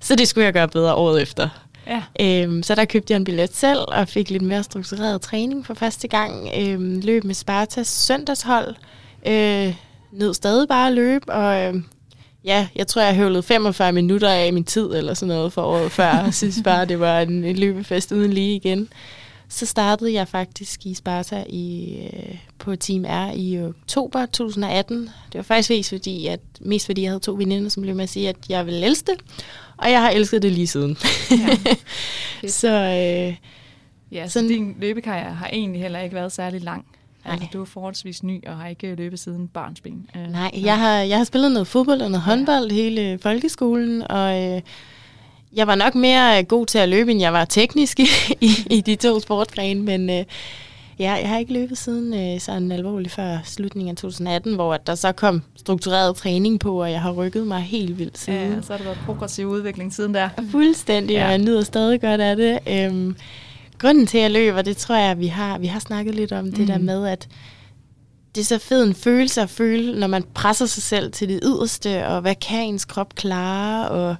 Så 0.00 0.14
det 0.14 0.28
skulle 0.28 0.44
jeg 0.44 0.52
gøre 0.52 0.68
bedre 0.68 0.94
året 0.94 1.22
efter. 1.22 1.48
Ja. 1.86 2.02
Øhm, 2.20 2.62
så 2.62 2.74
der 2.74 2.84
købte 2.84 3.12
jeg 3.12 3.16
en 3.16 3.24
billet 3.24 3.56
selv, 3.56 3.78
og 3.88 4.08
fik 4.08 4.30
lidt 4.30 4.42
mere 4.42 4.62
struktureret 4.62 5.20
træning 5.20 5.66
for 5.66 5.74
første 5.74 6.08
gang. 6.08 6.50
Øhm, 6.58 7.00
løb 7.00 7.24
med 7.24 7.34
Spartas 7.34 7.88
søndagshold. 7.88 8.74
Øh, 9.26 9.74
nød 10.12 10.34
stadig 10.34 10.68
bare 10.68 10.86
at 10.86 10.94
løbe, 10.94 11.32
og 11.32 11.62
øh, 11.62 11.74
ja, 12.44 12.68
jeg 12.76 12.86
tror, 12.86 13.02
jeg 13.02 13.16
høvlede 13.16 13.42
45 13.42 13.92
minutter 13.92 14.28
af 14.28 14.52
min 14.52 14.64
tid, 14.64 14.86
eller 14.94 15.14
sådan 15.14 15.34
noget 15.34 15.52
for 15.52 15.62
året 15.62 15.92
før. 15.92 16.22
Jeg 16.24 16.34
synes 16.40 16.60
bare, 16.64 16.84
det 16.84 17.00
var 17.00 17.20
en, 17.20 17.44
en 17.44 17.56
løbefest 17.56 18.12
uden 18.12 18.32
lige 18.32 18.56
igen. 18.56 18.88
Så 19.48 19.66
startede 19.66 20.12
jeg 20.12 20.28
faktisk 20.28 20.86
i 20.86 20.94
Sparta 20.94 21.44
i, 21.48 21.96
øh, 22.12 22.38
på 22.58 22.76
Team 22.76 23.04
R 23.04 23.32
i 23.34 23.62
oktober 23.62 24.26
2018. 24.26 24.96
Det 25.32 25.34
var 25.34 25.42
faktisk 25.42 25.70
mest 25.70 25.88
fordi, 25.88 26.26
at, 26.26 26.40
mest 26.60 26.86
fordi 26.86 27.02
jeg 27.02 27.10
havde 27.10 27.20
to 27.20 27.32
veninder, 27.32 27.68
som 27.68 27.82
blev 27.82 27.94
med 27.94 28.02
at 28.02 28.08
sige, 28.08 28.28
at 28.28 28.36
jeg 28.48 28.66
ville 28.66 28.86
elske 28.86 29.12
det. 29.12 29.20
Og 29.78 29.90
jeg 29.90 30.00
har 30.02 30.10
elsket 30.10 30.42
det 30.42 30.52
lige 30.52 30.66
siden. 30.66 30.96
Fedt. 32.40 32.52
så 32.52 32.68
øh, 32.72 33.36
ja 34.12 34.26
så 34.28 34.32
Sådan- 34.32 34.48
din 34.48 34.76
løbekarriere 34.80 35.34
har 35.34 35.48
egentlig 35.52 35.82
heller 35.82 36.00
ikke 36.00 36.14
været 36.14 36.32
særlig 36.32 36.60
lang. 36.62 36.84
Nej. 37.24 37.32
Altså, 37.34 37.48
du 37.52 37.60
er 37.60 37.64
forholdsvis 37.64 38.22
ny 38.22 38.46
og 38.46 38.56
har 38.56 38.68
ikke 38.68 38.94
løbet 38.94 39.18
siden 39.18 39.48
barnsben. 39.48 40.06
Øh, 40.16 40.32
nej, 40.32 40.50
jeg 40.54 40.78
har, 40.78 40.94
jeg 40.98 41.16
har 41.16 41.24
spillet 41.24 41.52
noget 41.52 41.66
fodbold 41.66 42.00
og 42.00 42.10
noget 42.10 42.22
håndbold 42.22 42.70
hele 42.72 43.18
folkeskolen, 43.22 44.10
og 44.10 44.42
øh, 44.44 44.60
jeg 45.52 45.66
var 45.66 45.74
nok 45.74 45.94
mere 45.94 46.42
god 46.44 46.66
til 46.66 46.78
at 46.78 46.88
løbe, 46.88 47.10
end 47.10 47.20
jeg 47.20 47.32
var 47.32 47.44
teknisk 47.44 48.00
i, 48.00 48.06
i, 48.40 48.50
i 48.70 48.80
de 48.80 48.96
to 48.96 49.20
sportsgrene, 49.20 49.82
men 49.82 50.10
øh, 50.10 50.24
ja, 50.98 51.12
jeg 51.12 51.28
har 51.28 51.38
ikke 51.38 51.52
løbet 51.52 51.78
siden 51.78 52.14
øh, 52.34 52.40
sådan 52.40 52.72
alvorligt 52.72 53.12
før 53.14 53.38
slutningen 53.44 53.90
af 53.90 53.96
2018, 53.96 54.54
hvor 54.54 54.74
at 54.74 54.86
der 54.86 54.94
så 54.94 55.12
kom 55.12 55.42
struktureret 55.56 56.16
træning 56.16 56.60
på, 56.60 56.80
og 56.82 56.90
jeg 56.90 57.00
har 57.02 57.12
rykket 57.12 57.46
mig 57.46 57.60
helt 57.62 57.98
vildt 57.98 58.18
siden. 58.18 58.52
Ja, 58.52 58.62
så 58.62 58.72
har 58.72 58.76
der 58.78 58.84
været 58.84 58.98
progressiv 59.06 59.46
udvikling 59.46 59.94
siden 59.94 60.14
der. 60.14 60.28
Fuldstændig, 60.50 61.14
Ja. 61.14 61.24
og 61.24 61.30
jeg 61.30 61.38
nyder 61.38 61.62
stadig 61.62 62.00
godt 62.00 62.20
af 62.20 62.36
det. 62.36 62.58
Øhm, 62.68 63.16
grunden 63.78 64.06
til, 64.06 64.18
at 64.18 64.22
jeg 64.22 64.30
løber, 64.30 64.62
det 64.62 64.76
tror 64.76 64.94
jeg, 64.96 65.18
vi 65.18 65.26
har, 65.26 65.58
vi 65.58 65.66
har 65.66 65.78
snakket 65.80 66.14
lidt 66.14 66.32
om, 66.32 66.44
det 66.50 66.58
Mm. 66.58 66.66
der 66.66 66.78
med, 66.78 67.06
at 67.06 67.28
det 68.34 68.40
er 68.40 68.44
så 68.44 68.58
fed 68.58 68.84
en 68.84 68.94
følelse 68.94 69.42
at 69.42 69.50
føle, 69.50 70.00
når 70.00 70.06
man 70.06 70.24
presser 70.34 70.66
sig 70.66 70.82
selv 70.82 71.12
til 71.12 71.28
det 71.28 71.40
yderste, 71.42 72.06
og 72.06 72.20
hvad 72.20 72.34
kan 72.34 72.62
ens 72.68 72.84
krop 72.84 73.14
klare, 73.14 73.88
og, 73.88 74.16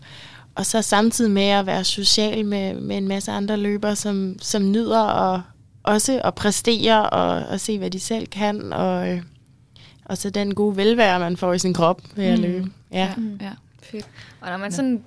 og 0.54 0.66
så 0.66 0.82
samtidig 0.82 1.30
med 1.30 1.42
at 1.48 1.66
være 1.66 1.84
social 1.84 2.44
med, 2.46 2.74
med 2.74 2.96
en 2.96 3.08
masse 3.08 3.32
andre 3.32 3.56
løbere, 3.56 3.96
som, 3.96 4.36
som 4.40 4.70
nyder 4.72 5.00
og 5.00 5.42
også 5.86 6.20
at 6.24 6.34
præstere 6.34 7.10
og, 7.10 7.46
og 7.48 7.60
se, 7.60 7.78
hvad 7.78 7.90
de 7.90 8.00
selv 8.00 8.26
kan, 8.26 8.72
og, 8.72 9.08
øh, 9.10 9.22
og 10.04 10.18
så 10.18 10.30
den 10.30 10.54
gode 10.54 10.76
velvære, 10.76 11.20
man 11.20 11.36
får 11.36 11.52
i 11.52 11.58
sin 11.58 11.74
krop 11.74 12.02
ved 12.16 12.24
at 12.24 12.38
Mm. 12.38 12.44
løbe. 12.44 12.70
Ja. 12.92 13.14
Mm. 13.16 13.38
ja. 13.42 13.52
Fedt. 13.82 14.08
Og 14.40 14.50
når 14.50 14.56
man 14.56 14.72
sådan 14.72 15.04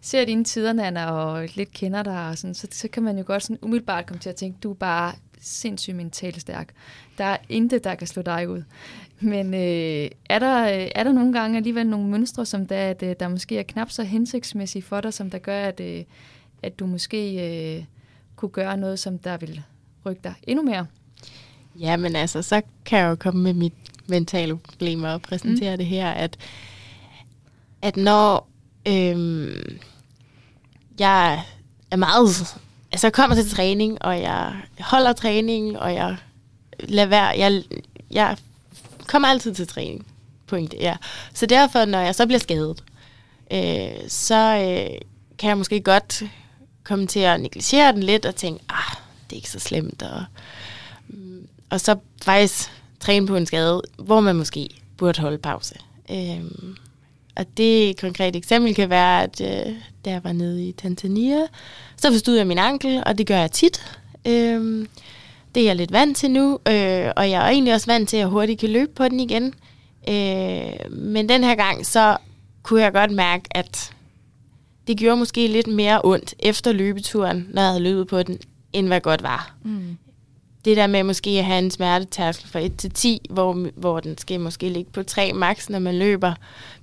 ser 0.00 0.24
dine 0.24 0.44
tider, 0.44 0.72
Nana, 0.72 1.10
og 1.10 1.48
lidt 1.54 1.72
kender 1.72 2.02
dig, 2.02 2.28
og 2.28 2.38
sådan, 2.38 2.54
så, 2.54 2.66
så 2.70 2.88
kan 2.88 3.02
man 3.02 3.18
jo 3.18 3.24
godt 3.26 3.42
sådan 3.42 3.58
umiddelbart 3.62 4.06
komme 4.06 4.20
til 4.20 4.28
at 4.28 4.36
tænke, 4.36 4.58
du 4.62 4.70
er 4.70 4.74
bare 4.74 5.12
sindssygt 5.40 5.96
mentalt 5.96 6.40
stærk. 6.40 6.68
Der 7.18 7.24
er 7.24 7.36
intet, 7.48 7.84
der 7.84 7.94
kan 7.94 8.06
slå 8.06 8.22
dig 8.22 8.48
ud. 8.48 8.62
Men 9.20 9.54
øh, 9.54 10.10
er, 10.30 10.38
der, 10.38 10.62
øh, 10.64 10.88
er 10.94 11.04
der 11.04 11.12
nogle 11.12 11.32
gange 11.32 11.56
alligevel 11.56 11.86
nogle 11.86 12.08
mønstre, 12.08 12.46
som 12.46 12.66
der, 12.66 12.76
at, 12.90 13.02
øh, 13.02 13.16
der 13.20 13.28
måske 13.28 13.58
er 13.58 13.62
knap 13.62 13.90
så 13.90 14.02
hensigtsmæssige 14.02 14.82
for 14.82 15.00
dig, 15.00 15.14
som 15.14 15.30
der 15.30 15.38
gør, 15.38 15.62
at, 15.62 15.80
øh, 15.80 16.04
at 16.62 16.78
du 16.78 16.86
måske 16.86 17.34
øh, 17.76 17.84
kunne 18.36 18.48
gøre 18.48 18.76
noget, 18.76 18.98
som 18.98 19.18
der 19.18 19.36
vil 19.36 19.62
rykke 20.06 20.20
dig 20.24 20.34
endnu 20.42 20.64
mere? 20.64 20.86
Ja, 21.80 21.96
men 21.96 22.16
altså, 22.16 22.42
så 22.42 22.62
kan 22.84 22.98
jeg 22.98 23.10
jo 23.10 23.14
komme 23.14 23.42
med 23.42 23.54
mit 23.54 23.72
mentale 24.06 24.56
problemer 24.56 25.08
og 25.08 25.22
præsentere 25.22 25.70
mm. 25.70 25.78
det 25.78 25.86
her, 25.86 26.10
at, 26.10 26.36
at 27.82 27.96
når 27.96 28.48
øhm, 28.88 29.78
jeg 30.98 31.42
er 31.90 31.96
meget... 31.96 32.28
Altså, 32.92 33.06
jeg 33.06 33.12
kommer 33.12 33.36
til 33.36 33.50
træning, 33.50 34.02
og 34.02 34.20
jeg 34.20 34.54
holder 34.80 35.12
træning, 35.12 35.78
og 35.78 35.94
jeg 35.94 36.16
lader 36.80 37.08
være... 37.08 37.26
Jeg, 37.26 37.62
jeg 38.10 38.36
kommer 39.06 39.28
altid 39.28 39.54
til 39.54 39.66
træning. 39.66 40.06
Pointe, 40.46 40.76
ja. 40.80 40.96
Så 41.34 41.46
derfor, 41.46 41.84
når 41.84 41.98
jeg 41.98 42.14
så 42.14 42.26
bliver 42.26 42.38
skadet, 42.38 42.84
øh, 43.52 44.08
så 44.08 44.34
øh, 44.34 44.98
kan 45.38 45.48
jeg 45.48 45.58
måske 45.58 45.80
godt 45.80 46.22
komme 46.84 47.06
til 47.06 47.20
at 47.20 47.40
negligere 47.40 47.92
den 47.92 48.02
lidt 48.02 48.26
og 48.26 48.34
tænke, 48.34 48.64
ah, 48.68 48.96
det 49.30 49.36
er 49.36 49.36
ikke 49.36 49.50
så 49.50 49.58
slemt, 49.58 50.02
og 50.02 50.24
mm, 51.08 51.46
og 51.70 51.80
så 51.80 51.96
faktisk 52.22 52.70
træne 53.00 53.26
på 53.26 53.36
en 53.36 53.46
skade, 53.46 53.82
hvor 53.98 54.20
man 54.20 54.36
måske 54.36 54.68
burde 54.96 55.20
holde 55.20 55.38
pause. 55.38 55.74
Øhm, 56.10 56.76
og 57.36 57.46
det 57.56 58.00
konkrete 58.00 58.38
eksempel 58.38 58.74
kan 58.74 58.90
være, 58.90 59.22
at 59.22 59.40
øh, 59.40 59.74
da 60.04 60.10
jeg 60.10 60.24
var 60.24 60.32
nede 60.32 60.68
i 60.68 60.72
Tanzania, 60.72 61.38
så 61.96 62.12
forstod 62.12 62.36
jeg 62.36 62.46
min 62.46 62.58
ankel, 62.58 63.02
og 63.06 63.18
det 63.18 63.26
gør 63.26 63.38
jeg 63.38 63.52
tit. 63.52 63.98
Øhm, 64.26 64.88
det 65.54 65.60
er 65.60 65.64
jeg 65.64 65.76
lidt 65.76 65.92
vant 65.92 66.16
til 66.16 66.30
nu, 66.30 66.52
øh, 66.52 67.10
og 67.16 67.30
jeg 67.30 67.46
er 67.46 67.48
egentlig 67.48 67.74
også 67.74 67.86
vant 67.86 68.08
til, 68.08 68.16
at 68.16 68.20
jeg 68.20 68.28
hurtigt 68.28 68.60
kan 68.60 68.68
løbe 68.70 68.92
på 68.94 69.08
den 69.08 69.20
igen. 69.20 69.54
Øh, 70.08 70.90
men 70.90 71.28
den 71.28 71.44
her 71.44 71.54
gang, 71.54 71.86
så 71.86 72.16
kunne 72.62 72.82
jeg 72.82 72.92
godt 72.92 73.10
mærke, 73.10 73.44
at 73.50 73.92
det 74.86 74.96
gjorde 74.96 75.16
måske 75.16 75.46
lidt 75.46 75.66
mere 75.66 76.00
ondt 76.04 76.34
efter 76.38 76.72
løbeturen, 76.72 77.46
når 77.50 77.62
jeg 77.62 77.70
havde 77.70 77.82
løbet 77.82 78.06
på 78.06 78.22
den, 78.22 78.38
end 78.72 78.86
hvad 78.86 79.00
godt 79.00 79.22
var. 79.22 79.54
Mm. 79.62 79.98
Det 80.64 80.76
der 80.76 80.86
med 80.86 81.02
måske 81.02 81.30
at 81.30 81.44
have 81.44 81.58
en 81.58 81.70
smertetærskel 81.70 82.48
fra 82.48 82.58
1 82.58 82.76
til 82.76 82.90
10, 82.90 83.20
hvor, 83.30 83.68
hvor 83.76 84.00
den 84.00 84.18
skal 84.18 84.40
måske 84.40 84.68
ligge 84.68 84.90
på 84.90 85.02
3 85.02 85.32
max, 85.32 85.68
når 85.68 85.78
man 85.78 85.98
løber. 85.98 86.34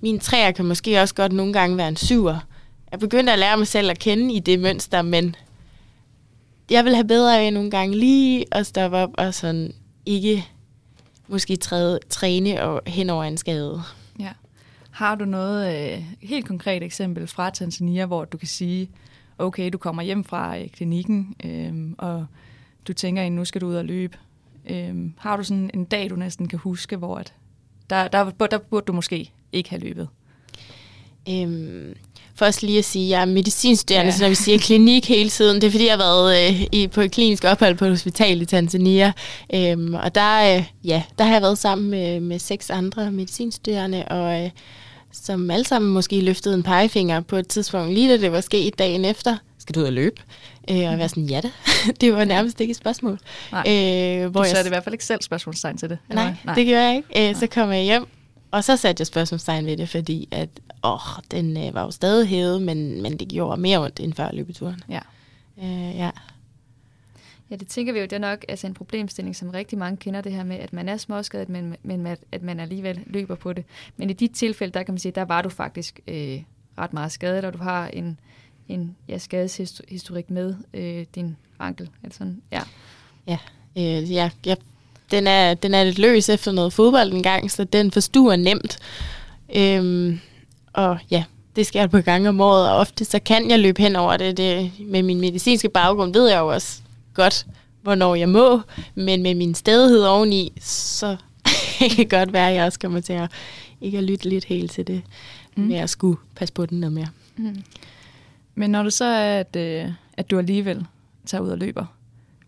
Min 0.01 0.17
3'er 0.17 0.51
kan 0.51 0.65
måske 0.65 1.01
også 1.01 1.15
godt 1.15 1.31
nogle 1.31 1.53
gange 1.53 1.77
være 1.77 1.87
en 1.87 1.95
7'er. 1.95 2.37
Jeg 2.91 2.99
begyndte 2.99 3.33
at 3.33 3.39
lære 3.39 3.57
mig 3.57 3.67
selv 3.67 3.89
at 3.89 3.99
kende 3.99 4.33
i 4.33 4.39
det 4.39 4.59
mønster, 4.59 5.01
men 5.01 5.35
jeg 6.71 6.85
vil 6.85 6.95
have 6.95 7.07
bedre 7.07 7.39
af 7.39 7.53
nogle 7.53 7.71
gange 7.71 7.97
lige 7.97 8.45
at 8.51 8.65
stoppe 8.65 8.97
op 8.97 9.09
og 9.13 9.33
sådan 9.33 9.73
ikke 10.05 10.45
måske 11.27 11.55
træde, 11.55 11.99
træne 12.09 12.63
og 12.63 12.81
hen 12.87 13.09
over 13.09 13.23
en 13.23 13.37
skade. 13.37 13.81
Ja. 14.19 14.31
Har 14.91 15.15
du 15.15 15.25
noget 15.25 15.91
øh, 15.93 16.03
helt 16.21 16.45
konkret 16.45 16.83
eksempel 16.83 17.27
fra 17.27 17.49
Tanzania, 17.49 18.05
hvor 18.05 18.25
du 18.25 18.37
kan 18.37 18.47
sige, 18.47 18.89
okay, 19.39 19.69
du 19.73 19.77
kommer 19.77 20.01
hjem 20.01 20.23
fra 20.23 20.59
øh, 20.59 20.69
klinikken, 20.69 21.35
øh, 21.45 21.93
og 21.97 22.25
du 22.87 22.93
tænker, 22.93 23.23
at 23.23 23.31
nu 23.31 23.45
skal 23.45 23.61
du 23.61 23.67
ud 23.67 23.75
og 23.75 23.85
løbe. 23.85 24.17
Øh, 24.69 24.95
har 25.17 25.37
du 25.37 25.43
sådan 25.43 25.71
en 25.73 25.85
dag, 25.85 26.09
du 26.09 26.15
næsten 26.15 26.47
kan 26.47 26.59
huske, 26.59 26.95
hvor 26.95 27.17
at 27.17 27.33
der, 27.89 28.07
der, 28.07 28.31
der 28.47 28.57
burde 28.57 28.85
du 28.85 28.93
måske 28.93 29.31
ikke 29.51 29.69
have 29.69 29.81
løbet? 29.81 30.07
Øhm, 31.29 31.95
først 32.35 32.63
lige 32.63 32.77
at 32.77 32.85
sige, 32.85 33.05
at 33.05 33.09
jeg 33.09 33.21
er 33.21 33.33
medicinstuderende, 33.33 34.11
ja. 34.11 34.17
så 34.17 34.23
når 34.23 34.29
vi 34.29 34.35
siger 34.35 34.57
klinik 34.57 35.07
hele 35.07 35.29
tiden, 35.29 35.61
det 35.61 35.67
er 35.67 35.71
fordi, 35.71 35.85
jeg 35.85 35.93
har 35.93 35.97
været 35.97 36.49
øh, 36.49 36.67
i, 36.71 36.87
på 36.87 37.01
et 37.01 37.11
klinisk 37.11 37.43
ophold 37.43 37.75
på 37.75 37.85
et 37.85 37.91
hospital 37.91 38.41
i 38.41 38.45
Tanzania. 38.45 39.11
Øhm, 39.53 39.93
og 39.93 40.15
der, 40.15 40.57
øh, 40.57 40.63
ja, 40.83 41.03
der 41.17 41.23
har 41.23 41.33
jeg 41.33 41.41
været 41.41 41.57
sammen 41.57 41.89
med, 41.89 42.19
med 42.19 42.39
seks 42.39 42.69
andre 42.69 43.11
medicinstuderende, 43.11 44.05
og 44.05 44.43
øh, 44.43 44.49
som 45.25 45.51
alle 45.51 45.65
sammen 45.65 45.93
måske 45.93 46.21
løftede 46.21 46.55
en 46.55 46.63
pegefinger 46.63 47.21
på 47.21 47.35
et 47.35 47.47
tidspunkt, 47.47 47.93
lige 47.93 48.09
da 48.09 48.17
det 48.21 48.31
var 48.31 48.41
sket 48.41 48.79
dagen 48.79 49.05
efter. 49.05 49.37
Skal 49.57 49.75
du 49.75 49.79
ud 49.79 49.85
og 49.85 49.93
løbe? 49.93 50.21
Øh, 50.69 50.91
og 50.91 50.99
var 50.99 51.07
sådan, 51.07 51.23
ja 51.23 51.41
da. 51.41 51.49
det 52.01 52.13
var 52.13 52.25
nærmest 52.25 52.61
ikke 52.61 52.71
et 52.71 52.77
spørgsmål. 52.77 53.19
Nej, 53.51 53.63
øh, 53.67 54.31
hvor 54.31 54.41
du 54.41 54.47
satte 54.47 54.57
jeg... 54.57 54.65
i 54.65 54.69
hvert 54.69 54.83
fald 54.83 54.93
ikke 54.93 55.05
selv 55.05 55.21
spørgsmålstegn 55.21 55.77
til 55.77 55.89
det. 55.89 55.97
Nej, 56.09 56.33
nej, 56.43 56.55
det 56.55 56.65
gjorde 56.65 56.83
jeg 56.83 56.95
ikke. 56.95 57.29
Øh, 57.29 57.35
så 57.35 57.47
kom 57.47 57.71
jeg 57.71 57.83
hjem, 57.83 58.07
og 58.51 58.63
så 58.63 58.77
satte 58.77 59.01
jeg 59.01 59.07
spørgsmålstegn 59.07 59.65
ved 59.65 59.77
det, 59.77 59.89
fordi 59.89 60.27
at, 60.31 60.49
åh, 60.83 60.99
den 61.31 61.57
øh, 61.57 61.73
var 61.73 61.83
jo 61.83 61.91
stadig 61.91 62.27
hævet, 62.27 62.61
men, 62.61 63.01
men 63.01 63.17
det 63.17 63.27
gjorde 63.27 63.61
mere 63.61 63.79
ondt 63.79 63.99
end 63.99 64.13
før 64.13 64.29
løbeturen. 64.33 64.81
Ja. 64.89 64.99
Øh, 65.63 65.95
ja. 65.95 66.09
Ja, 67.51 67.55
det 67.55 67.67
tænker 67.67 67.93
vi 67.93 67.99
jo, 67.99 68.03
det 68.03 68.13
er 68.13 68.19
nok 68.19 68.45
altså 68.49 68.67
en 68.67 68.73
problemstilling, 68.73 69.35
som 69.35 69.49
rigtig 69.49 69.77
mange 69.77 69.97
kender 69.97 70.21
det 70.21 70.31
her 70.31 70.43
med, 70.43 70.55
at 70.55 70.73
man 70.73 70.89
er 70.89 70.97
småskadet, 70.97 71.49
men, 71.49 71.75
men 71.83 72.07
at, 72.07 72.19
at 72.31 72.41
man 72.41 72.59
alligevel 72.59 72.99
løber 73.05 73.35
på 73.35 73.53
det. 73.53 73.63
Men 73.97 74.09
i 74.09 74.13
dit 74.13 74.31
tilfælde, 74.31 74.73
der 74.73 74.83
kan 74.83 74.93
man 74.93 74.99
sige, 74.99 75.11
der 75.11 75.25
var 75.25 75.41
du 75.41 75.49
faktisk 75.49 75.99
øh, 76.07 76.41
ret 76.77 76.93
meget 76.93 77.11
skadet, 77.11 77.45
og 77.45 77.53
du 77.53 77.57
har 77.57 77.87
en, 77.87 78.19
en 78.67 78.95
ja, 79.07 79.17
skadeshistorik 79.17 80.29
med 80.29 80.55
øh, 80.73 81.05
din 81.15 81.37
ankel. 81.59 81.89
Altså, 82.03 82.33
ja, 82.51 82.61
ja, 83.27 83.37
øh, 83.77 84.11
ja, 84.11 84.29
ja 84.45 84.55
den, 85.11 85.27
er, 85.27 85.53
den 85.53 85.73
er 85.73 85.83
lidt 85.83 85.99
løs 85.99 86.29
efter 86.29 86.51
noget 86.51 86.73
fodbold 86.73 87.13
en 87.13 87.23
gang, 87.23 87.51
så 87.51 87.63
den 87.63 87.91
forstuer 87.91 88.35
nemt. 88.35 88.79
Øhm, 89.55 90.19
og 90.73 90.97
ja, 91.11 91.23
det 91.55 91.65
sker 91.65 91.83
et 91.83 91.91
par 91.91 92.01
gange 92.01 92.29
om 92.29 92.41
året, 92.41 92.69
og 92.69 92.77
ofte 92.77 93.05
så 93.05 93.19
kan 93.19 93.49
jeg 93.49 93.59
løbe 93.59 93.81
hen 93.81 93.95
over 93.95 94.17
det. 94.17 94.37
det. 94.37 94.71
Med 94.79 95.03
min 95.03 95.21
medicinske 95.21 95.69
baggrund 95.69 96.13
ved 96.13 96.29
jeg 96.29 96.39
jo 96.39 96.47
også 96.47 96.81
godt, 97.17 97.45
hvornår 97.81 98.15
jeg 98.15 98.29
må, 98.29 98.61
men 98.95 99.23
med 99.23 99.35
min 99.35 99.55
stedighed 99.55 100.03
oveni, 100.03 100.53
så 100.61 101.17
kan 101.79 101.89
det 101.89 102.09
godt 102.09 102.33
være, 102.33 102.49
at 102.49 102.55
jeg 102.55 102.65
også 102.65 102.79
kommer 102.79 102.99
til 102.99 103.13
at 103.13 103.31
ikke 103.81 103.97
at 103.97 104.03
lytte 104.03 104.29
lidt 104.29 104.45
helt 104.45 104.71
til 104.71 104.87
det, 104.87 105.01
mm. 105.55 105.63
med 105.63 105.75
at 105.75 105.89
skulle 105.89 106.17
passe 106.35 106.53
på 106.53 106.65
den 106.65 106.79
noget 106.79 106.93
mere. 106.93 107.07
Mm. 107.37 107.63
Men 108.55 108.69
når 108.69 108.83
du 108.83 108.89
så 108.89 109.05
er, 109.05 109.39
at, 109.39 109.55
øh, 109.55 109.91
at 110.13 110.31
du 110.31 110.37
alligevel 110.37 110.85
tager 111.25 111.41
ud 111.41 111.49
og 111.49 111.57
løber 111.57 111.85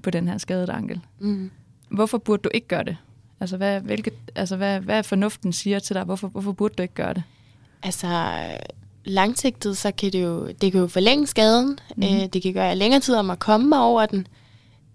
på 0.03 0.09
den 0.09 0.27
her 0.27 0.37
skadede 0.37 0.71
ankel, 0.71 1.01
mm. 1.19 1.51
hvorfor 1.89 2.17
burde 2.17 2.41
du 2.41 2.49
ikke 2.53 2.67
gøre 2.67 2.83
det? 2.83 2.97
Altså, 3.39 3.57
hvad, 3.57 3.81
hvilket, 3.81 4.13
altså 4.35 4.55
hvad, 4.55 4.79
hvad 4.79 5.03
fornuften 5.03 5.53
siger 5.53 5.79
til 5.79 5.95
dig? 5.95 6.03
Hvorfor, 6.03 6.27
hvorfor 6.27 6.51
burde 6.51 6.73
du 6.77 6.81
ikke 6.81 6.93
gøre 6.93 7.13
det? 7.13 7.23
Altså, 7.83 8.31
langsigtet, 9.05 9.77
så 9.77 9.91
kan 9.91 10.13
det 10.13 10.23
jo, 10.23 10.47
det 10.47 10.71
kan 10.71 10.81
jo 10.81 10.87
forlænge 10.87 11.27
skaden. 11.27 11.79
Mm. 11.95 12.03
Øh, 12.03 12.25
det 12.33 12.41
kan 12.41 12.53
gøre 12.53 12.75
længere 12.75 12.99
tid 12.99 13.15
om 13.15 13.29
at 13.29 13.39
komme 13.39 13.69
mig 13.69 13.79
over 13.79 14.05
den. 14.05 14.27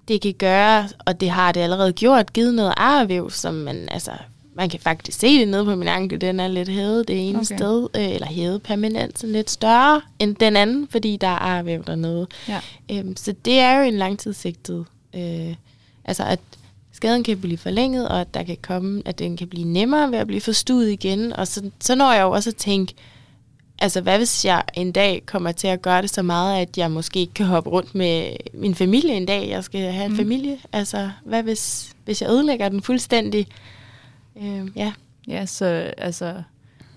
Det 0.09 0.21
kan 0.21 0.35
gøre, 0.39 0.89
og 1.07 1.21
det 1.21 1.31
har 1.31 1.53
det 1.53 1.61
allerede 1.61 1.93
gjort, 1.93 2.33
givet 2.33 2.55
noget 2.55 2.75
arvæv, 2.77 3.31
som 3.31 3.55
man, 3.55 3.89
altså, 3.91 4.11
man 4.55 4.69
kan 4.69 4.81
faktisk 4.81 5.19
se 5.19 5.39
det 5.39 5.49
nede 5.49 5.65
på 5.65 5.75
min 5.75 5.89
ankel, 5.89 6.21
den 6.21 6.41
er 6.41 6.49
lidt 6.49 6.69
hævet 6.69 7.09
det 7.09 7.29
ene 7.29 7.39
okay. 7.39 7.57
sted, 7.57 7.89
øh, 7.97 8.11
eller 8.11 8.27
hævet 8.27 8.63
permanent, 8.63 9.19
så 9.19 9.27
lidt 9.27 9.51
større 9.51 10.01
end 10.19 10.37
den 10.37 10.57
anden, 10.57 10.89
fordi 10.91 11.17
der 11.17 11.27
er 11.27 11.39
arvæv 11.39 11.85
dernede. 11.85 12.27
Ja. 12.49 12.61
Øhm, 12.91 13.17
så 13.17 13.35
det 13.45 13.59
er 13.59 13.79
jo 13.79 13.83
en 13.83 13.95
langtidssigtet, 13.95 14.87
øh, 15.15 15.55
altså 16.05 16.25
at 16.25 16.41
skaden 16.93 17.25
kan 17.25 17.41
blive 17.41 17.59
forlænget, 17.59 18.09
og 18.09 18.21
at 18.21 18.35
der 18.35 18.43
kan 18.43 18.57
komme, 18.63 19.03
at 19.05 19.19
den 19.19 19.37
kan 19.37 19.49
blive 19.49 19.65
nemmere 19.65 20.11
ved 20.11 20.19
at 20.19 20.27
blive 20.27 20.41
forstuet 20.41 20.91
igen, 20.91 21.33
og 21.33 21.49
så, 21.49 21.71
så 21.81 21.95
når 21.95 22.13
jeg 22.13 22.23
jo 22.23 22.31
også 22.31 22.51
at 22.51 22.57
tænke, 22.57 22.95
altså 23.79 24.01
hvad 24.01 24.19
hvis 24.19 24.45
jeg 24.45 24.63
en 24.75 24.93
dag 24.93 25.23
kommer 25.27 25.53
til 25.53 25.69
at 25.69 25.83
gøre 25.83 26.03
det 26.03 26.11
så 26.11 26.23
meget, 26.23 26.63
at 26.63 26.79
jeg 26.79 26.91
måske 26.91 27.21
ikke 27.21 27.35
kan 27.35 27.47
hoppe 27.47 27.71
rundt 27.71 27.95
med 27.95 28.37
min 28.55 28.75
familie 28.75 29.15
en 29.15 29.27
dag, 29.27 29.49
jeg 29.49 29.65
skal 29.65 29.93
have 29.93 30.05
en 30.05 30.11
mm. 30.11 30.17
familie, 30.17 30.59
altså 30.73 31.11
hvad 31.25 31.43
hvis, 31.43 31.95
hvis 32.05 32.23
jeg 32.23 32.31
ødelægger 32.31 32.69
den 32.69 32.83
fuldstændig, 32.83 33.47
øh, 34.43 34.69
ja. 34.77 34.93
Ja, 35.29 35.47
så 35.47 35.65
altså 35.99 36.43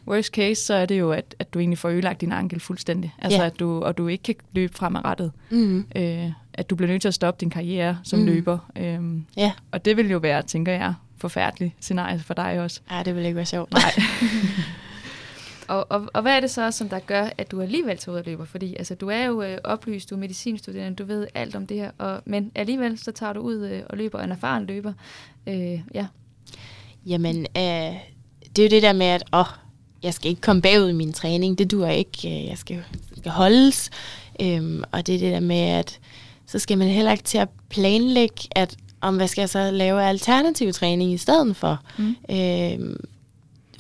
worst 0.08 0.34
case, 0.34 0.66
så 0.66 0.74
er 0.74 0.86
det 0.86 1.00
jo, 1.00 1.12
at, 1.12 1.36
at 1.40 1.54
du 1.54 1.60
egentlig 1.60 1.78
får 1.78 1.90
ødelagt 1.90 2.22
din 2.22 2.32
ankel 2.32 2.60
fuldstændig. 2.60 3.14
Altså, 3.20 3.40
ja. 3.40 3.46
at 3.46 3.60
du, 3.60 3.84
og 3.84 3.98
du 3.98 4.08
ikke 4.08 4.24
kan 4.24 4.36
løbe 4.52 4.74
fremadrettet. 4.74 5.32
Mm. 5.50 5.86
Øh, 5.96 6.32
at 6.54 6.70
du 6.70 6.76
bliver 6.76 6.92
nødt 6.92 7.02
til 7.02 7.08
at 7.08 7.14
stoppe 7.14 7.40
din 7.40 7.50
karriere 7.50 7.98
som 8.04 8.20
mm. 8.20 8.26
løber. 8.26 8.58
Øh, 8.76 9.00
ja. 9.38 9.52
Og 9.72 9.86
det 9.86 9.98
vil 9.98 10.10
jo 10.12 10.18
være, 10.18 10.42
tænker 10.42 10.72
jeg, 10.72 10.94
forfærdeligt 11.18 11.74
scenarie 11.80 12.20
for 12.20 12.34
dig 12.34 12.62
også. 12.62 12.82
Ja, 12.92 13.04
det 13.04 13.16
vil 13.16 13.26
ikke 13.26 13.36
være 13.36 13.46
sjovt. 13.46 13.72
Nej. 13.72 13.92
og, 15.68 15.88
og, 15.90 16.08
og 16.14 16.22
hvad 16.22 16.36
er 16.36 16.40
det 16.40 16.52
så, 16.52 16.72
som 16.72 16.90
der 16.90 17.00
gør, 17.00 17.30
at 17.38 17.52
du 17.52 17.62
alligevel 17.62 17.98
tager 17.98 18.14
ud 18.14 18.20
og 18.20 18.26
løber? 18.26 18.46
Fordi 18.46 18.76
altså, 18.76 18.96
du 18.96 19.10
er 19.10 19.26
jo 19.26 19.42
øh, 19.42 19.58
oplyst, 19.64 20.10
du 20.10 20.16
er 20.16 20.20
medicinstuderende, 20.20 20.96
du 20.96 21.04
ved 21.04 21.28
alt 21.34 21.56
om 21.56 21.68
det 21.68 21.78
her, 21.78 21.92
og, 21.98 22.22
men 22.26 22.52
alligevel 22.56 22.98
så 22.98 23.12
tager 23.12 23.34
du 23.34 23.40
ud 23.40 23.56
øh, 23.56 23.82
og 23.90 23.98
løber, 23.98 24.20
en 24.20 24.32
erfaren 24.32 24.66
løber. 24.66 24.94
Øh, 25.48 25.82
ja. 25.94 26.08
Jamen, 27.06 27.38
øh, 27.40 27.96
det 28.56 28.60
er 28.60 28.64
jo 28.64 28.70
det 28.70 28.84
der 28.84 28.94
med, 28.94 29.06
at 29.06 29.24
åh, 29.34 29.46
jeg 30.04 30.14
skal 30.14 30.30
ikke 30.30 30.42
komme 30.42 30.62
bagud 30.62 30.90
i 30.90 30.94
min 30.94 31.14
træning, 31.14 31.58
det 31.58 31.72
duer 31.72 31.90
ikke, 31.90 32.28
øh, 32.28 32.46
jeg 32.48 32.58
skal, 32.58 32.84
skal 33.18 33.32
holdes. 33.32 33.90
Øhm, 34.42 34.84
og 34.92 35.08
det 35.08 35.16
er 35.16 35.20
det 35.20 35.34
der 35.34 35.40
med, 35.40 35.62
at 35.62 36.00
så 36.46 36.60
skal 36.60 36.78
man 36.78 36.88
heller 36.88 37.12
ikke 37.12 37.24
til 37.24 37.38
at 37.38 37.50
planlægge, 37.70 38.48
at 38.52 38.78
om 39.02 39.16
hvad 39.16 39.28
skal 39.28 39.42
jeg 39.42 39.50
så 39.50 39.72
lave 39.72 40.04
alternativ 40.04 40.74
træning 40.74 41.14
i 41.14 41.18
stedet 41.18 41.56
for. 41.56 41.80
Mm. 41.98 42.16
Øhm, 42.32 42.98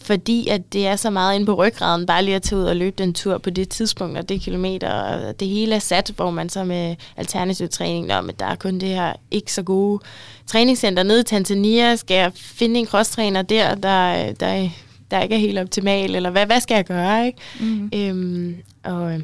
fordi 0.07 0.47
at 0.47 0.73
det 0.73 0.87
er 0.87 0.95
så 0.95 1.09
meget 1.09 1.35
inde 1.35 1.45
på 1.45 1.53
ryggraden, 1.53 2.05
bare 2.05 2.23
lige 2.23 2.35
at 2.35 2.41
tage 2.41 2.59
ud 2.59 2.65
og 2.65 2.75
løbe 2.75 2.95
den 2.97 3.13
tur 3.13 3.37
på 3.37 3.49
det 3.49 3.69
tidspunkt, 3.69 4.17
og 4.17 4.29
det 4.29 4.41
kilometer, 4.41 4.89
og 4.89 5.39
det 5.39 5.47
hele 5.47 5.75
er 5.75 5.79
sat, 5.79 6.13
hvor 6.15 6.31
man 6.31 6.49
så 6.49 6.63
med 6.63 6.95
alternativ 7.17 7.69
træning, 7.69 8.07
når 8.07 8.21
der 8.21 8.45
er 8.45 8.55
kun 8.55 8.79
det 8.79 8.89
her 8.89 9.13
ikke 9.31 9.53
så 9.53 9.63
gode 9.63 9.99
træningscenter 10.45 11.03
nede 11.03 11.19
i 11.19 11.23
Tanzania, 11.23 11.95
skal 11.95 12.15
jeg 12.15 12.31
finde 12.33 12.79
en 12.79 12.85
crosstræner 12.85 13.41
der, 13.41 13.75
der, 13.75 14.31
der, 14.33 14.69
der 15.11 15.21
ikke 15.21 15.35
er 15.35 15.39
helt 15.39 15.59
optimal, 15.59 16.15
eller 16.15 16.29
hvad, 16.29 16.45
hvad 16.45 16.59
skal 16.59 16.75
jeg 16.75 16.85
gøre, 16.85 17.25
ikke? 17.25 17.39
Mm. 17.59 17.91
Øhm, 17.93 18.55
og, 18.83 19.21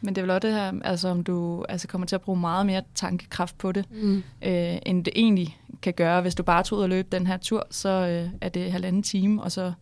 men 0.00 0.14
det 0.14 0.18
er 0.18 0.22
vel 0.22 0.30
også 0.30 0.48
det 0.48 0.56
her, 0.56 0.72
altså 0.84 1.08
om 1.08 1.24
du 1.24 1.64
altså 1.68 1.88
kommer 1.88 2.06
til 2.06 2.14
at 2.14 2.20
bruge 2.20 2.38
meget 2.40 2.66
mere 2.66 2.82
tankekraft 2.94 3.58
på 3.58 3.72
det, 3.72 3.84
mm. 3.90 4.22
øh, 4.42 4.78
end 4.86 5.04
det 5.04 5.12
egentlig 5.16 5.58
kan 5.82 5.92
gøre. 5.92 6.20
Hvis 6.20 6.34
du 6.34 6.42
bare 6.42 6.62
tog 6.62 6.78
ud 6.78 6.82
og 6.82 6.88
løb 6.88 7.12
den 7.12 7.26
her 7.26 7.36
tur, 7.36 7.66
så 7.70 7.88
øh, 7.88 8.28
er 8.40 8.48
det 8.48 8.72
halvanden 8.72 9.02
time, 9.02 9.42
og 9.42 9.52
så 9.52 9.72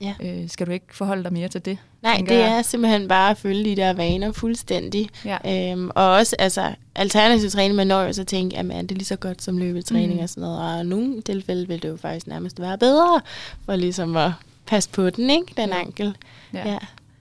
ja. 0.00 0.14
øh, 0.22 0.48
skal 0.48 0.66
du 0.66 0.72
ikke 0.72 0.86
forholde 0.90 1.24
dig 1.24 1.32
mere 1.32 1.48
til 1.48 1.64
det. 1.64 1.78
Nej, 2.02 2.24
det 2.28 2.36
er 2.36 2.62
simpelthen 2.62 3.08
bare 3.08 3.30
at 3.30 3.38
følge 3.38 3.64
de 3.64 3.76
der 3.76 3.92
vaner 3.92 4.32
fuldstændig. 4.32 5.08
Ja. 5.24 5.72
Øhm, 5.72 5.90
og 5.94 6.10
også 6.10 6.36
altså, 6.38 6.74
alternativ 6.94 7.50
træning, 7.50 7.74
man 7.74 7.86
når 7.86 8.02
jo 8.02 8.12
så 8.12 8.24
tænke, 8.24 8.56
at 8.56 8.64
det 8.64 8.90
er 8.90 8.94
lige 8.94 9.04
så 9.04 9.16
godt 9.16 9.42
som 9.42 9.58
løbetræning 9.58 10.14
mm. 10.14 10.22
og 10.22 10.28
sådan 10.28 10.40
noget. 10.40 10.74
Og 10.74 10.80
i 10.80 10.88
nogle 10.88 11.22
tilfælde 11.22 11.68
vil 11.68 11.82
det 11.82 11.88
jo 11.88 11.96
faktisk 11.96 12.26
nærmest 12.26 12.60
være 12.60 12.78
bedre, 12.78 13.20
for 13.64 13.76
ligesom 13.76 14.16
at 14.16 14.32
passe 14.66 14.90
på 14.90 15.10
den, 15.10 15.30
ikke? 15.30 15.52
Den 15.56 15.68
ja. 15.68 15.80
ankel. 15.80 16.16
Ja. 16.54 16.68
Ja. 16.68 16.78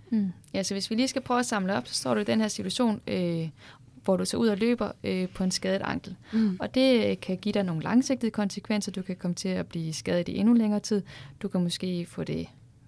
Mm. 0.10 0.32
ja, 0.54 0.64
så 0.64 0.74
hvis 0.74 0.90
vi 0.90 0.96
lige 0.96 1.08
skal 1.08 1.22
prøve 1.22 1.40
at 1.40 1.46
samle 1.46 1.78
op, 1.78 1.88
så 1.88 1.94
står 1.94 2.14
du 2.14 2.20
i 2.20 2.24
den 2.24 2.42
her 2.42 2.48
situation, 2.48 3.02
øh, 3.08 3.50
hvor 4.04 4.18
du 4.18 4.26
så 4.26 4.38
ud 4.38 4.48
og 4.48 4.58
løber 4.58 4.92
øh, 5.04 5.28
på 5.28 5.44
en 5.44 5.52
skadet 5.52 5.82
ankel. 5.82 6.16
Mm. 6.32 6.58
Og 6.60 6.76
det 6.76 7.10
øh, 7.10 7.20
kan 7.22 7.38
give 7.38 7.54
dig 7.54 7.64
nogle 7.64 7.84
langsigtede 7.84 8.32
konsekvenser. 8.32 8.92
Du 8.92 9.02
kan 9.02 9.16
komme 9.16 9.36
til 9.36 9.50
at 9.50 9.68
blive 9.68 9.94
skadet 9.94 10.28
i 10.28 10.38
endnu 10.38 10.54
længere 10.54 10.80
tid. 10.80 11.02
Du 11.42 11.48
kan 11.48 11.64
måske 11.64 12.06
få 12.10 12.24
det 12.24 12.48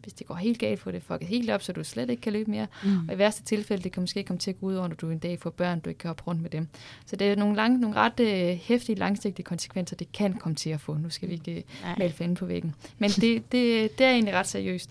hvis 0.09 0.13
det 0.13 0.27
går 0.27 0.35
helt 0.35 0.59
galt, 0.59 0.79
får 0.79 0.91
det 0.91 1.03
fucket 1.03 1.27
helt 1.27 1.49
op, 1.49 1.61
så 1.61 1.73
du 1.73 1.83
slet 1.83 2.09
ikke 2.09 2.21
kan 2.21 2.33
løbe 2.33 2.51
mere. 2.51 2.67
Mm. 2.83 3.09
Og 3.09 3.15
i 3.15 3.17
værste 3.17 3.43
tilfælde, 3.43 3.83
det 3.83 3.91
kan 3.91 4.03
måske 4.03 4.23
komme 4.23 4.39
til 4.39 4.51
at 4.51 4.59
gå 4.59 4.65
ud 4.65 4.75
over, 4.75 4.87
når 4.87 4.95
du 4.95 5.09
en 5.09 5.19
dag 5.19 5.39
får 5.39 5.49
børn, 5.49 5.79
du 5.79 5.89
ikke 5.89 5.99
kan 5.99 6.07
hoppe 6.07 6.23
rundt 6.27 6.41
med 6.41 6.49
dem. 6.49 6.67
Så 7.05 7.15
det 7.15 7.31
er 7.31 7.35
nogle, 7.35 7.55
lang, 7.55 7.79
nogle 7.79 7.95
ret 7.95 8.19
uh, 8.19 8.59
hæftige, 8.61 8.95
langsigtede 8.95 9.43
konsekvenser, 9.43 9.95
det 9.95 10.11
kan 10.11 10.33
komme 10.33 10.55
til 10.55 10.69
at 10.69 10.81
få. 10.81 10.93
Nu 10.93 11.09
skal 11.09 11.29
vi 11.29 11.33
ikke 11.33 11.63
uh, 11.83 11.99
melde 11.99 12.13
for 12.13 12.33
på 12.35 12.45
væggen. 12.45 12.75
Men 12.97 13.09
det, 13.09 13.51
det, 13.51 13.97
det 13.97 14.05
er 14.05 14.11
egentlig 14.11 14.33
ret 14.33 14.47
seriøst. 14.47 14.89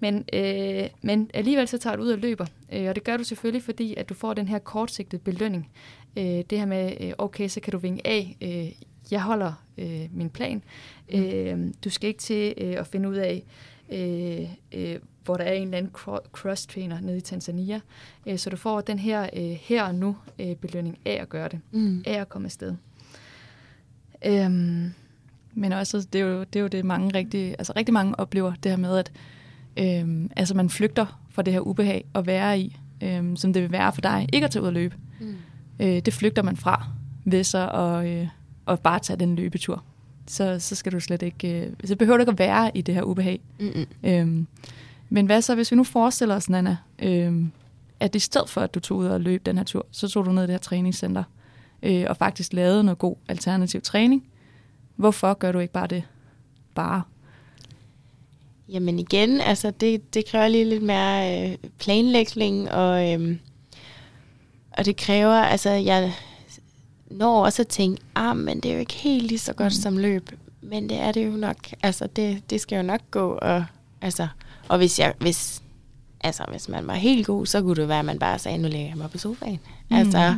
Men, 0.00 0.24
øh, 0.32 0.88
men 1.02 1.30
alligevel 1.34 1.68
så 1.68 1.78
tager 1.78 1.96
du 1.96 2.02
ud 2.02 2.10
og 2.10 2.18
løber, 2.18 2.46
øh, 2.72 2.88
og 2.88 2.94
det 2.94 3.04
gør 3.04 3.16
du 3.16 3.24
selvfølgelig, 3.24 3.62
fordi 3.62 3.94
at 3.94 4.08
du 4.08 4.14
får 4.14 4.34
den 4.34 4.48
her 4.48 4.58
kortsigtede 4.58 5.22
belønning. 5.22 5.70
Øh, 6.16 6.24
det 6.24 6.58
her 6.58 6.66
med, 6.66 6.92
øh, 7.00 7.12
okay, 7.18 7.48
så 7.48 7.60
kan 7.60 7.72
du 7.72 7.78
vinge 7.78 8.06
af, 8.06 8.36
øh, 8.42 8.88
jeg 9.10 9.22
holder 9.22 9.52
øh, 9.78 10.08
min 10.12 10.30
plan. 10.30 10.62
Mm. 11.12 11.22
Øh, 11.22 11.72
du 11.84 11.90
skal 11.90 12.08
ikke 12.08 12.20
til 12.20 12.54
øh, 12.56 12.76
at 12.78 12.86
finde 12.86 13.08
ud 13.08 13.16
af, 13.16 13.44
øh, 13.92 14.48
øh, 14.72 14.98
hvor 15.24 15.36
der 15.36 15.44
er 15.44 15.52
en 15.52 15.62
eller 15.62 15.78
anden 15.78 15.92
cross-trainer 16.32 17.00
nede 17.00 17.16
i 17.16 17.20
Tanzania. 17.20 17.80
Øh, 18.26 18.38
så 18.38 18.50
du 18.50 18.56
får 18.56 18.80
den 18.80 18.98
her 18.98 19.28
øh, 19.36 19.42
her 19.42 19.84
og 19.84 19.94
nu 19.94 20.16
øh, 20.38 20.56
belønning 20.56 20.98
af 21.04 21.18
at 21.22 21.28
gøre 21.28 21.48
det, 21.48 21.60
mm. 21.72 22.02
af 22.06 22.20
at 22.20 22.28
komme 22.28 22.46
afsted. 22.46 22.74
Øhm. 24.26 24.92
Men 25.54 25.72
også, 25.72 26.06
det 26.12 26.20
er, 26.20 26.24
jo, 26.24 26.40
det 26.40 26.56
er 26.56 26.60
jo 26.60 26.66
det, 26.66 26.84
mange 26.84 27.18
rigtig, 27.18 27.54
altså 27.58 27.72
rigtig 27.76 27.92
mange 27.92 28.18
oplever, 28.18 28.54
det 28.62 28.72
her 28.72 28.76
med, 28.76 28.98
at 28.98 29.12
øhm, 29.76 30.30
altså 30.36 30.54
man 30.54 30.70
flygter 30.70 31.20
fra 31.30 31.42
det 31.42 31.52
her 31.52 31.60
ubehag 31.60 32.04
at 32.14 32.26
være 32.26 32.58
i, 32.58 32.76
øhm, 33.02 33.36
som 33.36 33.52
det 33.52 33.62
vil 33.62 33.72
være 33.72 33.92
for 33.92 34.00
dig, 34.00 34.28
ikke 34.32 34.44
at 34.44 34.50
tage 34.50 34.62
ud 34.62 34.66
og 34.66 34.72
løbe. 34.72 34.96
Mm. 35.20 35.36
Øh, 35.80 36.00
det 36.00 36.14
flygter 36.14 36.42
man 36.42 36.56
fra 36.56 36.86
ved 37.24 37.44
så 37.44 37.68
at, 37.68 38.06
øh, 38.06 38.28
at 38.68 38.80
bare 38.80 38.98
tage 38.98 39.18
den 39.18 39.36
løbetur. 39.36 39.84
Så, 40.26 40.58
så 40.60 40.74
skal 40.74 40.92
du 40.92 41.00
slet 41.00 41.22
ikke, 41.22 41.66
øh, 41.66 41.72
så 41.84 41.96
behøver 41.96 42.16
du 42.16 42.22
ikke 42.22 42.32
at 42.32 42.38
være 42.38 42.76
i 42.76 42.82
det 42.82 42.94
her 42.94 43.02
ubehag. 43.02 43.40
Mm-hmm. 43.58 43.86
Øhm, 44.04 44.46
men 45.08 45.26
hvad 45.26 45.42
så, 45.42 45.54
hvis 45.54 45.70
vi 45.70 45.76
nu 45.76 45.84
forestiller 45.84 46.34
os, 46.36 46.50
Nana, 46.50 46.76
øhm, 46.98 47.52
at 48.00 48.14
i 48.14 48.18
stedet 48.18 48.48
for, 48.48 48.60
at 48.60 48.74
du 48.74 48.80
tog 48.80 48.98
ud 48.98 49.06
og 49.06 49.20
løb 49.20 49.46
den 49.46 49.56
her 49.56 49.64
tur, 49.64 49.86
så 49.90 50.08
tog 50.08 50.26
du 50.26 50.32
ned 50.32 50.42
i 50.42 50.46
det 50.46 50.52
her 50.52 50.58
træningscenter, 50.58 51.24
øh, 51.82 52.04
og 52.08 52.16
faktisk 52.16 52.52
lavede 52.52 52.84
noget 52.84 52.98
god 52.98 53.16
alternativ 53.28 53.80
træning. 53.80 54.24
Hvorfor 54.96 55.34
gør 55.34 55.52
du 55.52 55.58
ikke 55.58 55.72
bare 55.72 55.86
det? 55.86 56.02
Bare. 56.74 57.02
Jamen 58.68 58.98
igen, 58.98 59.40
altså 59.40 59.70
det, 59.70 60.14
det 60.14 60.26
kræver 60.26 60.48
lige 60.48 60.64
lidt 60.64 60.82
mere 60.82 61.50
øh, 61.50 61.56
planlægning, 61.78 62.70
og, 62.70 63.12
øh, 63.12 63.36
og 64.70 64.84
det 64.84 64.96
kræver, 64.96 65.34
altså 65.34 65.70
jeg 65.70 66.12
når 67.14 67.44
også 67.44 67.62
at 67.62 67.68
tænke, 67.68 68.02
ah, 68.14 68.36
men 68.36 68.60
det 68.60 68.68
er 68.70 68.74
jo 68.74 68.80
ikke 68.80 68.94
helt 68.94 69.26
lige 69.26 69.38
så 69.38 69.52
godt 69.52 69.72
mm. 69.72 69.82
som 69.82 69.98
løb, 69.98 70.30
men 70.62 70.88
det 70.88 71.00
er 71.00 71.12
det 71.12 71.26
jo 71.26 71.30
nok, 71.30 71.56
altså 71.82 72.06
det, 72.16 72.50
det 72.50 72.60
skal 72.60 72.76
jo 72.76 72.82
nok 72.82 73.00
gå, 73.10 73.38
og, 73.42 73.64
altså, 74.00 74.28
og 74.68 74.78
hvis 74.78 74.98
jeg, 74.98 75.14
hvis, 75.18 75.62
altså 76.20 76.44
hvis 76.50 76.68
man 76.68 76.86
var 76.86 76.94
helt 76.94 77.26
god, 77.26 77.46
så 77.46 77.62
kunne 77.62 77.76
det 77.76 77.88
være, 77.88 77.98
at 77.98 78.04
man 78.04 78.18
bare 78.18 78.38
sagde, 78.38 78.58
nu 78.58 78.68
lægger 78.68 78.88
jeg 78.88 78.96
mig 78.96 79.10
på 79.10 79.18
sofaen. 79.18 79.60
Mm. 79.90 79.96
Altså, 79.96 80.34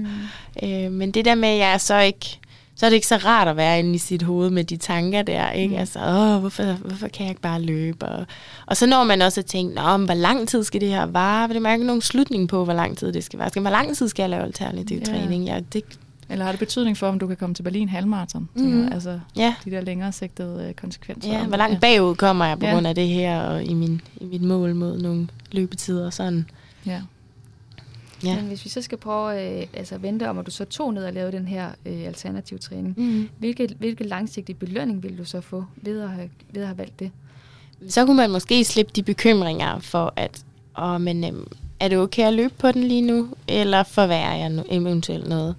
øh, 0.63 0.93
men 0.93 1.11
det 1.11 1.25
der 1.25 1.35
med, 1.35 1.49
at 1.49 1.59
jeg 1.59 1.73
er 1.73 1.79
så 1.79 1.99
ikke, 1.99 2.39
så 2.77 2.87
er 2.87 2.91
det 2.91 2.95
ikke 2.95 3.07
så 3.07 3.17
rart 3.17 3.49
at 3.49 3.57
være 3.57 3.79
inde 3.79 3.95
i 3.95 3.99
sit 3.99 4.23
hoved 4.23 4.51
med 4.51 4.65
de 4.65 4.77
tanker 4.77 5.23
der, 5.23 5.51
ikke? 5.51 5.75
Mm. 5.75 5.81
Altså, 5.81 5.99
åh, 5.99 6.41
hvorfor, 6.41 6.73
hvorfor 6.73 7.09
kan 7.09 7.23
jeg 7.27 7.31
ikke 7.31 7.41
bare 7.41 7.63
løbe? 7.63 8.07
Og, 8.07 8.27
og 8.67 8.77
så 8.77 8.87
når 8.87 9.05
man 9.05 9.23
også 9.23 9.41
at 9.41 9.47
tænke, 9.47 9.75
Nå, 9.75 9.97
men 9.97 10.07
hvor 10.07 10.15
lang 10.15 10.49
tid 10.49 10.65
skal 10.65 10.81
det 10.81 10.89
her 10.89 11.07
vare? 11.07 11.49
For 11.49 11.53
det 11.53 11.67
er 11.67 11.73
ikke 11.73 11.87
nogen 11.87 12.03
slutning 12.03 12.49
på, 12.49 12.65
hvor 12.65 12.73
lang 12.73 12.99
tid 12.99 13.13
det 13.13 13.25
skal 13.25 13.39
vare. 13.39 13.49
Skal, 13.49 13.63
hvor 13.63 13.71
lang 13.71 13.97
tid 13.97 14.09
skal 14.09 14.23
jeg 14.23 14.31
lave 14.31 14.43
alternativ 14.43 14.99
ja. 14.99 15.05
træning? 15.05 15.45
Ja, 15.45 15.61
det, 15.73 15.85
eller 16.29 16.45
har 16.45 16.53
det 16.53 16.59
betydning 16.59 16.97
for, 16.97 17.09
om 17.09 17.19
du 17.19 17.27
kan 17.27 17.37
komme 17.37 17.55
til 17.55 17.63
Berlin 17.63 17.89
halvmarathon? 17.89 18.49
Mm. 18.55 18.93
Altså 18.93 19.21
ja. 19.37 19.55
de 19.65 19.71
der 19.71 19.81
længere 19.81 20.13
sigtede 20.13 20.67
øh, 20.69 20.75
konsekvenser. 20.75 21.33
Ja, 21.33 21.47
hvor 21.47 21.57
langt 21.57 21.75
ja. 21.75 21.79
bagud 21.79 22.15
kommer 22.15 22.45
jeg 22.45 22.59
på 22.59 22.67
ja. 22.67 22.73
grund 22.73 22.87
af 22.87 22.95
det 22.95 23.09
her, 23.09 23.41
og 23.41 23.65
i, 23.65 23.75
min, 23.75 24.01
i 24.21 24.25
mit 24.25 24.43
mål 24.43 24.75
mod 24.75 24.99
nogle 24.99 25.29
løbetider 25.53 26.07
og 26.07 26.13
sådan. 26.13 26.51
Ja. 26.87 27.03
Ja. 28.25 28.37
Men 28.37 28.45
hvis 28.45 28.65
vi 28.65 28.71
så 28.71 28.83
skal 28.83 28.99
prøve 28.99 29.61
øh, 29.61 29.67
altså 29.75 29.99
vente 29.99 30.29
om, 30.29 30.39
at 30.39 30.47
du 30.47 30.51
så 30.51 30.65
tog 30.65 30.95
ned 30.95 31.05
og 31.05 31.13
lavede 31.13 31.33
den 31.33 31.49
her 31.49 31.71
øh, 31.87 32.07
alternativ 32.07 32.59
træning, 32.59 32.95
mm. 32.97 33.29
hvilke, 33.39 33.69
hvilke 33.79 34.05
langsigtige 34.05 34.57
belønning 34.57 35.03
vil 35.03 35.19
du 35.19 35.25
så 35.25 35.41
få 35.41 35.65
ved 35.77 36.01
at, 36.01 36.11
have, 36.11 36.31
ved 36.53 36.63
at 36.63 36.69
have 36.69 36.79
valgt 36.79 37.01
det? 37.01 37.11
Så 37.89 38.07
kunne 38.07 38.17
man 38.17 38.31
måske 38.31 38.65
slippe 38.65 38.93
de 38.97 39.03
bekymringer 39.03 39.79
for, 39.79 40.13
at 40.17 40.45
åh, 40.79 41.01
men, 41.01 41.25
øh, 41.25 41.33
er 41.81 41.89
det 41.89 41.99
okay 41.99 42.23
at 42.27 42.35
løbe 42.35 42.55
på 42.59 42.73
den 42.73 42.85
lige 42.85 43.03
nu, 43.03 43.29
eller 43.49 43.83
forværrer 43.83 44.37
jeg 44.37 44.49
nu, 44.49 44.65
eventuelt 44.69 45.29
noget? 45.29 45.55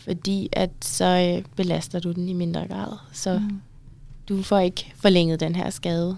Fordi 0.00 0.48
at 0.52 0.70
så 0.80 1.34
øh, 1.36 1.44
belaster 1.56 2.00
du 2.00 2.12
den 2.12 2.28
i 2.28 2.32
mindre 2.32 2.66
grad, 2.68 2.92
så 3.12 3.38
mm. 3.38 3.60
du 4.28 4.42
får 4.42 4.58
ikke 4.58 4.92
forlænget 4.96 5.40
den 5.40 5.54
her 5.54 5.70
skade. 5.70 6.16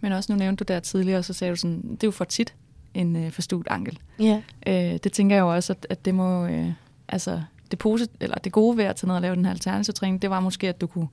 Men 0.00 0.12
også 0.12 0.32
nu 0.32 0.38
nævnte 0.38 0.64
du 0.64 0.72
der 0.72 0.80
tidligere, 0.80 1.22
så 1.22 1.32
sagde 1.32 1.50
du 1.50 1.56
sådan, 1.56 1.82
det 1.90 2.02
er 2.02 2.06
jo 2.06 2.10
for 2.10 2.24
tit 2.24 2.54
en 2.94 3.16
øh, 3.16 3.30
forstuet 3.30 3.66
ankel. 3.70 3.98
Ja. 4.18 4.42
Øh, 4.66 4.98
det 5.04 5.12
tænker 5.12 5.36
jeg 5.36 5.42
jo 5.42 5.54
også, 5.54 5.72
at, 5.72 5.86
at 5.90 6.04
det 6.04 6.14
må, 6.14 6.46
øh, 6.46 6.72
altså 7.08 7.42
det, 7.70 7.78
posit, 7.78 8.10
eller 8.20 8.36
det 8.36 8.52
gode 8.52 8.76
ved 8.76 8.84
at 8.84 8.96
tage 8.96 9.08
ned 9.08 9.14
og 9.14 9.22
lave 9.22 9.36
den 9.36 9.44
her 9.44 9.52
alternative 9.52 9.92
træning, 9.92 10.22
det 10.22 10.30
var 10.30 10.40
måske, 10.40 10.68
at 10.68 10.80
du 10.80 10.86
kunne 10.86 11.08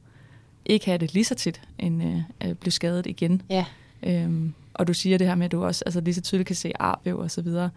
ikke 0.65 0.85
have 0.85 0.97
det 0.97 1.13
lige 1.13 1.25
så 1.25 1.35
tit, 1.35 1.61
end 1.79 2.03
øh, 2.03 2.21
at 2.39 2.59
blive 2.59 2.71
skadet 2.71 3.05
igen. 3.05 3.41
Ja. 3.49 3.65
Øhm, 4.03 4.53
og 4.73 4.87
du 4.87 4.93
siger 4.93 5.17
det 5.17 5.27
her 5.27 5.35
med, 5.35 5.45
at 5.45 5.51
du 5.51 5.65
også 5.65 5.83
altså, 5.85 6.01
lige 6.01 6.13
så 6.13 6.21
tydeligt 6.21 6.47
kan 6.47 6.55
se 6.55 6.71
arvæv 6.79 7.17
og 7.19 7.31
så 7.31 7.41
videre. 7.41 7.69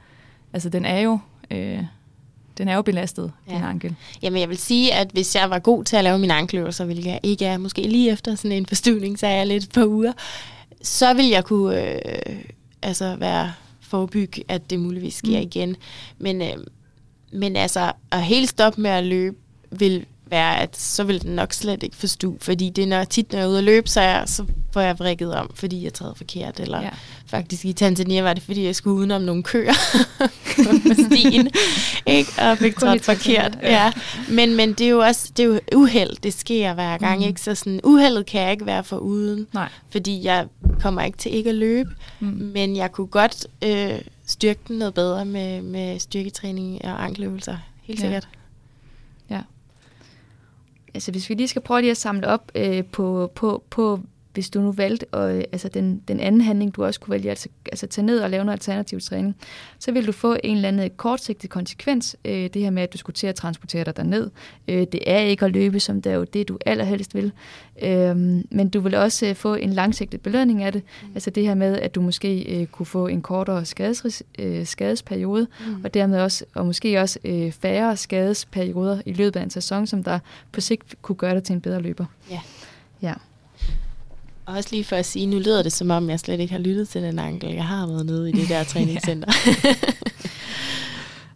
Altså 0.52 0.68
den 0.68 0.84
er 0.84 0.98
jo, 0.98 1.18
øh, 1.50 1.84
den 2.60 2.68
er 2.68 2.74
jo 2.74 2.82
belastet, 2.82 3.32
ja. 3.48 3.54
din 3.54 3.64
ankel. 3.64 3.94
Jamen 4.22 4.40
jeg 4.40 4.48
vil 4.48 4.58
sige, 4.58 4.94
at 4.94 5.10
hvis 5.12 5.36
jeg 5.36 5.50
var 5.50 5.58
god 5.58 5.84
til 5.84 5.96
at 5.96 6.04
lave 6.04 6.18
min 6.18 6.30
ankeløvelser, 6.30 6.84
hvilket 6.84 7.06
jeg 7.06 7.20
ikke 7.22 7.44
er, 7.44 7.58
måske 7.58 7.82
lige 7.82 8.10
efter 8.10 8.34
sådan 8.34 8.52
en 8.52 8.66
forstuvning, 8.66 9.18
så 9.18 9.26
er 9.26 9.30
jeg 9.30 9.46
lidt 9.46 9.72
på 9.72 9.86
uger, 9.86 10.12
så 10.82 11.14
vil 11.14 11.28
jeg 11.28 11.44
kunne 11.44 11.94
øh, 11.94 12.36
altså 12.82 13.16
være 13.16 13.52
forebygge, 13.80 14.44
at 14.48 14.70
det 14.70 14.80
muligvis 14.80 15.14
sker 15.14 15.36
mm. 15.36 15.42
igen. 15.42 15.76
Men, 16.18 16.42
øh, 16.42 16.56
men 17.32 17.56
altså, 17.56 17.92
at 18.10 18.22
helt 18.22 18.48
stoppe 18.48 18.80
med 18.80 18.90
at 18.90 19.04
løbe, 19.04 19.36
vil 19.70 20.06
være, 20.30 20.60
at 20.60 20.76
så 20.76 21.04
vil 21.04 21.22
den 21.22 21.34
nok 21.34 21.52
slet 21.52 21.82
ikke 21.82 21.96
forstå, 21.96 22.36
fordi 22.40 22.70
det 22.70 22.84
er 22.84 22.86
når, 22.86 23.04
tit, 23.04 23.32
når 23.32 23.38
jeg 23.38 23.44
er 23.44 23.48
ude 23.48 23.58
at 23.58 23.64
løbe, 23.64 23.88
så, 23.88 24.00
er, 24.00 24.26
så 24.26 24.44
får 24.72 24.80
jeg 24.80 24.98
vrikket 24.98 25.34
om, 25.34 25.50
fordi 25.54 25.84
jeg 25.84 25.94
træder 25.94 26.14
forkert, 26.14 26.60
eller 26.60 26.82
ja. 26.82 26.88
faktisk 27.26 27.64
i 27.64 27.72
Tanzania 27.72 28.22
var 28.22 28.34
det, 28.34 28.42
fordi 28.42 28.64
jeg 28.64 28.76
skulle 28.76 28.96
udenom 28.96 29.22
nogle 29.22 29.42
køer 29.42 29.72
på 30.88 30.94
stien, 30.94 31.50
ikke? 32.06 32.30
og 32.38 32.58
fik 32.58 32.76
trædet 32.76 33.04
forkert. 33.04 33.58
Ja. 33.62 33.84
ja. 33.84 33.92
Men, 34.28 34.56
men 34.56 34.72
det 34.72 34.86
er 34.86 34.90
jo 34.90 34.98
også 34.98 35.32
det 35.36 35.42
er 35.42 35.46
jo 35.46 35.60
uheld, 35.76 36.16
det 36.22 36.34
sker 36.34 36.74
hver 36.74 36.98
gang, 36.98 37.20
mm. 37.20 37.26
ikke? 37.26 37.40
så 37.40 37.54
sådan, 37.54 37.80
uheldet 37.84 38.26
kan 38.26 38.40
jeg 38.40 38.52
ikke 38.52 38.66
være 38.66 38.84
for 38.84 38.96
uden, 38.96 39.46
Nej. 39.52 39.68
fordi 39.90 40.24
jeg 40.24 40.46
kommer 40.80 41.02
ikke 41.02 41.18
til 41.18 41.34
ikke 41.34 41.50
at 41.50 41.56
løbe, 41.56 41.90
mm. 42.20 42.50
men 42.54 42.76
jeg 42.76 42.92
kunne 42.92 43.06
godt 43.06 43.46
øh, 43.64 44.00
styrke 44.26 44.60
den 44.68 44.78
noget 44.78 44.94
bedre 44.94 45.24
med, 45.24 45.62
med 45.62 45.98
styrketræning 45.98 46.84
og 46.84 47.04
ankeløvelser, 47.04 47.56
helt 47.82 47.98
ja. 47.98 48.04
sikkert 48.04 48.28
altså 50.94 51.10
hvis 51.12 51.28
vi 51.28 51.34
lige 51.34 51.48
skal 51.48 51.62
prøve 51.62 51.80
lige 51.80 51.90
at 51.90 51.96
samle 51.96 52.26
op 52.28 52.52
øh, 52.54 52.84
på, 52.84 53.32
på, 53.34 53.62
på, 53.70 54.00
hvis 54.34 54.50
du 54.50 54.60
nu 54.60 54.72
valgte, 54.72 55.06
og, 55.12 55.36
øh, 55.36 55.44
altså 55.52 55.68
den, 55.68 56.02
den 56.08 56.20
anden 56.20 56.40
handling, 56.40 56.76
du 56.76 56.84
også 56.84 57.00
kunne 57.00 57.12
vælge, 57.12 57.30
altså, 57.30 57.48
altså 57.72 57.86
tage 57.86 58.06
ned 58.06 58.20
og 58.20 58.30
lave 58.30 58.44
noget 58.44 58.58
alternativ 58.58 59.00
træning, 59.00 59.36
så 59.78 59.92
vil 59.92 60.06
du 60.06 60.12
få 60.12 60.36
en 60.44 60.56
eller 60.56 60.68
anden 60.68 60.90
kortsigtet 60.96 61.50
konsekvens, 61.50 62.16
øh, 62.24 62.50
det 62.54 62.62
her 62.62 62.70
med, 62.70 62.82
at 62.82 62.92
du 62.92 62.98
skulle 62.98 63.14
til 63.14 63.26
at 63.26 63.34
transportere 63.34 63.84
dig 63.84 63.96
derned. 63.96 64.30
Øh, 64.68 64.86
det 64.92 65.00
er 65.06 65.18
ikke 65.18 65.44
at 65.44 65.52
løbe, 65.52 65.80
som 65.80 66.02
det 66.02 66.12
er 66.12 66.16
jo 66.16 66.24
det, 66.24 66.48
du 66.48 66.58
allerhelst 66.66 67.14
vil. 67.14 67.32
Øh, 67.82 68.16
men 68.50 68.68
du 68.68 68.80
vil 68.80 68.94
også 68.94 69.26
øh, 69.26 69.34
få 69.34 69.54
en 69.54 69.72
langsigtet 69.72 70.20
belønning 70.20 70.62
af 70.62 70.72
det, 70.72 70.82
mm. 71.02 71.08
altså 71.14 71.30
det 71.30 71.46
her 71.46 71.54
med, 71.54 71.78
at 71.78 71.94
du 71.94 72.00
måske 72.02 72.60
øh, 72.60 72.66
kunne 72.66 72.86
få 72.86 73.06
en 73.06 73.22
kortere 73.22 73.64
skades, 73.64 74.22
øh, 74.38 74.66
skadesperiode, 74.66 75.46
mm. 75.66 75.84
og 75.84 75.94
dermed 75.94 76.20
også, 76.20 76.44
og 76.54 76.66
måske 76.66 77.00
også 77.00 77.18
øh, 77.24 77.52
færre 77.52 77.96
skadesperioder 77.96 79.02
i 79.06 79.12
løbet 79.12 79.40
af 79.40 79.44
en 79.44 79.50
sæson, 79.50 79.86
som 79.86 80.04
der 80.04 80.18
på 80.52 80.60
sigt 80.60 80.94
kunne 81.02 81.16
gøre 81.16 81.34
dig 81.34 81.42
til 81.42 81.52
en 81.52 81.60
bedre 81.60 81.80
løber. 81.80 82.04
Ja. 82.30 82.40
Ja. 83.02 83.14
Og 84.50 84.56
også 84.56 84.68
lige 84.72 84.84
for 84.84 84.96
at 84.96 85.06
sige, 85.06 85.26
nu 85.26 85.38
lyder 85.38 85.62
det 85.62 85.72
som 85.72 85.90
om, 85.90 86.10
jeg 86.10 86.20
slet 86.20 86.40
ikke 86.40 86.52
har 86.52 86.60
lyttet 86.60 86.88
til 86.88 87.02
den 87.02 87.18
ankel. 87.18 87.54
Jeg 87.54 87.66
har 87.66 87.86
været 87.86 88.06
nede 88.06 88.30
i 88.30 88.32
det 88.32 88.48
der 88.48 88.64
træningscenter. 88.72 89.32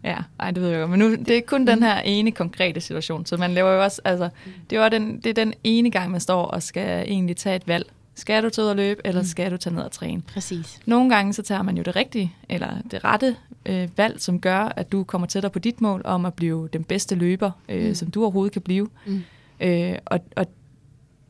ja, 0.03 0.17
ej, 0.39 0.51
det 0.51 0.63
ved 0.63 0.69
jeg 0.69 0.79
jo. 0.79 0.87
Men 0.87 0.99
nu, 0.99 1.15
det 1.15 1.29
er 1.29 1.41
kun 1.47 1.67
den 1.67 1.83
her 1.83 1.99
ene 1.99 2.31
konkrete 2.31 2.81
situation. 2.81 3.25
Så 3.25 3.37
man 3.37 3.53
laver 3.53 3.71
jo 3.71 3.83
også, 3.83 4.01
altså, 4.05 4.29
det 4.69 4.77
er, 4.77 4.89
den, 4.89 5.17
det 5.17 5.29
er 5.29 5.33
den 5.33 5.53
ene 5.63 5.91
gang, 5.91 6.11
man 6.11 6.19
står 6.19 6.45
og 6.45 6.63
skal 6.63 7.07
egentlig 7.07 7.37
tage 7.37 7.55
et 7.55 7.67
valg. 7.67 7.85
Skal 8.15 8.43
du 8.43 8.49
tage 8.49 8.65
ud 8.65 8.69
og 8.69 8.75
løbe, 8.75 9.01
eller 9.05 9.21
mm. 9.21 9.27
skal 9.27 9.51
du 9.51 9.57
tage 9.57 9.75
ned 9.75 9.83
og 9.83 9.91
træne? 9.91 10.21
Præcis. 10.21 10.79
Nogle 10.85 11.09
gange 11.15 11.33
så 11.33 11.41
tager 11.41 11.61
man 11.61 11.77
jo 11.77 11.83
det 11.83 11.95
rigtige, 11.95 12.33
eller 12.49 12.69
det 12.91 13.03
rette 13.03 13.35
øh, 13.65 13.89
valg, 13.97 14.21
som 14.21 14.39
gør, 14.39 14.59
at 14.59 14.91
du 14.91 15.03
kommer 15.03 15.27
tættere 15.27 15.49
på 15.49 15.59
dit 15.59 15.81
mål 15.81 16.01
om 16.05 16.25
at 16.25 16.33
blive 16.33 16.69
den 16.73 16.83
bedste 16.83 17.15
løber, 17.15 17.51
øh, 17.69 17.87
mm. 17.87 17.95
som 17.95 18.11
du 18.11 18.21
overhovedet 18.21 18.53
kan 18.53 18.61
blive. 18.61 18.89
Mm. 19.05 19.23
Øh, 19.59 19.95
og, 20.05 20.19
og 20.35 20.45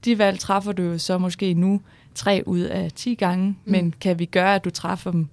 de 0.06 0.18
valg 0.18 0.40
træffer 0.40 0.72
du 0.72 0.84
jo 0.84 0.98
så 0.98 1.18
måske 1.18 1.54
nu 1.54 1.82
tre 2.16 2.44
ud 2.46 2.60
af 2.60 2.92
10 2.92 3.16
gange, 3.16 3.48
mm. 3.48 3.72
men 3.72 3.94
kan 4.02 4.20
vi 4.20 4.26
gøre, 4.26 4.56
at 4.56 4.66
du 4.66 4.70
træffer 4.70 5.12
dem 5.12 5.28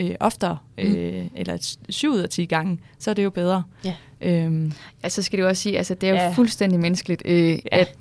øh, 0.00 0.14
oftere, 0.20 0.58
mm. 0.78 0.84
øh, 0.84 1.26
eller 1.36 1.76
syv 1.88 2.10
ud 2.10 2.18
af 2.18 2.28
10 2.28 2.44
gange, 2.44 2.78
så 2.98 3.10
er 3.10 3.14
det 3.14 3.24
jo 3.24 3.30
bedre. 3.30 3.62
Ja, 3.84 3.94
øhm, 4.20 4.72
ja 5.04 5.08
så 5.08 5.22
skal 5.22 5.36
det 5.36 5.42
jo 5.42 5.48
også 5.48 5.62
sige, 5.62 5.78
altså 5.78 5.94
det 5.94 6.08
er 6.08 6.10
jo 6.10 6.18
ja. 6.18 6.32
fuldstændig 6.32 6.80
menneskeligt, 6.80 7.22
øh, 7.24 7.50
ja. 7.50 7.56
at 7.70 7.96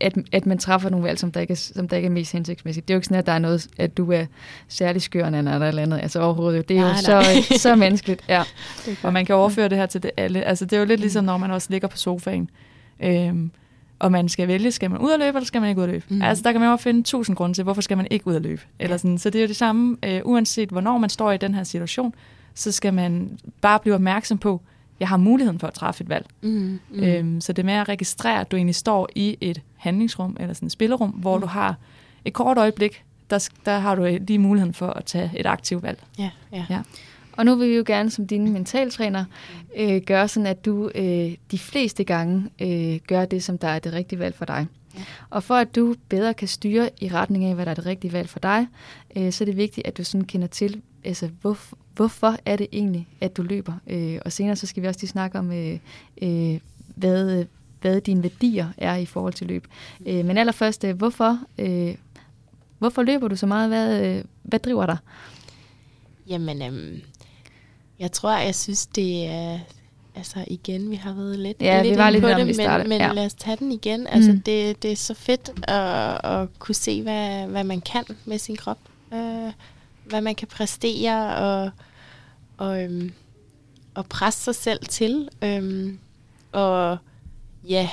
at, 0.00 0.18
at 0.32 0.46
man 0.46 0.58
træffer 0.58 0.90
nogle 0.90 1.06
valg, 1.06 1.18
som 1.18 1.32
der, 1.32 1.40
ikke 1.40 1.52
er, 1.52 1.56
som 1.56 1.88
der 1.88 1.96
ikke 1.96 2.06
er 2.06 2.10
mest 2.10 2.32
hensigtsmæssigt. 2.32 2.88
Det 2.88 2.94
er 2.94 2.96
jo 2.96 2.98
ikke 2.98 3.06
sådan, 3.06 3.18
at 3.18 3.26
der 3.26 3.32
er 3.32 3.38
noget, 3.38 3.66
at 3.76 3.96
du 3.96 4.12
er 4.12 4.24
særlig 4.68 5.02
skør 5.02 5.26
eller 5.26 5.68
eller 5.68 5.82
andet. 5.82 6.00
Altså 6.02 6.20
overhovedet. 6.20 6.68
Det 6.68 6.76
er 6.76 6.80
nej, 6.80 6.88
jo 6.88 7.12
nej. 7.12 7.40
så, 7.40 7.58
så 7.58 7.76
menneskeligt. 7.76 8.24
Ja. 8.28 8.42
Og 9.02 9.12
man 9.12 9.26
kan 9.26 9.34
overføre 9.34 9.68
det 9.68 9.78
her 9.78 9.86
til 9.86 10.02
det 10.02 10.10
alle. 10.16 10.44
Altså 10.44 10.64
det 10.64 10.72
er 10.72 10.80
jo 10.80 10.84
lidt 10.84 11.00
ligesom, 11.00 11.24
når 11.24 11.36
man 11.36 11.50
også 11.50 11.68
ligger 11.70 11.88
på 11.88 11.96
sofaen. 11.96 12.50
Øhm, 13.00 13.50
og 13.98 14.12
man 14.12 14.28
skal 14.28 14.48
vælge, 14.48 14.70
skal 14.70 14.90
man 14.90 15.00
ud 15.00 15.10
og 15.10 15.18
løbe, 15.18 15.36
eller 15.36 15.46
skal 15.46 15.60
man 15.60 15.70
ikke 15.70 15.78
ud 15.78 15.84
og 15.84 15.90
løbe? 15.90 16.04
Mm. 16.08 16.22
Altså, 16.22 16.44
der 16.44 16.52
kan 16.52 16.60
man 16.60 16.70
jo 16.70 16.76
finde 16.76 17.02
tusind 17.02 17.36
grunde 17.36 17.54
til, 17.54 17.64
hvorfor 17.64 17.82
skal 17.82 17.96
man 17.96 18.06
ikke 18.10 18.26
ud 18.26 18.34
og 18.34 18.40
løbe? 18.40 18.62
Eller 18.78 18.96
sådan. 18.96 19.18
Så 19.18 19.30
det 19.30 19.38
er 19.38 19.42
jo 19.42 19.48
det 19.48 19.56
samme, 19.56 19.96
øh, 20.02 20.20
uanset 20.24 20.68
hvornår 20.68 20.98
man 20.98 21.10
står 21.10 21.32
i 21.32 21.36
den 21.36 21.54
her 21.54 21.64
situation, 21.64 22.14
så 22.54 22.72
skal 22.72 22.94
man 22.94 23.38
bare 23.60 23.78
blive 23.78 23.94
opmærksom 23.94 24.38
på, 24.38 24.60
jeg 25.00 25.08
har 25.08 25.16
muligheden 25.16 25.58
for 25.58 25.66
at 25.66 25.74
træffe 25.74 26.04
et 26.04 26.08
valg. 26.08 26.26
Mm. 26.42 26.80
Mm. 26.90 27.02
Øhm, 27.02 27.40
så 27.40 27.52
det 27.52 27.64
med 27.64 27.74
at 27.74 27.88
registrere, 27.88 28.40
at 28.40 28.50
du 28.50 28.56
egentlig 28.56 28.74
står 28.74 29.08
i 29.14 29.36
et 29.40 29.60
handlingsrum, 29.76 30.36
eller 30.40 30.54
sådan 30.54 30.66
et 30.66 30.72
spillerum, 30.72 31.10
hvor 31.10 31.36
mm. 31.36 31.40
du 31.40 31.46
har 31.46 31.74
et 32.24 32.32
kort 32.32 32.58
øjeblik, 32.58 33.04
der, 33.30 33.48
der 33.64 33.78
har 33.78 33.94
du 33.94 34.18
lige 34.20 34.38
muligheden 34.38 34.74
for 34.74 34.86
at 34.88 35.04
tage 35.04 35.30
et 35.36 35.46
aktivt 35.46 35.82
valg. 35.82 36.02
Ja, 36.18 36.30
ja. 36.52 36.64
ja. 36.70 36.80
Og 37.36 37.44
nu 37.44 37.54
vil 37.54 37.70
vi 37.70 37.76
jo 37.76 37.84
gerne 37.86 38.10
som 38.10 38.26
din 38.26 38.52
mentaltræner 38.52 39.24
øh, 39.76 40.02
gøre 40.02 40.28
sådan, 40.28 40.46
at 40.46 40.64
du 40.64 40.90
øh, 40.94 41.34
de 41.50 41.58
fleste 41.58 42.04
gange 42.04 42.50
øh, 42.62 43.00
gør 43.06 43.24
det, 43.24 43.44
som 43.44 43.58
der 43.58 43.68
er 43.68 43.78
det 43.78 43.92
rigtige 43.92 44.18
valg 44.18 44.34
for 44.34 44.44
dig. 44.44 44.66
Ja. 44.94 45.00
Og 45.30 45.42
for 45.42 45.54
at 45.54 45.76
du 45.76 45.94
bedre 46.08 46.34
kan 46.34 46.48
styre 46.48 46.90
i 47.00 47.08
retning 47.08 47.44
af, 47.44 47.54
hvad 47.54 47.64
der 47.64 47.70
er 47.70 47.74
det 47.74 47.86
rigtige 47.86 48.12
valg 48.12 48.28
for 48.28 48.38
dig, 48.38 48.66
øh, 49.16 49.32
så 49.32 49.44
er 49.44 49.46
det 49.46 49.56
vigtigt, 49.56 49.86
at 49.86 49.98
du 49.98 50.04
sådan 50.04 50.24
kender 50.24 50.46
til, 50.48 50.82
altså 51.04 51.30
hvor, 51.40 51.58
hvorfor 51.94 52.36
er 52.44 52.56
det 52.56 52.66
egentlig, 52.72 53.08
at 53.20 53.36
du 53.36 53.42
løber. 53.42 53.72
Øh, 53.86 54.18
og 54.24 54.32
senere 54.32 54.56
så 54.56 54.66
skal 54.66 54.82
vi 54.82 54.88
også 54.88 55.00
lige 55.00 55.10
snakke 55.10 55.38
om, 55.38 55.52
øh, 55.52 55.78
øh, 56.22 56.60
hvad, 56.94 57.44
hvad 57.80 58.00
dine 58.00 58.22
værdier 58.22 58.68
er 58.76 58.96
i 58.96 59.06
forhold 59.06 59.32
til 59.32 59.46
løb. 59.46 59.66
Øh, 60.06 60.24
men 60.24 60.38
allerførst, 60.38 60.84
øh, 60.84 60.96
hvorfor, 60.96 61.38
øh, 61.58 61.94
hvorfor 62.78 63.02
løber 63.02 63.28
du 63.28 63.36
så 63.36 63.46
meget? 63.46 63.68
Hvad, 63.68 64.06
øh, 64.06 64.24
hvad 64.42 64.58
driver 64.58 64.86
dig? 64.86 64.96
Jamen, 66.28 66.62
øhm, 66.62 67.00
jeg 67.98 68.12
tror, 68.12 68.36
jeg 68.36 68.54
synes, 68.54 68.86
det 68.86 69.26
er... 69.26 69.58
Altså 70.14 70.44
igen, 70.46 70.90
vi 70.90 70.96
har 70.96 71.12
været 71.12 71.38
lidt, 71.38 71.56
ja, 71.60 71.82
lidt 71.82 71.92
vi 71.92 71.98
var 71.98 72.10
lidt 72.10 72.22
på 72.22 72.28
det, 72.28 72.56
men, 72.56 72.88
men 72.88 73.00
ja. 73.00 73.12
lad 73.12 73.26
os 73.26 73.34
tage 73.34 73.56
den 73.56 73.72
igen. 73.72 74.06
Altså, 74.06 74.32
mm. 74.32 74.40
det, 74.40 74.82
det 74.82 74.92
er 74.92 74.96
så 74.96 75.14
fedt 75.14 75.50
at, 75.62 76.30
at 76.30 76.58
kunne 76.58 76.74
se, 76.74 77.02
hvad, 77.02 77.46
hvad 77.46 77.64
man 77.64 77.80
kan 77.80 78.04
med 78.24 78.38
sin 78.38 78.56
krop. 78.56 78.78
Uh, 79.10 79.52
hvad 80.04 80.20
man 80.20 80.34
kan 80.34 80.48
præstere 80.48 81.36
og, 81.36 81.70
og, 82.56 82.82
øhm, 82.82 83.12
og 83.94 84.06
presse 84.06 84.44
sig 84.44 84.54
selv 84.54 84.86
til. 84.86 85.28
Øhm, 85.42 85.98
og 86.52 86.98
ja, 87.68 87.88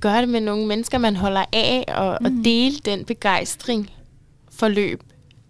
gøre 0.00 0.20
det 0.20 0.28
med 0.28 0.40
nogle 0.40 0.66
mennesker, 0.66 0.98
man 0.98 1.16
holder 1.16 1.44
af, 1.52 1.84
og, 1.88 2.18
mm. 2.20 2.26
og 2.26 2.44
dele 2.44 2.76
den 2.78 3.04
begejstring 3.04 3.90
for 4.50 4.68
løb 4.68 5.02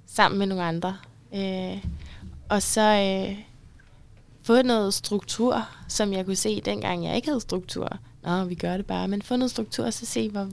sammen 0.07 0.39
med 0.39 0.47
nogle 0.47 0.65
andre. 0.65 0.97
Øh, 1.35 1.85
og 2.51 2.63
så 2.63 2.81
øh, 2.81 3.37
få 4.43 4.63
noget 4.63 4.95
struktur, 4.95 5.69
som 5.89 6.13
jeg 6.13 6.27
kunne 6.27 6.37
se, 6.37 6.61
dengang 6.61 7.05
jeg 7.05 7.17
ikke 7.17 7.29
havde 7.29 7.41
struktur. 7.41 7.99
Nå, 8.23 8.45
vi 8.45 8.55
gør 8.55 8.77
det 8.77 8.87
bare. 8.87 9.09
Men 9.09 9.23
få 9.23 9.37
noget 9.37 9.51
struktur, 9.51 9.85
og 9.85 9.93
så 9.93 10.07
se, 10.07 10.31
hvor 10.31 10.49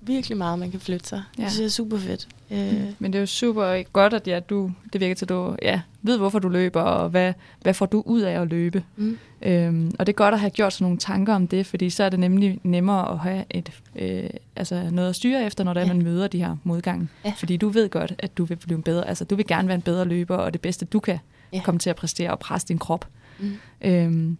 virkelig 0.00 0.38
meget, 0.38 0.58
man 0.58 0.70
kan 0.70 0.80
flytte 0.80 1.08
sig. 1.08 1.22
Ja. 1.38 1.42
Det 1.42 1.50
synes 1.50 1.60
jeg 1.60 1.66
er 1.66 1.70
super 1.70 1.98
fedt. 1.98 2.28
Øh. 2.50 2.84
Men 2.98 3.12
det 3.12 3.18
er 3.18 3.20
jo 3.20 3.26
super 3.26 3.82
godt, 3.92 4.14
at 4.14 4.26
ja, 4.26 4.40
du, 4.40 4.72
det 4.92 5.00
virker 5.00 5.14
til, 5.14 5.24
at 5.24 5.28
du 5.28 5.56
ja, 5.62 5.80
ved, 6.02 6.18
hvorfor 6.18 6.38
du 6.38 6.48
løber, 6.48 6.80
og 6.80 7.08
hvad, 7.08 7.32
hvad 7.60 7.74
får 7.74 7.86
du 7.86 8.02
ud 8.06 8.20
af 8.20 8.40
at 8.40 8.48
løbe. 8.48 8.84
Mm. 8.96 9.18
Øhm, 9.42 9.92
og 9.98 10.06
det 10.06 10.12
er 10.12 10.16
godt 10.16 10.34
at 10.34 10.40
have 10.40 10.50
gjort 10.50 10.72
sådan 10.72 10.84
nogle 10.84 10.98
tanker 10.98 11.34
om 11.34 11.48
det, 11.48 11.66
fordi 11.66 11.90
så 11.90 12.04
er 12.04 12.08
det 12.08 12.18
nemlig 12.18 12.60
nemmere 12.62 13.12
at 13.12 13.18
have 13.18 13.44
et, 13.50 13.72
øh, 13.96 14.30
altså 14.56 14.88
noget 14.90 15.08
at 15.08 15.16
styre 15.16 15.44
efter, 15.46 15.64
når 15.64 15.74
der 15.74 15.80
ja. 15.80 15.86
man 15.86 16.02
møder 16.02 16.28
de 16.28 16.38
her 16.38 16.56
modgange. 16.64 17.08
Ja. 17.24 17.32
Fordi 17.38 17.56
du 17.56 17.68
ved 17.68 17.88
godt, 17.88 18.14
at 18.18 18.38
du 18.38 18.44
vil 18.44 18.56
blive 18.56 18.82
bedre. 18.82 19.08
Altså, 19.08 19.24
du 19.24 19.34
vil 19.34 19.46
gerne 19.46 19.68
være 19.68 19.74
en 19.74 19.82
bedre 19.82 20.04
løber, 20.04 20.36
og 20.36 20.52
det 20.52 20.60
bedste, 20.60 20.84
du 20.84 21.00
kan 21.00 21.18
ja. 21.52 21.62
komme 21.64 21.78
til 21.78 21.90
at 21.90 21.96
præstere 21.96 22.30
og 22.30 22.38
presse 22.38 22.68
din 22.68 22.78
krop. 22.78 23.08
Mm. 23.38 23.52
Øhm, 23.84 24.38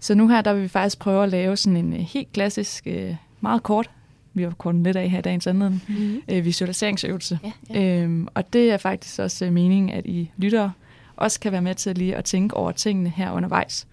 så 0.00 0.14
nu 0.14 0.28
her, 0.28 0.40
der 0.40 0.52
vil 0.52 0.62
vi 0.62 0.68
faktisk 0.68 0.98
prøve 0.98 1.22
at 1.22 1.28
lave 1.28 1.56
sådan 1.56 1.76
en 1.76 1.92
uh, 1.92 1.98
helt 1.98 2.32
klassisk, 2.32 2.86
uh, 2.86 3.16
meget 3.40 3.62
kort, 3.62 3.90
vi 4.34 4.42
har 4.42 4.50
kortet 4.50 4.82
lidt 4.82 4.96
af 4.96 5.10
her 5.10 5.18
i 5.18 5.22
dagens 5.22 5.46
anledning, 5.46 5.82
mm. 5.88 6.44
visualiseringsøvelse. 6.44 7.38
Ja, 7.44 7.52
ja. 7.70 8.02
Øhm, 8.02 8.28
og 8.34 8.52
det 8.52 8.70
er 8.70 8.76
faktisk 8.76 9.18
også 9.18 9.50
meningen, 9.50 9.90
at 9.90 10.06
I 10.06 10.30
lyttere 10.36 10.72
også 11.16 11.40
kan 11.40 11.52
være 11.52 11.62
med 11.62 11.74
til 11.74 11.96
lige 11.96 12.16
at 12.16 12.24
tænke 12.24 12.56
over 12.56 12.72
tingene 12.72 13.10
her 13.10 13.32
undervejs. 13.32 13.86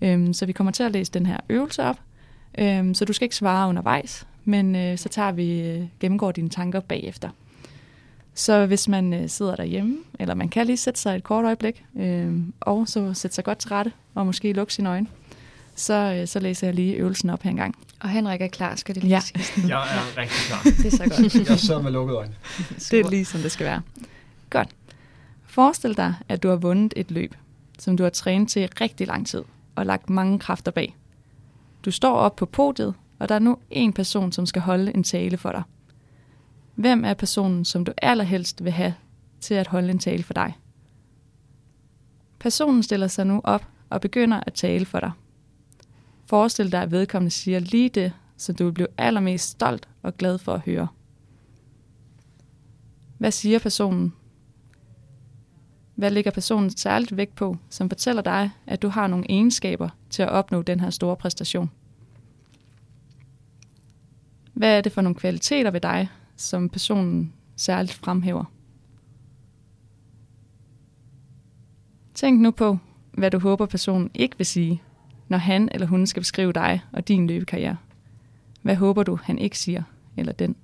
Øhm, 0.00 0.32
så 0.32 0.46
vi 0.46 0.52
kommer 0.52 0.70
til 0.70 0.82
at 0.82 0.92
læse 0.92 1.12
den 1.12 1.26
her 1.26 1.36
øvelse 1.48 1.82
op, 1.82 1.96
øhm, 2.58 2.94
så 2.94 3.04
du 3.04 3.12
skal 3.12 3.24
ikke 3.24 3.36
svare 3.36 3.68
undervejs, 3.68 4.26
men 4.44 4.90
uh, 4.92 4.98
så 4.98 5.08
tager 5.08 5.32
vi 5.32 5.76
uh, 5.76 5.86
gennemgår 6.00 6.32
dine 6.32 6.48
tanker 6.48 6.80
bagefter. 6.80 7.28
Så 8.38 8.66
hvis 8.66 8.88
man 8.88 9.14
øh, 9.14 9.28
sidder 9.28 9.56
derhjemme, 9.56 9.96
eller 10.18 10.34
man 10.34 10.48
kan 10.48 10.66
lige 10.66 10.76
sætte 10.76 11.00
sig 11.00 11.16
et 11.16 11.24
kort 11.24 11.44
øjeblik, 11.44 11.84
øh, 11.96 12.32
og 12.60 12.88
så 12.88 13.14
sætte 13.14 13.34
sig 13.34 13.44
godt 13.44 13.58
til 13.58 13.68
rette, 13.68 13.92
og 14.14 14.26
måske 14.26 14.52
lukke 14.52 14.74
sine 14.74 14.88
øjne, 14.88 15.06
så, 15.74 15.94
øh, 15.94 16.28
så 16.28 16.38
læser 16.40 16.66
jeg 16.66 16.74
lige 16.74 16.94
øvelsen 16.94 17.30
op 17.30 17.42
her 17.42 17.50
en 17.50 17.56
gang. 17.56 17.74
Og 18.00 18.08
Henrik 18.08 18.40
er 18.40 18.46
klar, 18.46 18.76
skal 18.76 18.94
det 18.94 19.02
lige 19.02 19.14
ja. 19.14 19.20
sige. 19.20 19.68
Jeg 19.68 19.82
er 19.82 20.20
rigtig 20.20 20.38
klar. 20.46 20.62
det 20.62 20.86
er 20.86 20.90
så 20.90 21.02
godt. 21.02 21.48
jeg 21.50 21.58
sidder 21.58 21.82
med 21.82 21.90
lukkede 21.90 22.18
øjne. 22.18 22.34
det 22.90 23.00
er 23.00 23.10
lige 23.10 23.24
som 23.24 23.40
det 23.40 23.52
skal 23.52 23.66
være. 23.66 23.82
Godt. 24.50 24.68
Forestil 25.46 25.96
dig, 25.96 26.14
at 26.28 26.42
du 26.42 26.48
har 26.48 26.56
vundet 26.56 26.94
et 26.96 27.10
løb, 27.10 27.34
som 27.78 27.96
du 27.96 28.02
har 28.02 28.10
trænet 28.10 28.48
til 28.48 28.68
rigtig 28.80 29.06
lang 29.06 29.26
tid, 29.26 29.42
og 29.74 29.86
lagt 29.86 30.10
mange 30.10 30.38
kræfter 30.38 30.72
bag. 30.72 30.96
Du 31.84 31.90
står 31.90 32.14
op 32.14 32.36
på 32.36 32.46
podiet, 32.46 32.94
og 33.18 33.28
der 33.28 33.34
er 33.34 33.38
nu 33.38 33.58
en 33.70 33.92
person, 33.92 34.32
som 34.32 34.46
skal 34.46 34.62
holde 34.62 34.94
en 34.94 35.04
tale 35.04 35.36
for 35.36 35.52
dig– 35.52 35.62
Hvem 36.78 37.04
er 37.04 37.14
personen, 37.14 37.64
som 37.64 37.84
du 37.84 37.92
allerhelst 38.02 38.64
vil 38.64 38.72
have 38.72 38.94
til 39.40 39.54
at 39.54 39.66
holde 39.66 39.90
en 39.90 39.98
tale 39.98 40.22
for 40.22 40.34
dig? 40.34 40.58
Personen 42.38 42.82
stiller 42.82 43.06
sig 43.06 43.26
nu 43.26 43.40
op 43.44 43.66
og 43.90 44.00
begynder 44.00 44.40
at 44.46 44.54
tale 44.54 44.84
for 44.84 45.00
dig. 45.00 45.12
Forestil 46.26 46.72
dig, 46.72 46.82
at 46.82 46.90
vedkommende 46.90 47.30
siger 47.30 47.58
lige 47.58 47.88
det, 47.88 48.12
som 48.36 48.54
du 48.54 48.64
vil 48.64 48.72
blive 48.72 48.86
allermest 48.98 49.50
stolt 49.50 49.88
og 50.02 50.16
glad 50.16 50.38
for 50.38 50.54
at 50.54 50.60
høre. 50.60 50.88
Hvad 53.18 53.30
siger 53.30 53.58
personen? 53.58 54.14
Hvad 55.94 56.10
ligger 56.10 56.30
personen 56.30 56.70
særligt 56.70 57.16
vægt 57.16 57.34
på, 57.34 57.56
som 57.70 57.90
fortæller 57.90 58.22
dig, 58.22 58.50
at 58.66 58.82
du 58.82 58.88
har 58.88 59.06
nogle 59.06 59.26
egenskaber 59.28 59.88
til 60.10 60.22
at 60.22 60.28
opnå 60.28 60.62
den 60.62 60.80
her 60.80 60.90
store 60.90 61.16
præstation? 61.16 61.70
Hvad 64.52 64.76
er 64.76 64.80
det 64.80 64.92
for 64.92 65.00
nogle 65.00 65.14
kvaliteter 65.14 65.70
ved 65.70 65.80
dig, 65.80 66.08
som 66.38 66.68
personen 66.68 67.32
særligt 67.56 67.92
fremhæver. 67.92 68.44
Tænk 72.14 72.40
nu 72.40 72.50
på, 72.50 72.78
hvad 73.12 73.30
du 73.30 73.38
håber 73.38 73.66
personen 73.66 74.10
ikke 74.14 74.36
vil 74.38 74.46
sige, 74.46 74.82
når 75.28 75.38
han 75.38 75.68
eller 75.72 75.86
hun 75.86 76.06
skal 76.06 76.20
beskrive 76.20 76.52
dig 76.52 76.80
og 76.92 77.08
din 77.08 77.26
løbekarriere. 77.26 77.76
Hvad 78.62 78.76
håber 78.76 79.02
du, 79.02 79.18
han 79.22 79.38
ikke 79.38 79.58
siger, 79.58 79.82
eller 80.16 80.32
den? 80.32 80.56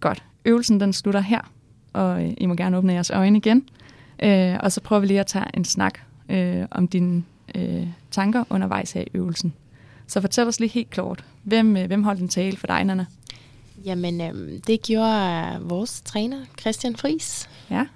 Godt. 0.00 0.24
Øvelsen 0.44 0.80
den 0.80 0.92
slutter 0.92 1.20
her, 1.20 1.52
og 1.92 2.24
øh, 2.24 2.34
I 2.38 2.46
må 2.46 2.54
gerne 2.54 2.76
åbne 2.76 2.92
jeres 2.92 3.10
øjne 3.10 3.38
igen. 3.38 3.68
Øh, 4.22 4.56
og 4.60 4.72
så 4.72 4.80
prøver 4.80 5.00
vi 5.00 5.06
lige 5.06 5.20
at 5.20 5.26
tage 5.26 5.46
en 5.54 5.64
snak 5.64 5.98
øh, 6.28 6.66
om 6.70 6.88
dine 6.88 7.24
øh, 7.54 7.88
tanker 8.10 8.44
undervejs 8.50 8.92
her 8.92 9.00
i 9.00 9.08
øvelsen. 9.14 9.54
Så 10.06 10.20
fortæl 10.20 10.46
os 10.46 10.60
lige 10.60 10.70
helt 10.70 10.90
klart, 10.90 11.24
hvem, 11.42 11.76
øh, 11.76 11.86
hvem 11.86 12.04
holdt 12.04 12.20
en 12.20 12.28
tale 12.28 12.56
for 12.56 12.66
dig, 12.66 12.84
Nana? 12.84 13.06
Jamen, 13.84 14.20
øhm, 14.20 14.60
det 14.60 14.82
gjorde 14.82 15.58
vores 15.60 16.02
træner, 16.04 16.44
Christian 16.60 16.96
Fris. 16.96 17.48
Ja. 17.70 17.86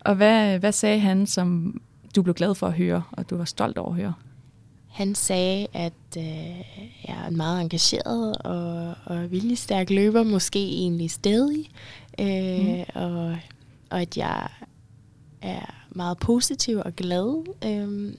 Og 0.00 0.14
hvad, 0.14 0.58
hvad 0.58 0.72
sagde 0.72 0.98
han, 0.98 1.26
som 1.26 1.80
du 2.16 2.22
blev 2.22 2.34
glad 2.34 2.54
for 2.54 2.66
at 2.66 2.72
høre, 2.72 3.02
og 3.12 3.30
du 3.30 3.36
var 3.36 3.44
stolt 3.44 3.78
over 3.78 3.90
at 3.90 3.96
høre? 3.96 4.14
Han 4.88 5.14
sagde, 5.14 5.66
at 5.72 5.92
øh, 6.16 6.24
jeg 7.08 7.24
er 7.24 7.26
en 7.26 7.36
meget 7.36 7.60
engageret 7.60 8.36
og, 8.38 8.94
og 9.04 9.30
viljestærk 9.30 9.90
løber, 9.90 10.22
måske 10.22 10.68
egentlig 10.68 11.10
stadig, 11.10 11.70
øh, 12.20 12.78
mm. 12.78 12.84
og, 12.94 13.36
og 13.90 14.00
at 14.00 14.16
jeg 14.16 14.48
er 15.42 15.74
meget 15.90 16.18
positiv 16.18 16.78
og 16.78 16.96
glad, 16.96 17.44
øh, 17.64 18.14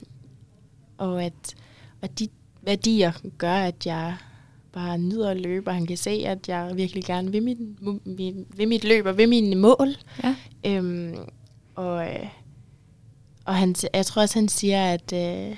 og 0.98 1.24
at, 1.24 1.54
at 2.02 2.18
de 2.18 2.28
værdier 2.62 3.12
gør, 3.38 3.54
at 3.54 3.86
jeg 3.86 4.16
bare 4.72 4.98
nyder 4.98 5.30
at 5.30 5.40
løbe, 5.40 5.70
og 5.70 5.74
han 5.74 5.86
kan 5.86 5.96
se, 5.96 6.10
at 6.10 6.48
jeg 6.48 6.72
virkelig 6.76 7.04
gerne 7.04 7.32
vil 7.32 7.42
mit, 7.42 7.58
vil 8.56 8.68
mit 8.68 8.84
løb 8.84 9.06
og 9.06 9.18
vil 9.18 9.28
mine 9.28 9.56
mål. 9.56 9.88
Ja. 10.24 10.36
Øhm, 10.66 11.16
og 11.74 12.06
og 13.44 13.56
han, 13.56 13.74
jeg 13.94 14.06
tror 14.06 14.22
også, 14.22 14.38
han 14.38 14.48
siger, 14.48 14.92
at, 14.92 15.12
øh, 15.12 15.56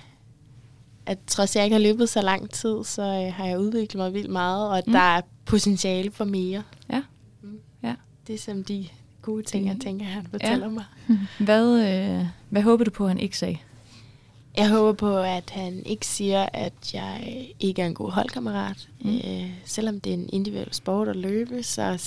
at 1.07 1.19
trods 1.27 1.57
jeg 1.57 1.65
ikke 1.65 1.75
har 1.75 1.83
løbet 1.83 2.09
så 2.09 2.23
lang 2.23 2.51
tid, 2.51 2.85
så 2.85 3.03
øh, 3.03 3.35
har 3.35 3.47
jeg 3.47 3.59
udviklet 3.59 3.99
mig 3.99 4.15
vildt 4.15 4.31
meget, 4.31 4.69
og 4.69 4.79
at 4.79 4.87
mm. 4.87 4.93
der 4.93 5.01
er 5.01 5.21
potentiale 5.45 6.11
for 6.11 6.25
mere. 6.25 6.63
Ja. 6.91 7.03
Mm. 7.43 7.59
ja. 7.83 7.95
Det 8.27 8.35
er 8.35 8.39
som 8.39 8.65
de 8.65 8.89
gode 9.23 9.43
ting, 9.43 9.67
jeg 9.67 9.77
tænker, 9.83 10.07
han 10.07 10.27
fortæller 10.31 10.67
ja. 10.67 10.73
mig. 10.73 10.85
Hvad, 11.47 11.81
øh, 11.81 12.27
hvad 12.51 12.63
håber 12.63 12.85
du 12.85 12.91
på, 12.91 13.09
han 13.09 13.19
ikke 13.19 13.39
sagde? 13.39 13.59
Jeg 14.57 14.69
håber 14.69 14.93
på, 14.93 15.19
at 15.19 15.51
han 15.51 15.83
ikke 15.87 16.07
siger, 16.07 16.49
at 16.53 16.95
jeg 16.95 17.47
ikke 17.61 17.83
er 17.83 17.87
en 17.87 17.95
god 17.95 18.11
holdkammerat. 18.11 18.89
Mm. 19.01 19.17
Øh, 19.17 19.51
selvom 19.65 20.01
det 20.01 20.11
er 20.11 20.15
en 20.15 20.29
individuel 20.33 20.75
sport 20.75 21.09
at 21.09 21.17
løbe, 21.17 21.63
så 21.63 22.03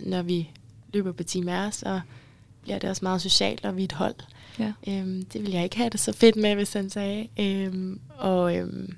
når 0.00 0.22
vi 0.22 0.50
løber 0.92 1.12
på 1.12 1.22
Team 1.22 1.48
R, 1.48 1.70
så 1.70 2.00
bliver 2.62 2.78
det 2.78 2.90
også 2.90 3.04
meget 3.04 3.22
socialt, 3.22 3.64
og 3.64 3.76
vi 3.76 3.82
er 3.82 3.84
et 3.84 3.92
hold. 3.92 4.14
Ja. 4.58 4.72
Øhm, 4.88 5.24
det 5.24 5.42
vil 5.42 5.50
jeg 5.52 5.64
ikke 5.64 5.76
have 5.76 5.90
det 5.90 6.00
så 6.00 6.12
fedt 6.12 6.36
med, 6.36 6.54
hvis 6.54 6.72
han 6.72 6.90
sagde. 6.90 7.28
Øhm, 7.40 8.00
og, 8.18 8.56
øhm, 8.56 8.96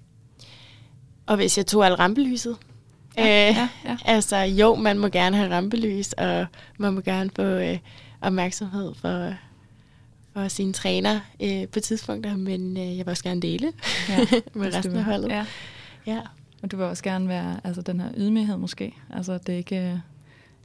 Og 1.27 1.37
hvis 1.37 1.59
jeg 1.59 1.67
tog 1.67 1.87
al 1.87 1.95
rampelyset. 1.95 2.57
Ja, 3.17 3.23
øh, 3.51 3.57
ja, 3.57 3.69
ja. 3.85 3.97
Altså 4.05 4.37
jo, 4.37 4.75
man 4.75 4.99
må 4.99 5.09
gerne 5.09 5.37
have 5.37 5.57
rampelys, 5.57 6.13
og 6.13 6.47
man 6.79 6.93
må 6.93 7.01
gerne 7.01 7.31
få 7.37 7.43
øh, 7.43 7.79
opmærksomhed 8.21 8.95
for, 8.95 9.35
for 10.43 10.49
sine 10.49 10.73
træner 10.73 11.21
øh, 11.43 11.69
på 11.69 11.81
tidspunkter, 11.81 12.37
men 12.37 12.77
øh, 12.77 12.97
jeg 12.99 13.07
vil 13.07 13.09
også 13.09 13.25
gerne 13.25 13.41
dele 13.41 13.73
Ja, 14.09 14.19
med 14.55 14.75
resten 14.75 14.97
af 14.97 15.05
holdet. 15.05 15.29
Ja. 15.29 15.45
Ja. 16.07 16.21
Og 16.63 16.71
du 16.71 16.77
vil 16.77 16.87
også 16.87 17.03
gerne 17.03 17.29
være, 17.29 17.61
altså 17.65 17.83
den 17.83 18.01
her 18.01 18.09
ydmyghed 18.17 18.57
måske. 18.57 18.95
Altså 19.11 19.39
det 19.39 19.53
er 19.53 19.57
ikke, 19.57 19.77
øh, 19.93 19.99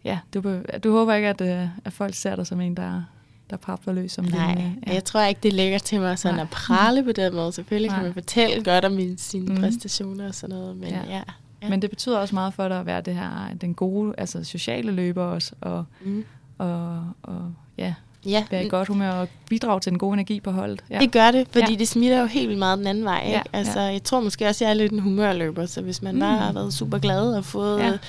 ja, 0.03 0.19
du, 0.33 0.41
be, 0.41 0.63
du 0.83 0.91
håber 0.91 1.13
ikke, 1.13 1.27
at, 1.27 1.41
øh, 1.41 1.67
at 1.85 1.93
folk 1.93 2.15
ser 2.15 2.35
dig 2.35 2.47
som 2.47 2.61
en, 2.61 2.77
der, 2.77 3.03
der 3.49 3.57
papper 3.57 3.91
løs 3.91 4.11
som 4.11 4.25
Nej, 4.25 4.55
din, 4.55 4.65
øh, 4.65 4.71
ja. 4.87 4.93
jeg 4.93 5.03
tror 5.03 5.21
ikke, 5.23 5.39
det 5.43 5.53
ligger 5.53 5.77
til 5.79 5.99
mig 6.01 6.19
sådan 6.19 6.35
Nej. 6.35 6.41
at 6.43 6.49
prale 6.49 7.03
på 7.03 7.11
den 7.11 7.35
måde. 7.35 7.51
Selvfølgelig 7.51 7.89
Nej. 7.89 7.97
kan 7.97 8.03
man 8.05 8.13
fortælle 8.13 8.63
godt 8.63 8.85
om 8.85 8.91
mine, 8.91 9.17
sine 9.17 9.45
mm. 9.55 9.59
præstationer 9.61 10.27
og 10.27 10.35
sådan 10.35 10.55
noget, 10.55 10.77
men 10.77 10.89
Ja. 10.89 10.97
ja. 10.97 11.11
ja. 11.15 11.23
ja. 11.61 11.69
Men 11.69 11.81
det 11.81 11.89
betyder 11.89 12.17
også 12.17 12.35
meget 12.35 12.53
for 12.53 12.67
dig 12.67 12.79
at 12.79 12.85
være 12.85 13.01
det 13.01 13.15
her, 13.15 13.53
den 13.61 13.73
gode, 13.73 14.13
altså 14.17 14.43
sociale 14.43 14.91
løber 14.91 15.23
også, 15.23 15.51
og, 15.61 15.85
Mm. 16.05 16.25
og, 16.57 17.03
og 17.23 17.53
ja, 17.77 17.93
ja. 18.25 18.45
være 18.51 18.65
i 18.65 18.69
godt 18.69 18.87
humør 18.87 19.11
og 19.11 19.27
bidrage 19.49 19.79
til 19.79 19.89
den 19.89 19.99
gode 19.99 20.13
energi 20.13 20.39
på 20.39 20.51
holdet. 20.51 20.83
Ja. 20.89 20.99
Det 20.99 21.11
gør 21.11 21.31
det, 21.31 21.47
fordi 21.51 21.71
Ja. 21.71 21.77
det 21.77 21.87
smitter 21.87 22.19
jo 22.19 22.25
helt 22.25 22.47
vildt 22.47 22.59
meget 22.59 22.77
den 22.77 22.87
anden 22.87 23.03
vej. 23.03 23.21
Ikke? 23.25 23.37
Ja, 23.37 23.41
Altså, 23.53 23.79
ja. 23.79 23.85
Jeg 23.85 24.03
tror 24.03 24.19
måske 24.21 24.47
også, 24.47 24.65
jeg 24.65 24.69
er 24.69 24.73
lidt 24.73 24.91
en 24.91 24.99
humørløber, 24.99 25.65
så 25.65 25.81
hvis 25.81 26.01
man 26.01 26.13
mm. 26.13 26.19
bare 26.19 26.37
har 26.37 26.53
været 26.53 26.73
super 26.73 26.97
glad 26.97 27.35
og 27.35 27.45
fået 27.45 27.99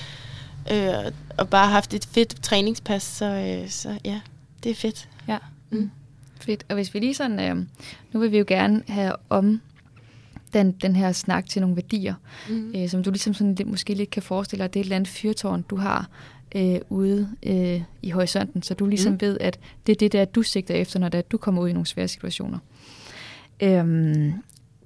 Ja. 0.69 1.05
øh, 1.05 1.11
og 1.37 1.49
bare 1.49 1.67
haft 1.67 1.93
et 1.93 2.05
fedt 2.11 2.43
træningspas, 2.43 3.03
så, 3.03 3.25
øh, 3.25 3.69
så 3.69 3.97
ja, 4.05 4.19
det 4.63 4.69
er 4.71 4.75
fedt. 4.75 5.09
Ja. 5.27 5.37
Mm. 5.69 5.91
Fedt. 6.41 6.63
Og 6.69 6.75
hvis 6.75 6.93
vi 6.93 6.99
lige 6.99 7.13
sådan, 7.13 7.39
øh, 7.39 7.65
nu 8.13 8.19
vil 8.19 8.31
vi 8.31 8.37
jo 8.37 8.45
gerne 8.47 8.83
have 8.87 9.13
om 9.29 9.61
den, 10.53 10.71
den 10.71 10.95
her 10.95 11.11
snak 11.11 11.45
til 11.49 11.61
nogle 11.61 11.75
værdier, 11.75 12.13
Mm. 12.49 12.73
øh, 12.75 12.89
som 12.89 13.03
du 13.03 13.09
ligesom 13.09 13.33
sådan 13.33 13.55
lidt, 13.55 13.69
måske 13.69 13.93
lidt 13.93 14.09
kan 14.09 14.23
forestille 14.23 14.63
dig, 14.63 14.73
det 14.73 14.79
er 14.79 14.81
et 14.81 14.85
eller 14.85 14.95
andet 14.95 15.09
fyrtårn, 15.09 15.61
du 15.61 15.75
har 15.75 16.07
øh, 16.55 16.79
ude 16.89 17.29
øh, 17.43 17.81
i 18.01 18.09
horisonten, 18.09 18.63
så 18.63 18.73
du 18.73 18.85
ligesom 18.85 19.11
Mm. 19.11 19.15
mm. 19.15 19.21
ved, 19.21 19.37
at 19.41 19.59
det 19.87 19.91
er 19.91 19.95
det 19.97 20.11
der, 20.11 20.25
du 20.25 20.41
sigter 20.43 20.73
efter, 20.75 20.99
når 20.99 21.09
det 21.09 21.15
er, 21.17 21.19
at 21.19 21.31
du 21.31 21.37
kommer 21.37 21.61
ud 21.61 21.69
i 21.69 21.73
nogle 21.73 21.85
svære 21.87 22.07
situationer. 22.07 22.57
Øhm, 23.63 24.33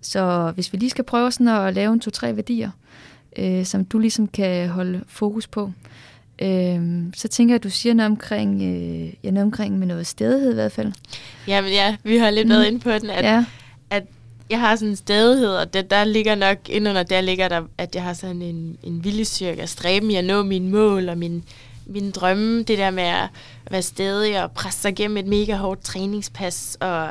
så 0.02 0.52
hvis 0.56 0.74
vi 0.74 0.78
lige 0.78 0.90
skal 0.90 1.04
prøve 1.04 1.32
sådan 1.32 1.48
at 1.48 1.74
lave 1.74 1.94
en 1.94 2.00
to-tre 2.00 2.36
værdier, 2.36 2.72
øh, 3.38 3.66
som 3.66 3.86
du 3.86 4.00
ligesom 4.00 4.28
kan 4.28 4.70
holde 4.70 5.04
fokus 5.08 5.48
på, 5.48 5.72
øh, 6.42 7.04
så 7.16 7.28
tænker 7.28 7.54
jeg, 7.54 7.56
at 7.60 7.64
du 7.64 7.70
siger 7.70 7.94
noget 7.94 8.12
omkring, 8.12 8.62
øh, 8.64 9.14
ja, 9.24 9.32
noget 9.32 9.46
omkring 9.46 9.80
med 9.80 9.88
noget 9.88 10.08
stedighed 10.08 10.52
i 10.52 10.54
hvert 10.54 10.72
fald. 10.72 10.92
Ja, 11.48 11.62
men 11.62 11.72
ja, 11.72 11.96
vi 12.04 12.18
har 12.18 12.30
lidt 12.30 12.48
Mm. 12.48 12.52
været 12.52 12.68
inde 12.68 12.80
på 12.80 12.90
den, 12.92 13.10
at 13.10 13.26
ja. 13.26 13.46
Jeg 14.50 14.60
har 14.60 14.76
sådan 14.76 14.90
en 14.90 14.96
stedighed, 14.96 15.56
og 15.56 15.74
det, 15.74 15.92
der 15.92 16.04
ligger 16.04 16.36
nok, 16.36 16.58
indunder 16.70 17.04
der 17.04 17.22
ligger 17.22 17.48
der, 17.48 17.62
at 17.78 17.96
jeg 17.96 18.04
har 18.04 18.14
sådan 18.14 18.42
en, 18.42 18.78
en 18.84 19.04
viljestyrke 19.04 19.62
og 19.64 19.70
stræben 19.70 20.12
i 20.12 20.16
at 20.16 20.26
nå 20.26 20.44
mine 20.44 20.70
mål 20.70 21.10
og 21.10 21.18
min, 21.18 21.44
mine 21.86 22.12
drømme. 22.12 22.64
Det 22.64 22.78
der 22.78 22.92
med 22.92 23.04
at 23.04 23.30
være 23.72 23.82
stedig 23.82 24.44
og 24.44 24.52
presse 24.52 24.82
sig 24.82 24.92
igennem 24.92 25.18
et 25.18 25.28
mega 25.28 25.56
hårdt 25.56 25.84
træningspas 25.84 26.78
og 26.80 27.10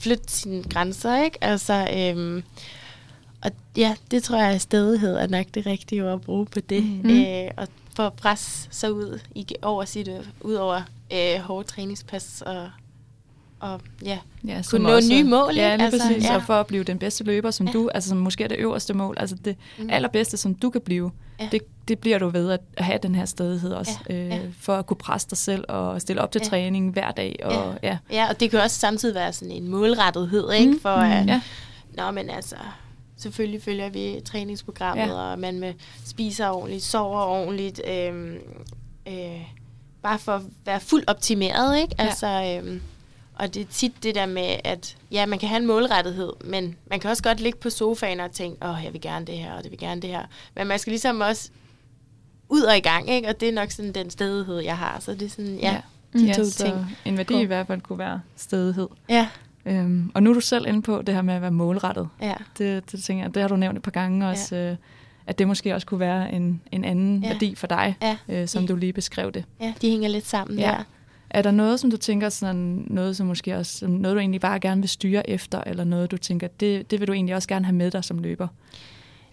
flytte 0.00 0.32
sine 0.32 0.62
grænser, 0.62 1.24
ikke? 1.24 1.38
Altså, 1.40 1.88
øhm, 1.96 2.42
og 3.42 3.50
ja, 3.76 3.94
det 4.10 4.22
tror 4.22 4.36
jeg, 4.36 4.54
at 4.54 4.60
stedighed 4.60 5.16
er 5.16 5.26
nok 5.26 5.46
det 5.54 5.66
rigtige 5.66 6.04
ord 6.04 6.12
at 6.12 6.20
bruge 6.20 6.46
på 6.46 6.60
det. 6.60 6.84
Mm. 6.84 7.10
Mm. 7.10 7.20
Øh, 7.20 7.50
og 7.56 7.68
for 7.96 8.06
at 8.06 8.12
presse 8.12 8.68
sig 8.70 8.92
ud, 8.92 9.18
i, 9.34 9.46
over 9.62 9.84
sit, 9.84 10.08
øh, 10.08 10.20
ud 10.40 10.54
over 10.54 10.82
øh, 11.12 11.40
hårde 11.40 11.68
træningspas 11.68 12.42
og, 12.46 12.70
og 13.60 13.80
ja, 14.04 14.18
Ja, 14.46 14.62
Kunne 14.70 14.82
nå 14.82 15.00
nye 15.10 15.24
mål, 15.24 15.52
Ja, 15.56 15.76
lige 15.76 15.84
Altså, 15.86 16.08
præcis. 16.08 16.24
ja. 16.24 16.34
Og 16.36 16.42
for 16.42 16.54
at 16.54 16.66
blive 16.66 16.84
den 16.84 16.98
bedste 16.98 17.24
løber, 17.24 17.50
som 17.50 17.66
Ja. 17.66 17.72
du, 17.72 17.88
altså 17.94 18.08
som 18.08 18.18
måske 18.18 18.44
er 18.44 18.48
det 18.48 18.58
øverste 18.58 18.94
mål, 18.94 19.16
altså 19.20 19.36
det 19.44 19.56
Mm. 19.78 19.90
allerbedste, 19.90 20.36
som 20.36 20.54
du 20.54 20.70
kan 20.70 20.80
blive, 20.80 21.10
Ja. 21.40 21.48
det, 21.52 21.62
det 21.88 21.98
bliver 21.98 22.18
du 22.18 22.28
ved 22.28 22.50
at 22.50 22.60
have 22.78 22.98
den 23.02 23.14
her 23.14 23.24
stedighed 23.24 23.72
også, 23.72 23.92
Ja, 24.08 24.14
øh, 24.14 24.28
ja. 24.28 24.40
for 24.60 24.76
at 24.76 24.86
kunne 24.86 24.96
presse 24.96 25.28
dig 25.30 25.38
selv 25.38 25.64
og 25.68 26.00
stille 26.00 26.22
op 26.22 26.32
til 26.32 26.40
Ja. 26.44 26.48
træning 26.48 26.92
hver 26.92 27.10
dag. 27.10 27.36
Og, 27.44 27.74
ja. 27.82 27.98
Ja, 28.12 28.28
og 28.28 28.40
det 28.40 28.50
kan 28.50 28.60
også 28.60 28.78
samtidig 28.78 29.14
være 29.14 29.32
sådan 29.32 29.52
en 29.54 29.68
målrettethed, 29.68 30.52
ikke? 30.52 30.72
Mm, 30.72 30.80
For 30.80 30.88
at, 30.88 31.22
mm, 31.22 31.28
ja. 31.28 31.40
nå, 31.96 32.10
men 32.10 32.30
altså, 32.30 32.56
selvfølgelig 33.16 33.62
følger 33.62 33.88
vi 33.90 34.20
træningsprogrammet, 34.24 35.06
Ja. 35.06 35.12
og 35.12 35.38
man 35.38 35.58
med 35.60 35.72
spiser 36.06 36.48
ordentligt, 36.48 36.84
sover 36.84 37.20
ordentligt, 37.22 37.80
øhm, 37.88 38.36
øh, 39.08 39.14
bare 40.02 40.18
for 40.18 40.32
at 40.32 40.42
være 40.64 40.80
fuldt 40.80 41.10
optimeret, 41.10 41.78
ikke? 41.80 41.94
Ja. 41.98 42.04
Altså, 42.04 42.60
øhm, 42.66 42.82
og 43.40 43.54
det 43.54 43.60
er 43.62 43.66
tit 43.70 43.92
det 44.02 44.14
der 44.14 44.26
med, 44.26 44.56
at 44.64 44.96
ja, 45.10 45.26
man 45.26 45.38
kan 45.38 45.48
have 45.48 45.60
en 45.60 45.66
målrettethed, 45.66 46.32
men 46.44 46.76
man 46.90 47.00
kan 47.00 47.10
også 47.10 47.22
godt 47.22 47.40
ligge 47.40 47.58
på 47.58 47.70
sofaen 47.70 48.20
og 48.20 48.30
tænke, 48.32 48.66
åh, 48.68 48.76
jeg 48.84 48.92
vil 48.92 49.00
gerne 49.00 49.26
det 49.26 49.34
her, 49.38 49.52
og 49.52 49.62
det 49.62 49.70
vil 49.70 49.78
gerne 49.78 50.00
det 50.02 50.10
her. 50.10 50.22
Men 50.56 50.66
man 50.66 50.78
skal 50.78 50.90
ligesom 50.90 51.20
også 51.20 51.50
ud 52.48 52.62
og 52.62 52.76
i 52.76 52.80
gang, 52.80 53.10
ikke? 53.10 53.28
Og 53.28 53.40
det 53.40 53.48
er 53.48 53.52
nok 53.52 53.70
sådan 53.70 53.92
den 53.92 54.10
stedighed, 54.10 54.58
jeg 54.58 54.76
har. 54.78 55.00
Så 55.00 55.12
det 55.14 55.22
er 55.22 55.28
sådan, 55.28 55.58
ja, 55.58 55.80
de 56.12 56.26
ja, 56.26 56.32
to 56.32 56.44
så 56.44 56.64
ting. 56.64 56.96
En 57.04 57.16
værdi 57.16 57.40
i 57.40 57.44
hvert 57.44 57.66
fald 57.66 57.80
kunne 57.80 57.98
være 57.98 58.20
stedighed. 58.36 58.88
Ja, 59.08 59.28
Øhm, 59.66 60.10
og 60.14 60.22
nu 60.22 60.30
er 60.30 60.34
du 60.34 60.40
selv 60.40 60.66
inde 60.66 60.82
på 60.82 61.02
det 61.02 61.14
her 61.14 61.22
med 61.22 61.34
at 61.34 61.42
være 61.42 61.50
målrettet. 61.50 62.08
ja. 62.22 62.34
Det, 62.58 62.92
det 62.92 63.02
tænker 63.04 63.24
jeg, 63.24 63.34
det 63.34 63.42
har 63.42 63.48
du 63.48 63.56
nævnt 63.56 63.76
et 63.78 63.82
par 63.82 63.90
gange 63.90 64.28
også, 64.28 64.56
øh, 64.56 64.76
at 65.26 65.38
det 65.38 65.48
måske 65.48 65.74
også 65.74 65.86
kunne 65.86 66.00
være 66.00 66.32
en, 66.32 66.60
en 66.72 66.84
anden 66.84 67.22
Ja. 67.22 67.32
værdi 67.32 67.54
for 67.54 67.66
dig, 67.66 67.96
Ja. 68.02 68.16
øh, 68.28 68.48
som 68.48 68.66
du 68.66 68.76
lige 68.76 68.92
beskrev 68.92 69.32
det. 69.32 69.44
Ja, 69.60 69.74
de 69.82 69.90
hænger 69.90 70.08
lidt 70.08 70.26
sammen 70.26 70.58
Ja. 70.58 70.66
der. 70.66 70.84
Er 71.30 71.42
der 71.42 71.50
noget, 71.50 71.80
som 71.80 71.90
du 71.90 71.96
tænker, 71.96 72.28
sådan 72.28 72.84
noget, 72.90 73.16
som 73.16 73.26
måske 73.26 73.56
også, 73.56 73.86
noget 73.86 74.14
du 74.14 74.18
egentlig 74.20 74.40
bare 74.40 74.60
gerne 74.60 74.80
vil 74.80 74.88
styre 74.88 75.30
efter, 75.30 75.62
eller 75.66 75.84
noget, 75.84 76.10
du 76.10 76.16
tænker, 76.16 76.48
det, 76.60 76.90
det 76.90 77.00
vil 77.00 77.08
du 77.08 77.12
egentlig 77.12 77.34
også 77.34 77.48
gerne 77.48 77.64
have 77.64 77.74
med 77.76 77.90
dig 77.90 78.04
som 78.04 78.18
løber? 78.18 78.48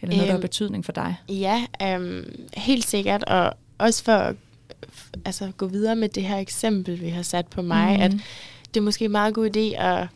Eller 0.01 0.15
noget, 0.15 0.27
der 0.27 0.31
har 0.31 0.37
Øhm, 0.37 0.41
betydning 0.41 0.85
for 0.85 0.91
dig? 0.91 1.15
Ja, 1.29 1.65
øhm, 1.83 2.25
helt 2.53 2.87
sikkert, 2.87 3.23
og 3.23 3.53
også 3.77 4.03
for 4.03 4.11
at 4.11 4.35
altså, 5.25 5.51
gå 5.57 5.67
videre 5.67 5.95
med 5.95 6.09
det 6.09 6.23
her 6.23 6.37
eksempel, 6.37 7.01
vi 7.01 7.09
har 7.09 7.21
sat 7.21 7.47
på 7.47 7.61
mig, 7.61 7.87
Mhm. 7.91 7.97
mm. 7.97 8.03
at 8.03 8.11
det 8.73 8.79
er 8.79 8.83
måske 8.83 9.05
en 9.05 9.11
meget 9.11 9.33
god 9.33 9.49
idé, 9.57 9.81
at, 9.83 10.07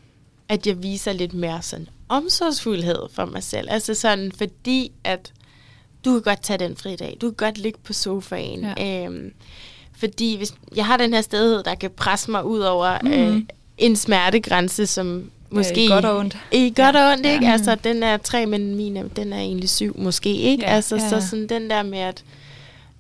at 0.50 0.68
jeg 0.68 0.84
viser 0.84 1.14
lidt 1.14 1.34
mere 1.34 1.62
sådan 1.62 1.88
omsorgsfuldhed 2.10 3.00
for 3.12 3.26
mig 3.26 3.44
selv. 3.44 3.68
Altså 3.72 3.94
sådan, 3.94 4.32
fordi 4.32 4.92
at 5.04 5.34
du 6.06 6.12
kan 6.14 6.22
godt 6.22 6.42
tage 6.44 6.60
den 6.60 6.76
fri 6.76 6.96
dag, 6.96 7.18
du 7.22 7.28
kan 7.32 7.36
godt 7.48 7.58
ligge 7.58 7.80
på 7.84 7.94
sofaen. 7.94 8.66
Ja. 8.78 9.06
Øhm, 9.06 9.34
fordi 10.02 10.38
hvis 10.38 10.54
jeg 10.76 10.86
har 10.86 10.97
den 10.97 11.14
her 11.14 11.22
stedighed, 11.22 11.64
der 11.64 11.76
kan 11.76 11.89
presse 11.91 12.32
mig 12.32 12.45
ud 12.45 12.60
over 12.60 12.97
Mhm. 13.04 13.12
øh, 13.14 13.41
en 13.78 13.95
smertegrænse, 13.95 14.88
som 14.88 15.32
måske... 15.49 15.86
i 15.86 15.88
godt 15.88 16.06
og 16.06 16.18
ondt. 16.18 16.38
I 16.52 16.74
godt 16.76 16.95
og 16.95 17.12
ondt, 17.12 17.26
ikke? 17.26 17.45
Ja. 17.45 17.52
Altså, 17.52 17.76
den 17.76 18.04
er 18.04 18.18
tre, 18.18 18.45
men 18.45 18.76
min 18.76 19.10
den 19.16 19.34
er 19.34 19.38
egentlig 19.39 19.70
syv, 19.70 19.99
måske, 19.99 20.36
ikke? 20.36 20.64
Ja, 20.64 20.70
altså, 20.70 20.95
ja, 20.95 21.10
så 21.10 21.16
ja. 21.16 21.22
sådan 21.22 21.47
den 21.49 21.70
der 21.70 21.84
med 21.84 21.99
at, 21.99 22.24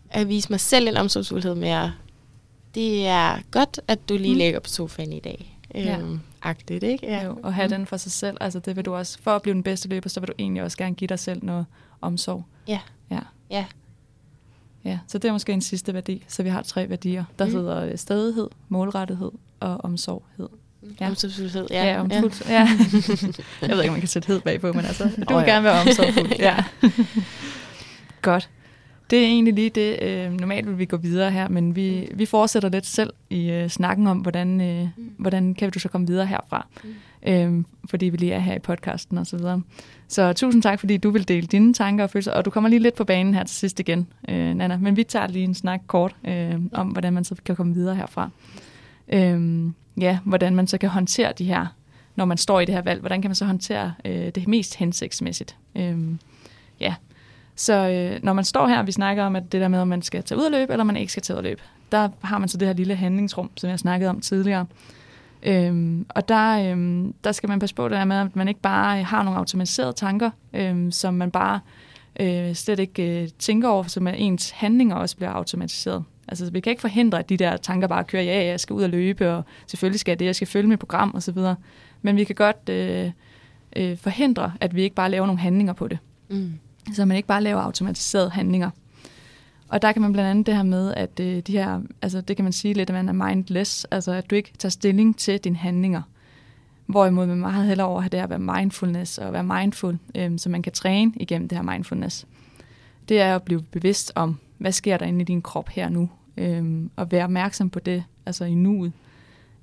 at 0.09 0.29
vise 0.29 0.47
mig 0.49 0.59
selv 0.59 0.87
en 0.87 0.97
omsorgsfuldhed 0.97 1.55
med, 1.55 1.69
at 1.69 1.89
det 2.75 3.07
er 3.07 3.37
godt, 3.51 3.79
at 3.87 4.09
du 4.09 4.17
lige 4.17 4.33
Mm. 4.33 4.37
ligger 4.37 4.59
på 4.59 4.69
sofaen 4.69 5.13
i 5.13 5.19
dag. 5.19 5.57
Ja. 5.75 5.97
Øhm, 5.99 6.19
agtigt, 6.43 6.83
ikke? 6.83 7.05
Ja. 7.07 7.25
Jo, 7.25 7.37
og 7.43 7.53
have 7.53 7.67
Mm. 7.67 7.71
den 7.73 7.85
for 7.85 7.97
sig 7.97 8.11
selv. 8.11 8.37
Altså 8.41 8.59
det 8.59 8.75
vil 8.75 8.85
du 8.85 8.95
også, 8.95 9.17
for 9.23 9.31
at 9.31 9.41
blive 9.41 9.53
den 9.53 9.63
bedste 9.63 9.87
løber, 9.89 10.09
så 10.09 10.19
vil 10.19 10.27
du 10.27 10.33
egentlig 10.39 10.63
også 10.63 10.77
gerne 10.77 10.95
give 10.95 11.07
dig 11.07 11.19
selv 11.19 11.39
noget 11.43 11.65
omsorg. 12.01 12.43
Ja. 12.67 12.79
Ja. 13.11 13.19
Ja. 13.51 13.65
Ja, 14.85 14.99
så 15.07 15.17
det 15.17 15.27
er 15.27 15.31
måske 15.31 15.53
en 15.53 15.61
sidste 15.61 15.93
værdi. 15.93 16.23
Så 16.27 16.43
vi 16.43 16.49
har 16.49 16.61
tre 16.61 16.89
værdier, 16.89 17.23
der 17.39 17.45
Mm. 17.45 17.51
hedder 17.51 17.85
øh, 17.85 17.97
stedighed, 17.97 18.47
målrettighed 18.69 19.31
og 19.59 19.77
omsorghed. 19.85 20.49
Ja. 20.83 21.05
Ja. 21.05 21.09
Omsorgsfuldhed, 21.09 21.67
Ja, 21.71 21.83
ja. 21.83 21.91
ja, 21.93 21.99
omsorg, 22.01 22.49
ja. 22.49 22.67
Jeg 23.67 23.69
ved 23.69 23.77
ikke, 23.77 23.89
om 23.89 23.93
man 23.93 23.99
kan 23.99 24.07
sætte 24.07 24.27
hed 24.27 24.41
bagpå, 24.41 24.73
men 24.73 24.85
altså, 24.85 25.03
du 25.03 25.09
vil 25.17 25.33
Åh, 25.33 25.43
ja. 25.47 25.51
gerne 25.51 25.63
være 25.63 25.81
omsorgfuld. 25.81 26.31
Ja. 26.39 26.63
Godt. 28.21 28.49
Det 29.09 29.19
er 29.19 29.25
egentlig 29.25 29.53
lige 29.53 29.69
det. 29.69 29.99
Øh, 30.03 30.31
normalt 30.31 30.67
vil 30.67 30.77
vi 30.77 30.85
gå 30.85 30.97
videre 30.97 31.31
her, 31.31 31.47
men 31.47 31.75
vi, 31.75 32.09
vi 32.13 32.25
fortsætter 32.25 32.69
lidt 32.69 32.85
selv 32.85 33.13
i 33.29 33.49
øh, 33.49 33.69
snakken 33.69 34.07
om, 34.07 34.17
hvordan, 34.17 34.61
øh, 34.61 34.87
hvordan 35.17 35.53
kan 35.53 35.71
du 35.71 35.79
så 35.79 35.89
komme 35.89 36.07
videre 36.07 36.25
herfra. 36.25 36.67
Øh, 37.27 37.63
fordi 37.89 38.05
vi 38.05 38.17
lige 38.17 38.33
er 38.33 38.39
her 38.39 38.55
i 38.55 38.59
podcasten 38.59 39.17
og 39.17 39.27
så 39.27 39.37
videre. 39.37 39.61
Så 40.07 40.33
tusind 40.33 40.63
tak, 40.63 40.79
fordi 40.79 40.97
du 40.97 41.09
vil 41.09 41.27
dele 41.27 41.47
dine 41.47 41.73
tanker 41.73 42.03
og 42.03 42.09
følelser, 42.09 42.31
og 42.31 42.45
du 42.45 42.49
kommer 42.49 42.69
lige 42.69 42.79
lidt 42.79 42.95
på 42.95 43.03
banen 43.03 43.33
her 43.33 43.43
til 43.43 43.55
sidst 43.55 43.79
igen, 43.79 44.07
øh, 44.29 44.53
Nana. 44.53 44.77
Men 44.77 44.97
vi 44.97 45.03
tager 45.03 45.27
lige 45.27 45.43
en 45.43 45.55
snak 45.55 45.81
kort 45.87 46.15
øh, 46.27 46.55
om, 46.73 46.87
hvordan 46.87 47.13
man 47.13 47.23
så 47.23 47.35
kan 47.45 47.55
komme 47.55 47.73
videre 47.73 47.95
herfra. 47.95 48.29
Øh, 49.13 49.65
ja, 49.97 50.19
hvordan 50.23 50.55
man 50.55 50.67
så 50.67 50.77
kan 50.77 50.89
håndtere 50.89 51.33
de 51.37 51.45
her, 51.45 51.65
når 52.15 52.25
man 52.25 52.37
står 52.37 52.59
i 52.59 52.65
det 52.65 52.75
her 52.75 52.81
valg, 52.81 52.99
hvordan 52.99 53.21
kan 53.21 53.29
man 53.29 53.35
så 53.35 53.45
håndtere 53.45 53.93
øh, 54.05 54.29
det 54.35 54.47
mest 54.47 54.75
hensigtsmæssigt. 54.75 55.55
Øh, 55.75 55.97
ja, 56.79 56.95
så 57.55 57.89
øh, 57.89 58.23
når 58.23 58.33
man 58.33 58.45
står 58.45 58.67
her, 58.67 58.79
og 58.79 58.87
vi 58.87 58.91
snakker 58.91 59.23
om, 59.23 59.35
at 59.35 59.51
det 59.51 59.61
der 59.61 59.67
med, 59.67 59.79
om 59.79 59.87
man 59.87 60.01
skal 60.01 60.23
tage 60.23 60.39
ud 60.39 60.43
og 60.43 60.51
løbe, 60.51 60.71
eller 60.71 60.83
man 60.83 60.97
ikke 60.97 61.11
skal 61.11 61.23
tage 61.23 61.35
ud 61.35 61.37
og 61.37 61.43
løbe, 61.43 61.61
der 61.91 62.09
har 62.21 62.37
man 62.37 62.49
så 62.49 62.57
det 62.57 62.67
her 62.67 62.75
lille 62.75 62.95
handlingsrum, 62.95 63.49
som 63.55 63.69
jeg 63.69 63.79
snakkede 63.79 64.09
om 64.09 64.21
tidligere. 64.21 64.65
Øhm, 65.43 66.05
og 66.09 66.27
der, 66.29 66.71
øhm, 66.71 67.13
der 67.23 67.31
skal 67.31 67.49
man 67.49 67.59
passe 67.59 67.75
på 67.75 67.83
det 67.83 67.97
der 67.97 68.05
med, 68.05 68.15
at 68.15 68.35
man 68.35 68.47
ikke 68.47 68.59
bare 68.59 69.03
har 69.03 69.23
nogle 69.23 69.39
automatiserede 69.39 69.93
tanker, 69.93 70.29
øhm, 70.53 70.91
som 70.91 71.13
man 71.13 71.31
bare 71.31 71.59
øh, 72.19 72.55
slet 72.55 72.79
ikke 72.79 73.21
øh, 73.21 73.29
tænker 73.39 73.69
over, 73.69 73.83
så 73.83 73.99
man 73.99 74.15
ens 74.15 74.49
handlinger 74.49 74.95
også 74.95 75.15
bliver 75.15 75.31
automatiseret. 75.31 76.03
Altså 76.27 76.51
vi 76.51 76.59
kan 76.59 76.69
ikke 76.69 76.81
forhindre, 76.81 77.19
at 77.19 77.29
de 77.29 77.37
der 77.37 77.57
tanker 77.57 77.87
bare 77.87 78.03
kører, 78.03 78.23
ja, 78.23 78.45
jeg 78.45 78.59
skal 78.59 78.73
ud 78.73 78.83
og 78.83 78.89
løbe, 78.89 79.31
og 79.31 79.43
selvfølgelig 79.67 79.99
skal 79.99 80.11
jeg 80.11 80.19
det, 80.19 80.25
jeg 80.25 80.35
skal 80.35 80.47
følge 80.47 80.67
mit 80.67 80.79
program 80.79 81.11
osv. 81.15 81.37
Men 82.01 82.15
vi 82.15 82.23
kan 82.23 82.35
godt 82.35 82.69
øh, 82.69 83.11
øh, 83.75 83.97
forhindre, 83.97 84.53
at 84.59 84.75
vi 84.75 84.81
ikke 84.81 84.95
bare 84.95 85.11
laver 85.11 85.25
nogle 85.25 85.41
handlinger 85.41 85.73
på 85.73 85.87
det. 85.87 85.97
Mm. 86.29 86.53
så 86.93 87.05
man 87.05 87.17
ikke 87.17 87.27
bare 87.27 87.43
laver 87.43 87.61
automatiserede 87.61 88.29
handlinger. 88.29 88.69
Og 89.71 89.81
der 89.81 89.91
kan 89.91 90.01
man 90.01 90.13
blandt 90.13 90.29
andet 90.29 90.45
det 90.45 90.55
her 90.55 90.63
med, 90.63 90.93
at 90.93 91.19
øh, 91.19 91.39
de 91.39 91.51
her, 91.51 91.81
altså 92.01 92.21
det 92.21 92.35
kan 92.35 92.45
man 92.45 92.53
sige 92.53 92.73
lidt, 92.73 92.89
at 92.89 92.93
man 92.93 93.09
er 93.09 93.27
mindless, 93.27 93.85
altså 93.85 94.11
at 94.11 94.29
du 94.29 94.35
ikke 94.35 94.53
tager 94.59 94.69
stilling 94.69 95.17
til 95.17 95.39
dine 95.39 95.55
handlinger. 95.55 96.01
Hvorimod 96.85 97.25
man 97.25 97.37
meget 97.37 97.67
hellere 97.67 97.87
over 97.87 98.07
det 98.07 98.17
at 98.17 98.29
være 98.29 98.39
mindfulness 98.39 99.17
og 99.17 99.33
være 99.33 99.43
mindful, 99.43 99.97
øh, 100.15 100.31
så 100.37 100.49
man 100.49 100.61
kan 100.61 100.71
træne 100.73 101.11
igennem 101.15 101.47
det 101.47 101.57
her 101.57 101.63
mindfulness. 101.63 102.27
Det 103.09 103.21
er 103.21 103.35
at 103.35 103.43
blive 103.43 103.61
bevidst 103.61 104.11
om, 104.15 104.37
hvad 104.57 104.71
sker 104.71 104.97
der 104.97 105.05
inde 105.05 105.21
i 105.21 105.23
din 105.23 105.41
krop 105.41 105.69
her 105.69 105.89
nu, 105.89 106.09
øh, 106.37 106.85
og 106.95 107.11
være 107.11 107.23
opmærksom 107.23 107.69
på 107.69 107.79
det, 107.79 108.03
altså 108.25 108.45
i 108.45 108.53
nuet. 108.53 108.91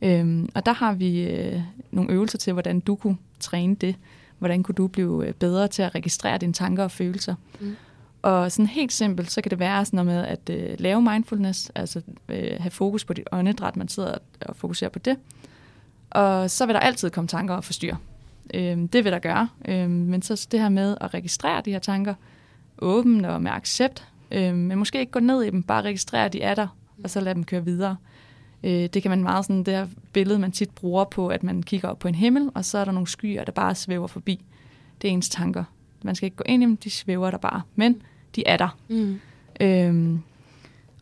Øh, 0.03 0.49
og 0.55 0.67
der 0.67 0.73
har 0.73 0.93
vi 0.93 1.21
øh, 1.23 1.61
nogle 1.91 2.13
øvelser 2.13 2.39
til, 2.39 2.53
hvordan 2.53 2.81
du 2.81 2.95
kunne 2.95 3.17
træne 3.41 3.75
det. 3.75 3.97
Hvordan 4.39 4.63
kunne 4.63 4.75
du 4.75 4.87
blive 4.87 5.27
øh, 5.27 5.35
bedre 5.35 5.69
til 5.69 5.83
at 5.83 5.95
registrere 5.95 6.39
dine 6.39 6.53
tanker 6.53 6.85
og 6.85 6.91
følelser. 6.91 7.35
Mm. 7.61 7.77
Og 8.29 8.53
sådan 8.53 8.67
helt 8.67 8.93
simpelt, 8.93 9.31
så 9.31 9.41
kan 9.41 9.51
det 9.51 9.59
være 9.59 9.85
sådan 9.85 10.05
noget 10.05 10.07
med 10.07 10.27
at 10.27 10.51
øh, 10.51 10.77
lave 10.79 11.03
mindfulness, 11.03 11.71
altså 11.75 12.03
øh, 12.29 12.61
have 12.61 12.71
fokus 12.71 13.05
på 13.05 13.13
dit 13.13 13.29
åndedræt, 13.33 13.77
man 13.77 13.89
sidder 13.89 14.15
og 14.41 14.57
fokuserer 14.57 14.91
på 14.91 14.99
det. 14.99 15.17
Og 16.11 16.51
så 16.51 16.67
vil 16.67 16.75
der 16.75 16.81
altid 16.81 17.11
komme 17.11 17.29
tanker 17.29 17.55
og 17.55 17.65
forstyrre. 17.65 17.97
Øh, 18.55 18.79
det 18.93 19.05
vil 19.05 19.13
der 19.13 19.19
gøre. 19.19 19.49
Øh, 19.69 19.91
men 19.91 20.23
så 20.23 20.49
det 20.51 20.61
her 20.61 20.69
med 20.69 20.97
at 21.01 21.15
registrere 21.15 21.63
de 21.65 21.71
her 21.71 21.79
tanker, 21.79 22.15
åbent 22.79 23.27
og 23.27 23.43
med 23.43 23.51
accept, 23.51 24.09
øh, 24.31 24.55
men 24.55 24.79
måske 24.79 25.01
ikke 25.01 25.13
gå 25.13 25.21
ned 25.21 25.43
i 25.43 25.51
dem, 25.51 25.63
bare 25.63 25.83
registrere, 25.83 26.25
at 26.25 26.33
de 26.33 26.43
er 26.43 26.55
der, 26.55 26.77
og 27.05 27.11
så 27.11 27.21
lade 27.21 27.35
dem 27.35 27.45
køre 27.45 27.65
videre. 27.65 27.97
Øh, 28.65 28.87
det 28.87 29.03
kan 29.03 29.11
man 29.11 29.23
meget 29.23 29.45
sådan, 29.45 29.63
det 29.63 29.75
her 29.75 29.87
billede, 30.13 30.39
man 30.39 30.53
tit 30.53 30.71
bruger 30.71 31.05
på, 31.05 31.29
at 31.29 31.43
man 31.43 31.63
kigger 31.63 31.89
op 31.89 31.99
på 31.99 32.09
en 32.09 32.15
himmel, 32.15 32.51
og 32.55 32.65
så 32.65 32.79
er 32.79 32.85
der 32.85 32.93
nogle 32.93 33.09
skyer, 33.09 33.45
der 33.45 33.53
bare 33.53 33.75
svæver 33.75 34.07
forbi. 34.07 34.45
Det 35.03 35.09
er 35.09 35.13
ens 35.13 35.29
tanker. 35.29 35.65
Man 36.03 36.15
skal 36.15 36.27
ikke 36.27 36.37
gå 36.37 36.45
ind 36.47 36.63
i 36.63 36.67
dem, 36.67 36.77
de 36.77 36.91
svæver 36.91 37.31
der 37.31 37.39
bare. 37.39 37.63
Men 37.75 38.03
de 38.37 38.47
er 38.47 38.57
der. 38.57 38.77
Mm. 38.89 39.21
Øhm, 39.61 40.21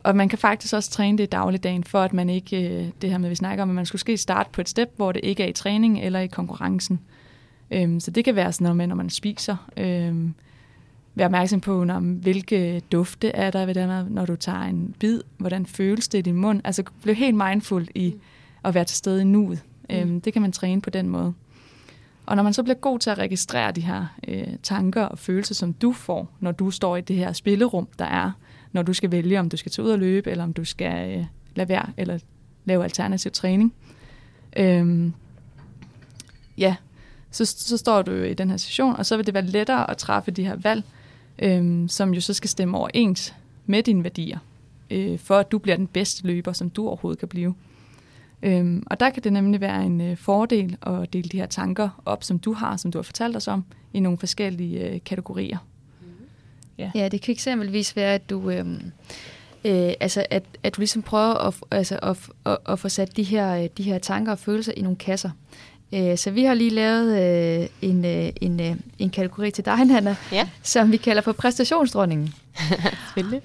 og 0.03 0.15
man 0.15 0.29
kan 0.29 0.39
faktisk 0.39 0.73
også 0.73 0.91
træne 0.91 1.17
det 1.17 1.23
i 1.23 1.27
dagligdagen, 1.27 1.83
for 1.83 2.01
at 2.01 2.13
man 2.13 2.29
ikke, 2.29 2.69
øh, 2.69 2.87
det 3.01 3.09
her 3.09 3.17
med, 3.17 3.29
vi 3.29 3.35
snakker 3.35 3.61
om, 3.61 3.69
at 3.69 3.75
man 3.75 3.85
skulle 3.85 3.99
ske 3.99 4.17
starte 4.17 4.49
på 4.53 4.61
et 4.61 4.69
step, 4.69 4.89
hvor 4.95 5.11
det 5.11 5.21
ikke 5.23 5.43
er 5.43 5.47
i 5.47 5.53
træning 5.53 6.01
eller 6.01 6.19
i 6.19 6.27
konkurrencen. 6.27 6.99
Øhm, 7.71 7.99
så 7.99 8.11
det 8.11 8.25
kan 8.25 8.35
være 8.35 8.53
sådan 8.53 8.65
noget 8.65 8.77
med, 8.77 8.87
når 8.87 8.95
man 8.95 9.09
spiser. 9.09 9.69
Øhm, 9.77 10.33
være 11.15 11.25
opmærksom 11.25 11.61
på, 11.61 11.83
når, 11.83 11.99
hvilke 11.99 12.81
dufte 12.91 13.29
er 13.29 13.51
der 13.51 13.65
ved 13.65 13.73
det, 13.73 14.11
når 14.11 14.25
du 14.25 14.35
tager 14.35 14.61
en 14.61 14.95
bid, 14.99 15.21
hvordan 15.37 15.65
føles 15.65 16.07
det 16.07 16.17
i 16.17 16.21
din 16.21 16.35
mund. 16.35 16.61
Altså 16.63 16.83
blive 17.01 17.15
helt 17.15 17.35
mindful 17.35 17.87
i 17.95 18.15
at 18.63 18.73
være 18.73 18.85
til 18.85 18.97
stede 18.97 19.21
i 19.21 19.23
nuet. 19.23 19.63
Mm. 19.89 19.95
Øhm, 19.95 20.21
det 20.21 20.33
kan 20.33 20.41
man 20.41 20.51
træne 20.51 20.81
på 20.81 20.89
den 20.89 21.09
måde. 21.09 21.33
Og 22.27 22.35
når 22.35 22.43
man 22.43 22.53
så 22.53 22.63
bliver 22.63 22.75
god 22.75 22.99
til 22.99 23.09
at 23.09 23.17
registrere 23.17 23.71
de 23.71 23.81
her 23.81 24.05
øh, 24.27 24.47
tanker 24.63 25.03
og 25.03 25.19
følelser, 25.19 25.55
som 25.55 25.73
du 25.73 25.91
får, 25.93 26.29
når 26.39 26.51
du 26.51 26.71
står 26.71 26.95
i 26.95 27.01
det 27.01 27.15
her 27.15 27.33
spillerum, 27.33 27.87
der 27.99 28.05
er, 28.05 28.31
når 28.71 28.81
du 28.81 28.93
skal 28.93 29.11
vælge, 29.11 29.39
om 29.39 29.49
du 29.49 29.57
skal 29.57 29.71
tage 29.71 29.85
ud 29.85 29.91
og 29.91 29.99
løbe, 29.99 30.31
eller 30.31 30.43
om 30.43 30.53
du 30.53 30.65
skal 30.65 31.19
øh, 31.19 31.25
lade 31.55 31.69
være, 31.69 31.85
eller 31.97 32.19
lave 32.65 32.83
alternativ 32.83 33.31
træning. 33.31 33.73
øh, 34.57 35.11
ja, 36.57 36.75
så, 37.31 37.45
så 37.45 37.77
står 37.77 38.01
du 38.01 38.11
i 38.11 38.33
den 38.33 38.49
her 38.49 38.57
session, 38.57 38.95
og 38.95 39.05
så 39.05 39.15
vil 39.17 39.25
det 39.25 39.33
være 39.33 39.45
lettere 39.45 39.89
at 39.91 39.97
træffe 39.97 40.31
de 40.31 40.43
her 40.43 40.55
valg, 40.55 40.83
øh, 41.39 41.89
som 41.89 42.13
jo 42.13 42.21
så 42.21 42.33
skal 42.33 42.49
stemme 42.49 42.77
overens 42.77 43.35
med 43.65 43.83
dine 43.83 44.03
værdier, 44.03 44.39
øh, 44.91 45.19
for 45.19 45.35
at 45.37 45.51
du 45.51 45.57
bliver 45.57 45.77
den 45.77 45.87
bedste 45.87 46.27
løber, 46.27 46.53
som 46.53 46.69
du 46.69 46.87
overhovedet 46.87 47.19
kan 47.19 47.27
blive. 47.27 47.55
Øhm, 48.43 48.83
og 48.85 48.99
der 48.99 49.09
kan 49.09 49.23
det 49.23 49.33
nemlig 49.33 49.61
være 49.61 49.85
en 49.85 50.01
øh, 50.01 50.17
fordel 50.17 50.77
at 50.81 51.13
dele 51.13 51.29
de 51.29 51.37
her 51.37 51.45
tanker 51.45 52.01
op, 52.05 52.23
som 52.23 52.39
du 52.39 52.53
har, 52.53 52.77
som 52.77 52.91
du 52.91 52.97
har 52.97 53.03
fortalt 53.03 53.35
os 53.35 53.47
om, 53.47 53.63
i 53.93 53.99
nogle 53.99 54.17
forskellige 54.17 54.89
øh, 54.89 54.99
kategorier. 55.05 55.57
Mm-hmm. 56.01 56.25
Ja. 56.77 56.91
ja, 56.95 57.07
det 57.07 57.21
kan 57.21 57.31
eksempelvis 57.31 57.95
være, 57.95 58.13
at 58.13 58.29
du... 58.29 58.49
Øh, 58.49 58.65
øh, 59.65 59.93
altså 59.99 60.25
at, 60.29 60.43
at 60.63 60.75
du 60.75 60.81
ligesom 60.81 61.01
prøver 61.01 61.47
at, 61.47 61.53
altså 61.71 61.99
at, 62.01 62.17
at, 62.45 62.57
at 62.69 62.79
få 62.79 62.89
sat 62.89 63.17
de 63.17 63.23
her, 63.23 63.67
de 63.67 63.83
her 63.83 63.99
tanker 63.99 64.31
og 64.31 64.39
følelser 64.39 64.73
i 64.77 64.81
nogle 64.81 64.97
kasser. 64.97 65.29
Øh, 65.93 66.17
så 66.17 66.31
vi 66.31 66.43
har 66.43 66.53
lige 66.53 66.69
lavet 66.69 67.17
øh, 67.61 67.67
en, 67.81 68.05
øh, 68.05 68.29
en, 68.41 68.59
øh, 68.59 68.75
en 68.99 69.09
kategori 69.09 69.51
til 69.51 69.65
dig, 69.65 69.77
Hanna, 69.77 70.15
ja. 70.31 70.47
som 70.63 70.91
vi 70.91 70.97
kalder 70.97 71.21
for 71.21 71.31
præstationsdronningen. 71.31 72.33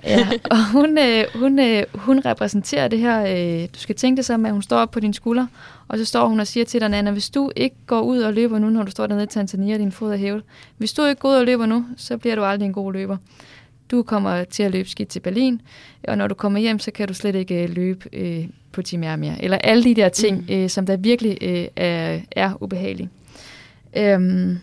Ja, 0.05 0.28
og 0.51 0.70
hun, 0.70 0.98
øh, 0.98 1.24
hun, 1.35 1.59
øh, 1.59 1.82
hun 1.94 2.20
repræsenterer 2.27 2.89
det 2.89 2.98
her, 2.98 3.20
øh, 3.23 3.69
du 3.74 3.78
skal 3.78 3.94
tænke 3.94 4.16
det 4.16 4.24
som, 4.24 4.47
at 4.47 4.52
hun 4.52 4.62
står 4.62 4.77
op 4.78 4.90
på 4.90 5.01
din 5.01 5.12
skulder, 5.12 5.47
og 5.89 5.98
så 5.98 6.05
står 6.05 6.28
hun 6.28 6.40
og 6.40 6.47
siger 6.47 6.64
til 6.64 6.81
dig, 6.81 6.94
Anna, 6.94 7.10
hvis 7.10 7.31
du 7.31 7.51
ikke 7.56 7.77
går 7.86 8.01
ud 8.01 8.19
og 8.19 8.32
løber 8.32 8.59
nu, 8.59 8.70
når 8.70 8.82
du 8.82 8.90
står 8.90 9.06
dernede 9.06 9.24
i 9.24 9.27
Tanzania, 9.27 9.78
din 9.78 9.93
fod 9.93 10.12
er 10.12 10.16
hævet, 10.16 10.43
hvis 10.77 10.93
du 10.93 11.05
ikke 11.05 11.20
går 11.20 11.28
ud 11.28 11.35
og 11.35 11.44
løber 11.44 11.66
nu, 11.66 11.85
så 11.97 12.16
bliver 12.16 12.36
du 12.36 12.44
aldrig 12.44 12.66
en 12.66 12.73
god 12.73 12.93
løber. 12.93 13.16
Du 13.93 14.02
kommer 14.02 14.44
til 14.44 14.62
at 14.62 14.73
løbe 14.73 14.89
skidt 14.89 15.09
til 15.09 15.20
Berlin, 15.20 15.60
og 16.09 16.19
når 16.19 16.27
du 16.27 16.35
kommer 16.35 16.59
hjem, 16.59 16.78
så 16.78 16.90
kan 16.90 17.09
du 17.09 17.14
slet 17.14 17.35
ikke 17.35 17.66
løbe 17.66 18.09
øh, 18.12 18.47
på 18.73 18.82
Timær 18.82 19.16
mere. 19.16 19.44
Eller 19.44 19.59
alle 19.59 19.85
de 19.85 19.94
der 19.94 20.09
ting, 20.09 20.44
mm. 20.48 20.55
øh, 20.55 20.70
som 20.70 20.86
der 20.86 20.97
virkelig 20.97 21.39
øh, 21.40 21.66
er, 21.77 22.20
er 22.31 22.62
ubehagelige. 22.62 23.09
Øhm, 23.97 24.59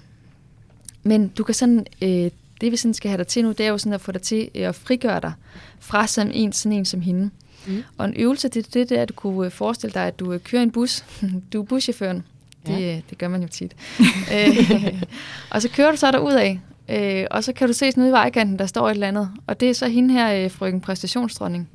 men 1.04 1.28
du 1.28 1.44
kan 1.44 1.56
sådan, 1.56 1.86
øh, 2.02 2.32
det 2.62 2.72
vi 2.72 2.78
sådan 2.78 2.94
skal 2.94 3.10
have 3.10 3.18
dig 3.18 3.28
til 3.28 3.44
nu, 3.44 3.52
det 3.52 3.60
er 3.60 3.70
jo 3.70 3.78
sådan 3.78 3.94
at 3.94 4.02
få 4.02 4.12
dig 4.12 4.22
til 4.22 4.50
øh, 4.56 4.68
at 4.68 4.76
frigøre 4.76 5.20
dig 5.20 5.34
fra 5.80 6.08
sådan 6.08 6.32
en, 6.32 6.54
sådan 6.54 6.78
en 6.78 6.86
som 6.86 7.02
hende. 7.02 7.30
Mm. 7.68 7.84
Og 7.98 8.06
en 8.06 8.14
øvelse, 8.18 8.48
det 8.48 8.68
er 8.68 8.70
det, 8.74 8.90
det 8.90 8.98
er, 8.98 9.02
at 9.02 9.10
du 9.10 9.14
kunne 9.14 9.46
øh, 9.46 9.52
forestille 9.52 9.94
dig, 9.94 10.08
at 10.08 10.20
du 10.20 10.34
øh, 10.34 10.40
kører 10.40 10.64
en 10.64 10.72
bus. 10.72 11.06
du 11.54 11.62
er 11.62 11.66
buschaufføren. 11.66 12.24
Det, 12.66 12.80
ja. 12.80 13.02
det 13.10 13.18
gør 13.18 13.28
man 13.28 13.42
jo 13.42 13.48
tit. 13.48 13.76
øh, 14.36 15.04
og 15.50 15.62
så 15.62 15.70
kører 15.70 15.92
du 15.92 15.98
så 15.98 16.12
derud 16.12 16.34
af, 16.34 16.60
øh, 16.90 17.26
og 17.32 17.44
så 17.44 17.54
kan 17.54 17.68
du 17.68 17.74
se 17.74 17.92
ude 17.98 18.10
i 18.10 18.12
vejkanten, 18.12 18.60
der 18.60 18.66
står 18.66 18.88
et 18.88 18.92
eller 18.92 19.08
andet. 19.08 19.32
Og 19.48 19.60
det 19.60 19.70
er 19.70 19.74
så 19.74 19.88
hende 19.88 20.14
her, 20.14 20.44
øh, 20.44 20.52
frøken 20.52 20.82
præstationsdronning. 20.82 21.70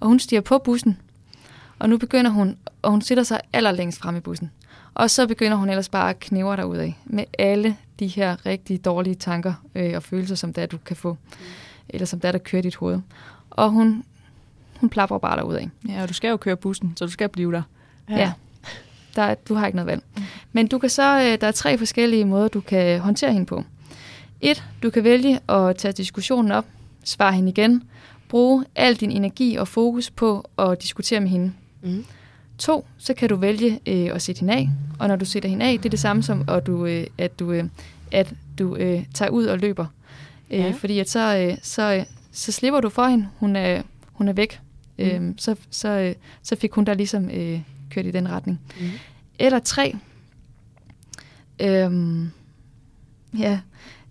Og 0.00 0.08
hun 0.08 0.18
stiger 0.18 0.40
på 0.40 0.58
bussen, 0.58 0.98
og 1.78 1.88
nu 1.88 1.98
begynder 1.98 2.30
hun, 2.30 2.56
og 2.82 2.90
hun 2.90 3.02
sætter 3.02 3.24
sig 3.24 3.40
allerlængst 3.52 3.98
frem 3.98 4.16
i 4.16 4.20
bussen. 4.20 4.50
Og 4.94 5.10
så 5.10 5.26
begynder 5.26 5.56
hun 5.56 5.68
ellers 5.68 5.88
bare 5.88 6.10
at 6.10 6.20
knæve 6.20 6.56
dig 6.56 6.66
ud 6.66 6.76
af 6.76 6.98
med 7.04 7.24
alle 7.38 7.76
de 7.98 8.06
her 8.06 8.46
rigtig 8.46 8.84
dårlige 8.84 9.14
tanker 9.14 9.54
øh, 9.74 9.92
og 9.96 10.02
følelser, 10.02 10.34
som 10.34 10.52
der 10.52 10.66
du 10.66 10.78
kan 10.78 10.96
få. 10.96 11.16
Eller 11.88 12.06
som 12.06 12.20
der 12.20 12.32
der 12.32 12.38
kører 12.38 12.62
dit 12.62 12.76
hoved. 12.76 13.00
Og 13.50 13.70
hun, 13.70 14.04
hun 14.76 14.88
plapper 14.88 15.18
bare 15.18 15.46
ud 15.46 15.54
af. 15.54 15.68
Ja, 15.88 16.02
og 16.02 16.08
du 16.08 16.14
skal 16.14 16.28
jo 16.28 16.36
køre 16.36 16.56
bussen, 16.56 16.92
så 16.96 17.04
du 17.04 17.10
skal 17.10 17.28
blive 17.28 17.52
der. 17.52 17.62
Ja. 18.10 18.18
ja. 18.18 18.32
Der, 19.16 19.34
du 19.34 19.54
har 19.54 19.66
ikke 19.66 19.76
noget 19.76 19.86
valg. 19.86 20.02
Men 20.52 20.66
du 20.66 20.78
kan 20.78 20.90
så, 20.90 21.20
øh, 21.20 21.40
der 21.40 21.46
er 21.46 21.52
tre 21.52 21.78
forskellige 21.78 22.24
måder, 22.24 22.48
du 22.48 22.60
kan 22.60 23.00
håndtere 23.00 23.32
hende 23.32 23.46
på. 23.46 23.64
Et, 24.40 24.64
du 24.82 24.90
kan 24.90 25.04
vælge 25.04 25.40
at 25.50 25.76
tage 25.76 25.92
diskussionen 25.92 26.52
op, 26.52 26.66
svare 27.04 27.32
hende 27.32 27.48
igen, 27.48 27.82
bruge 28.28 28.64
al 28.74 28.94
din 28.94 29.10
energi 29.10 29.56
og 29.56 29.68
fokus 29.68 30.10
på 30.10 30.50
at 30.58 30.82
diskutere 30.82 31.20
med 31.20 31.28
hende. 31.28 31.52
Mm. 31.82 32.04
To, 32.58 32.86
så 32.98 33.14
kan 33.14 33.28
du 33.28 33.36
vælge 33.36 33.80
øh, 33.86 34.14
at 34.14 34.22
sætte 34.22 34.40
hende 34.40 34.54
af, 34.54 34.68
og 34.98 35.08
når 35.08 35.16
du 35.16 35.24
sætter 35.24 35.48
hende 35.48 35.64
af, 35.64 35.78
det 35.78 35.86
er 35.86 35.90
det 35.90 36.00
samme 36.00 36.22
som, 36.22 36.44
at 36.48 36.66
du, 36.66 36.86
øh, 36.86 37.06
at 37.18 37.38
du, 37.38 37.52
øh, 37.52 37.64
at 38.12 38.34
du 38.58 38.76
øh, 38.76 39.04
tager 39.14 39.30
ud 39.30 39.46
og 39.46 39.58
løber. 39.58 39.86
Øh, 40.50 40.58
ja. 40.58 40.70
Fordi 40.70 40.98
at 40.98 41.10
så, 41.10 41.38
øh, 41.38 41.58
så, 41.62 41.94
øh, 41.94 42.04
så 42.32 42.52
slipper 42.52 42.80
du 42.80 42.88
for 42.88 43.06
hende, 43.06 43.28
hun 43.36 43.56
er, 43.56 43.82
hun 44.12 44.28
er 44.28 44.32
væk. 44.32 44.60
Mm. 44.98 45.04
Øh, 45.04 45.34
så, 45.36 45.56
så, 45.70 45.88
øh, 45.88 46.14
så 46.42 46.56
fik 46.56 46.72
hun 46.72 46.84
der 46.84 46.94
ligesom 46.94 47.30
øh, 47.30 47.60
kørt 47.90 48.06
i 48.06 48.10
den 48.10 48.30
retning. 48.30 48.60
Mm. 48.80 48.86
Eller 49.38 49.58
tre, 49.58 49.96
øh, 51.60 52.26
ja, 53.38 53.60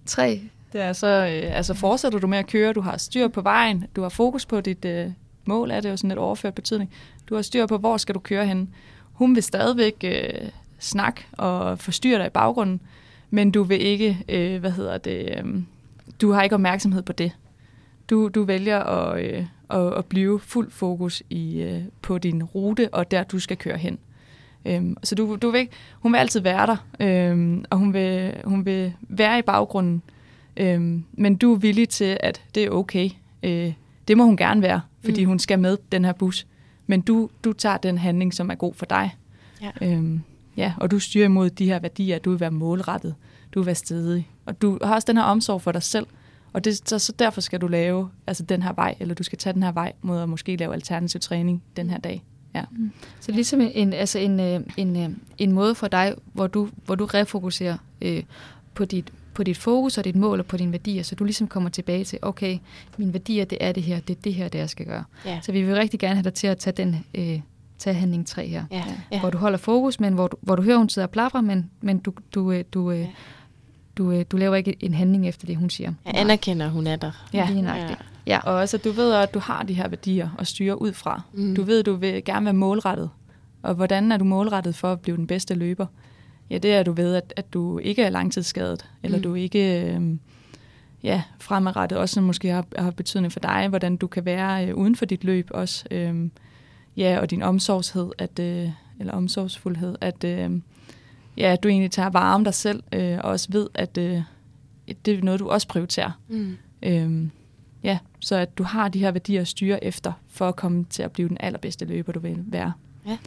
tre, 0.07 0.41
det 0.73 0.81
er 0.81 0.93
så, 0.93 1.07
øh, 1.07 1.57
altså 1.57 1.73
fortsætter 1.73 2.19
du 2.19 2.27
med 2.27 2.37
at 2.37 2.47
køre, 2.47 2.73
du 2.73 2.81
har 2.81 2.97
styr 2.97 3.27
på 3.27 3.41
vejen, 3.41 3.85
du 3.95 4.01
har 4.01 4.09
fokus 4.09 4.45
på 4.45 4.61
dit 4.61 4.85
øh, 4.85 5.11
mål, 5.45 5.71
er 5.71 5.79
det 5.79 5.89
jo 5.89 5.97
sådan 5.97 6.11
et 6.11 6.17
overført 6.17 6.53
betydning. 6.53 6.91
Du 7.29 7.35
har 7.35 7.41
styr 7.41 7.65
på, 7.65 7.77
hvor 7.77 7.97
skal 7.97 8.15
du 8.15 8.19
køre 8.19 8.45
hen. 8.45 8.69
Hun 9.13 9.35
vil 9.35 9.43
stadigvæk 9.43 9.95
øh, 10.03 10.49
snakke 10.79 11.25
og 11.31 11.79
forstyrre 11.79 12.19
dig 12.19 12.27
i 12.27 12.29
baggrunden, 12.29 12.81
men 13.29 13.51
du 13.51 13.63
vil 13.63 13.81
ikke, 13.81 14.25
øh, 14.29 14.59
hvad 14.59 14.71
hedder 14.71 14.97
det, 14.97 15.35
øh, 15.37 15.63
du 16.21 16.31
har 16.31 16.43
ikke 16.43 16.55
opmærksomhed 16.55 17.01
på 17.01 17.13
det. 17.13 17.31
Du, 18.09 18.27
du 18.27 18.43
vælger 18.43 18.79
at, 18.79 19.23
øh, 19.23 19.45
at, 19.69 19.93
at 19.93 20.05
blive 20.05 20.39
fuld 20.39 20.71
fokus 20.71 21.23
i, 21.29 21.61
øh, 21.61 21.81
på 22.01 22.17
din 22.17 22.43
rute, 22.43 22.89
og 22.91 23.11
der 23.11 23.23
du 23.23 23.39
skal 23.39 23.57
køre 23.57 23.77
hen. 23.77 23.99
Øhm, 24.67 24.97
så 25.03 25.15
du, 25.15 25.37
du 25.41 25.49
vil 25.49 25.59
ikke, 25.59 25.73
hun 25.99 26.13
vil 26.13 26.17
altid 26.17 26.39
være 26.39 26.67
der, 26.67 26.77
øhm, 26.99 27.65
og 27.69 27.77
hun 27.77 27.93
vil, 27.93 28.33
hun 28.45 28.65
vil 28.65 28.93
være 29.01 29.39
i 29.39 29.41
baggrunden, 29.41 30.01
øhm, 30.57 31.03
men 31.13 31.35
du 31.35 31.53
er 31.53 31.57
villig 31.57 31.89
til, 31.89 32.17
at 32.19 32.41
det 32.55 32.63
er 32.63 32.69
okay. 32.69 33.09
Øh, 33.43 33.73
det 34.07 34.17
må 34.17 34.25
hun 34.25 34.37
gerne 34.37 34.61
være, 34.61 34.81
fordi 35.03 35.23
mm. 35.23 35.29
hun 35.29 35.39
skal 35.39 35.59
med 35.59 35.77
den 35.91 36.05
her 36.05 36.13
bus. 36.13 36.47
Men 36.87 37.01
du, 37.01 37.29
du 37.43 37.53
tager 37.53 37.77
den 37.77 37.97
handling, 37.97 38.33
som 38.33 38.49
er 38.49 38.55
god 38.55 38.73
for 38.73 38.85
dig. 38.85 39.15
Ja. 39.61 39.71
Øhm, 39.81 40.21
ja, 40.57 40.73
og 40.77 40.91
du 40.91 40.99
styrer 40.99 41.25
imod 41.25 41.49
de 41.49 41.65
her 41.65 41.79
værdier, 41.79 42.19
du 42.19 42.29
vil 42.31 42.39
være 42.39 42.51
målrettet, 42.51 43.15
du 43.53 43.59
vil 43.59 43.65
være 43.65 43.75
stedig. 43.75 44.29
Og 44.45 44.61
du 44.61 44.79
har 44.83 44.95
også 44.95 45.05
den 45.05 45.17
her 45.17 45.23
omsorg 45.23 45.61
for 45.61 45.71
dig 45.71 45.83
selv. 45.83 46.07
Og 46.53 46.65
det, 46.65 46.89
så, 46.89 46.99
så 46.99 47.13
derfor 47.19 47.41
skal 47.41 47.61
du 47.61 47.67
lave 47.67 48.09
altså 48.27 48.43
den 48.43 48.63
her 48.63 48.73
vej, 48.73 48.95
eller 48.99 49.15
du 49.15 49.23
skal 49.23 49.37
tage 49.37 49.53
den 49.53 49.63
her 49.63 49.71
vej 49.71 49.93
mod 50.01 50.19
at 50.19 50.29
måske 50.29 50.55
lave 50.55 50.73
alternativ 50.73 51.21
træning 51.21 51.63
den 51.75 51.89
her 51.89 51.97
dag. 51.97 52.23
Ja. 52.57 52.63
Mm. 52.71 52.91
Så 53.19 53.31
ligesom 53.31 53.61
en, 53.73 53.93
altså 53.93 54.19
en, 54.19 54.39
øh, 54.39 54.45
en, 54.77 54.95
en, 54.95 54.95
øh, 55.11 55.17
en 55.37 55.51
måde 55.51 55.75
for 55.75 55.87
dig, 55.87 56.13
hvor 56.33 56.47
du, 56.47 56.69
hvor 56.85 56.95
du 56.95 57.05
refokuserer 57.05 57.77
øh, 58.01 58.23
på 58.73 58.85
dit 58.85 59.11
på 59.33 59.43
dit 59.43 59.57
fokus 59.57 59.97
og 59.97 60.03
dit 60.05 60.15
mål 60.15 60.39
og 60.39 60.45
på 60.45 60.57
dine 60.57 60.71
værdier, 60.71 61.03
så 61.03 61.15
du 61.15 61.23
ligesom 61.23 61.47
kommer 61.47 61.69
tilbage 61.69 62.03
til, 62.03 62.19
okay, 62.21 62.57
mine 62.97 63.13
værdier, 63.13 63.45
det 63.45 63.57
er 63.61 63.71
det 63.71 63.83
her, 63.83 63.99
det 63.99 64.15
er 64.17 64.21
det 64.23 64.33
her, 64.33 64.47
det 64.47 64.59
jeg 64.59 64.69
skal 64.69 64.85
gøre. 64.85 65.03
Ja. 65.25 65.39
Så 65.43 65.51
vi 65.51 65.61
vil 65.61 65.75
rigtig 65.75 65.99
gerne 65.99 66.15
have 66.15 66.23
dig 66.23 66.33
til 66.33 66.47
at 66.47 66.57
tage 66.57 66.73
den 66.77 67.05
øh, 67.15 67.39
tage 67.77 67.93
handling 67.93 68.27
3 68.27 68.47
her, 68.47 68.63
Ja. 68.71 68.83
Ja. 69.11 69.19
hvor 69.19 69.29
du 69.29 69.37
holder 69.37 69.57
fokus, 69.57 69.99
men 69.99 70.13
hvor 70.13 70.27
du, 70.27 70.37
hvor 70.41 70.55
du 70.55 70.61
hører, 70.61 70.77
hun 70.77 70.89
sidder 70.89 71.05
og 71.07 71.11
plapper, 71.11 71.41
men, 71.41 71.69
men 71.81 71.99
du, 71.99 72.13
du, 72.35 72.51
øh, 72.51 72.63
du, 72.73 72.91
Ja. 72.91 73.07
du, 73.97 74.11
øh, 74.11 74.25
du 74.31 74.37
laver 74.37 74.55
ikke 74.55 74.75
en 74.79 74.93
handling 74.93 75.27
efter 75.27 75.47
det, 75.47 75.55
hun 75.57 75.69
siger. 75.69 75.93
Jeg 76.05 76.13
anerkender, 76.15 76.69
hun 76.69 76.87
er 76.87 76.95
der. 76.95 77.11
Ja. 77.33 77.47
Lige 77.49 77.61
nøjagtigt. 77.61 77.99
Ja. 77.99 78.05
Ja. 78.27 78.39
Og 78.39 78.53
også, 78.55 78.77
at 78.77 78.83
du 78.83 78.91
ved, 78.91 79.13
at 79.13 79.33
du 79.33 79.39
har 79.39 79.63
de 79.63 79.73
her 79.73 79.87
værdier 79.87 80.29
at 80.39 80.47
styre 80.47 80.81
ud 80.81 80.93
fra. 80.93 81.21
Mm. 81.33 81.55
Du 81.55 81.63
ved, 81.63 81.79
at 81.79 81.85
du 81.85 81.95
vil 81.95 82.23
gerne 82.23 82.45
være 82.45 82.53
målrettet. 82.53 83.09
Og 83.61 83.75
hvordan 83.75 84.11
er 84.11 84.17
du 84.17 84.23
målrettet 84.23 84.75
for 84.75 84.91
at 84.91 84.99
blive 85.01 85.17
den 85.17 85.27
bedste 85.27 85.55
løber? 85.55 85.85
Ja, 86.49 86.57
det 86.57 86.73
er 86.73 86.83
du 86.83 86.91
ved, 86.91 87.15
at, 87.15 87.33
at 87.35 87.53
du 87.53 87.77
ikke 87.79 88.03
er 88.03 88.09
langtidsskadet, 88.09 88.85
eller 89.03 89.17
Mm. 89.17 89.23
du 89.23 89.33
ikke 89.35 89.81
øh, 89.93 90.01
ja, 91.03 91.23
fremadrettet 91.39 91.97
også 91.97 92.21
måske 92.21 92.49
har, 92.49 92.65
har 92.77 92.91
betydning 92.91 93.31
for 93.33 93.39
dig, 93.39 93.67
hvordan 93.69 93.97
du 93.97 94.07
kan 94.07 94.25
være 94.25 94.67
øh, 94.67 94.75
uden 94.75 94.95
for 94.95 95.05
dit 95.05 95.23
løb 95.23 95.47
også. 95.51 95.85
Øh, 95.91 96.29
ja, 96.97 97.19
og 97.21 97.31
din 97.31 97.41
omsorgshed, 97.41 98.11
at, 98.17 98.39
øh, 98.39 98.69
eller 98.99 99.13
omsorgsfuldhed, 99.13 99.95
at 100.01 100.23
øh, 100.23 100.51
ja, 101.37 101.51
at 101.53 101.63
du 101.63 101.67
egentlig 101.67 101.91
tager 101.91 102.09
vare 102.09 102.35
om 102.35 102.43
dig 102.43 102.53
selv, 102.53 102.83
øh, 102.93 103.17
og 103.23 103.29
også 103.29 103.47
ved, 103.51 103.67
at 103.73 103.97
øh, 103.97 104.21
det 105.05 105.13
er 105.19 105.21
noget, 105.21 105.39
du 105.39 105.49
også 105.49 105.67
prioriterer. 105.67 106.11
Mm. 106.27 106.57
Øhm, 106.83 107.31
så 108.19 108.35
at 108.35 108.57
du 108.57 108.63
har 108.63 108.87
de 108.87 108.99
her 108.99 109.11
værdier 109.11 109.41
at 109.41 109.47
styre 109.47 109.83
efter, 109.83 110.13
for 110.29 110.47
at 110.47 110.55
komme 110.55 110.85
til 110.89 111.03
at 111.03 111.11
blive 111.11 111.29
den 111.29 111.37
allerbedste 111.39 111.85
løber, 111.85 112.11
du 112.11 112.19
vil 112.19 112.43
være. 112.47 112.73
Ja. 113.07 113.17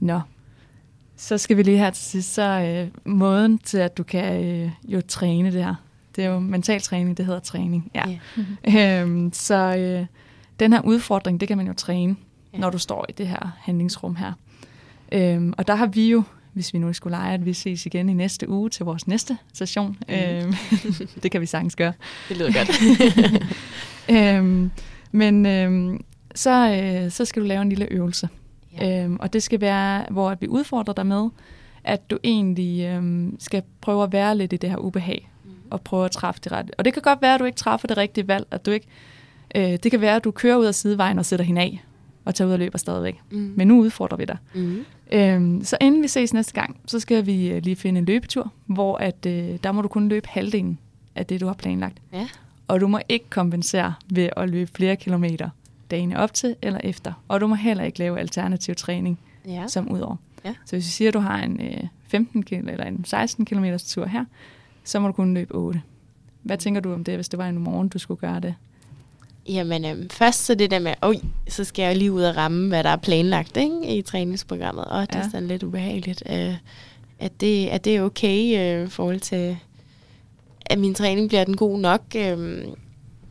Nå, 0.00 0.20
så 1.16 1.38
skal 1.38 1.56
vi 1.56 1.62
lige 1.62 1.78
her 1.78 1.90
til 1.90 2.04
sidst, 2.04 2.34
så 2.34 2.42
øh, 2.42 3.12
måden 3.12 3.58
til, 3.58 3.78
at 3.78 3.98
du 3.98 4.02
kan 4.02 4.44
øh, 4.44 4.70
jo 4.84 5.00
træne 5.08 5.52
det 5.52 5.64
her. 5.64 5.74
Det 6.16 6.24
er 6.24 6.28
jo 6.28 6.38
mental 6.38 6.80
træning, 6.80 7.16
det 7.16 7.26
hedder 7.26 7.40
træning. 7.40 7.90
Ja. 7.94 8.18
Ja. 8.66 9.02
Øhm, 9.02 9.32
så 9.32 9.76
øh, 9.76 10.06
den 10.60 10.72
her 10.72 10.80
udfordring, 10.80 11.40
det 11.40 11.48
kan 11.48 11.56
man 11.56 11.66
jo 11.66 11.72
træne, 11.72 12.16
ja. 12.52 12.58
når 12.58 12.70
du 12.70 12.78
står 12.78 13.06
i 13.08 13.12
det 13.12 13.28
her 13.28 13.56
handlingsrum 13.58 14.16
her. 14.16 14.32
Øhm, 15.12 15.54
og 15.58 15.66
der 15.66 15.74
har 15.74 15.86
vi 15.86 16.10
jo, 16.10 16.22
hvis 16.52 16.74
vi 16.74 16.78
nu 16.78 16.92
skulle 16.92 17.16
lege, 17.16 17.34
at 17.34 17.44
vi 17.44 17.52
ses 17.52 17.86
igen 17.86 18.08
i 18.08 18.12
næste 18.12 18.48
uge 18.48 18.70
til 18.70 18.84
vores 18.84 19.06
næste 19.06 19.38
session. 19.52 19.96
Mhm. 20.08 20.18
Øhm, 20.18 20.54
det 21.22 21.30
kan 21.30 21.40
vi 21.40 21.46
sagtens 21.46 21.76
gøre. 21.76 21.92
Det 22.28 22.36
lyder 22.36 22.52
godt. 22.52 22.68
øhm, 24.10 24.70
men 25.12 25.46
øhm, 25.46 26.04
så, 26.34 26.80
øh, 26.82 27.10
så 27.10 27.24
skal 27.24 27.42
du 27.42 27.46
lave 27.48 27.62
en 27.62 27.68
lille 27.68 27.92
øvelse. 27.92 28.28
Ja. 28.80 29.04
Øhm, 29.04 29.16
og 29.20 29.32
det 29.32 29.42
skal 29.42 29.60
være, 29.60 30.04
hvor 30.10 30.34
vi 30.40 30.48
udfordrer 30.48 30.94
dig 30.94 31.06
med, 31.06 31.28
at 31.84 32.10
du 32.10 32.18
egentlig 32.24 32.84
øhm, 32.84 33.36
skal 33.38 33.62
prøve 33.80 34.02
at 34.04 34.12
være 34.12 34.36
lidt 34.36 34.52
i 34.52 34.56
det 34.56 34.70
her 34.70 34.76
ubehag, 34.76 35.30
Mhm. 35.44 35.52
og 35.70 35.80
prøve 35.80 36.04
at 36.04 36.10
træffe 36.10 36.40
det 36.44 36.52
rette. 36.52 36.70
Og 36.78 36.84
det 36.84 36.92
kan 36.92 37.02
godt 37.02 37.22
være, 37.22 37.34
at 37.34 37.40
du 37.40 37.44
ikke 37.44 37.56
træffer 37.56 37.88
det 37.88 37.96
rigtige 37.96 38.28
valg, 38.28 38.46
at 38.50 38.66
du 38.66 38.70
ikke, 38.70 38.86
øh, 39.54 39.62
det 39.82 39.90
kan 39.90 40.00
være, 40.00 40.16
at 40.16 40.24
du 40.24 40.30
kører 40.30 40.56
ud 40.56 40.64
af 40.66 40.74
sidevejen 40.74 41.18
og 41.18 41.26
sætter 41.26 41.44
hende 41.44 41.60
af, 41.60 41.84
og 42.24 42.34
tager 42.34 42.48
ud 42.48 42.52
og 42.52 42.58
løber 42.58 42.78
stadigvæk. 42.78 43.20
Mm. 43.30 43.52
Men 43.56 43.68
nu 43.68 43.80
udfordrer 43.80 44.16
vi 44.16 44.24
dig. 44.24 44.36
Mm. 44.54 44.84
Øhm, 45.12 45.64
så 45.64 45.76
inden 45.80 46.02
vi 46.02 46.08
ses 46.08 46.34
næste 46.34 46.52
gang, 46.52 46.76
så 46.86 47.00
skal 47.00 47.26
vi 47.26 47.48
øh, 47.50 47.62
lige 47.62 47.76
finde 47.76 47.98
en 47.98 48.04
løbetur, 48.04 48.52
hvor 48.66 48.96
at, 48.96 49.26
øh, 49.26 49.58
der 49.64 49.72
må 49.72 49.82
du 49.82 49.88
kun 49.88 50.08
løbe 50.08 50.28
halvdelen 50.28 50.78
af 51.14 51.26
det, 51.26 51.40
du 51.40 51.46
har 51.46 51.54
planlagt. 51.54 51.98
Ja. 52.12 52.26
Og 52.68 52.80
du 52.80 52.86
må 52.88 53.00
ikke 53.08 53.24
kompensere 53.30 53.94
ved 54.10 54.28
at 54.36 54.48
løbe 54.50 54.70
flere 54.74 54.96
kilometer 54.96 55.50
dagene 55.90 56.18
op 56.18 56.34
til 56.34 56.56
eller 56.62 56.80
efter. 56.84 57.12
Og 57.28 57.40
du 57.40 57.46
må 57.46 57.54
heller 57.54 57.84
ikke 57.84 57.98
lave 57.98 58.18
alternativ 58.18 58.74
træning 58.74 59.18
Ja. 59.46 59.64
som 59.68 59.92
udover. 59.92 60.16
Ja. 60.44 60.54
Så 60.66 60.76
hvis 60.76 60.86
vi 60.86 60.90
siger, 60.90 61.08
at 61.08 61.14
du 61.14 61.18
har 61.18 61.42
en 61.42 61.60
øh, 61.60 61.84
15 62.08 62.42
km 62.42 62.68
eller 62.68 62.84
en 62.84 63.04
16 63.04 63.44
km 63.44 63.64
tur 63.86 64.06
her, 64.06 64.24
så 64.84 65.00
må 65.00 65.06
du 65.06 65.12
kun 65.12 65.34
løbe 65.34 65.54
8. 65.54 65.82
Hvad 66.42 66.58
tænker 66.58 66.80
du 66.80 66.92
om 66.94 67.04
det, 67.04 67.14
hvis 67.14 67.28
det 67.28 67.38
var 67.38 67.48
en 67.48 67.58
morgen, 67.58 67.88
du 67.88 67.98
skulle 67.98 68.20
gøre 68.20 68.40
det? 68.40 68.54
Jamen, 69.48 69.84
øhm, 69.84 70.08
først 70.10 70.44
så 70.44 70.54
det 70.54 70.70
der 70.70 70.78
med, 70.78 70.94
oj, 71.02 71.14
så 71.48 71.64
skal 71.64 71.82
jeg 71.82 71.96
lige 71.96 72.12
ud 72.12 72.22
og 72.22 72.36
ramme, 72.36 72.68
hvad 72.68 72.84
der 72.84 72.90
er 72.90 72.96
planlagt 72.96 73.56
ikke, 73.56 73.98
i 73.98 74.02
træningsprogrammet. 74.02 74.84
Og 74.84 75.06
det 75.08 75.14
ja. 75.14 75.20
er 75.20 75.28
sådan 75.30 75.48
lidt 75.48 75.62
ubehageligt. 75.62 76.22
Øh, 76.30 76.54
at, 77.18 77.40
det, 77.40 77.66
at 77.66 77.84
det 77.84 77.96
er 77.96 78.02
okay 78.02 78.58
øh, 78.58 78.86
i 78.86 78.90
forhold 78.90 79.20
til, 79.20 79.58
at 80.68 80.78
min 80.78 80.94
træning 80.94 81.28
bliver 81.28 81.44
den 81.44 81.56
god 81.56 81.78
nok. 81.78 82.02
Øh, 82.16 82.64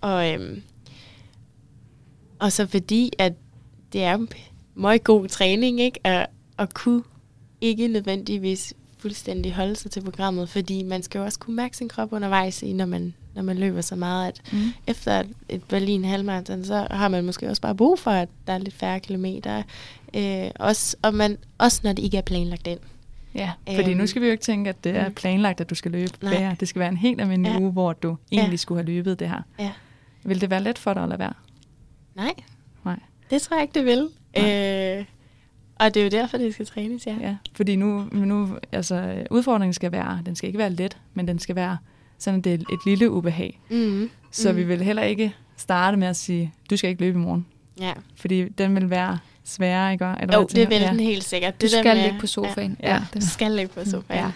og, 0.01 0.31
øh, 0.33 0.57
og 2.39 2.51
så 2.51 2.67
fordi, 2.67 3.11
at 3.19 3.33
det 3.93 4.03
er 4.03 4.25
meget 4.75 5.03
god 5.03 5.27
træning, 5.27 5.79
ikke? 5.81 5.99
At, 6.03 6.27
at 6.57 6.73
kunne 6.73 7.03
ikke 7.61 7.87
nødvendigvis 7.87 8.73
fuldstændig 8.97 9.53
holde 9.53 9.75
sig 9.75 9.91
til 9.91 10.01
programmet, 10.01 10.49
fordi 10.49 10.83
man 10.83 11.03
skal 11.03 11.19
jo 11.19 11.25
også 11.25 11.39
kunne 11.39 11.55
mærke 11.55 11.77
sin 11.77 11.89
krop 11.89 12.13
undervejs 12.13 12.63
i, 12.63 12.73
når 12.73 12.85
man, 12.85 13.13
når 13.35 13.41
man 13.41 13.57
løber 13.57 13.81
så 13.81 13.95
meget, 13.95 14.27
at 14.27 14.41
Mm. 14.53 14.59
efter 14.87 15.23
et 15.49 15.63
Berlin 15.63 16.05
halvmarathon, 16.05 16.65
så 16.65 16.87
har 16.91 17.07
man 17.07 17.25
måske 17.25 17.49
også 17.49 17.61
bare 17.61 17.75
brug 17.75 17.99
for, 17.99 18.11
at 18.11 18.29
der 18.47 18.53
er 18.53 18.57
lidt 18.57 18.75
færre 18.75 18.99
kilometer. 18.99 19.63
Øh, 20.15 20.51
også, 20.59 20.97
og 21.01 21.13
man, 21.13 21.37
også 21.57 21.81
når 21.83 21.93
det 21.93 22.03
ikke 22.03 22.17
er 22.17 22.21
planlagt 22.21 22.67
ind. 22.67 22.79
Ja, 23.37 23.51
fordi 23.75 23.89
Øhm, 23.91 23.97
nu 23.97 24.07
skal 24.07 24.21
vi 24.21 24.25
jo 24.27 24.31
ikke 24.31 24.43
tænke, 24.43 24.69
at 24.69 24.83
det 24.83 24.95
er 24.95 25.07
mm. 25.07 25.13
planlagt, 25.13 25.61
at 25.61 25.69
du 25.69 25.75
skal 25.75 25.91
løbe 25.91 26.11
Nej. 26.21 26.37
hver. 26.37 26.53
Det 26.55 26.67
skal 26.67 26.79
være 26.79 26.89
en 26.89 26.97
helt 26.97 27.21
almindelig 27.21 27.51
Ja. 27.53 27.59
uge, 27.59 27.71
hvor 27.71 27.93
du 27.93 28.17
Ja. 28.31 28.37
egentlig 28.37 28.59
skulle 28.59 28.79
have 28.83 28.87
løbet 28.95 29.19
det 29.19 29.29
her. 29.29 29.41
Ja. 29.59 29.71
Vil 30.23 30.41
det 30.41 30.49
være 30.49 30.63
let 30.63 30.77
for 30.77 30.93
dig 30.93 31.03
at 31.03 31.09
lade 31.09 31.19
være? 31.19 31.33
Nej, 32.15 32.33
Nej. 32.85 32.99
det 33.29 33.41
tror 33.41 33.55
jeg 33.57 33.61
ikke, 33.63 33.73
det 33.73 33.85
vil. 33.85 34.09
Nej. 34.37 34.97
Øh, 34.99 35.05
og 35.75 35.93
det 35.93 35.99
er 35.99 36.03
jo 36.03 36.09
derfor, 36.09 36.37
det 36.37 36.53
skal 36.53 36.65
trænes, 36.65 37.07
ja. 37.07 37.15
Ja, 37.21 37.35
fordi 37.55 37.75
nu, 37.75 38.07
nu 38.11 38.57
altså, 38.71 39.23
udfordringen 39.31 39.73
skal 39.73 39.91
være, 39.91 40.21
den 40.25 40.35
skal 40.35 40.47
ikke 40.47 40.59
være 40.59 40.69
let, 40.69 40.97
men 41.13 41.27
den 41.27 41.39
skal 41.39 41.55
være 41.55 41.77
sådan, 42.17 42.41
det 42.41 42.53
er 42.53 42.57
et 42.57 42.79
lille 42.85 43.11
ubehag. 43.11 43.59
Mm. 43.69 44.09
Så 44.31 44.51
Mm. 44.51 44.57
vi 44.57 44.63
vil 44.63 44.81
heller 44.81 45.03
ikke 45.03 45.33
starte 45.57 45.97
med 45.97 46.07
at 46.07 46.15
sige, 46.15 46.53
du 46.69 46.77
skal 46.77 46.89
ikke 46.89 47.01
løbe 47.01 47.19
i 47.19 47.21
morgen. 47.21 47.45
ja. 47.79 47.93
Fordi 48.15 48.49
den 48.49 48.75
vil 48.75 48.89
være 48.89 49.17
sværere, 49.47 49.93
ikke? 49.93 50.05
Eller 50.21 50.37
Jo, 50.37 50.47
det 50.55 50.69
vil 50.69 50.77
ja. 50.81 50.89
den 50.89 50.99
helt 50.99 51.23
sikkert. 51.23 51.61
Du 51.61 51.65
det 51.65 51.71
der 51.71 51.79
skal 51.81 51.95
med- 51.95 52.03
ligge 52.03 52.19
på 52.19 52.27
sofaen. 52.27 52.77
Ja. 52.83 52.87
Ja, 52.89 52.93
Ja. 52.93 53.01
den 53.13 53.21
Du 53.21 53.27
skal 53.27 53.51
ligge 53.51 53.73
på 53.73 53.85
sofaen. 53.85 54.19
Ja. 54.19 54.31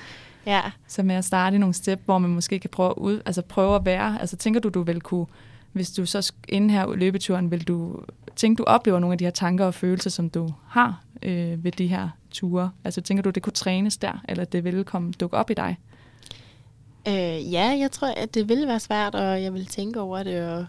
Ja. 0.45 0.55
ja. 0.55 0.61
Så 0.87 1.03
med 1.03 1.15
at 1.15 1.25
starte 1.25 1.55
i 1.55 1.59
nogle 1.59 1.73
step, 1.73 2.01
hvor 2.05 2.17
man 2.17 2.29
måske 2.29 2.59
kan 2.59 2.69
prøve 2.69 2.89
at, 2.89 2.95
ud, 2.97 3.21
altså 3.25 3.41
prøve 3.41 3.75
at 3.75 3.85
være, 3.85 4.17
altså 4.21 4.35
tænker 4.37 4.59
du, 4.59 4.69
du 4.69 4.83
vil 4.83 5.01
kunne, 5.01 5.25
hvis 5.71 5.91
du 5.91 6.05
så 6.05 6.31
inden 6.49 6.69
her 6.69 6.95
løbeturen, 6.95 7.51
vil 7.51 7.67
du 7.67 7.99
tænke, 8.35 8.59
du 8.59 8.63
oplever 8.63 8.99
nogle 8.99 9.11
af 9.13 9.17
de 9.17 9.23
her 9.23 9.31
tanker 9.31 9.65
og 9.65 9.73
følelser, 9.73 10.09
som 10.09 10.29
du 10.29 10.53
har 10.67 11.01
øh, 11.23 11.63
ved 11.63 11.71
de 11.71 11.87
her 11.87 12.09
ture? 12.31 12.71
Altså 12.83 13.01
tænker 13.01 13.21
du, 13.23 13.29
det 13.29 13.43
kunne 13.43 13.53
trænes 13.53 13.97
der, 13.97 14.21
eller 14.29 14.43
det 14.45 14.63
vil 14.63 14.83
komme 14.83 15.11
dukke 15.11 15.37
op 15.37 15.49
i 15.49 15.53
dig? 15.53 15.77
Øh, 17.07 17.51
ja, 17.53 17.75
jeg 17.79 17.91
tror, 17.91 18.07
at 18.07 18.33
det 18.33 18.49
ville 18.49 18.67
være 18.67 18.79
svært, 18.79 19.15
og 19.15 19.43
jeg 19.43 19.53
vil 19.53 19.65
tænke 19.65 19.99
over 20.01 20.23
det, 20.23 20.41
og, 20.49 20.65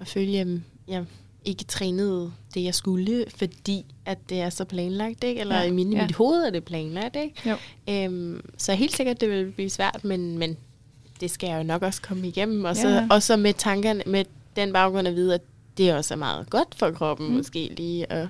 og 0.00 0.06
føle, 0.06 0.38
at 0.38 0.46
jeg 0.88 1.04
ikke 1.44 1.64
trænede 1.64 2.32
det, 2.54 2.64
jeg 2.64 2.74
skulle, 2.74 3.24
fordi 3.36 3.84
at 4.06 4.18
det 4.28 4.40
er 4.40 4.50
så 4.50 4.64
planlagt, 4.64 5.24
ikke? 5.24 5.40
Eller 5.40 5.56
Ja, 5.56 5.62
i 5.62 5.70
min, 5.70 5.92
ja. 5.92 6.02
mit 6.02 6.14
hoved 6.14 6.42
er 6.44 6.50
det 6.50 6.64
planlagt, 6.64 7.16
ikke? 7.16 7.50
Jo. 7.50 7.56
Øhm, 7.88 8.44
så 8.58 8.74
helt 8.74 8.96
sikkert, 8.96 9.20
det 9.20 9.30
vil 9.30 9.50
blive 9.52 9.70
svært, 9.70 10.04
men, 10.04 10.38
men 10.38 10.56
det 11.20 11.30
skal 11.30 11.48
jeg 11.48 11.58
jo 11.58 11.62
nok 11.62 11.82
også 11.82 12.02
komme 12.02 12.28
igennem. 12.28 12.64
Og 12.64 12.76
så, 12.76 12.88
Ja. 12.88 13.06
og 13.10 13.22
så 13.22 13.36
med 13.36 13.54
tankerne, 13.54 14.02
med 14.06 14.24
den 14.56 14.72
baggrund 14.72 15.08
at 15.08 15.14
vide, 15.14 15.34
at 15.34 15.40
det 15.78 15.94
også 15.94 16.14
er 16.14 16.18
meget 16.18 16.50
godt 16.50 16.74
for 16.74 16.90
kroppen, 16.90 17.28
Mm. 17.28 17.34
måske 17.34 17.70
lige 17.76 18.12
at, 18.12 18.28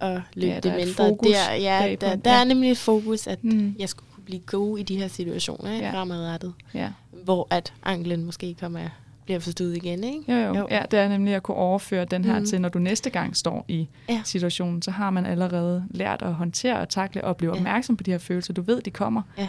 at 0.00 0.20
løbe 0.34 0.52
Ja, 0.52 0.60
det 0.60 0.70
et 0.82 0.86
mindre. 0.86 1.04
der, 1.32 1.52
ja, 1.54 1.96
der, 2.00 2.16
der 2.16 2.32
ja. 2.32 2.40
er 2.40 2.44
nemlig 2.44 2.70
et 2.70 2.78
fokus, 2.78 3.26
at 3.26 3.44
Mm. 3.44 3.74
jeg 3.78 3.88
skulle 3.88 4.08
kunne 4.14 4.24
blive 4.24 4.40
god 4.46 4.78
i 4.78 4.82
de 4.82 4.96
her 4.96 5.08
situationer? 5.08 5.70
Ja. 5.72 5.92
fremadrettet. 5.92 6.52
Ja. 6.74 6.88
Hvor 7.24 7.46
at 7.50 7.72
anklen 7.82 8.24
måske 8.24 8.54
kommer 8.60 8.80
bliver 9.24 9.40
forstået 9.40 9.76
igen, 9.76 10.04
ikke? 10.04 10.32
Jo, 10.32 10.38
jo, 10.38 10.54
jo. 10.58 10.66
Ja, 10.70 10.82
det 10.90 10.98
er 10.98 11.08
nemlig 11.08 11.34
at 11.34 11.42
kunne 11.42 11.56
overføre 11.56 12.04
den 12.04 12.24
her 12.24 12.38
mm. 12.38 12.46
til, 12.46 12.60
når 12.60 12.68
du 12.68 12.78
næste 12.78 13.10
gang 13.10 13.36
står 13.36 13.64
i 13.68 13.88
Ja. 14.08 14.20
situationen, 14.24 14.82
så 14.82 14.90
har 14.90 15.10
man 15.10 15.26
allerede 15.26 15.84
lært 15.90 16.22
at 16.22 16.34
håndtere 16.34 16.78
og 16.80 16.88
takle 16.88 17.24
og 17.24 17.36
blive 17.36 17.52
Ja. 17.52 17.56
opmærksom 17.56 17.96
på 17.96 18.02
de 18.02 18.10
her 18.10 18.18
følelser. 18.18 18.52
Du 18.52 18.62
ved, 18.62 18.80
de 18.82 18.90
kommer, 18.90 19.22
Ja. 19.38 19.48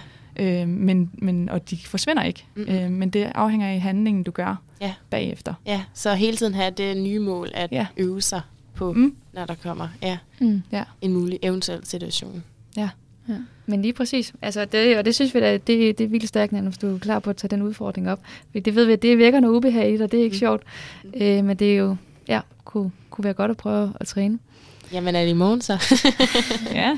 øh, 0.61 0.67
men, 0.67 1.11
men, 1.13 1.49
og 1.49 1.69
de 1.69 1.77
forsvinder 1.85 2.23
ikke. 2.23 2.45
Mhm. 2.55 2.69
Øh, 2.69 2.91
men 2.91 3.09
det 3.09 3.31
afhænger 3.35 3.67
af 3.67 3.81
handlingen, 3.81 4.23
du 4.23 4.31
gør 4.31 4.61
Ja. 4.81 4.93
bagefter. 5.09 5.53
Ja, 5.65 5.81
så 5.93 6.13
hele 6.13 6.37
tiden 6.37 6.53
have 6.53 6.71
det 6.71 6.97
nye 6.97 7.19
mål 7.19 7.49
at 7.53 7.71
Ja. 7.71 7.77
ja. 7.77 7.87
øve 7.97 8.21
sig 8.21 8.41
på, 8.75 8.93
Mm. 8.93 8.99
mm. 8.99 9.15
når 9.33 9.45
der 9.45 9.55
kommer 9.63 9.87
ja, 10.01 10.17
Mm. 10.39 10.61
Ja. 10.71 10.83
en 11.01 11.13
mulig 11.13 11.39
eventuel 11.41 11.85
situation. 11.85 12.43
Ja. 12.77 12.89
Men 13.67 13.81
lige 13.81 13.93
præcis. 13.93 14.33
Altså 14.41 14.65
det, 14.65 14.97
og 14.97 15.05
det 15.05 15.15
synes 15.15 15.35
vi 15.35 15.39
da, 15.39 15.53
det, 15.53 15.67
det 15.97 16.01
er 16.01 16.07
vildt 16.07 16.27
stærkt, 16.27 16.53
hvis 16.53 16.77
du 16.77 16.95
er 16.95 16.99
klar 16.99 17.19
på 17.19 17.29
at 17.29 17.37
tage 17.37 17.49
den 17.49 17.61
udfordring 17.61 18.11
op. 18.11 18.19
Det 18.65 18.75
ved 18.75 18.85
vi, 18.85 18.93
at 18.93 19.01
det 19.01 19.17
virker 19.17 19.39
noget 19.39 19.55
ubehag 19.55 19.93
i 19.93 19.97
dig, 19.97 20.11
det 20.11 20.19
er 20.19 20.23
ikke 20.23 20.33
Mm. 20.35 20.39
sjovt. 20.39 20.63
Øh, 21.17 21.43
men 21.45 21.57
det 21.57 21.73
er 21.73 21.77
jo, 21.77 21.95
ja, 22.27 22.39
kunne, 22.65 22.91
kunne 23.09 23.25
være 23.25 23.33
godt 23.33 23.51
at 23.51 23.57
prøve 23.57 23.93
at 23.99 24.07
træne. 24.07 24.39
Jamen 24.93 25.15
er 25.15 25.21
det 25.21 25.29
i 25.29 25.33
morgen 25.33 25.61
så? 25.61 25.73
Ja, 26.79 26.97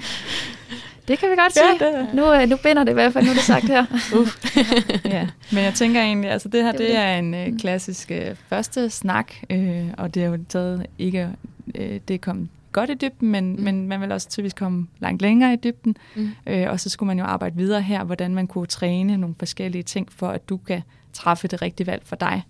Det 1.08 1.20
kan 1.20 1.30
vi 1.30 1.36
godt 1.36 1.54
Ja, 1.56 1.62
sige. 1.80 1.92
det- 2.00 2.14
Nu, 2.14 2.34
øh, 2.34 2.50
nu 2.50 2.56
binder 2.58 2.84
det 2.84 2.92
i 2.92 2.94
hvert 2.94 3.14
fald, 3.14 3.26
nu 3.26 3.30
er 3.32 3.36
det 3.36 3.44
sagt 3.44 3.66
her. 3.68 3.86
ja. 5.16 5.28
Men 5.52 5.64
jeg 5.64 5.74
tænker 5.74 6.02
egentlig, 6.02 6.30
altså 6.32 6.50
det 6.50 6.64
her, 6.64 6.72
Det 6.72 6.82
er 6.82 6.86
det 6.86 6.96
det. 6.96 6.98
er 7.00 7.16
en 7.18 7.34
øh, 7.54 7.60
klassisk 7.60 8.12
øh, 8.12 8.36
første 8.50 8.90
snak, 8.90 9.34
øh, 9.50 9.84
og 9.98 10.14
det 10.16 10.24
er 10.24 10.28
jo 10.28 10.38
taget 10.50 10.86
ikke, 11.00 11.30
øh, 11.76 12.00
det 12.08 12.22
kom 12.22 12.50
godt 12.80 12.90
i 12.90 12.94
dybden, 12.94 13.30
men, 13.30 13.56
mm. 13.56 13.64
Men 13.64 13.88
man 13.88 14.02
vil 14.02 14.12
også 14.12 14.30
typisk 14.30 14.56
komme 14.56 14.88
langt 15.00 15.22
længere 15.22 15.54
i 15.54 15.56
dybden. 15.56 15.98
Mm. 16.16 16.30
Øh, 16.48 16.70
og 16.70 16.80
så 16.80 16.90
skulle 16.90 17.08
man 17.08 17.20
jo 17.20 17.26
arbejde 17.26 17.56
videre 17.56 17.82
her, 17.82 18.04
hvordan 18.04 18.36
man 18.36 18.48
kunne 18.48 18.66
træne 18.66 19.18
nogle 19.18 19.36
forskellige 19.40 19.84
ting, 19.84 20.12
for 20.12 20.28
at 20.28 20.50
du 20.50 20.58
kan 20.58 20.82
træffe 21.14 21.48
det 21.48 21.62
rigtige 21.62 21.88
valg 21.88 22.02
for 22.06 22.16
dig. 22.16 22.44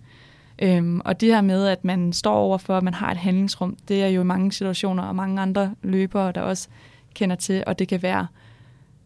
Øhm, 0.62 1.00
og 1.04 1.20
det 1.20 1.34
her 1.34 1.40
med, 1.40 1.66
at 1.66 1.84
man 1.84 2.12
står 2.12 2.34
overfor, 2.34 2.76
at 2.76 2.82
man 2.82 2.94
har 2.94 3.10
et 3.10 3.16
handlingsrum, 3.16 3.76
det 3.88 4.02
er 4.02 4.08
jo 4.08 4.20
i 4.20 4.24
mange 4.24 4.52
situationer, 4.52 5.02
og 5.02 5.16
mange 5.16 5.42
andre 5.42 5.74
løbere, 5.82 6.32
der 6.32 6.40
også 6.40 6.68
kender 7.14 7.36
til, 7.36 7.64
og 7.66 7.78
det 7.78 7.88
kan 7.88 8.02
være, 8.02 8.26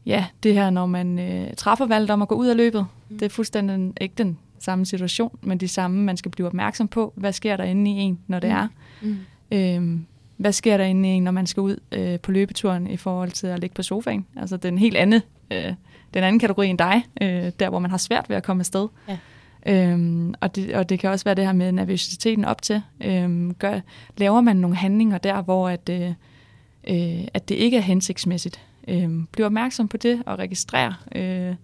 ja, 0.07 0.27
det 0.43 0.55
her, 0.55 0.70
når 0.70 0.86
man 0.86 1.19
øh, 1.19 1.55
træffer 1.57 1.86
valget 1.86 2.11
om 2.11 2.23
at 2.23 2.28
gå 2.28 2.35
ud 2.35 2.47
af 2.47 2.57
løbet, 2.57 2.86
mm. 3.09 3.19
det 3.19 3.27
er 3.27 3.31
fuldstændig 3.31 3.93
ikke 4.01 4.15
den 4.19 4.39
samme 4.59 4.86
situation, 4.86 5.39
men 5.43 5.59
de 5.59 5.69
samme, 5.69 6.03
man 6.03 6.16
skal 6.16 6.31
blive 6.31 6.47
opmærksom 6.47 6.89
på, 6.89 7.12
hvad 7.16 7.32
sker 7.32 7.57
der 7.57 7.65
inde 7.65 7.90
i 7.90 7.94
en, 7.94 8.19
når 8.27 8.39
det 8.39 8.51
mm. 8.51 8.57
er. 8.57 8.69
Mm. 9.03 9.19
Øhm, 9.53 10.07
hvad 10.36 10.52
sker 10.52 10.76
der 10.76 10.84
inde 10.84 11.09
i 11.09 11.12
en, 11.12 11.22
når 11.22 11.30
man 11.30 11.46
skal 11.46 11.60
ud 11.60 11.76
øh, 11.92 12.20
på 12.20 12.32
løbeturen 12.32 12.86
i 12.86 12.96
forhold 12.96 13.30
til 13.30 13.46
at 13.46 13.59
ligge 13.59 13.74
på 13.74 13.82
sofaen? 13.82 14.26
Altså 14.36 14.56
den 14.56 14.78
helt 14.78 14.96
anden, 14.96 15.20
øh, 15.50 15.72
den 16.14 16.24
anden 16.24 16.38
kategori 16.38 16.68
end 16.68 16.78
dig, 16.78 17.02
øh, 17.20 17.52
der 17.60 17.68
hvor 17.68 17.78
man 17.78 17.90
har 17.90 17.98
svært 17.98 18.28
ved 18.28 18.36
at 18.36 18.42
komme 18.42 18.60
afsted. 18.60 18.88
Ja. 19.09 19.18
Øhm, 19.66 20.34
og, 20.40 20.56
det, 20.56 20.74
og 20.74 20.88
det 20.88 20.98
kan 20.98 21.10
også 21.10 21.24
være 21.24 21.34
det 21.34 21.44
her 21.44 21.52
med 21.52 21.72
nervøsiteten 21.72 22.44
op 22.44 22.62
til. 22.62 22.82
Øhm, 23.00 23.54
gør, 23.54 23.80
laver 24.16 24.40
man 24.40 24.56
nogle 24.56 24.76
handlinger 24.76 25.18
der, 25.18 25.42
hvor 25.42 25.68
at, 25.68 25.88
øh, 25.88 26.12
øh, 26.88 27.24
at 27.34 27.48
det 27.48 27.54
ikke 27.54 27.76
er 27.76 27.80
hensigtsmæssigt? 27.80 28.60
Øhm, 28.88 29.26
bliv 29.32 29.46
opmærksom 29.46 29.88
på 29.88 29.96
det 29.96 30.22
og 30.26 30.38
registrer, 30.38 30.92
øh, 31.14 31.54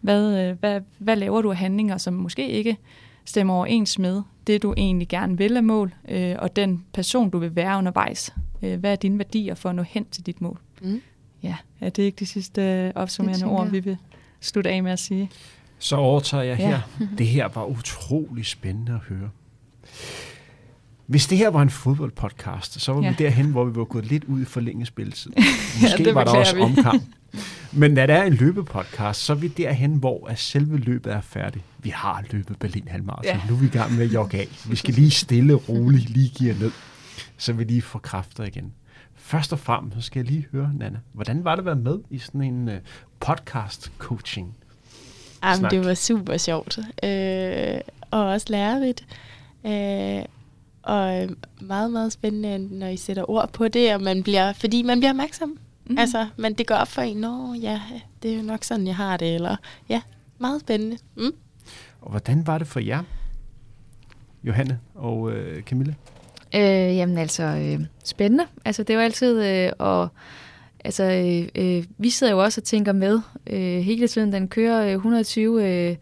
hvad, 0.00 0.38
øh, 0.40 0.58
hvad, 0.58 0.80
hvad 0.98 1.16
laver 1.16 1.42
du 1.42 1.50
af 1.50 1.56
handlinger, 1.56 1.96
som 1.96 2.14
måske 2.14 2.48
ikke 2.48 2.76
stemmer 3.24 3.54
overens 3.54 3.98
med 3.98 4.22
det, 4.46 4.62
du 4.62 4.74
egentlig 4.76 5.08
gerne 5.08 5.38
vil 5.38 5.56
af 5.56 5.62
mål, 5.62 5.94
øh, 6.08 6.36
og 6.38 6.56
den 6.56 6.84
person, 6.92 7.30
du 7.30 7.38
vil 7.38 7.56
være 7.56 7.78
undervejs. 7.78 8.34
Øh, 8.62 8.80
hvad 8.80 8.92
er 8.92 8.96
dine 8.96 9.18
værdier 9.18 9.54
for 9.54 9.68
at 9.68 9.74
nå 9.74 9.82
hen 9.82 10.04
til 10.04 10.26
dit 10.26 10.40
mål? 10.40 10.58
Mm. 10.82 11.02
Ja, 11.42 11.56
er 11.80 11.90
det 11.90 12.02
ikke 12.02 12.16
de 12.16 12.26
sidste 12.26 12.62
øh, 12.62 12.92
opsummerende 12.94 13.46
ord, 13.46 13.70
vi 13.70 13.80
vil 13.80 13.96
slutte 14.40 14.70
af 14.70 14.82
med 14.82 14.92
at 14.92 14.98
sige? 14.98 15.30
Så 15.78 15.96
overtager 15.96 16.42
jeg 16.42 16.56
her. 16.56 16.68
Ja. 16.70 17.06
det 17.18 17.26
her 17.26 17.48
var 17.48 17.64
utrolig 17.64 18.46
spændende 18.46 18.92
at 18.92 18.98
høre. 18.98 19.30
Hvis 21.06 21.26
det 21.26 21.38
her 21.38 21.48
var 21.48 21.62
en 21.62 21.70
fodboldpodcast, 21.70 22.80
så 22.80 22.92
var 22.92 23.02
ja. 23.02 23.08
vi 23.08 23.14
derhen, 23.18 23.46
hvor 23.46 23.64
vi 23.64 23.76
var 23.78 23.84
gået 23.84 24.06
lidt 24.06 24.24
ud 24.24 24.40
i 24.40 24.44
forlænget 24.44 24.86
spilletid. 24.86 25.32
Måske 25.82 26.02
ja, 26.02 26.12
var 26.12 26.24
der 26.24 26.38
også 26.38 26.54
vi. 26.54 26.60
omkamp. 26.60 27.02
Men 27.72 27.90
når 27.90 28.06
der 28.06 28.14
er 28.14 28.24
en 28.24 28.32
løbepodcast, 28.32 29.20
så 29.20 29.32
er 29.32 29.36
vi 29.36 29.48
derhen, 29.48 29.94
hvor 29.94 30.26
at 30.28 30.38
selve 30.38 30.76
løbet 30.76 31.12
er 31.12 31.20
færdigt. 31.20 31.64
Vi 31.78 31.90
har 31.90 32.24
løbet 32.30 32.58
Berlin 32.58 32.88
Halvmarathon. 32.88 33.24
Ja. 33.24 33.40
Nu 33.48 33.54
er 33.54 33.58
vi 33.58 33.66
i 33.66 33.70
gang 33.70 33.94
med 33.96 34.04
at 34.04 34.12
jogge 34.12 34.38
af. 34.38 34.48
Vi 34.68 34.76
skal 34.76 34.94
lige 34.94 35.10
stille 35.10 35.54
og 35.54 35.68
roligt 35.68 36.10
lige 36.10 36.28
give 36.28 36.58
ned, 36.58 36.70
så 37.36 37.52
vi 37.52 37.64
lige 37.64 37.82
får 37.82 37.98
kræfter 37.98 38.44
igen. 38.44 38.72
Først 39.14 39.52
og 39.52 39.58
fremmest 39.58 39.96
så 39.96 40.02
skal 40.02 40.20
jeg 40.20 40.26
lige 40.26 40.46
høre, 40.52 40.70
Nana, 40.74 40.98
hvordan 41.12 41.44
var 41.44 41.54
det 41.54 41.60
at 41.60 41.66
være 41.66 41.76
med 41.76 41.98
i 42.10 42.18
sådan 42.18 42.42
en 42.42 42.68
uh, 42.68 42.74
podcast-coaching? 43.24 44.46
Jamen, 45.44 45.70
det 45.70 45.84
var 45.84 45.94
super 45.94 46.36
sjovt. 46.36 46.78
Øh, 47.04 47.80
og 48.10 48.24
også 48.26 48.46
lærerigt. 48.50 49.06
Øh, 49.66 50.24
og 50.86 51.28
meget, 51.60 51.90
meget 51.90 52.12
spændende, 52.12 52.78
når 52.78 52.86
I 52.86 52.96
sætter 52.96 53.30
ord 53.30 53.52
på 53.52 53.68
det, 53.68 53.94
og 53.94 54.02
man 54.02 54.22
bliver, 54.22 54.52
fordi 54.52 54.82
man 54.82 54.98
bliver 54.98 55.10
opmærksom. 55.10 55.58
Mm. 55.86 55.98
Altså, 55.98 56.26
men 56.36 56.54
det 56.54 56.66
går 56.66 56.74
op 56.74 56.88
for 56.88 57.02
en, 57.02 57.16
nå 57.16 57.54
ja, 57.54 57.80
det 58.22 58.32
er 58.32 58.36
jo 58.36 58.42
nok 58.42 58.64
sådan, 58.64 58.86
jeg 58.86 58.96
har 58.96 59.16
det, 59.16 59.34
eller 59.34 59.56
ja, 59.88 60.02
meget 60.38 60.60
spændende. 60.60 60.98
Mm. 61.16 61.32
Og 62.00 62.10
hvordan 62.10 62.46
var 62.46 62.58
det 62.58 62.66
for 62.66 62.80
jer, 62.80 63.02
Johanne 64.44 64.78
og 64.94 65.32
øh, 65.32 65.62
Camilla? 65.62 65.94
Øh, 66.54 66.96
jamen 66.96 67.18
altså, 67.18 67.42
øh, 67.42 67.86
spændende. 68.04 68.44
Altså, 68.64 68.82
det 68.82 68.90
er 68.90 68.94
jo 68.94 69.04
altid 69.04 69.44
øh, 69.44 69.72
og 69.78 70.08
Altså, 70.86 71.04
øh, 71.04 71.48
øh, 71.54 71.84
vi 71.98 72.10
sidder 72.10 72.32
jo 72.32 72.42
også 72.42 72.60
og 72.60 72.64
tænker 72.64 72.92
med 72.92 73.20
øh, 73.46 73.78
hele 73.78 74.08
tiden. 74.08 74.32
Den 74.32 74.48
kører 74.48 74.94
120 74.94 75.88
øh, 75.90 75.96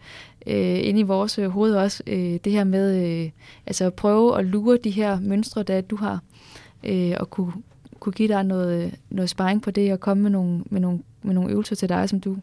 øh, 0.47 0.89
ind 0.89 0.99
i 0.99 1.03
vores 1.03 1.39
øh, 1.39 1.49
hoved 1.49 1.75
også. 1.75 2.03
Øh, 2.07 2.39
det 2.45 2.53
her 2.53 2.65
med 2.65 3.07
øh, 3.07 3.31
altså 3.67 3.85
at 3.85 3.95
prøve 3.95 4.39
at 4.39 4.45
lure 4.45 4.79
de 4.85 4.91
her 4.91 5.21
mønstre, 5.21 5.63
der 5.63 5.81
du 5.81 5.97
har, 5.97 6.21
øh, 6.85 7.13
og 7.21 7.31
kunne, 7.31 7.53
kunne 8.01 8.13
give 8.13 8.29
dig 8.29 8.45
noget, 8.45 8.95
noget 9.11 9.31
sparring 9.31 9.63
på 9.63 9.71
det, 9.71 9.93
og 9.93 10.01
komme 10.01 10.23
med 10.23 10.31
nogle, 10.31 10.65
med, 10.67 10.81
nogle, 10.81 10.99
med 11.23 11.35
nogle 11.35 11.51
øvelser 11.51 11.77
til 11.77 11.89
dig, 11.89 12.09
som 12.09 12.21
du, 12.21 12.37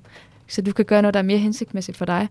så 0.48 0.62
du 0.62 0.72
kan 0.72 0.86
gøre 0.86 1.02
noget, 1.02 1.14
der 1.14 1.20
er 1.20 1.24
mere 1.24 1.38
hensigtsmæssigt 1.38 1.98
for 1.98 2.06
dig. 2.06 2.28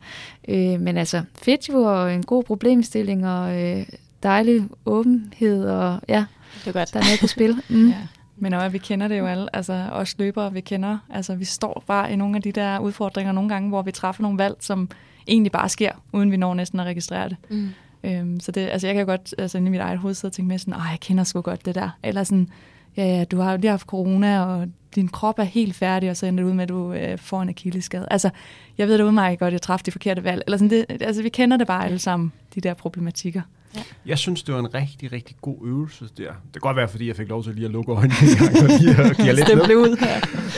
Øh, 0.49 0.81
men 0.81 0.97
altså, 0.97 1.23
fedt 1.35 1.69
jo, 1.69 1.83
og 1.83 2.15
en 2.15 2.23
god 2.23 2.43
problemstilling, 2.43 3.29
og 3.29 3.63
øh, 3.63 3.87
dejlig 4.23 4.69
åbenhed, 4.87 5.65
og 5.65 6.01
ja, 6.09 6.25
det 6.65 6.69
er 6.69 6.73
godt. 6.73 6.95
der 6.95 7.01
er 7.01 7.05
noget 7.05 7.21
på 7.21 7.27
spil. 7.27 7.57
Mm. 7.69 7.89
ja. 7.89 8.07
Men 8.43 8.55
også, 8.55 8.69
vi 8.69 8.79
kender 8.79 9.09
det 9.09 9.19
jo 9.19 9.27
alle, 9.27 9.57
altså 9.57 9.73
os 9.93 10.19
løbere, 10.19 10.53
vi 10.53 10.61
kender, 10.61 10.99
altså 11.11 11.35
vi 11.35 11.45
står 11.45 11.85
bare 11.87 12.13
i 12.13 12.17
nogle 12.17 12.37
af 12.37 12.43
de 12.43 12.53
der 12.53 12.79
udfordringer 12.79 13.33
nogle 13.33 13.49
gange, 13.49 13.69
hvor 13.69 13.83
vi 13.83 13.93
træffer 13.93 14.23
nogle 14.23 14.39
valg, 14.39 14.57
som 14.61 14.89
egentlig 15.31 15.53
bare 15.53 15.69
sker, 15.69 15.93
uden 16.13 16.31
vi 16.31 16.37
når 16.37 16.55
næsten 16.55 16.81
at 16.81 16.87
registrere 16.87 17.29
det. 17.29 17.37
Mm. 17.51 17.69
Øhm, 18.05 18.41
så 18.41 18.53
det, 18.53 18.61
altså 18.61 18.87
jeg 18.87 18.97
kan 18.97 19.07
godt 19.07 19.35
altså, 19.39 19.59
i 19.59 19.61
mit 19.61 19.81
eget 19.81 19.99
hoved 19.99 20.15
sidde 20.15 20.31
og 20.31 20.33
tænke 20.33 20.49
med 20.49 20.59
sådan, 20.59 20.75
jeg 20.75 20.99
kender 21.01 21.25
sgu 21.25 21.41
godt 21.41 21.67
det 21.67 21.75
der. 21.75 21.91
Eller 22.03 22.25
sådan, 22.25 22.49
ja, 22.97 23.05
ja, 23.05 23.25
du 23.25 23.41
har 23.41 23.51
jo 23.51 23.59
lige 23.59 23.71
haft 23.71 23.87
corona, 23.87 24.45
og 24.45 24.69
din 24.95 25.09
krop 25.09 25.39
er 25.39 25.43
helt 25.43 25.75
færdig, 25.75 26.11
og 26.11 26.17
så 26.17 26.27
ender 26.27 26.45
det 26.45 26.51
ud 26.51 26.55
med, 26.55 26.63
at 26.63 26.69
du 26.69 26.93
øh, 26.93 27.19
får 27.19 27.43
en 27.43 27.49
akilleskade. 27.49 28.07
Altså, 28.11 28.31
jeg 28.79 28.89
ved 28.89 28.99
det 28.99 29.05
udmærket 29.05 29.39
godt, 29.39 29.47
at 29.47 29.53
jeg 29.53 29.63
træffede 29.63 29.87
de 29.87 29.93
forkerte 29.93 30.25
valg. 30.25 30.43
Eller 30.47 30.59
sådan, 30.59 30.71
det, 30.71 30.87
altså, 31.03 31.23
vi 31.23 31.29
kender 31.29 31.57
det 31.57 31.67
bare 31.67 31.85
alle 31.85 31.99
sammen, 31.99 32.33
de 32.55 32.61
der 32.61 32.75
problematikker. 32.75 33.43
Ja. 33.75 33.81
Jeg 34.07 34.19
synes, 34.19 34.43
det 34.43 34.55
var 34.55 34.61
en 34.61 34.75
rigtig, 34.75 35.13
rigtig 35.13 35.37
god 35.43 35.57
øvelse 35.67 36.05
der. 36.05 36.25
Det 36.25 36.53
kan 36.53 36.61
godt 36.61 36.77
være, 36.77 36.89
fordi 36.89 37.09
jeg 37.09 37.17
fik 37.17 37.29
lov 37.29 37.45
til 37.45 37.55
lige 37.55 37.65
at 37.65 37.71
lukke 37.71 37.93
øjnene 37.93 38.15
en 38.23 38.37
gang, 38.39 38.57
og 38.63 38.69
lige 38.81 38.97
at 39.03 39.17
give 39.17 39.33
lidt 39.33 39.49
ned. 39.69 39.77
ud. 39.77 39.97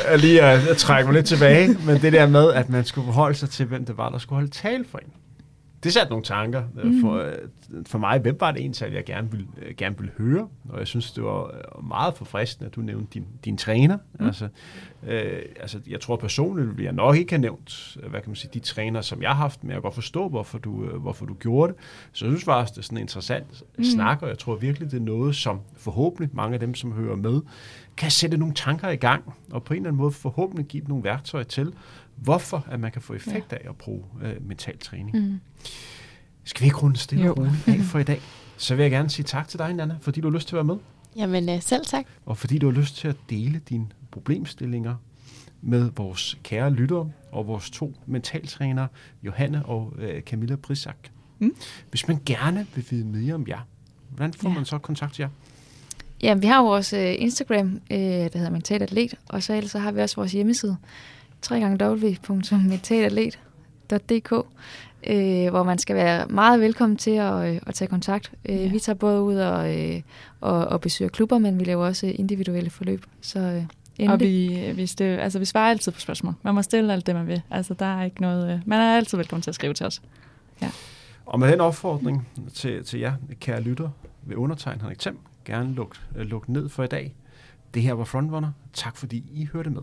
Ja. 0.05 0.16
Lige 0.16 0.43
at, 0.43 0.68
at 0.68 0.76
trække 0.76 1.06
mig 1.06 1.14
lidt 1.14 1.26
tilbage. 1.26 1.76
Men 1.86 2.02
det 2.02 2.12
der 2.12 2.26
med, 2.26 2.52
at 2.52 2.68
man 2.68 2.84
skulle 2.84 3.05
forholde 3.05 3.34
sig 3.34 3.51
til, 3.51 3.66
hvem 3.66 3.84
det 3.84 3.97
var, 3.97 4.10
der 4.10 4.18
skulle 4.18 4.36
holde 4.36 4.51
tale 4.51 4.84
for 4.90 4.98
en 4.98 5.09
det 5.85 5.93
satte 5.93 6.11
nogle 6.11 6.25
tanker 6.25 6.63
mm. 6.85 7.01
for, 7.01 7.15
øh, 7.15 7.33
for 7.87 7.99
mig. 7.99 8.19
Hvem 8.19 8.37
var 8.41 8.51
det 8.51 8.61
egentlig, 8.61 8.95
jeg 8.95 9.05
gerne 9.05 9.31
ville, 9.31 9.47
øh, 9.63 9.75
gerne 9.77 9.99
ville 9.99 10.13
høre? 10.19 10.49
Og 10.69 10.79
jeg 10.79 10.87
synes, 10.87 11.13
det 11.13 11.25
var 11.25 11.81
meget 11.83 12.15
forfriskende, 12.15 12.67
at 12.67 12.77
du 12.77 12.81
nævnte 12.81 13.07
din, 13.15 13.27
din 13.45 13.57
træner. 13.57 13.99
Mm. 14.21 14.27
Altså, 14.27 14.49
øh, 15.07 15.43
altså, 15.61 15.81
jeg 15.89 16.01
tror 16.01 16.17
personligt, 16.17 16.77
vil 16.77 16.85
jeg 16.85 16.93
nok 16.93 17.17
ikke 17.17 17.33
have 17.33 17.41
nævnt, 17.41 17.97
hvad 18.11 18.21
kan 18.21 18.29
man 18.29 18.37
sige, 18.37 18.51
de 18.55 18.61
træner, 18.61 19.01
som 19.01 19.23
jeg 19.23 19.31
har 19.31 19.37
haft, 19.37 19.63
men 19.63 19.71
jeg 19.71 19.75
kan 19.75 19.83
godt 19.83 19.95
forstå, 19.95 20.29
hvorfor 20.29 20.59
du, 20.59 20.87
hvorfor 20.87 21.27
du 21.27 21.35
gjorde 21.35 21.73
det. 21.73 21.81
Så 22.13 22.25
jeg 22.25 22.33
synes 22.33 22.45
faktisk, 22.45 22.75
det 22.75 22.79
er 22.79 22.83
sådan 22.83 22.99
en 22.99 23.03
interessant 23.03 23.63
mm. 23.79 23.85
snak, 23.85 24.23
og 24.23 24.29
jeg 24.29 24.39
tror 24.39 24.57
virkelig, 24.57 24.91
det 24.91 24.97
er 24.97 25.05
noget, 25.05 25.37
som 25.37 25.61
forhåbentlig 25.77 26.31
mange 26.33 26.55
af 26.55 26.61
dem, 26.61 26.75
som 26.75 26.93
hører 26.93 27.17
med, 27.17 27.41
kan 27.97 28.11
sætte 28.11 28.37
nogle 28.37 28.55
tanker 28.55 28.89
i 28.89 28.97
gang, 28.97 29.35
og 29.51 29.63
på 29.65 29.75
en 29.75 29.79
eller 29.79 29.89
anden 29.89 30.01
måde 30.01 30.13
forhåbentlig 30.13 30.67
give 30.67 30.85
nogle 30.85 31.05
værktøjer 31.05 31.45
til, 31.45 31.73
hvorfor 32.23 32.66
at 32.70 32.81
man 32.81 32.93
kan 32.93 33.03
få 33.03 33.15
effekt 33.15 33.53
af 33.53 33.69
at 33.69 33.77
bruge 33.77 34.05
øh, 34.23 34.49
mental 34.49 34.78
træning. 34.78 35.16
Mm. 35.16 35.40
Skal 36.44 36.61
vi 36.61 36.66
ikke 36.66 36.77
runde 36.77 36.97
stille 36.97 37.31
og 37.31 37.39
roligt 37.39 37.69
af 37.69 37.81
for 37.81 37.99
i 37.99 38.03
dag? 38.03 38.20
Så 38.57 38.74
vil 38.74 38.82
jeg 38.82 38.90
gerne 38.90 39.11
sige 39.11 39.24
tak 39.24 39.49
til 39.49 39.59
dig, 39.59 39.74
Nana, 39.74 39.97
fordi 40.01 40.20
du 40.20 40.31
har 40.31 40.35
lyst 40.35 40.49
til 40.49 40.57
at 40.57 40.66
være 40.66 40.74
med. 40.74 40.77
Jamen 41.16 41.49
øh, 41.49 41.62
selv 41.62 41.85
tak. 41.86 42.05
Og 42.27 42.39
fordi 42.39 42.59
du 42.59 42.70
har 42.70 42.81
lyst 42.81 42.97
til 42.97 43.09
at 43.09 43.16
dele 43.31 43.61
dine 43.69 43.86
problemstillinger 44.11 44.94
med 45.61 45.90
vores 45.97 46.39
kære 46.43 46.70
lyttere 46.70 47.11
og 47.32 47.47
vores 47.47 47.70
to 47.70 47.94
mentaltrænere, 48.07 48.89
Johanne 49.23 49.66
og 49.66 49.93
øh, 49.99 50.23
Camilla 50.23 50.57
Brisak. 50.57 50.97
Mm. 51.39 51.55
Hvis 51.90 52.09
man 52.09 52.19
gerne 52.27 52.66
vil 52.74 52.86
vide 52.90 53.05
mere 53.05 53.35
om 53.35 53.44
jer, 53.49 53.61
hvordan 54.11 54.32
får 54.32 54.49
ja. 54.49 54.55
man 54.55 54.65
så 54.65 54.78
kontakt 54.78 55.15
til 55.15 55.23
jer? 55.23 55.28
Ja, 56.23 56.35
vi 56.35 56.47
har 56.47 56.62
vores 56.62 56.93
øh, 56.93 57.15
Instagram, 57.19 57.81
øh, 57.90 57.99
der 57.99 58.39
hedder 58.39 58.51
Mental 58.51 58.82
Atlet, 58.82 59.15
og 59.28 59.43
så 59.43 59.55
ellers 59.55 59.70
så 59.70 59.78
har 59.78 59.93
vi 59.93 60.01
også 60.01 60.16
vores 60.16 60.32
hjemmeside, 60.32 60.77
www.mentalatlet.dk, 61.51 64.32
øh, 65.06 65.51
hvor 65.51 65.62
man 65.62 65.78
skal 65.78 65.97
være 65.97 66.27
meget 66.27 66.60
velkommen 66.60 66.97
til 66.97 67.10
at, 67.10 67.55
øh, 67.55 67.60
at 67.66 67.74
tage 67.74 67.89
kontakt. 67.89 68.32
Øh, 68.44 68.56
ja. 68.56 68.69
Vi 68.69 68.78
tager 68.78 68.97
både 68.97 69.23
ud 69.23 69.36
og, 69.36 69.78
øh, 69.78 70.02
og, 70.40 70.66
og 70.66 70.81
besøger 70.81 71.09
klubber, 71.09 71.39
men 71.39 71.59
vi 71.59 71.64
laver 71.64 71.86
også 71.86 72.06
individuelle 72.06 72.70
forløb. 72.70 73.05
Så 73.20 73.64
øh, 74.01 74.10
Og 74.10 74.20
vi, 74.20 74.70
hvis 74.74 74.94
det, 74.94 75.05
altså, 75.05 75.39
vi 75.39 75.44
svarer 75.44 75.70
altid 75.70 75.93
på 75.93 76.01
spørgsmål. 76.01 76.35
Man 76.43 76.55
må 76.55 76.62
stille 76.62 76.93
alt 76.93 77.06
det, 77.06 77.14
man 77.14 77.27
vil. 77.27 77.43
Altså, 77.51 77.74
der 77.74 77.98
er 77.98 78.05
ikke 78.05 78.20
noget, 78.20 78.55
øh, 78.55 78.60
man 78.66 78.81
er 78.81 78.97
altid 78.97 79.19
velkommen 79.19 79.43
til 79.43 79.51
at 79.51 79.55
skrive 79.55 79.74
til 79.74 79.86
os. 79.86 80.02
Ja. 80.62 80.70
Og 81.27 81.40
med 81.40 81.52
den 81.52 81.60
opfordring 81.60 82.28
til, 82.55 82.85
til 82.85 83.01
jer, 83.01 83.12
kære 83.40 83.60
lytter, 83.60 83.89
vil 84.23 84.36
undertegne 84.36 84.81
Henrik 84.81 84.98
Thiem 84.98 85.19
gerne 85.44 85.74
lukke 85.74 85.97
luk 86.14 86.48
ned 86.48 86.69
for 86.69 86.85
i 86.85 86.86
dag. 86.86 87.14
Det 87.74 87.82
her 87.82 87.93
var 87.93 88.05
Frontrunner. 88.05 88.51
Tak 88.73 88.97
fordi 88.97 89.24
I 89.32 89.48
hørte 89.52 89.70
med. 89.70 89.82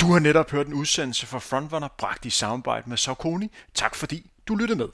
Du 0.00 0.12
har 0.12 0.18
netop 0.18 0.50
hørt 0.50 0.66
en 0.66 0.74
udsendelse 0.74 1.26
fra 1.26 1.38
Frontrunner 1.38 1.88
bragt 1.98 2.24
i 2.24 2.30
samarbejde 2.30 2.90
med 2.90 2.96
Saucony. 2.96 3.50
Tak 3.74 3.94
fordi 3.94 4.30
du 4.48 4.54
lyttede 4.54 4.78
med. 4.78 4.88